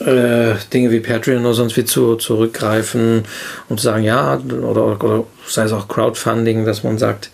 äh, 0.00 0.54
Dinge 0.72 0.90
wie 0.90 1.00
Patreon 1.00 1.44
oder 1.44 1.54
sonst 1.54 1.76
wie 1.76 1.84
zu, 1.84 2.16
zurückgreifen 2.16 3.24
und 3.68 3.80
sagen, 3.80 4.04
ja, 4.04 4.38
oder, 4.38 4.86
oder 4.86 5.24
sei 5.46 5.64
es 5.64 5.72
auch 5.72 5.88
Crowdfunding, 5.88 6.64
dass 6.64 6.84
man 6.84 6.98
sagt, 6.98 7.30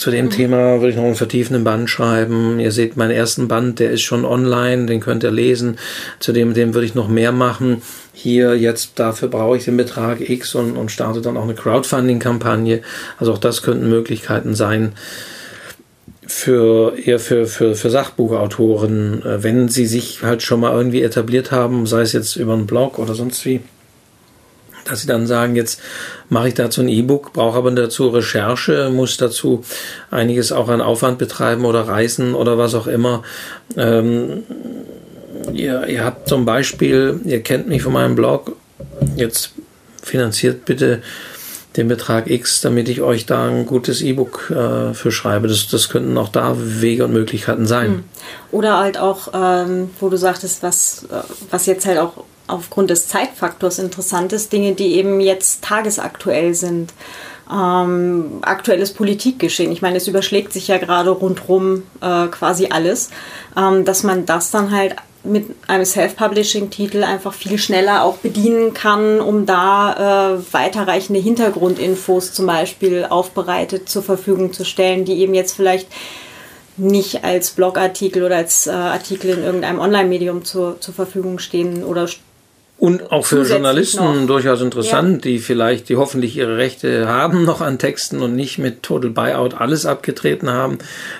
zu 0.00 0.10
dem 0.10 0.26
mhm. 0.26 0.30
Thema 0.30 0.80
würde 0.80 0.90
ich 0.90 0.96
noch 0.96 1.04
einen 1.04 1.14
vertiefenden 1.14 1.62
Band 1.62 1.90
schreiben. 1.90 2.58
Ihr 2.58 2.72
seht 2.72 2.96
meinen 2.96 3.10
ersten 3.10 3.48
Band, 3.48 3.78
der 3.78 3.90
ist 3.90 4.02
schon 4.02 4.24
online, 4.24 4.86
den 4.86 5.00
könnt 5.00 5.22
ihr 5.22 5.30
lesen. 5.30 5.78
Zu 6.18 6.32
dem, 6.32 6.54
dem 6.54 6.74
würde 6.74 6.86
ich 6.86 6.94
noch 6.94 7.08
mehr 7.08 7.32
machen 7.32 7.82
hier 8.12 8.54
jetzt 8.54 8.98
dafür 8.98 9.28
brauche 9.28 9.56
ich 9.56 9.64
den 9.64 9.76
Betrag 9.76 10.28
X 10.28 10.54
und, 10.54 10.76
und 10.76 10.90
starte 10.90 11.22
dann 11.22 11.36
auch 11.36 11.44
eine 11.44 11.54
Crowdfunding-Kampagne. 11.54 12.82
Also 13.18 13.32
auch 13.32 13.38
das 13.38 13.62
könnten 13.62 13.88
Möglichkeiten 13.88 14.54
sein 14.54 14.92
für 16.26 16.96
eher 16.96 17.18
für, 17.18 17.46
für, 17.46 17.74
für 17.74 17.90
Sachbuchautoren, 17.90 19.22
äh, 19.24 19.42
wenn 19.42 19.68
sie 19.68 19.86
sich 19.86 20.22
halt 20.22 20.42
schon 20.42 20.60
mal 20.60 20.72
irgendwie 20.72 21.02
etabliert 21.02 21.50
haben, 21.50 21.86
sei 21.86 22.02
es 22.02 22.12
jetzt 22.12 22.36
über 22.36 22.52
einen 22.52 22.66
Blog 22.66 22.98
oder 22.98 23.14
sonst 23.14 23.44
wie, 23.46 23.60
dass 24.84 25.02
sie 25.02 25.06
dann 25.06 25.26
sagen, 25.26 25.56
jetzt 25.56 25.80
mache 26.28 26.48
ich 26.48 26.54
dazu 26.54 26.80
ein 26.80 26.88
E-Book, 26.88 27.32
brauche 27.32 27.58
aber 27.58 27.70
dazu 27.70 28.08
Recherche, 28.08 28.90
muss 28.92 29.16
dazu 29.16 29.64
einiges 30.10 30.52
auch 30.52 30.68
an 30.68 30.80
Aufwand 30.80 31.18
betreiben 31.18 31.64
oder 31.64 31.82
Reisen 31.82 32.34
oder 32.34 32.58
was 32.58 32.74
auch 32.74 32.86
immer. 32.86 33.22
Ähm, 33.76 34.44
ihr, 35.52 35.86
ihr 35.86 36.04
habt 36.04 36.28
zum 36.28 36.44
Beispiel, 36.44 37.20
ihr 37.24 37.42
kennt 37.42 37.68
mich 37.68 37.82
von 37.82 37.92
meinem 37.92 38.14
Blog, 38.14 38.56
jetzt 39.16 39.52
finanziert 40.02 40.64
bitte 40.64 41.02
den 41.76 41.86
Betrag 41.86 42.28
X, 42.28 42.60
damit 42.60 42.88
ich 42.88 43.00
euch 43.00 43.26
da 43.26 43.46
ein 43.46 43.64
gutes 43.64 44.02
E-Book 44.02 44.50
äh, 44.50 44.92
für 44.92 45.12
schreibe. 45.12 45.46
Das, 45.46 45.68
das 45.68 45.88
könnten 45.88 46.18
auch 46.18 46.28
da 46.28 46.56
Wege 46.58 47.04
und 47.04 47.12
Möglichkeiten 47.12 47.66
sein. 47.66 47.88
Hm. 47.88 48.04
Oder 48.50 48.78
halt 48.78 48.98
auch, 48.98 49.28
ähm, 49.32 49.90
wo 50.00 50.08
du 50.08 50.16
sagtest, 50.16 50.62
was, 50.62 51.06
äh, 51.10 51.22
was 51.50 51.66
jetzt 51.66 51.86
halt 51.86 51.98
auch 51.98 52.24
aufgrund 52.50 52.90
des 52.90 53.08
Zeitfaktors 53.08 53.78
interessant 53.78 54.32
ist, 54.32 54.52
Dinge, 54.52 54.72
die 54.74 54.94
eben 54.94 55.20
jetzt 55.20 55.62
tagesaktuell 55.62 56.54
sind. 56.54 56.92
Ähm, 57.52 58.38
aktuelles 58.42 58.92
Politikgeschehen. 58.92 59.72
Ich 59.72 59.82
meine, 59.82 59.96
es 59.96 60.06
überschlägt 60.06 60.52
sich 60.52 60.68
ja 60.68 60.78
gerade 60.78 61.10
rundherum 61.10 61.82
äh, 62.00 62.26
quasi 62.28 62.68
alles, 62.70 63.10
ähm, 63.56 63.84
dass 63.84 64.04
man 64.04 64.24
das 64.24 64.52
dann 64.52 64.70
halt 64.70 64.94
mit 65.22 65.46
einem 65.66 65.84
Self-Publishing-Titel 65.84 67.04
einfach 67.04 67.34
viel 67.34 67.58
schneller 67.58 68.04
auch 68.04 68.18
bedienen 68.18 68.72
kann, 68.72 69.20
um 69.20 69.44
da 69.46 70.36
äh, 70.36 70.52
weiterreichende 70.52 71.20
Hintergrundinfos 71.20 72.32
zum 72.32 72.46
Beispiel 72.46 73.06
aufbereitet 73.08 73.88
zur 73.88 74.02
Verfügung 74.02 74.52
zu 74.52 74.64
stellen, 74.64 75.04
die 75.04 75.18
eben 75.20 75.34
jetzt 75.34 75.52
vielleicht 75.52 75.88
nicht 76.76 77.24
als 77.24 77.50
Blogartikel 77.50 78.22
oder 78.22 78.36
als 78.36 78.66
äh, 78.66 78.70
Artikel 78.70 79.30
in 79.30 79.42
irgendeinem 79.42 79.78
Online-Medium 79.78 80.44
zur, 80.44 80.80
zur 80.80 80.94
Verfügung 80.94 81.38
stehen 81.38 81.84
oder 81.84 82.08
und 82.80 83.12
auch 83.12 83.26
für 83.26 83.42
Journalisten 83.42 84.20
noch. 84.20 84.26
durchaus 84.26 84.62
interessant, 84.62 85.26
ja. 85.26 85.30
die 85.30 85.38
vielleicht, 85.38 85.90
die 85.90 85.96
hoffentlich 85.96 86.38
ihre 86.38 86.56
Rechte 86.56 87.06
haben 87.06 87.44
noch 87.44 87.60
an 87.60 87.78
Texten 87.78 88.22
und 88.22 88.34
nicht 88.34 88.56
mit 88.56 88.82
Total 88.82 89.10
Buyout 89.10 89.54
alles 89.54 89.84
abgetreten 89.84 90.48
haben, 90.48 90.78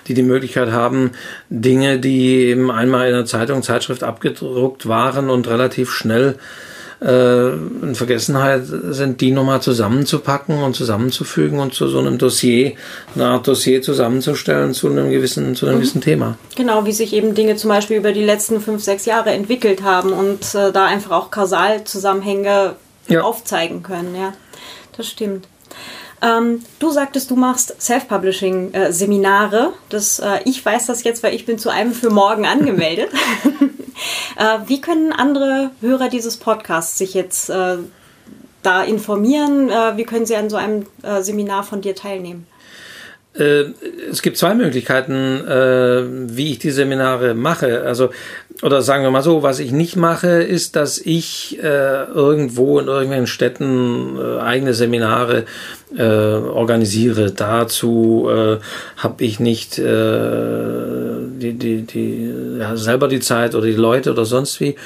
die 0.09 0.15
die 0.15 0.23
Möglichkeit 0.23 0.73
haben, 0.73 1.11
Dinge, 1.51 1.99
die 1.99 2.47
eben 2.47 2.71
einmal 2.71 3.09
in 3.09 3.15
der 3.15 3.27
Zeitung, 3.27 3.63
Zeitschrift 3.63 4.03
abgedruckt 4.03 4.89
waren 4.89 5.29
und 5.29 5.49
relativ 5.49 5.93
schnell 5.93 6.37
äh, 7.01 7.49
in 7.53 7.95
Vergessenheit 7.95 8.63
sind, 8.67 9.21
die 9.21 9.31
nochmal 9.31 9.63
zusammenzupacken 9.63 10.63
und 10.63 10.77
zusammenzufügen 10.77 11.59
und 11.59 11.75
zu 11.75 11.89
so 11.89 11.99
einem 11.99 12.19
Dossier, 12.19 12.75
eine 13.15 13.27
Art 13.27 13.49
Dossier 13.49 13.83
zusammenzustellen 13.83 14.75
zu 14.75 14.89
einem 14.89 15.11
gewissen, 15.11 15.55
zu 15.55 15.67
einem 15.67 15.77
mhm. 15.77 15.81
gewissen 15.81 16.01
Thema. 16.01 16.39
Genau, 16.57 16.85
wie 16.85 16.93
sich 16.93 17.13
eben 17.13 17.35
Dinge 17.35 17.57
zum 17.57 17.69
Beispiel 17.69 17.97
über 17.97 18.13
die 18.13 18.25
letzten 18.25 18.61
fünf, 18.61 18.83
sechs 18.83 19.07
Jahre 19.07 19.31
entwickelt 19.31 19.83
haben 19.83 20.13
und 20.13 20.55
äh, 20.55 20.73
da 20.73 20.87
einfach 20.87 21.13
auch 21.13 21.31
Kausalzusammenhänge 21.31 22.75
ja. 23.09 23.23
aufzeigen 23.23 23.83
können. 23.83 24.15
Ja, 24.15 24.35
das 24.97 25.09
stimmt. 25.09 25.47
Ähm, 26.23 26.63
du 26.79 26.91
sagtest, 26.91 27.31
du 27.31 27.37
machst 27.37 27.81
Self-Publishing-Seminare. 27.81 29.73
Äh, 29.93 29.99
ich 30.45 30.65
weiß 30.65 30.87
das 30.87 31.03
jetzt, 31.03 31.23
weil 31.23 31.35
ich 31.35 31.47
bin 31.47 31.59
zu 31.59 31.71
einem 31.71 31.93
für 31.93 32.11
morgen 32.11 32.47
angemeldet. 32.47 33.09
äh, 34.37 34.59
wie 34.67 34.81
können 34.81 35.13
andere 35.13 35.71
Hörer 35.81 36.09
dieses 36.09 36.37
Podcasts 36.37 36.99
sich 36.99 37.15
jetzt 37.15 37.49
äh, 37.49 37.79
da 38.63 38.83
informieren? 38.83 39.71
Äh, 39.71 39.97
wie 39.97 40.05
können 40.05 40.27
sie 40.27 40.37
an 40.37 40.51
so 40.51 40.57
einem 40.57 40.87
äh, 41.03 41.23
Seminar 41.23 41.63
von 41.63 41.81
dir 41.81 41.95
teilnehmen? 41.95 42.47
Äh, 43.35 43.65
es 44.11 44.21
gibt 44.21 44.37
zwei 44.37 44.55
Möglichkeiten, 44.55 46.29
wie 46.31 46.53
ich 46.53 46.59
die 46.59 46.71
Seminare 46.71 47.35
mache. 47.35 47.83
Also 47.83 48.11
oder 48.63 48.83
sagen 48.83 49.03
wir 49.03 49.11
mal 49.11 49.23
so, 49.23 49.43
was 49.43 49.59
ich 49.59 49.73
nicht 49.73 49.97
mache, 49.97 50.43
ist, 50.43 50.77
dass 50.77 50.99
ich 50.99 51.59
äh, 51.63 52.05
irgendwo 52.05 52.79
in 52.79 52.89
irgendwelchen 52.89 53.27
Städten 53.27 54.19
äh, 54.19 54.41
eigene 54.41 54.75
Seminare 54.75 55.45
äh, 55.97 56.03
organisiere. 56.03 57.31
Dazu 57.31 58.29
äh, 58.31 58.59
habe 58.97 59.25
ich 59.25 59.41
nicht 59.41 59.79
äh, 59.79 59.83
die, 61.39 61.55
die, 61.55 61.83
die, 61.83 62.59
ja, 62.59 62.77
selber 62.77 63.09
die 63.09 63.21
Zeit 63.21 63.55
oder 63.55 63.67
die 63.67 63.73
Leute 63.73 64.11
oder 64.11 64.25
sonst 64.25 64.61
wie. 64.61 64.77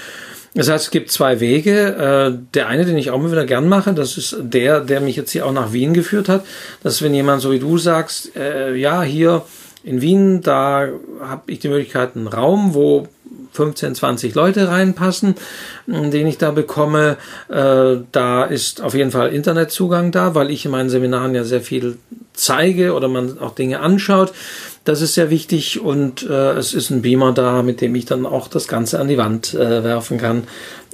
Das 0.54 0.70
heißt, 0.70 0.84
es 0.84 0.90
gibt 0.92 1.10
zwei 1.10 1.40
Wege. 1.40 2.36
Äh, 2.36 2.38
der 2.54 2.68
eine, 2.68 2.84
den 2.84 2.96
ich 2.96 3.10
auch 3.10 3.18
immer 3.18 3.32
wieder 3.32 3.44
gern 3.44 3.68
mache, 3.68 3.92
das 3.92 4.16
ist 4.16 4.36
der, 4.40 4.80
der 4.80 5.00
mich 5.00 5.16
jetzt 5.16 5.32
hier 5.32 5.46
auch 5.46 5.52
nach 5.52 5.72
Wien 5.72 5.94
geführt 5.94 6.28
hat. 6.28 6.44
Das 6.84 6.94
ist, 6.94 7.02
wenn 7.02 7.12
jemand 7.12 7.42
so 7.42 7.50
wie 7.50 7.58
du 7.58 7.76
sagst, 7.76 8.36
äh, 8.36 8.74
ja, 8.76 9.02
hier 9.02 9.42
in 9.82 10.00
Wien, 10.00 10.42
da 10.42 10.88
habe 11.20 11.42
ich 11.50 11.58
die 11.58 11.68
Möglichkeit, 11.68 12.14
einen 12.14 12.28
Raum, 12.28 12.72
wo 12.72 13.08
15, 13.54 13.94
20 13.94 14.34
Leute 14.34 14.68
reinpassen, 14.68 15.36
den 15.86 16.26
ich 16.26 16.38
da 16.38 16.50
bekomme. 16.50 17.16
Äh, 17.48 17.96
da 18.12 18.44
ist 18.44 18.82
auf 18.82 18.94
jeden 18.94 19.12
Fall 19.12 19.32
Internetzugang 19.32 20.10
da, 20.10 20.34
weil 20.34 20.50
ich 20.50 20.64
in 20.64 20.72
meinen 20.72 20.90
Seminaren 20.90 21.34
ja 21.34 21.44
sehr 21.44 21.60
viel 21.60 21.96
zeige 22.34 22.94
oder 22.94 23.08
man 23.08 23.38
auch 23.38 23.54
Dinge 23.54 23.80
anschaut. 23.80 24.32
Das 24.84 25.00
ist 25.00 25.14
sehr 25.14 25.30
wichtig 25.30 25.80
und 25.80 26.28
äh, 26.28 26.52
es 26.52 26.74
ist 26.74 26.90
ein 26.90 27.00
Beamer 27.00 27.32
da, 27.32 27.62
mit 27.62 27.80
dem 27.80 27.94
ich 27.94 28.04
dann 28.04 28.26
auch 28.26 28.48
das 28.48 28.68
Ganze 28.68 29.00
an 29.00 29.08
die 29.08 29.16
Wand 29.16 29.54
äh, 29.54 29.82
werfen 29.82 30.18
kann 30.18 30.44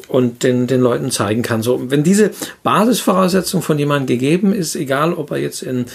und 0.07 0.43
den, 0.43 0.67
den 0.67 0.81
Leuten 0.81 1.11
zeigen 1.11 1.43
kann. 1.43 1.63
So, 1.63 1.91
wenn 1.91 2.03
diese 2.03 2.31
Basisvoraussetzung 2.63 3.63
von 3.63 3.79
jemandem 3.79 4.07
gegeben 4.07 4.53
ist, 4.53 4.77
egal 4.77 5.15
ob 5.15 5.31
er 5.31 5.39
jetzt 5.39 5.63
in 5.63 5.87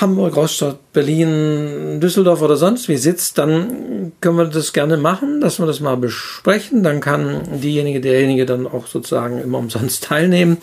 Hamburg, 0.00 0.36
Rostock, 0.36 0.92
Berlin, 0.92 2.00
Düsseldorf 2.00 2.42
oder 2.42 2.56
sonst 2.56 2.88
wie 2.88 2.98
sitzt, 2.98 3.38
dann 3.38 4.12
können 4.20 4.36
wir 4.36 4.44
das 4.44 4.72
gerne 4.72 4.98
machen, 4.98 5.40
dass 5.40 5.58
wir 5.58 5.66
das 5.66 5.80
mal 5.80 5.96
besprechen. 5.96 6.82
Dann 6.82 7.00
kann 7.00 7.60
diejenige, 7.62 8.00
derjenige 8.00 8.44
dann 8.44 8.66
auch 8.66 8.86
sozusagen 8.86 9.40
immer 9.40 9.58
umsonst 9.58 10.04
teilnehmen. 10.04 10.58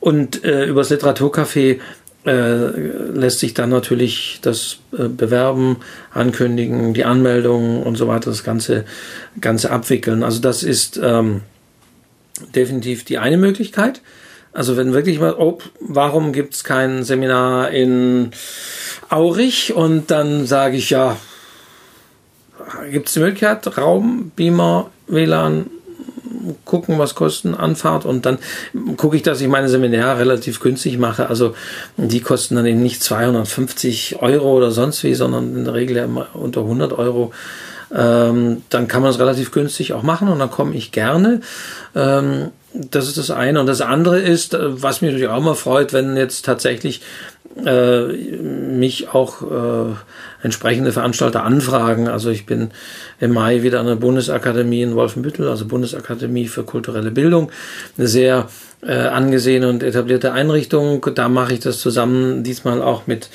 Und 0.00 0.44
äh, 0.44 0.64
übers 0.64 0.90
Literaturcafé 0.90 1.78
äh, 2.24 2.30
lässt 2.30 3.40
sich 3.40 3.52
dann 3.52 3.70
natürlich 3.70 4.38
das 4.42 4.78
äh, 4.96 5.08
Bewerben, 5.08 5.76
Ankündigen, 6.12 6.94
die 6.94 7.04
Anmeldung 7.04 7.82
und 7.82 7.96
so 7.96 8.08
weiter, 8.08 8.30
das 8.30 8.42
Ganze, 8.42 8.84
Ganze 9.40 9.70
abwickeln. 9.70 10.22
Also 10.22 10.40
das 10.40 10.62
ist 10.62 10.98
ähm, 11.02 11.42
definitiv 12.54 13.04
die 13.04 13.18
eine 13.18 13.36
Möglichkeit. 13.36 14.00
Also 14.52 14.76
wenn 14.76 14.92
wirklich 14.92 15.18
mal, 15.18 15.34
oh, 15.38 15.58
warum 15.80 16.32
gibt's 16.32 16.62
kein 16.62 17.04
Seminar 17.04 17.70
in 17.70 18.30
Aurich? 19.08 19.72
Und 19.72 20.10
dann 20.10 20.46
sage 20.46 20.76
ich 20.76 20.90
ja, 20.90 21.16
gibt's 22.90 23.14
die 23.14 23.20
Möglichkeit, 23.20 23.78
Raum, 23.78 24.30
Beamer, 24.36 24.90
WLAN, 25.06 25.70
gucken, 26.64 26.98
was 26.98 27.14
kosten 27.14 27.54
Anfahrt 27.54 28.04
und 28.04 28.26
dann 28.26 28.38
gucke 28.96 29.16
ich, 29.16 29.22
dass 29.22 29.40
ich 29.40 29.48
meine 29.48 29.68
Seminare 29.68 30.18
relativ 30.18 30.60
günstig 30.60 30.98
mache. 30.98 31.28
Also 31.28 31.54
die 31.96 32.20
kosten 32.20 32.56
dann 32.56 32.66
eben 32.66 32.82
nicht 32.82 33.02
250 33.02 34.20
Euro 34.20 34.56
oder 34.56 34.70
sonst 34.70 35.04
wie, 35.04 35.14
sondern 35.14 35.56
in 35.56 35.64
der 35.64 35.74
Regel 35.74 35.96
ja 35.96 36.04
immer 36.04 36.28
unter 36.34 36.62
100 36.62 36.92
Euro. 36.92 37.32
Ähm, 37.94 38.62
dann 38.70 38.88
kann 38.88 39.02
man 39.02 39.10
es 39.10 39.18
relativ 39.18 39.50
günstig 39.52 39.92
auch 39.92 40.02
machen 40.02 40.28
und 40.28 40.38
dann 40.38 40.50
komme 40.50 40.74
ich 40.74 40.92
gerne. 40.92 41.40
Ähm, 41.94 42.50
das 42.72 43.06
ist 43.06 43.18
das 43.18 43.30
eine. 43.30 43.60
Und 43.60 43.66
das 43.66 43.80
andere 43.80 44.20
ist, 44.20 44.54
äh, 44.54 44.82
was 44.82 45.02
mich 45.02 45.10
natürlich 45.10 45.28
auch 45.28 45.38
immer 45.38 45.54
freut, 45.54 45.92
wenn 45.92 46.16
jetzt 46.16 46.44
tatsächlich 46.44 47.02
äh, 47.56 48.06
mich 48.06 49.10
auch 49.10 49.42
äh, 49.42 49.94
entsprechende 50.42 50.92
Veranstalter 50.92 51.44
anfragen. 51.44 52.08
Also 52.08 52.30
ich 52.30 52.46
bin 52.46 52.70
im 53.20 53.32
Mai 53.32 53.62
wieder 53.62 53.80
an 53.80 53.86
der 53.86 53.96
Bundesakademie 53.96 54.82
in 54.82 54.94
Wolfenbüttel, 54.94 55.48
also 55.48 55.66
Bundesakademie 55.66 56.48
für 56.48 56.64
kulturelle 56.64 57.10
Bildung, 57.10 57.50
eine 57.96 58.08
sehr 58.08 58.48
äh, 58.84 58.94
angesehene 58.94 59.68
und 59.68 59.82
etablierte 59.82 60.32
Einrichtung. 60.32 61.06
Da 61.14 61.28
mache 61.28 61.54
ich 61.54 61.60
das 61.60 61.78
zusammen, 61.78 62.42
diesmal 62.42 62.82
auch 62.82 63.06
mit, 63.06 63.28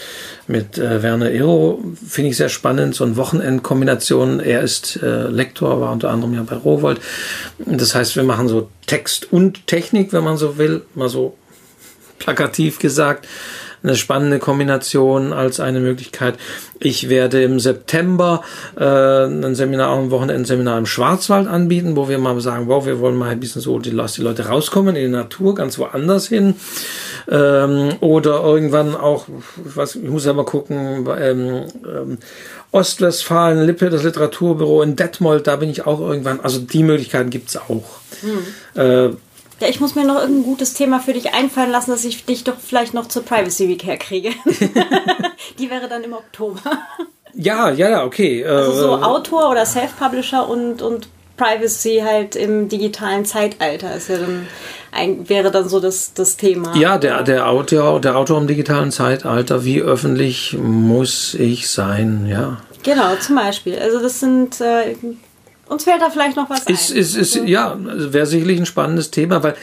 mit 0.48 0.77
äh, 0.77 1.02
Werner 1.03 1.31
Ero. 1.31 1.84
Finde 2.07 2.31
ich 2.31 2.38
sehr 2.38 2.49
spannend, 2.49 2.95
so 2.95 3.06
eine 3.06 3.15
Wochenendkombination. 3.15 4.39
Er 4.39 4.61
ist 4.61 5.02
äh, 5.02 5.27
Lektor, 5.27 5.80
war 5.80 5.91
unter 5.91 6.10
anderem 6.10 6.34
ja 6.34 6.44
bei 6.44 6.56
Rowold. 6.56 6.99
Das 7.60 7.95
heißt, 7.95 8.15
wir 8.15 8.23
machen 8.23 8.48
so 8.48 8.69
Text 8.88 9.31
und 9.31 9.68
Technik, 9.68 10.11
wenn 10.11 10.23
man 10.23 10.38
so 10.38 10.57
will, 10.57 10.81
mal 10.95 11.07
so 11.07 11.38
plakativ 12.19 12.80
gesagt 12.80 13.27
eine 13.88 13.95
spannende 13.95 14.39
Kombination 14.39 15.34
als 15.34 15.59
eine 15.59 15.80
Möglichkeit. 15.80 16.35
Ich 16.80 17.09
werde 17.09 17.41
im 17.43 17.59
September 17.59 18.43
äh, 18.77 18.84
ein 18.84 19.55
Seminar, 19.55 19.89
auch 19.89 19.99
ein 19.99 20.11
Wochenendseminar 20.11 20.77
im 20.77 20.85
Schwarzwald 20.85 21.47
anbieten, 21.47 21.95
wo 21.95 22.09
wir 22.09 22.18
mal 22.18 22.39
sagen, 22.41 22.68
wow, 22.68 22.85
wir 22.85 22.99
wollen 22.99 23.15
mal 23.15 23.30
ein 23.30 23.39
bisschen 23.39 23.61
so, 23.61 23.80
die, 23.80 23.91
lass 23.91 24.14
die 24.14 24.22
Leute 24.22 24.47
rauskommen 24.47 24.95
in 24.95 25.05
die 25.05 25.11
Natur, 25.11 25.55
ganz 25.55 25.80
woanders 25.80 26.27
hin. 26.27 26.55
Ähm, 27.30 27.93
oder 28.01 28.43
irgendwann 28.43 28.95
auch, 28.95 29.26
ich, 29.65 29.76
weiß, 29.76 29.95
ich 29.95 30.09
muss 30.09 30.26
ja 30.26 30.34
mal 30.34 30.45
gucken, 30.45 31.07
ähm, 31.19 31.64
ähm, 31.85 32.18
Ostwestfalen, 32.72 33.65
Lippe, 33.65 33.89
das 33.89 34.03
Literaturbüro 34.03 34.81
in 34.81 34.95
Detmold, 34.95 35.47
da 35.47 35.55
bin 35.55 35.69
ich 35.69 35.85
auch 35.85 35.99
irgendwann. 35.99 36.41
Also 36.41 36.59
die 36.59 36.84
Möglichkeiten 36.84 37.30
gibt's 37.30 37.55
auch. 37.55 37.85
Hm. 38.22 38.81
Äh, 38.81 39.09
ja, 39.59 39.67
ich 39.67 39.79
muss 39.79 39.95
mir 39.95 40.05
noch 40.05 40.19
irgendein 40.19 40.43
gutes 40.43 40.73
Thema 40.73 40.99
für 40.99 41.13
dich 41.13 41.34
einfallen 41.34 41.71
lassen, 41.71 41.91
dass 41.91 42.05
ich 42.05 42.25
dich 42.25 42.43
doch 42.43 42.55
vielleicht 42.59 42.93
noch 42.93 43.07
zur 43.07 43.23
Privacy 43.23 43.67
Week 43.67 43.84
herkriege. 43.84 44.31
Die 45.59 45.69
wäre 45.69 45.88
dann 45.88 46.03
im 46.03 46.13
Oktober. 46.13 46.61
Ja, 47.34 47.69
ja, 47.69 47.89
ja, 47.89 48.03
okay. 48.03 48.45
Also 48.45 48.73
so 48.73 48.97
äh, 48.97 49.03
Autor 49.03 49.49
oder 49.49 49.65
Self-Publisher 49.65 50.47
und, 50.47 50.81
und 50.81 51.07
Privacy 51.38 52.01
halt 52.03 52.35
im 52.35 52.67
digitalen 52.67 53.25
Zeitalter 53.25 53.95
ist 53.95 54.09
ja 54.09 54.17
dann 54.17 54.47
ein, 54.91 55.29
wäre 55.29 55.51
dann 55.51 55.69
so 55.69 55.79
das, 55.79 56.13
das 56.13 56.38
Thema. 56.38 56.75
Ja, 56.75 56.97
der, 56.97 57.23
der, 57.23 57.47
Autor, 57.47 58.01
der 58.01 58.17
Autor 58.17 58.39
im 58.39 58.47
digitalen 58.47 58.91
Zeitalter, 58.91 59.63
wie 59.63 59.81
öffentlich 59.81 60.57
muss 60.59 61.35
ich 61.35 61.69
sein, 61.69 62.27
ja. 62.27 62.57
Genau, 62.84 63.15
zum 63.19 63.35
Beispiel. 63.35 63.77
Also 63.77 64.01
das 64.01 64.19
sind 64.19 64.59
äh, 64.61 64.95
uns 65.69 65.84
fällt 65.84 66.02
da 66.02 66.10
vielleicht 66.10 66.38
noch 66.38 66.49
was 66.49 66.61
ist, 66.61 66.91
ein. 66.91 66.98
Ist, 66.98 67.15
ist, 67.15 67.35
also. 67.35 67.48
Ja, 67.48 67.77
wäre 67.77 68.26
sicherlich 68.26 68.60
ein 68.60 68.65
spannendes 68.65 69.11
Thema, 69.11 69.44
weil 69.44 69.56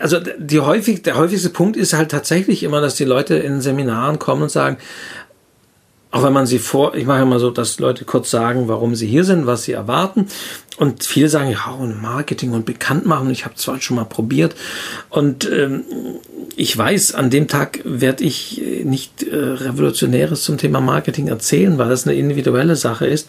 also 0.00 0.18
die 0.38 0.60
häufig, 0.60 1.02
der 1.02 1.16
häufigste 1.16 1.50
Punkt 1.50 1.76
ist 1.76 1.92
halt 1.92 2.10
tatsächlich 2.10 2.62
immer, 2.62 2.80
dass 2.80 2.94
die 2.94 3.04
Leute 3.04 3.36
in 3.36 3.60
Seminaren 3.60 4.18
kommen 4.18 4.42
und 4.42 4.50
sagen, 4.50 4.78
auch 6.10 6.22
wenn 6.22 6.32
man 6.32 6.46
sie 6.46 6.58
vor, 6.58 6.94
ich 6.94 7.04
mache 7.04 7.22
immer 7.22 7.38
so, 7.38 7.50
dass 7.50 7.78
Leute 7.80 8.04
kurz 8.06 8.30
sagen, 8.30 8.66
warum 8.68 8.94
sie 8.94 9.06
hier 9.06 9.24
sind, 9.24 9.46
was 9.46 9.64
sie 9.64 9.72
erwarten. 9.72 10.28
Und 10.78 11.04
viele 11.04 11.28
sagen, 11.28 11.50
ja, 11.50 11.70
und 11.72 12.00
Marketing 12.00 12.52
und 12.52 12.64
Bekanntmachen, 12.64 13.30
ich 13.30 13.44
habe 13.44 13.56
zwar 13.56 13.80
schon 13.80 13.96
mal 13.96 14.04
probiert. 14.04 14.54
Und 15.10 15.50
ähm, 15.50 15.84
ich 16.56 16.76
weiß, 16.76 17.14
an 17.14 17.28
dem 17.28 17.46
Tag 17.46 17.80
werde 17.84 18.24
ich 18.24 18.62
nicht 18.84 19.22
äh, 19.22 19.36
Revolutionäres 19.36 20.44
zum 20.44 20.56
Thema 20.56 20.80
Marketing 20.80 21.28
erzählen, 21.28 21.76
weil 21.76 21.90
das 21.90 22.06
eine 22.06 22.16
individuelle 22.16 22.76
Sache 22.76 23.06
ist. 23.06 23.28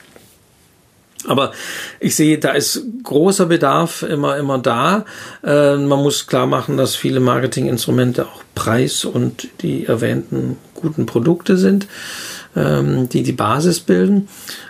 Aber 1.27 1.51
ich 1.99 2.15
sehe, 2.15 2.37
da 2.37 2.51
ist 2.51 2.81
großer 3.03 3.47
Bedarf 3.47 4.03
immer, 4.03 4.37
immer 4.37 4.57
da. 4.57 5.05
Äh, 5.43 5.75
man 5.75 5.99
muss 6.01 6.27
klar 6.27 6.47
machen, 6.47 6.77
dass 6.77 6.95
viele 6.95 7.19
Marketinginstrumente 7.19 8.25
auch 8.25 8.43
Preis 8.55 9.03
und 9.03 9.49
die 9.61 9.85
erwähnten 9.85 10.57
guten 10.75 11.05
Produkte 11.05 11.57
sind, 11.57 11.87
ähm, 12.55 13.09
die 13.09 13.23
die 13.23 13.33
Basis 13.33 13.81
bilden. 13.81 14.29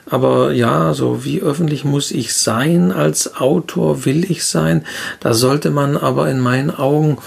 Aber 0.10 0.52
ja, 0.52 0.96
so 0.96 1.24
wie 1.24 1.42
öffentlich 1.42 1.86
muss 1.86 2.10
ich 2.10 2.34
sein 2.34 2.92
als 2.92 3.36
Autor, 3.36 4.06
will 4.06 4.30
ich 4.30 4.44
sein. 4.44 4.86
Da 5.20 5.36
sollte 5.36 5.70
man 5.70 5.98
aber 5.98 6.30
in 6.30 6.40
meinen 6.40 6.72
Augen 6.72 7.20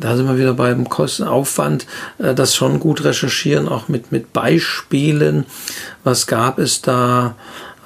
da 0.00 0.16
sind 0.16 0.26
wir 0.26 0.38
wieder 0.38 0.54
beim 0.54 0.88
Kostenaufwand, 0.88 1.86
äh, 2.18 2.34
das 2.34 2.56
schon 2.56 2.80
gut 2.80 3.04
recherchieren, 3.04 3.68
auch 3.68 3.88
mit, 3.88 4.12
mit 4.12 4.32
Beispielen. 4.32 5.44
Was 6.04 6.26
gab 6.26 6.58
es 6.58 6.80
da? 6.80 7.34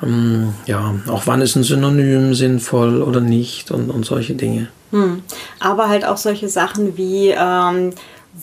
Ähm, 0.04 0.54
ja, 0.66 0.94
auch 1.08 1.22
wann 1.26 1.40
ist 1.40 1.56
ein 1.56 1.64
Synonym 1.64 2.34
sinnvoll 2.34 3.02
oder 3.02 3.20
nicht 3.20 3.70
und, 3.70 3.90
und 3.90 4.04
solche 4.04 4.34
Dinge. 4.34 4.68
Hm. 4.90 5.22
Aber 5.60 5.88
halt 5.88 6.04
auch 6.04 6.16
solche 6.16 6.48
Sachen 6.48 6.96
wie, 6.96 7.34
ähm, 7.36 7.92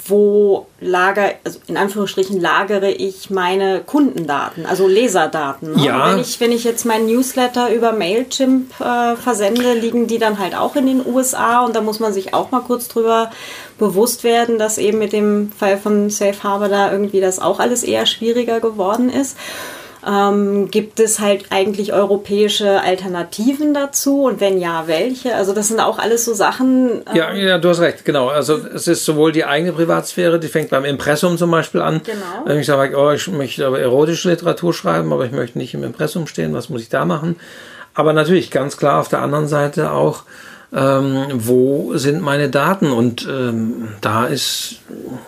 wo 0.08 0.68
lager, 0.80 1.32
also 1.44 1.60
in 1.68 1.76
Anführungsstrichen 1.76 2.40
lagere 2.40 2.92
ich 2.92 3.30
meine 3.30 3.82
Kundendaten, 3.86 4.66
also 4.66 4.88
Leserdaten. 4.88 5.74
Ne? 5.76 5.86
Ja. 5.86 6.12
Wenn 6.12 6.20
ich, 6.20 6.40
wenn 6.40 6.52
ich 6.52 6.64
jetzt 6.64 6.86
meinen 6.86 7.08
Newsletter 7.08 7.74
über 7.74 7.92
Mailchimp 7.92 8.72
äh, 8.80 9.16
versende, 9.18 9.74
liegen 9.74 10.08
die 10.08 10.18
dann 10.18 10.40
halt 10.40 10.56
auch 10.56 10.76
in 10.76 10.86
den 10.86 11.06
USA 11.06 11.66
und 11.66 11.76
da 11.76 11.82
muss 11.82 12.00
man 12.00 12.14
sich 12.14 12.34
auch 12.34 12.52
mal 12.52 12.62
kurz 12.62 12.88
drüber 12.88 13.32
bewusst 13.78 14.24
werden, 14.24 14.58
dass 14.58 14.78
eben 14.78 14.98
mit 14.98 15.12
dem 15.12 15.52
Fall 15.52 15.78
von 15.78 16.10
Safe 16.10 16.42
Harbor 16.42 16.70
da 16.70 16.92
irgendwie 16.92 17.20
das 17.20 17.40
auch 17.40 17.60
alles 17.60 17.84
eher 17.84 18.06
schwieriger 18.06 18.62
geworden 18.62 19.10
ist. 19.10 19.36
Ähm, 20.08 20.72
gibt 20.72 21.00
es 21.00 21.20
halt 21.20 21.46
eigentlich 21.52 21.94
europäische 21.94 22.82
Alternativen 22.82 23.74
dazu? 23.74 24.24
Und 24.24 24.40
wenn 24.40 24.60
ja, 24.60 24.84
welche? 24.88 25.36
Also 25.36 25.54
das 25.54 25.68
sind 25.68 25.80
auch 25.80 26.00
alles 26.00 26.26
so 26.26 26.34
Sachen. 26.34 27.02
Ähm 27.08 27.16
ja, 27.16 27.34
ja, 27.34 27.58
du 27.58 27.70
hast 27.70 27.82
recht, 27.82 28.04
genau. 28.04 28.30
Also 28.30 28.58
es 28.58 28.88
ist 28.88 29.06
sowohl 29.06 29.32
die 29.32 29.46
eigene 29.46 29.74
Privatsphäre, 29.74 30.40
die 30.40 30.48
fängt 30.48 30.70
beim 30.70 30.86
Impressum 30.86 31.38
zum 31.38 31.52
Beispiel 31.52 31.82
an. 31.82 32.02
Genau. 32.04 32.46
Wenn 32.46 32.60
ich 32.60 32.66
sage, 32.66 32.98
oh, 32.98 33.12
ich 33.12 33.28
möchte 33.28 33.66
aber 33.66 33.80
erotische 33.80 34.30
Literatur 34.30 34.74
schreiben, 34.74 35.14
aber 35.14 35.26
ich 35.26 35.32
möchte 35.32 35.58
nicht 35.58 35.74
im 35.74 35.84
Impressum 35.84 36.26
stehen, 36.28 36.54
was 36.54 36.70
muss 36.70 36.82
ich 36.82 36.90
da 36.90 37.06
machen? 37.06 37.36
Aber 37.94 38.14
natürlich 38.14 38.52
ganz 38.52 38.78
klar 38.78 39.00
auf 39.00 39.10
der 39.10 39.22
anderen 39.22 39.48
Seite 39.48 39.92
auch, 39.92 40.24
ähm, 40.74 41.26
wo 41.34 41.98
sind 41.98 42.22
meine 42.22 42.50
Daten? 42.50 42.92
Und 42.92 43.28
ähm, 43.30 43.90
da 44.02 44.26
ist, 44.26 44.80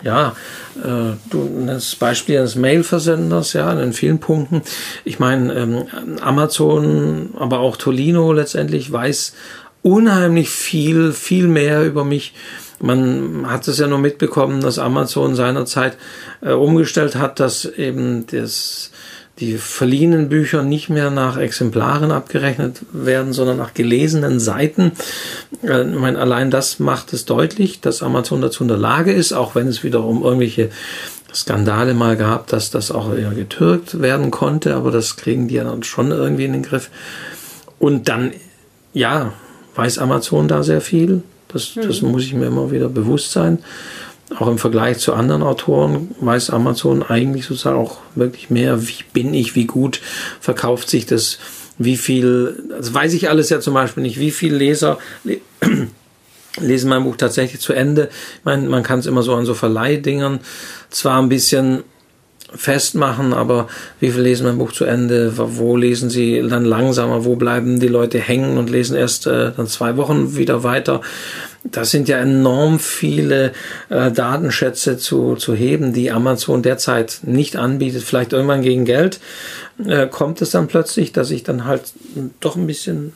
ja, 0.01 0.35
äh, 0.77 1.15
du 1.29 1.65
das 1.67 1.95
Beispiel 1.95 2.37
eines 2.37 2.55
Mailversenders, 2.55 3.53
ja, 3.53 3.71
in 3.73 3.93
vielen 3.93 4.19
Punkten. 4.19 4.61
Ich 5.03 5.19
meine, 5.19 5.53
ähm, 5.53 5.83
Amazon, 6.21 7.33
aber 7.37 7.59
auch 7.59 7.77
Tolino 7.77 8.31
letztendlich 8.31 8.91
weiß 8.91 9.33
unheimlich 9.81 10.49
viel, 10.49 11.11
viel 11.11 11.47
mehr 11.47 11.85
über 11.85 12.05
mich. 12.05 12.33
Man 12.79 13.45
hat 13.49 13.67
es 13.67 13.77
ja 13.77 13.87
nur 13.87 13.99
mitbekommen, 13.99 14.61
dass 14.61 14.79
Amazon 14.79 15.35
seinerzeit 15.35 15.97
äh, 16.41 16.51
umgestellt 16.51 17.15
hat, 17.15 17.39
dass 17.39 17.65
eben 17.65 18.25
das 18.27 18.91
die 19.39 19.57
verliehenen 19.57 20.29
Bücher 20.29 20.61
nicht 20.61 20.89
mehr 20.89 21.09
nach 21.09 21.37
Exemplaren 21.37 22.11
abgerechnet 22.11 22.81
werden, 22.91 23.33
sondern 23.33 23.57
nach 23.57 23.73
gelesenen 23.73 24.39
Seiten. 24.39 24.91
Äh, 25.63 25.89
ich 25.89 25.99
meine, 25.99 26.19
allein 26.19 26.51
das 26.51 26.79
macht 26.79 27.13
es 27.13 27.25
deutlich, 27.25 27.81
dass 27.81 28.03
Amazon 28.03 28.41
dazu 28.41 28.63
in 28.63 28.67
der 28.67 28.77
Lage 28.77 29.11
ist, 29.11 29.33
auch 29.33 29.55
wenn 29.55 29.67
es 29.67 29.83
wiederum 29.83 30.23
irgendwelche 30.23 30.69
Skandale 31.33 31.95
mal 31.95 32.15
gehabt, 32.15 32.53
dass 32.53 32.69
das 32.69 32.91
auch 32.91 33.13
eher 33.15 33.31
getürkt 33.31 34.01
werden 34.01 34.29
konnte, 34.29 34.75
aber 34.75 34.91
das 34.91 35.15
kriegen 35.15 35.47
die 35.47 35.55
ja 35.55 35.63
dann 35.63 35.81
schon 35.81 36.11
irgendwie 36.11 36.45
in 36.45 36.53
den 36.53 36.63
Griff. 36.63 36.91
Und 37.79 38.07
dann, 38.07 38.33
ja, 38.93 39.33
weiß 39.75 39.97
Amazon 39.97 40.47
da 40.47 40.61
sehr 40.61 40.81
viel. 40.81 41.23
Das, 41.47 41.75
mhm. 41.75 41.81
das 41.81 42.01
muss 42.01 42.23
ich 42.23 42.33
mir 42.33 42.45
immer 42.45 42.71
wieder 42.71 42.87
bewusst 42.87 43.31
sein. 43.31 43.59
Auch 44.37 44.47
im 44.47 44.57
Vergleich 44.57 44.99
zu 44.99 45.13
anderen 45.13 45.43
Autoren 45.43 46.15
weiß 46.19 46.49
Amazon 46.49 47.03
eigentlich 47.03 47.45
sozusagen 47.45 47.77
auch 47.77 47.97
wirklich 48.15 48.49
mehr, 48.49 48.87
wie 48.87 49.03
bin 49.11 49.33
ich, 49.33 49.55
wie 49.55 49.65
gut 49.65 50.01
verkauft 50.39 50.89
sich 50.89 51.05
das, 51.05 51.39
wie 51.77 51.97
viel, 51.97 52.63
das 52.69 52.93
weiß 52.93 53.13
ich 53.13 53.29
alles 53.29 53.49
ja 53.49 53.59
zum 53.59 53.73
Beispiel 53.73 54.03
nicht, 54.03 54.19
wie 54.19 54.31
viele 54.31 54.57
Leser 54.57 54.97
lesen 56.59 56.89
mein 56.89 57.03
Buch 57.03 57.15
tatsächlich 57.15 57.61
zu 57.61 57.73
Ende. 57.73 58.09
Ich 58.39 58.45
meine, 58.45 58.69
man 58.69 58.83
kann 58.83 58.99
es 58.99 59.05
immer 59.05 59.23
so 59.23 59.35
an 59.35 59.45
so 59.45 59.53
Verleihdingern 59.53 60.39
zwar 60.89 61.21
ein 61.21 61.29
bisschen 61.29 61.83
festmachen, 62.55 63.33
aber 63.33 63.67
wie 63.99 64.11
viel 64.11 64.21
lesen 64.21 64.45
mein 64.45 64.57
Buch 64.57 64.71
zu 64.71 64.85
Ende, 64.85 65.33
wo 65.35 65.75
lesen 65.75 66.09
sie 66.09 66.43
dann 66.47 66.65
langsamer, 66.65 67.25
wo 67.25 67.35
bleiben 67.35 67.79
die 67.79 67.87
Leute 67.87 68.19
hängen 68.19 68.57
und 68.57 68.69
lesen 68.69 68.95
erst 68.95 69.27
äh, 69.27 69.51
dann 69.55 69.67
zwei 69.67 69.97
Wochen 69.97 70.35
wieder 70.35 70.63
weiter. 70.63 71.01
Das 71.63 71.91
sind 71.91 72.09
ja 72.09 72.17
enorm 72.17 72.79
viele 72.79 73.53
äh, 73.89 74.11
Datenschätze 74.11 74.97
zu, 74.97 75.35
zu 75.35 75.53
heben, 75.53 75.93
die 75.93 76.11
Amazon 76.11 76.61
derzeit 76.61 77.21
nicht 77.23 77.55
anbietet. 77.55 78.03
Vielleicht 78.03 78.33
irgendwann 78.33 78.61
gegen 78.61 78.85
Geld 78.85 79.19
äh, 79.85 80.07
kommt 80.07 80.41
es 80.41 80.51
dann 80.51 80.67
plötzlich, 80.67 81.13
dass 81.13 81.31
ich 81.31 81.43
dann 81.43 81.65
halt 81.65 81.93
doch 82.41 82.55
ein 82.55 82.67
bisschen 82.67 83.13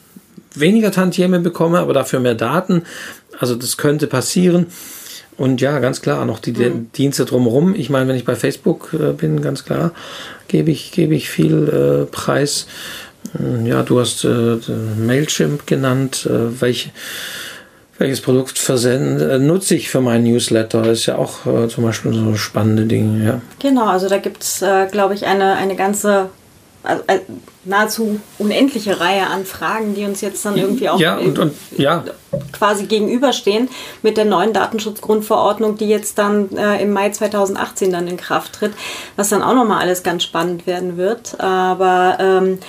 weniger 0.56 0.92
Tantieme 0.92 1.40
bekomme, 1.40 1.80
aber 1.80 1.94
dafür 1.94 2.20
mehr 2.20 2.36
Daten. 2.36 2.84
Also 3.38 3.56
das 3.56 3.78
könnte 3.78 4.08
passieren. 4.08 4.68
Und 5.38 5.62
ja, 5.62 5.80
ganz 5.80 6.02
klar, 6.02 6.26
noch 6.26 6.40
die 6.40 6.54
mhm. 6.54 6.92
Dienste 6.94 7.26
drumherum. 7.26 7.76
Ich 7.76 7.90
meine, 7.90 8.08
wenn 8.08 8.16
ich 8.16 8.26
bei 8.26 8.36
Facebook 8.36 8.94
äh, 8.94 9.14
bin, 9.14 9.42
ganz 9.42 9.66
klar, 9.66 9.92
gebe 10.48 10.72
ich, 10.72 10.92
gebe 10.92 11.16
ich 11.16 11.30
viel 11.30 11.68
äh, 11.68 12.06
Preis. 12.12 12.68
Hm, 13.38 13.66
ja, 13.66 13.84
du 13.84 14.00
hast 14.00 14.24
äh, 14.26 14.58
Mailchimp 15.00 15.68
genannt. 15.68 16.28
Äh, 16.30 16.62
welche, 16.62 16.90
welches 18.00 18.22
Produkt 18.22 18.58
versenden, 18.58 19.30
äh, 19.30 19.38
nutze 19.38 19.76
ich 19.76 19.90
für 19.90 20.02
meinen 20.02 20.24
Newsletter? 20.24 20.82
Das 20.82 21.00
ist 21.00 21.06
ja 21.06 21.18
auch 21.18 21.46
äh, 21.46 21.68
zum 21.68 21.84
Beispiel 21.84 22.14
so 22.14 22.36
spannende 22.36 22.86
Dinge. 22.86 23.24
Ja. 23.24 23.42
Genau, 23.60 23.88
also 23.88 24.10
da 24.10 24.18
gibt 24.18 24.44
es, 24.44 24.64
glaube 24.92 25.14
ich, 25.14 25.26
eine, 25.26 25.54
eine 25.56 25.76
ganze 25.76 26.30
also, 26.88 27.04
also 27.08 27.24
nahezu 27.68 28.20
unendliche 28.40 29.00
Reihe 29.00 29.28
an 29.28 29.46
Fragen, 29.46 29.94
die 29.94 30.06
uns 30.06 30.22
jetzt 30.22 30.46
dann 30.46 30.58
irgendwie 30.58 30.90
auch 30.90 31.00
ja, 31.00 31.18
und, 31.18 31.38
und, 31.38 31.54
ja. 31.78 32.04
quasi 32.52 32.86
gegenüberstehen 32.86 33.70
mit 34.02 34.18
der 34.18 34.26
neuen 34.26 34.54
Datenschutzgrundverordnung, 34.54 35.78
die 35.78 35.88
jetzt 35.88 36.18
dann 36.18 36.56
äh, 36.56 36.82
im 36.82 36.92
Mai 36.92 37.10
2018 37.10 37.92
dann 37.92 38.08
in 38.08 38.18
Kraft 38.18 38.54
tritt, 38.54 38.74
was 39.16 39.30
dann 39.30 39.42
auch 39.42 39.54
nochmal 39.54 39.82
alles 39.82 40.04
ganz 40.04 40.24
spannend 40.24 40.66
werden 40.66 40.98
wird. 40.98 41.40
Aber 41.40 42.18
ähm, 42.20 42.60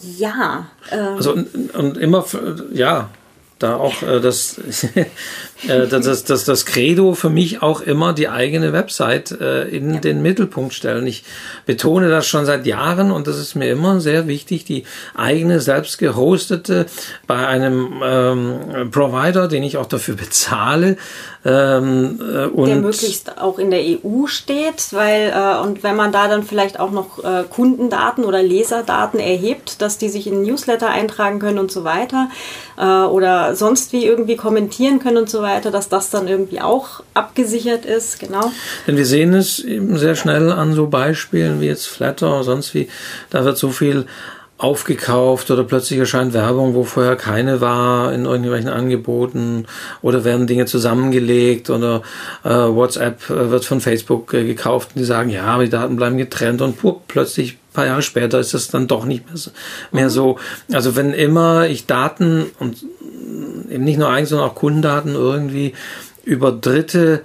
ja. 0.00 0.66
Ähm, 0.90 1.16
also 1.16 1.32
und, 1.32 1.74
und 1.74 1.98
immer, 1.98 2.24
ja, 2.72 3.10
da 3.58 3.76
auch 3.76 4.02
äh, 4.02 4.20
das, 4.20 4.60
äh, 5.68 5.86
das, 5.86 6.24
das, 6.24 6.44
das 6.44 6.66
Credo 6.66 7.14
für 7.14 7.30
mich 7.30 7.62
auch 7.62 7.80
immer 7.80 8.12
die 8.12 8.28
eigene 8.28 8.72
Website 8.72 9.32
äh, 9.32 9.68
in 9.68 9.94
ja. 9.94 10.00
den 10.00 10.22
Mittelpunkt 10.22 10.74
stellen. 10.74 11.06
Ich 11.06 11.24
betone 11.66 12.08
das 12.08 12.26
schon 12.26 12.46
seit 12.46 12.66
Jahren 12.66 13.10
und 13.10 13.26
das 13.26 13.38
ist 13.38 13.54
mir 13.54 13.70
immer 13.70 14.00
sehr 14.00 14.26
wichtig, 14.26 14.64
die 14.64 14.84
eigene 15.14 15.60
selbst 15.60 15.98
gehostete 15.98 16.86
bei 17.26 17.46
einem 17.46 18.02
ähm, 18.04 18.90
Provider, 18.90 19.48
den 19.48 19.62
ich 19.62 19.76
auch 19.76 19.86
dafür 19.86 20.16
bezahle, 20.16 20.96
ähm, 21.44 22.20
äh, 22.20 22.46
und 22.46 22.68
der 22.68 22.76
möglichst 22.76 23.38
auch 23.38 23.58
in 23.58 23.72
der 23.72 23.80
EU 23.80 24.26
steht, 24.26 24.92
weil 24.92 25.32
äh, 25.34 25.60
und 25.60 25.82
wenn 25.82 25.96
man 25.96 26.12
da 26.12 26.28
dann 26.28 26.44
vielleicht 26.44 26.78
auch 26.78 26.92
noch 26.92 27.22
äh, 27.24 27.42
Kundendaten 27.50 28.24
oder 28.24 28.42
Leserdaten 28.42 29.18
erhebt, 29.18 29.82
dass 29.82 29.98
die 29.98 30.08
sich 30.08 30.28
in 30.28 30.42
Newsletter 30.42 30.88
eintragen 30.88 31.40
können 31.40 31.58
und 31.58 31.72
so 31.72 31.82
weiter 31.82 32.28
äh, 32.78 32.84
oder 32.84 33.56
sonst 33.56 33.92
wie 33.92 34.06
irgendwie 34.06 34.36
kommentieren 34.36 35.00
können 35.00 35.16
und 35.16 35.30
so 35.30 35.42
weiter, 35.42 35.51
dass 35.60 35.88
das 35.88 36.10
dann 36.10 36.28
irgendwie 36.28 36.60
auch 36.60 37.02
abgesichert 37.14 37.84
ist, 37.84 38.18
genau. 38.18 38.52
Denn 38.86 38.96
wir 38.96 39.06
sehen 39.06 39.34
es 39.34 39.58
eben 39.60 39.98
sehr 39.98 40.14
schnell 40.14 40.50
an 40.50 40.72
so 40.72 40.86
Beispielen 40.86 41.60
wie 41.60 41.66
jetzt 41.66 41.86
Flatter 41.86 42.28
oder 42.28 42.44
sonst 42.44 42.74
wie, 42.74 42.88
da 43.30 43.44
wird 43.44 43.58
so 43.58 43.70
viel 43.70 44.06
aufgekauft 44.62 45.50
oder 45.50 45.64
plötzlich 45.64 45.98
erscheint 45.98 46.34
Werbung, 46.34 46.74
wo 46.74 46.84
vorher 46.84 47.16
keine 47.16 47.60
war 47.60 48.12
in 48.12 48.26
irgendwelchen 48.26 48.68
Angeboten 48.68 49.66
oder 50.02 50.24
werden 50.24 50.46
Dinge 50.46 50.66
zusammengelegt 50.66 51.68
oder 51.68 52.02
äh, 52.44 52.50
WhatsApp 52.50 53.28
äh, 53.28 53.50
wird 53.50 53.64
von 53.64 53.80
Facebook 53.80 54.32
äh, 54.34 54.44
gekauft 54.44 54.90
und 54.94 55.00
die 55.00 55.04
sagen, 55.04 55.30
ja, 55.30 55.58
die 55.58 55.68
Daten 55.68 55.96
bleiben 55.96 56.16
getrennt 56.16 56.62
und 56.62 56.78
pur, 56.78 57.00
plötzlich 57.08 57.58
paar 57.72 57.86
Jahre 57.86 58.02
später 58.02 58.38
ist 58.38 58.54
das 58.54 58.68
dann 58.68 58.86
doch 58.86 59.04
nicht 59.04 59.24
mehr 59.90 60.10
so. 60.10 60.38
Also 60.72 60.94
wenn 60.94 61.12
immer 61.12 61.66
ich 61.66 61.86
Daten 61.86 62.50
und 62.58 62.84
eben 63.70 63.84
nicht 63.84 63.98
nur 63.98 64.08
eigen, 64.08 64.26
sondern 64.26 64.48
auch 64.48 64.54
Kundendaten 64.54 65.14
irgendwie 65.14 65.74
über 66.24 66.52
Dritte 66.52 67.22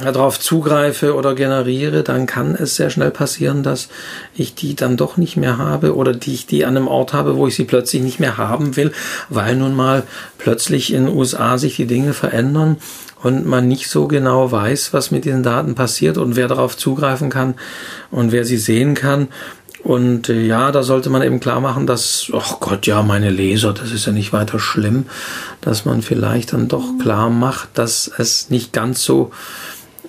darauf 0.00 0.38
zugreife 0.38 1.14
oder 1.14 1.34
generiere, 1.34 2.04
dann 2.04 2.26
kann 2.26 2.54
es 2.54 2.76
sehr 2.76 2.90
schnell 2.90 3.10
passieren, 3.10 3.64
dass 3.64 3.88
ich 4.34 4.54
die 4.54 4.76
dann 4.76 4.96
doch 4.96 5.16
nicht 5.16 5.36
mehr 5.36 5.58
habe 5.58 5.96
oder 5.96 6.12
die 6.12 6.34
ich 6.34 6.46
die 6.46 6.64
an 6.64 6.76
einem 6.76 6.86
Ort 6.86 7.12
habe, 7.12 7.36
wo 7.36 7.48
ich 7.48 7.56
sie 7.56 7.64
plötzlich 7.64 8.02
nicht 8.02 8.20
mehr 8.20 8.36
haben 8.36 8.76
will, 8.76 8.92
weil 9.28 9.56
nun 9.56 9.74
mal 9.74 10.04
plötzlich 10.38 10.92
in 10.92 11.06
den 11.06 11.16
USA 11.16 11.58
sich 11.58 11.76
die 11.76 11.86
Dinge 11.86 12.12
verändern 12.12 12.76
und 13.22 13.44
man 13.44 13.66
nicht 13.66 13.88
so 13.88 14.06
genau 14.06 14.52
weiß, 14.52 14.92
was 14.92 15.10
mit 15.10 15.24
diesen 15.24 15.42
Daten 15.42 15.74
passiert 15.74 16.16
und 16.16 16.36
wer 16.36 16.46
darauf 16.46 16.76
zugreifen 16.76 17.28
kann 17.28 17.54
und 18.12 18.30
wer 18.30 18.44
sie 18.44 18.58
sehen 18.58 18.94
kann. 18.94 19.28
Und 19.86 20.28
äh, 20.28 20.44
ja, 20.44 20.72
da 20.72 20.82
sollte 20.82 21.10
man 21.10 21.22
eben 21.22 21.38
klar 21.38 21.60
machen, 21.60 21.86
dass, 21.86 22.28
ach 22.34 22.58
Gott, 22.58 22.88
ja, 22.88 23.04
meine 23.04 23.30
Leser, 23.30 23.72
das 23.72 23.92
ist 23.92 24.04
ja 24.04 24.10
nicht 24.10 24.32
weiter 24.32 24.58
schlimm, 24.58 25.06
dass 25.60 25.84
man 25.84 26.02
vielleicht 26.02 26.54
dann 26.54 26.66
doch 26.66 26.94
mhm. 26.94 26.98
klar 26.98 27.30
macht, 27.30 27.68
dass 27.74 28.10
es 28.18 28.50
nicht 28.50 28.72
ganz 28.72 29.04
so, 29.04 29.30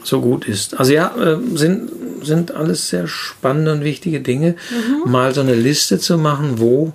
so 0.02 0.20
gut 0.20 0.48
ist. 0.48 0.80
Also 0.80 0.94
ja, 0.94 1.16
äh, 1.16 1.38
sind, 1.54 1.91
sind 2.24 2.56
alles 2.56 2.90
sehr 2.90 3.08
spannende 3.08 3.72
und 3.72 3.84
wichtige 3.84 4.20
Dinge. 4.20 4.56
Mhm. 4.72 5.12
Mal 5.12 5.36
so 5.36 5.41
eine 5.41 5.54
Liste 5.54 5.99
zu 5.99 6.18
machen, 6.18 6.54
wo, 6.58 6.94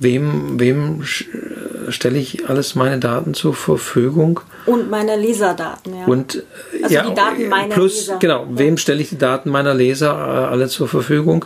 wem, 0.00 0.58
wem 0.58 1.04
stelle 1.04 2.18
ich 2.18 2.48
alles 2.48 2.74
meine 2.74 2.98
Daten 2.98 3.32
zur 3.32 3.54
Verfügung. 3.54 4.40
Und 4.66 4.90
meine 4.90 5.14
Leserdaten, 5.14 5.96
ja. 5.96 6.06
Und 6.06 6.34
äh, 6.34 6.82
also 6.82 6.94
ja, 6.96 7.08
die 7.08 7.14
Daten 7.14 7.48
meiner 7.48 7.74
plus, 7.74 7.94
Leser. 7.94 8.16
Genau, 8.18 8.42
ja. 8.42 8.58
wem 8.58 8.76
stelle 8.76 9.00
ich 9.00 9.10
die 9.10 9.18
Daten 9.18 9.50
meiner 9.50 9.72
Leser 9.72 10.10
äh, 10.10 10.50
alle 10.50 10.66
zur 10.66 10.88
Verfügung? 10.88 11.44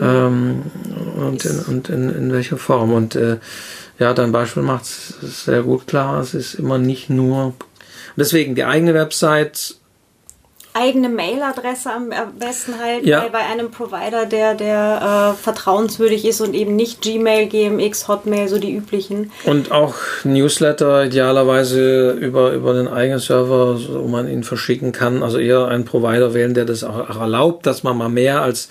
Ähm, 0.00 0.62
und, 1.16 1.44
in, 1.44 1.58
und 1.60 1.88
in, 1.88 2.10
in 2.10 2.32
welcher 2.32 2.56
Form. 2.56 2.92
Und 2.92 3.16
äh, 3.16 3.38
ja, 3.98 4.14
dein 4.14 4.32
Beispiel 4.32 4.62
macht 4.62 4.84
es 4.84 5.44
sehr 5.44 5.62
gut 5.62 5.86
klar. 5.86 6.20
Es 6.20 6.34
ist 6.34 6.54
immer 6.54 6.78
nicht 6.78 7.10
nur. 7.10 7.54
Deswegen 8.16 8.54
die 8.54 8.64
eigene 8.64 8.94
Website 8.94 9.76
eigene 10.72 11.08
Mailadresse 11.08 11.90
am 11.90 12.10
besten 12.38 12.74
halt 12.80 13.04
ja. 13.04 13.26
bei, 13.28 13.40
einem 13.40 13.70
Provider, 13.70 14.26
der, 14.26 14.54
der 14.54 15.34
äh, 15.34 15.42
vertrauenswürdig 15.42 16.24
ist 16.24 16.40
und 16.40 16.54
eben 16.54 16.76
nicht 16.76 17.02
Gmail, 17.02 17.48
GMX, 17.48 18.08
Hotmail, 18.08 18.48
so 18.48 18.58
die 18.58 18.74
üblichen. 18.74 19.32
Und 19.44 19.72
auch 19.72 19.94
Newsletter 20.24 21.06
idealerweise 21.06 22.12
über, 22.12 22.52
über 22.52 22.74
den 22.74 22.88
eigenen 22.88 23.18
Server, 23.18 23.78
wo 23.88 24.06
man 24.06 24.28
ihn 24.28 24.44
verschicken 24.44 24.92
kann. 24.92 25.22
Also 25.22 25.38
eher 25.38 25.66
einen 25.66 25.84
Provider 25.84 26.34
wählen, 26.34 26.54
der 26.54 26.64
das 26.64 26.84
auch 26.84 27.20
erlaubt, 27.20 27.66
dass 27.66 27.82
man 27.82 27.96
mal 27.96 28.08
mehr 28.08 28.42
als 28.42 28.68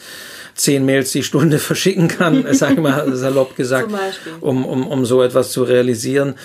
zehn 0.60 0.86
Mails 0.86 1.12
die 1.12 1.24
Stunde 1.24 1.60
verschicken 1.60 2.08
kann, 2.08 2.46
sage 2.54 2.74
ich 2.74 2.80
mal 2.80 3.12
salopp 3.16 3.56
gesagt, 3.56 3.90
um, 4.42 4.66
um, 4.66 4.88
um 4.88 5.06
so 5.06 5.24
etwas 5.24 5.52
zu 5.52 5.64
realisieren, 5.64 6.36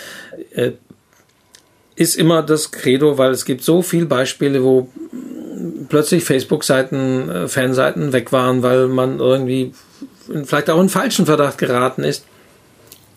äh, 0.53 0.73
ist 1.97 2.17
immer 2.17 2.43
das 2.43 2.73
Credo, 2.73 3.19
weil 3.19 3.31
es 3.31 3.45
gibt 3.45 3.63
so 3.63 3.81
viele 3.83 4.07
Beispiele, 4.07 4.65
wo 4.65 4.89
plötzlich 5.89 6.25
Facebook-Seiten, 6.25 7.29
äh, 7.29 7.49
Fanseiten 7.49 8.13
weg 8.13 8.33
waren, 8.33 8.63
weil 8.63 8.89
man 8.89 9.21
irgendwie 9.21 9.75
vielleicht 10.45 10.71
auch 10.71 10.81
in 10.81 10.89
falschen 10.89 11.27
Verdacht 11.27 11.59
geraten 11.59 12.03
ist. 12.03 12.25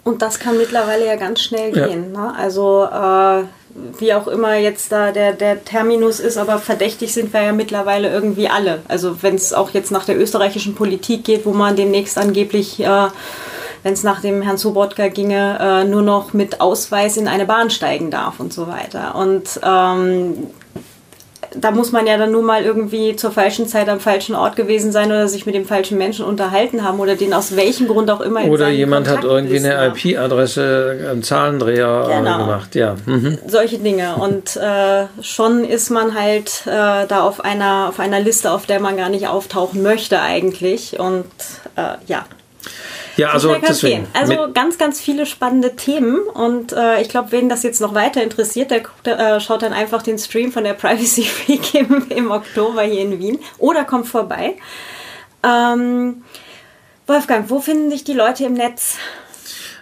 Und 0.04 0.22
das 0.22 0.40
kann 0.40 0.58
mittlerweile 0.58 1.06
ja 1.06 1.16
ganz 1.16 1.42
schnell 1.42 1.72
gehen. 1.72 2.14
Ja. 2.14 2.28
Ne? 2.28 2.36
Also 2.38 2.84
äh, 2.86 3.44
wie 4.00 4.14
auch 4.14 4.28
immer 4.28 4.56
jetzt 4.56 4.92
da 4.92 5.12
der, 5.12 5.34
der 5.34 5.64
Terminus 5.64 6.20
ist, 6.20 6.38
aber 6.38 6.60
verdächtig 6.60 7.14
sind 7.14 7.34
wir 7.34 7.42
ja 7.42 7.52
mittlerweile 7.52 8.10
irgendwie 8.10 8.50
alle. 8.50 8.82
Also 8.88 9.22
wenn 9.22 9.36
es 9.36 9.54
auch 9.54 9.72
jetzt 9.72 9.92
nach 9.92 10.06
der 10.06 10.20
österreichischen 10.20 10.76
Politik 10.76 11.24
geht, 11.24 11.46
wo 11.46 11.52
man 11.52 11.76
demnächst 11.76 12.18
angeblich, 12.18 12.80
äh, 12.80 13.08
wenn 13.84 13.94
es 13.94 14.04
nach 14.04 14.22
dem 14.22 14.42
Herrn 14.42 14.58
Sobotka 14.58 15.08
ginge, 15.10 15.58
äh, 15.60 15.84
nur 15.84 16.02
noch 16.02 16.34
mit 16.34 16.60
Ausweis 16.62 17.18
in 17.18 17.28
eine 17.28 17.46
Bahn 17.46 17.70
steigen 17.70 18.10
darf 18.10 18.40
und 18.40 18.52
so 18.52 18.68
weiter. 18.68 19.16
Und 19.16 19.60
ähm, 19.64 20.48
da 21.56 21.72
muss 21.72 21.92
man 21.92 22.08
ja 22.08 22.18
dann 22.18 22.32
nur 22.32 22.42
mal 22.42 22.64
irgendwie 22.64 23.16
zur 23.16 23.32
falschen 23.32 23.68
Zeit 23.68 23.90
am 23.90 24.00
falschen 24.00 24.36
Ort 24.36 24.56
gewesen 24.56 24.92
sein 24.92 25.08
oder 25.08 25.28
sich 25.28 25.46
mit 25.46 25.56
dem 25.56 25.66
falschen 25.66 25.98
Menschen 25.98 26.26
unterhalten 26.26 26.84
haben 26.84 27.00
oder 27.00 27.16
den 27.16 27.34
aus 27.34 27.56
welchem 27.56 27.88
Grund 27.88 28.10
auch 28.10 28.22
immer. 28.22 28.46
Oder 28.46 28.70
jemand 28.70 29.08
hat 29.08 29.24
irgendwie 29.24 29.58
eine 29.58 29.88
IP-Adresse, 29.88 31.08
einen 31.12 31.24
Zahlendreher 31.24 32.08
genau. 32.08 32.38
gemacht, 32.40 32.76
ja. 32.76 32.96
Mhm. 33.06 33.38
Solche 33.48 33.80
Dinge. 33.80 34.16
Und 34.16 34.56
äh, 34.58 35.06
schon 35.22 35.64
ist 35.64 35.90
man 35.90 36.14
halt 36.14 36.64
äh, 36.66 37.06
da 37.08 37.22
auf 37.22 37.44
einer, 37.44 37.88
auf 37.90 38.00
einer 38.00 38.20
Liste, 38.20 38.52
auf 38.52 38.66
der 38.66 38.80
man 38.80 38.98
gar 38.98 39.10
nicht 39.10 39.28
auftauchen 39.28 39.82
möchte 39.82 40.22
eigentlich. 40.22 41.00
Und 41.00 41.26
äh, 41.76 41.96
ja, 42.08 42.26
ja, 43.18 43.32
also 43.32 43.56
deswegen. 43.56 44.08
Also 44.14 44.50
ganz, 44.54 44.78
ganz 44.78 45.02
viele 45.02 45.26
spannende 45.26 45.76
Themen 45.76 46.20
und 46.20 46.72
äh, 46.74 47.02
ich 47.02 47.10
glaube, 47.10 47.32
wen 47.32 47.50
das 47.50 47.64
jetzt 47.64 47.82
noch 47.82 47.94
weiter 47.94 48.24
interessiert, 48.24 48.72
der 48.72 48.82
guckt, 48.82 49.08
äh, 49.08 49.40
schaut 49.40 49.64
dann 49.64 49.74
einfach 49.74 50.02
den 50.02 50.18
Stream 50.18 50.52
von 50.52 50.64
der 50.64 50.74
Privacy 50.76 51.28
Week 51.48 51.76
im, 51.76 52.08
im 52.10 52.32
Oktober 52.32 52.84
hier 52.84 53.02
in 53.02 53.20
Wien 53.20 53.40
oder 53.58 53.84
kommt 53.84 54.08
vorbei. 54.08 54.56
Ähm, 55.44 56.24
Wolfgang, 57.08 57.50
wo 57.50 57.60
finden 57.60 57.90
sich 57.90 58.04
die 58.04 58.14
Leute 58.14 58.46
im 58.46 58.54
Netz? 58.54 58.98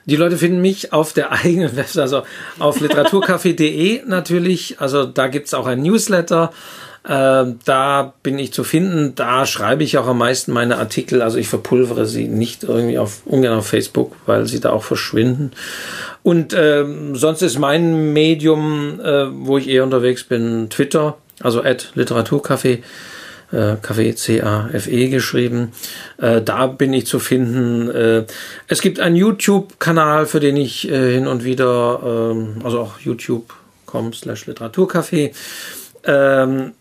Die 0.06 0.16
Leute 0.16 0.38
finden 0.38 0.62
mich 0.62 0.94
auf 0.94 1.14
der 1.14 1.32
eigenen 1.44 1.76
Website, 1.76 2.04
also 2.04 2.24
auf 2.60 2.80
literaturcafé.de 2.80 4.04
natürlich. 4.06 4.80
Also 4.80 5.06
da 5.06 5.28
gibt's 5.28 5.54
auch 5.54 5.66
ein 5.66 5.82
Newsletter. 5.82 6.52
Äh, 7.08 7.54
da 7.66 8.14
bin 8.24 8.40
ich 8.40 8.52
zu 8.52 8.64
finden. 8.64 9.14
Da 9.16 9.46
schreibe 9.46 9.84
ich 9.84 9.98
auch 9.98 10.08
am 10.08 10.18
meisten 10.18 10.52
meine 10.52 10.78
Artikel. 10.78 11.22
Also 11.22 11.38
ich 11.38 11.48
verpulvere 11.48 12.06
sie 12.06 12.28
nicht 12.28 12.64
irgendwie 12.64 12.98
auf 12.98 13.22
ungern 13.26 13.58
auf 13.58 13.68
Facebook, 13.68 14.16
weil 14.26 14.48
sie 14.48 14.60
da 14.60 14.72
auch 14.72 14.84
verschwinden. 14.84 15.52
Und 16.24 16.56
ähm, 16.58 17.16
sonst 17.16 17.44
ist 17.44 17.60
mein 17.60 18.14
Medium, 18.14 19.00
äh, 19.00 19.28
wo 19.32 19.58
ich 19.60 19.70
eher 19.70 19.84
unterwegs 19.84 20.24
bin, 20.24 20.70
Twitter, 20.70 21.18
also 21.42 21.62
at 21.64 21.92
Literaturcafé. 21.96 22.80
Äh, 23.52 23.76
Café 23.76 24.16
C-A-F-E 24.16 25.10
geschrieben. 25.10 25.72
Äh, 26.18 26.42
da 26.42 26.66
bin 26.66 26.92
ich 26.94 27.06
zu 27.06 27.20
finden. 27.20 27.92
Äh, 27.92 28.26
es 28.68 28.82
gibt 28.82 29.00
einen 29.00 29.16
YouTube-Kanal, 29.16 30.26
für 30.26 30.40
den 30.40 30.58
ich 30.58 30.90
äh, 30.90 31.14
hin 31.14 31.28
und 31.28 31.44
wieder, 31.44 32.32
ähm, 32.32 32.56
also 32.64 32.80
auch 32.80 33.00
youtube.com 33.00 34.14
slash 34.14 34.48
Literaturcafé 34.48 35.32
ähm, 36.06 36.74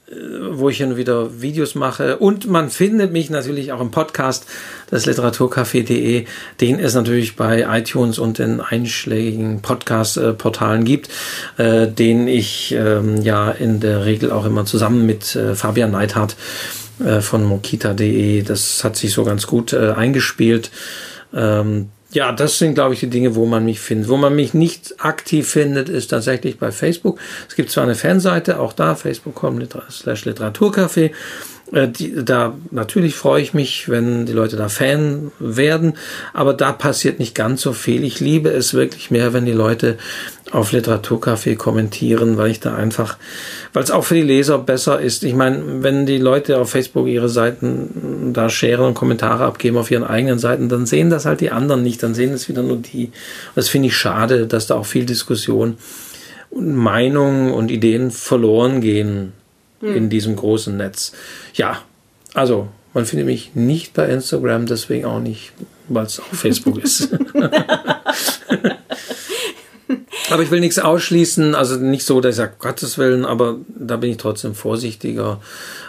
wo 0.50 0.68
ich 0.68 0.78
hin 0.78 0.96
wieder 0.96 1.40
Videos 1.40 1.74
mache. 1.74 2.18
Und 2.18 2.46
man 2.46 2.70
findet 2.70 3.12
mich 3.12 3.30
natürlich 3.30 3.72
auch 3.72 3.80
im 3.80 3.90
Podcast 3.90 4.46
des 4.90 5.06
Literaturcafé.de, 5.06 6.26
den 6.60 6.78
es 6.78 6.94
natürlich 6.94 7.36
bei 7.36 7.66
iTunes 7.78 8.18
und 8.18 8.38
den 8.38 8.60
einschlägigen 8.60 9.62
Podcast-Portalen 9.62 10.84
gibt, 10.84 11.08
äh, 11.56 11.86
den 11.86 12.28
ich 12.28 12.74
ähm, 12.76 13.22
ja 13.22 13.50
in 13.50 13.80
der 13.80 14.04
Regel 14.04 14.30
auch 14.30 14.44
immer 14.44 14.64
zusammen 14.66 15.06
mit 15.06 15.34
äh, 15.36 15.54
Fabian 15.54 15.92
Neidhardt 15.92 16.36
äh, 17.04 17.20
von 17.20 17.44
mokita.de, 17.44 18.42
das 18.42 18.84
hat 18.84 18.96
sich 18.96 19.12
so 19.12 19.24
ganz 19.24 19.46
gut 19.46 19.72
äh, 19.72 19.92
eingespielt. 19.92 20.70
Ähm, 21.34 21.88
ja, 22.14 22.30
das 22.30 22.58
sind, 22.58 22.74
glaube 22.74 22.94
ich, 22.94 23.00
die 23.00 23.10
Dinge, 23.10 23.34
wo 23.34 23.44
man 23.44 23.64
mich 23.64 23.80
findet. 23.80 24.08
Wo 24.08 24.16
man 24.16 24.34
mich 24.34 24.54
nicht 24.54 24.94
aktiv 25.04 25.48
findet, 25.48 25.88
ist 25.88 26.08
tatsächlich 26.08 26.58
bei 26.58 26.70
Facebook. 26.70 27.18
Es 27.48 27.56
gibt 27.56 27.70
zwar 27.70 27.84
eine 27.84 27.96
Fanseite, 27.96 28.60
auch 28.60 28.72
da, 28.72 28.94
facebook.com 28.94 29.60
slash 29.90 30.24
Literaturcafé. 30.24 31.10
Äh, 31.74 31.88
die, 31.88 32.24
da 32.24 32.54
natürlich 32.70 33.14
freue 33.14 33.42
ich 33.42 33.52
mich, 33.52 33.88
wenn 33.88 34.26
die 34.26 34.32
Leute 34.32 34.56
da 34.56 34.68
Fan 34.68 35.32
werden, 35.38 35.94
aber 36.32 36.54
da 36.54 36.72
passiert 36.72 37.18
nicht 37.18 37.34
ganz 37.34 37.62
so 37.62 37.72
viel. 37.72 38.04
Ich 38.04 38.20
liebe 38.20 38.50
es 38.50 38.74
wirklich 38.74 39.10
mehr, 39.10 39.32
wenn 39.32 39.44
die 39.44 39.52
Leute 39.52 39.98
auf 40.52 40.72
Literaturcafé 40.72 41.56
kommentieren, 41.56 42.36
weil 42.36 42.50
ich 42.50 42.60
da 42.60 42.76
einfach, 42.76 43.16
weil 43.72 43.82
es 43.82 43.90
auch 43.90 44.04
für 44.04 44.14
die 44.14 44.22
Leser 44.22 44.58
besser 44.58 45.00
ist. 45.00 45.24
Ich 45.24 45.34
meine, 45.34 45.82
wenn 45.82 46.06
die 46.06 46.18
Leute 46.18 46.58
auf 46.58 46.70
Facebook 46.70 47.08
ihre 47.08 47.28
Seiten 47.28 48.32
da 48.32 48.48
scheren 48.48 48.86
und 48.86 48.94
Kommentare 48.94 49.44
abgeben 49.44 49.76
auf 49.76 49.90
ihren 49.90 50.04
eigenen 50.04 50.38
Seiten, 50.38 50.68
dann 50.68 50.86
sehen 50.86 51.10
das 51.10 51.24
halt 51.24 51.40
die 51.40 51.50
anderen 51.50 51.82
nicht, 51.82 52.02
dann 52.02 52.14
sehen 52.14 52.32
es 52.32 52.48
wieder 52.48 52.62
nur 52.62 52.76
die. 52.76 53.10
Das 53.56 53.68
finde 53.68 53.88
ich 53.88 53.96
schade, 53.96 54.46
dass 54.46 54.68
da 54.68 54.76
auch 54.76 54.86
viel 54.86 55.06
Diskussion 55.06 55.76
und 56.50 56.76
Meinungen 56.76 57.52
und 57.52 57.72
Ideen 57.72 58.12
verloren 58.12 58.80
gehen 58.80 59.32
hm. 59.84 59.96
in 59.96 60.10
diesem 60.10 60.36
großen 60.36 60.76
Netz. 60.76 61.12
Ja, 61.54 61.82
also 62.32 62.68
man 62.94 63.06
findet 63.06 63.26
mich 63.26 63.54
nicht 63.54 63.92
bei 63.94 64.06
Instagram, 64.06 64.66
deswegen 64.66 65.04
auch 65.04 65.20
nicht, 65.20 65.52
weil 65.88 66.06
es 66.06 66.18
auf 66.20 66.26
Facebook 66.32 66.78
ist. 66.78 67.10
aber 70.30 70.42
ich 70.42 70.50
will 70.50 70.60
nichts 70.60 70.78
ausschließen, 70.78 71.54
also 71.54 71.76
nicht 71.76 72.04
so, 72.04 72.20
dass 72.20 72.30
ich 72.30 72.36
sage, 72.36 72.54
Gottes 72.58 72.98
Willen, 72.98 73.24
aber 73.24 73.58
da 73.68 73.96
bin 73.96 74.10
ich 74.10 74.16
trotzdem 74.16 74.54
vorsichtiger, 74.54 75.40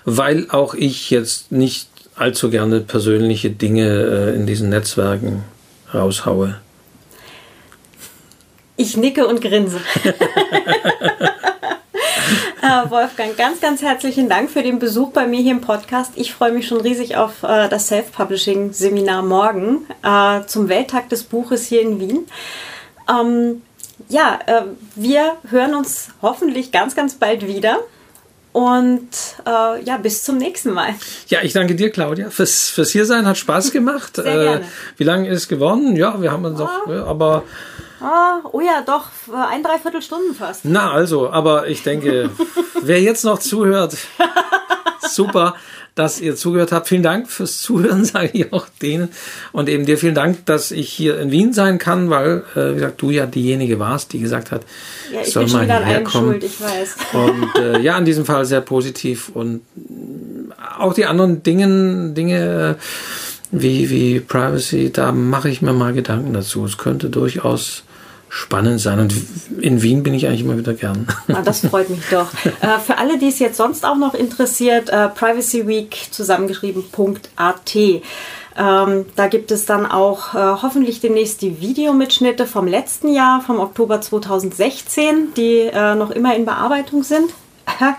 weil 0.03 0.47
auch 0.49 0.73
ich 0.73 1.09
jetzt 1.09 1.51
nicht 1.51 1.89
allzu 2.15 2.49
gerne 2.49 2.81
persönliche 2.81 3.49
Dinge 3.49 3.87
äh, 3.87 4.35
in 4.35 4.45
diesen 4.45 4.69
Netzwerken 4.69 5.43
raushaue. 5.93 6.59
Ich 8.77 8.97
nicke 8.97 9.27
und 9.27 9.41
grinse. 9.41 9.79
Äh, 12.65 12.89
Wolfgang, 12.89 13.37
ganz, 13.37 13.61
ganz 13.61 13.83
herzlichen 13.83 14.27
Dank 14.27 14.49
für 14.49 14.63
den 14.63 14.79
Besuch 14.79 15.11
bei 15.11 15.27
mir 15.27 15.39
hier 15.39 15.51
im 15.51 15.61
Podcast. 15.61 16.13
Ich 16.15 16.33
freue 16.33 16.51
mich 16.51 16.65
schon 16.65 16.81
riesig 16.81 17.15
auf 17.15 17.43
äh, 17.43 17.69
das 17.69 17.89
Self-Publishing-Seminar 17.89 19.21
morgen 19.21 19.85
äh, 20.01 20.43
zum 20.47 20.67
Welttag 20.67 21.09
des 21.09 21.25
Buches 21.25 21.67
hier 21.67 21.83
in 21.83 21.99
Wien. 21.99 22.25
Ähm, 23.07 23.61
ja, 24.09 24.39
äh, 24.47 24.63
wir 24.95 25.33
hören 25.47 25.75
uns 25.75 26.07
hoffentlich 26.23 26.71
ganz, 26.71 26.95
ganz 26.95 27.13
bald 27.13 27.45
wieder. 27.45 27.81
Und 28.51 29.09
äh, 29.45 29.83
ja, 29.83 29.97
bis 29.97 30.23
zum 30.23 30.39
nächsten 30.39 30.71
Mal. 30.71 30.95
Ja, 31.27 31.43
ich 31.43 31.53
danke 31.53 31.75
dir, 31.75 31.91
Claudia, 31.91 32.31
fürs, 32.31 32.71
fürs 32.71 32.89
Hiersein. 32.89 33.27
Hat 33.27 33.37
Spaß 33.37 33.73
gemacht. 33.73 34.15
Sehr 34.15 34.23
gerne. 34.23 34.65
wie 34.97 35.03
lange 35.03 35.29
ist 35.29 35.43
es 35.43 35.47
geworden? 35.47 35.95
Ja, 35.95 36.19
wir 36.19 36.31
haben 36.31 36.45
uns 36.45 36.59
oh. 36.59 36.67
doch, 36.87 37.05
aber 37.05 37.43
Ah, 38.05 38.41
oh 38.51 38.61
ja, 38.61 38.83
doch, 38.85 39.07
ein 39.33 39.63
Dreiviertelstunden 39.63 40.35
fast. 40.35 40.63
Na, 40.63 40.91
also, 40.91 41.31
aber 41.31 41.67
ich 41.67 41.81
denke, 41.81 42.29
wer 42.83 43.01
jetzt 43.01 43.25
noch 43.25 43.39
zuhört, 43.39 43.97
super, 45.09 45.55
dass 45.95 46.21
ihr 46.21 46.35
zugehört 46.35 46.71
habt. 46.71 46.87
Vielen 46.87 47.01
Dank 47.01 47.31
fürs 47.31 47.63
Zuhören, 47.63 48.05
sage 48.05 48.29
ich 48.33 48.53
auch 48.53 48.67
denen. 48.79 49.09
Und 49.53 49.69
eben 49.69 49.87
dir 49.87 49.97
vielen 49.97 50.13
Dank, 50.13 50.45
dass 50.45 50.69
ich 50.69 50.87
hier 50.87 51.19
in 51.19 51.31
Wien 51.31 51.51
sein 51.51 51.79
kann, 51.79 52.11
weil, 52.11 52.43
äh, 52.55 52.71
wie 52.71 52.75
gesagt, 52.75 53.01
du 53.01 53.09
ja 53.09 53.25
diejenige 53.25 53.79
warst, 53.79 54.13
die 54.13 54.19
gesagt 54.19 54.51
hat, 54.51 54.61
ja, 55.11 55.21
ich 55.21 55.33
soll 55.33 55.45
bin 55.45 55.67
mal 55.67 55.85
herkommen. 55.85 56.33
Schuld, 56.33 56.43
ich 56.43 56.61
weiß. 56.61 56.97
Und 57.13 57.55
äh, 57.55 57.79
ja, 57.79 57.97
in 57.97 58.05
diesem 58.05 58.25
Fall 58.25 58.45
sehr 58.45 58.61
positiv. 58.61 59.29
Und 59.29 59.61
auch 60.77 60.93
die 60.93 61.07
anderen 61.07 61.41
Dinge, 61.41 62.11
Dinge 62.13 62.75
wie, 63.49 63.89
wie 63.89 64.19
Privacy, 64.19 64.91
da 64.91 65.11
mache 65.11 65.49
ich 65.49 65.63
mir 65.63 65.73
mal 65.73 65.93
Gedanken 65.93 66.33
dazu. 66.33 66.65
Es 66.65 66.77
könnte 66.77 67.09
durchaus 67.09 67.83
spannend 68.35 68.81
sein. 68.81 68.99
Und 68.99 69.15
in 69.61 69.81
Wien 69.81 70.03
bin 70.03 70.13
ich 70.13 70.27
eigentlich 70.27 70.41
immer 70.41 70.57
wieder 70.57 70.73
gern. 70.73 71.07
Ah, 71.33 71.41
das 71.41 71.61
freut 71.61 71.89
mich 71.89 72.01
doch. 72.11 72.27
Äh, 72.61 72.79
für 72.79 72.97
alle, 72.97 73.17
die 73.17 73.27
es 73.27 73.39
jetzt 73.39 73.57
sonst 73.57 73.85
auch 73.85 73.97
noch 73.97 74.13
interessiert, 74.13 74.89
äh, 74.89 75.09
Privacy 75.09 75.67
Week 75.67 76.07
zusammengeschrieben.at. 76.11 77.75
Ähm, 77.75 79.05
da 79.15 79.27
gibt 79.27 79.51
es 79.51 79.65
dann 79.65 79.85
auch 79.85 80.33
äh, 80.33 80.37
hoffentlich 80.61 81.01
demnächst 81.01 81.41
die 81.41 81.59
Videomitschnitte 81.59 82.47
vom 82.47 82.67
letzten 82.67 83.13
Jahr, 83.13 83.41
vom 83.41 83.59
Oktober 83.59 83.99
2016, 83.99 85.33
die 85.35 85.69
äh, 85.71 85.95
noch 85.95 86.11
immer 86.11 86.35
in 86.35 86.45
Bearbeitung 86.45 87.03
sind. 87.03 87.31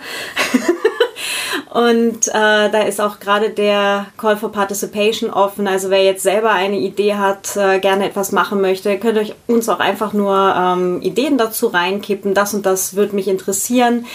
Und 1.71 2.29
äh, 2.29 2.71
da 2.71 2.83
ist 2.87 3.03
auch 3.03 3.21
gerade 3.21 3.51
der 3.51 4.07
Call 4.17 4.39
for 4.39 4.51
Participation 4.51 5.31
offen. 5.31 5.69
Also 5.69 5.91
wer 5.91 6.03
jetzt 6.03 6.23
selber 6.23 6.51
eine 6.51 6.79
Idee 6.79 7.17
hat, 7.17 7.55
äh, 7.57 7.81
gerne 7.81 8.09
etwas 8.09 8.33
machen 8.33 8.63
möchte, 8.63 8.99
könnt 8.99 9.19
euch 9.19 9.35
uns 9.47 9.69
auch 9.69 9.81
einfach 9.81 10.15
nur 10.15 10.55
ähm, 10.57 11.03
Ideen 11.03 11.37
dazu 11.37 11.67
reinkippen. 11.67 12.33
Das 12.33 12.55
und 12.55 12.65
das 12.65 12.97
würde 12.97 13.15
mich 13.15 13.29
interessieren. 13.29 14.07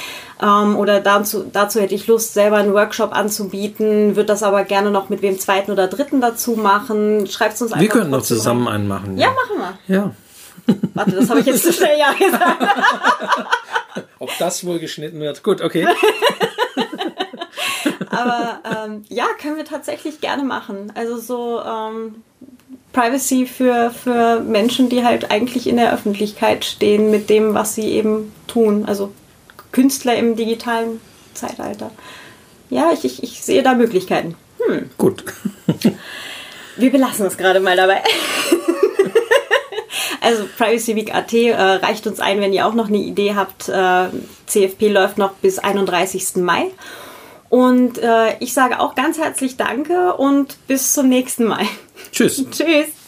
Ähm, 0.41 0.75
oder 0.75 1.01
dazu, 1.01 1.45
dazu 1.51 1.79
hätte 1.79 1.93
ich 1.93 2.07
Lust, 2.07 2.33
selber 2.33 2.57
einen 2.57 2.73
Workshop 2.73 3.13
anzubieten. 3.13 4.15
Würde 4.15 4.27
das 4.27 4.41
aber 4.41 4.63
gerne 4.63 4.89
noch 4.89 5.09
mit 5.09 5.21
wem 5.21 5.37
zweiten 5.37 5.71
oder 5.71 5.87
dritten 5.87 6.19
dazu 6.19 6.53
machen. 6.53 7.27
Schreibt 7.27 7.55
es 7.55 7.61
uns 7.61 7.73
einfach. 7.73 7.81
Wir 7.81 7.89
können 7.89 8.09
noch 8.09 8.23
zusammen 8.23 8.67
einen 8.67 8.87
machen. 8.87 9.17
Ja, 9.17 9.27
ja 9.27 9.33
machen 9.33 9.75
wir. 9.87 9.95
Ja. 9.95 10.11
Warte, 10.95 11.11
das 11.11 11.29
habe 11.29 11.41
ich 11.41 11.45
jetzt 11.45 11.63
zu 11.63 11.73
schnell 11.73 11.99
ja 11.99 12.11
gesagt. 12.13 12.63
Ob 14.21 14.29
das 14.37 14.65
wohl 14.67 14.77
geschnitten 14.77 15.19
wird? 15.19 15.41
Gut, 15.41 15.61
okay. 15.61 15.87
Aber 18.11 18.59
ähm, 18.65 19.03
ja, 19.09 19.25
können 19.41 19.57
wir 19.57 19.65
tatsächlich 19.65 20.21
gerne 20.21 20.43
machen. 20.43 20.91
Also 20.93 21.17
so 21.17 21.59
ähm, 21.59 22.21
Privacy 22.93 23.47
für, 23.47 23.89
für 23.89 24.39
Menschen, 24.41 24.89
die 24.89 25.03
halt 25.03 25.31
eigentlich 25.31 25.65
in 25.65 25.77
der 25.77 25.91
Öffentlichkeit 25.91 26.65
stehen 26.65 27.09
mit 27.09 27.31
dem, 27.31 27.55
was 27.55 27.73
sie 27.73 27.93
eben 27.93 28.31
tun. 28.45 28.85
Also 28.85 29.11
Künstler 29.71 30.15
im 30.15 30.35
digitalen 30.35 31.01
Zeitalter. 31.33 31.89
Ja, 32.69 32.91
ich, 32.93 33.03
ich, 33.03 33.23
ich 33.23 33.41
sehe 33.41 33.63
da 33.63 33.73
Möglichkeiten. 33.73 34.35
Hm. 34.63 34.91
Gut. 34.99 35.23
wir 36.77 36.91
belassen 36.91 37.25
es 37.25 37.37
gerade 37.37 37.59
mal 37.59 37.75
dabei. 37.75 38.03
Also 40.21 40.47
Privacy 40.57 40.95
Week 40.95 41.13
AT 41.13 41.33
äh, 41.33 41.55
reicht 41.55 42.05
uns 42.07 42.19
ein, 42.19 42.39
wenn 42.39 42.53
ihr 42.53 42.67
auch 42.67 42.75
noch 42.75 42.87
eine 42.87 42.99
Idee 42.99 43.35
habt. 43.35 43.67
Äh, 43.67 44.07
CFP 44.45 44.89
läuft 44.89 45.17
noch 45.17 45.33
bis 45.33 45.59
31. 45.59 46.37
Mai. 46.37 46.67
Und 47.49 47.97
äh, 47.97 48.37
ich 48.39 48.53
sage 48.53 48.79
auch 48.79 48.95
ganz 48.95 49.17
herzlich 49.17 49.57
Danke 49.57 50.13
und 50.13 50.55
bis 50.67 50.93
zum 50.93 51.09
nächsten 51.09 51.45
Mal. 51.45 51.65
Tschüss. 52.11 52.45
Tschüss. 52.51 53.00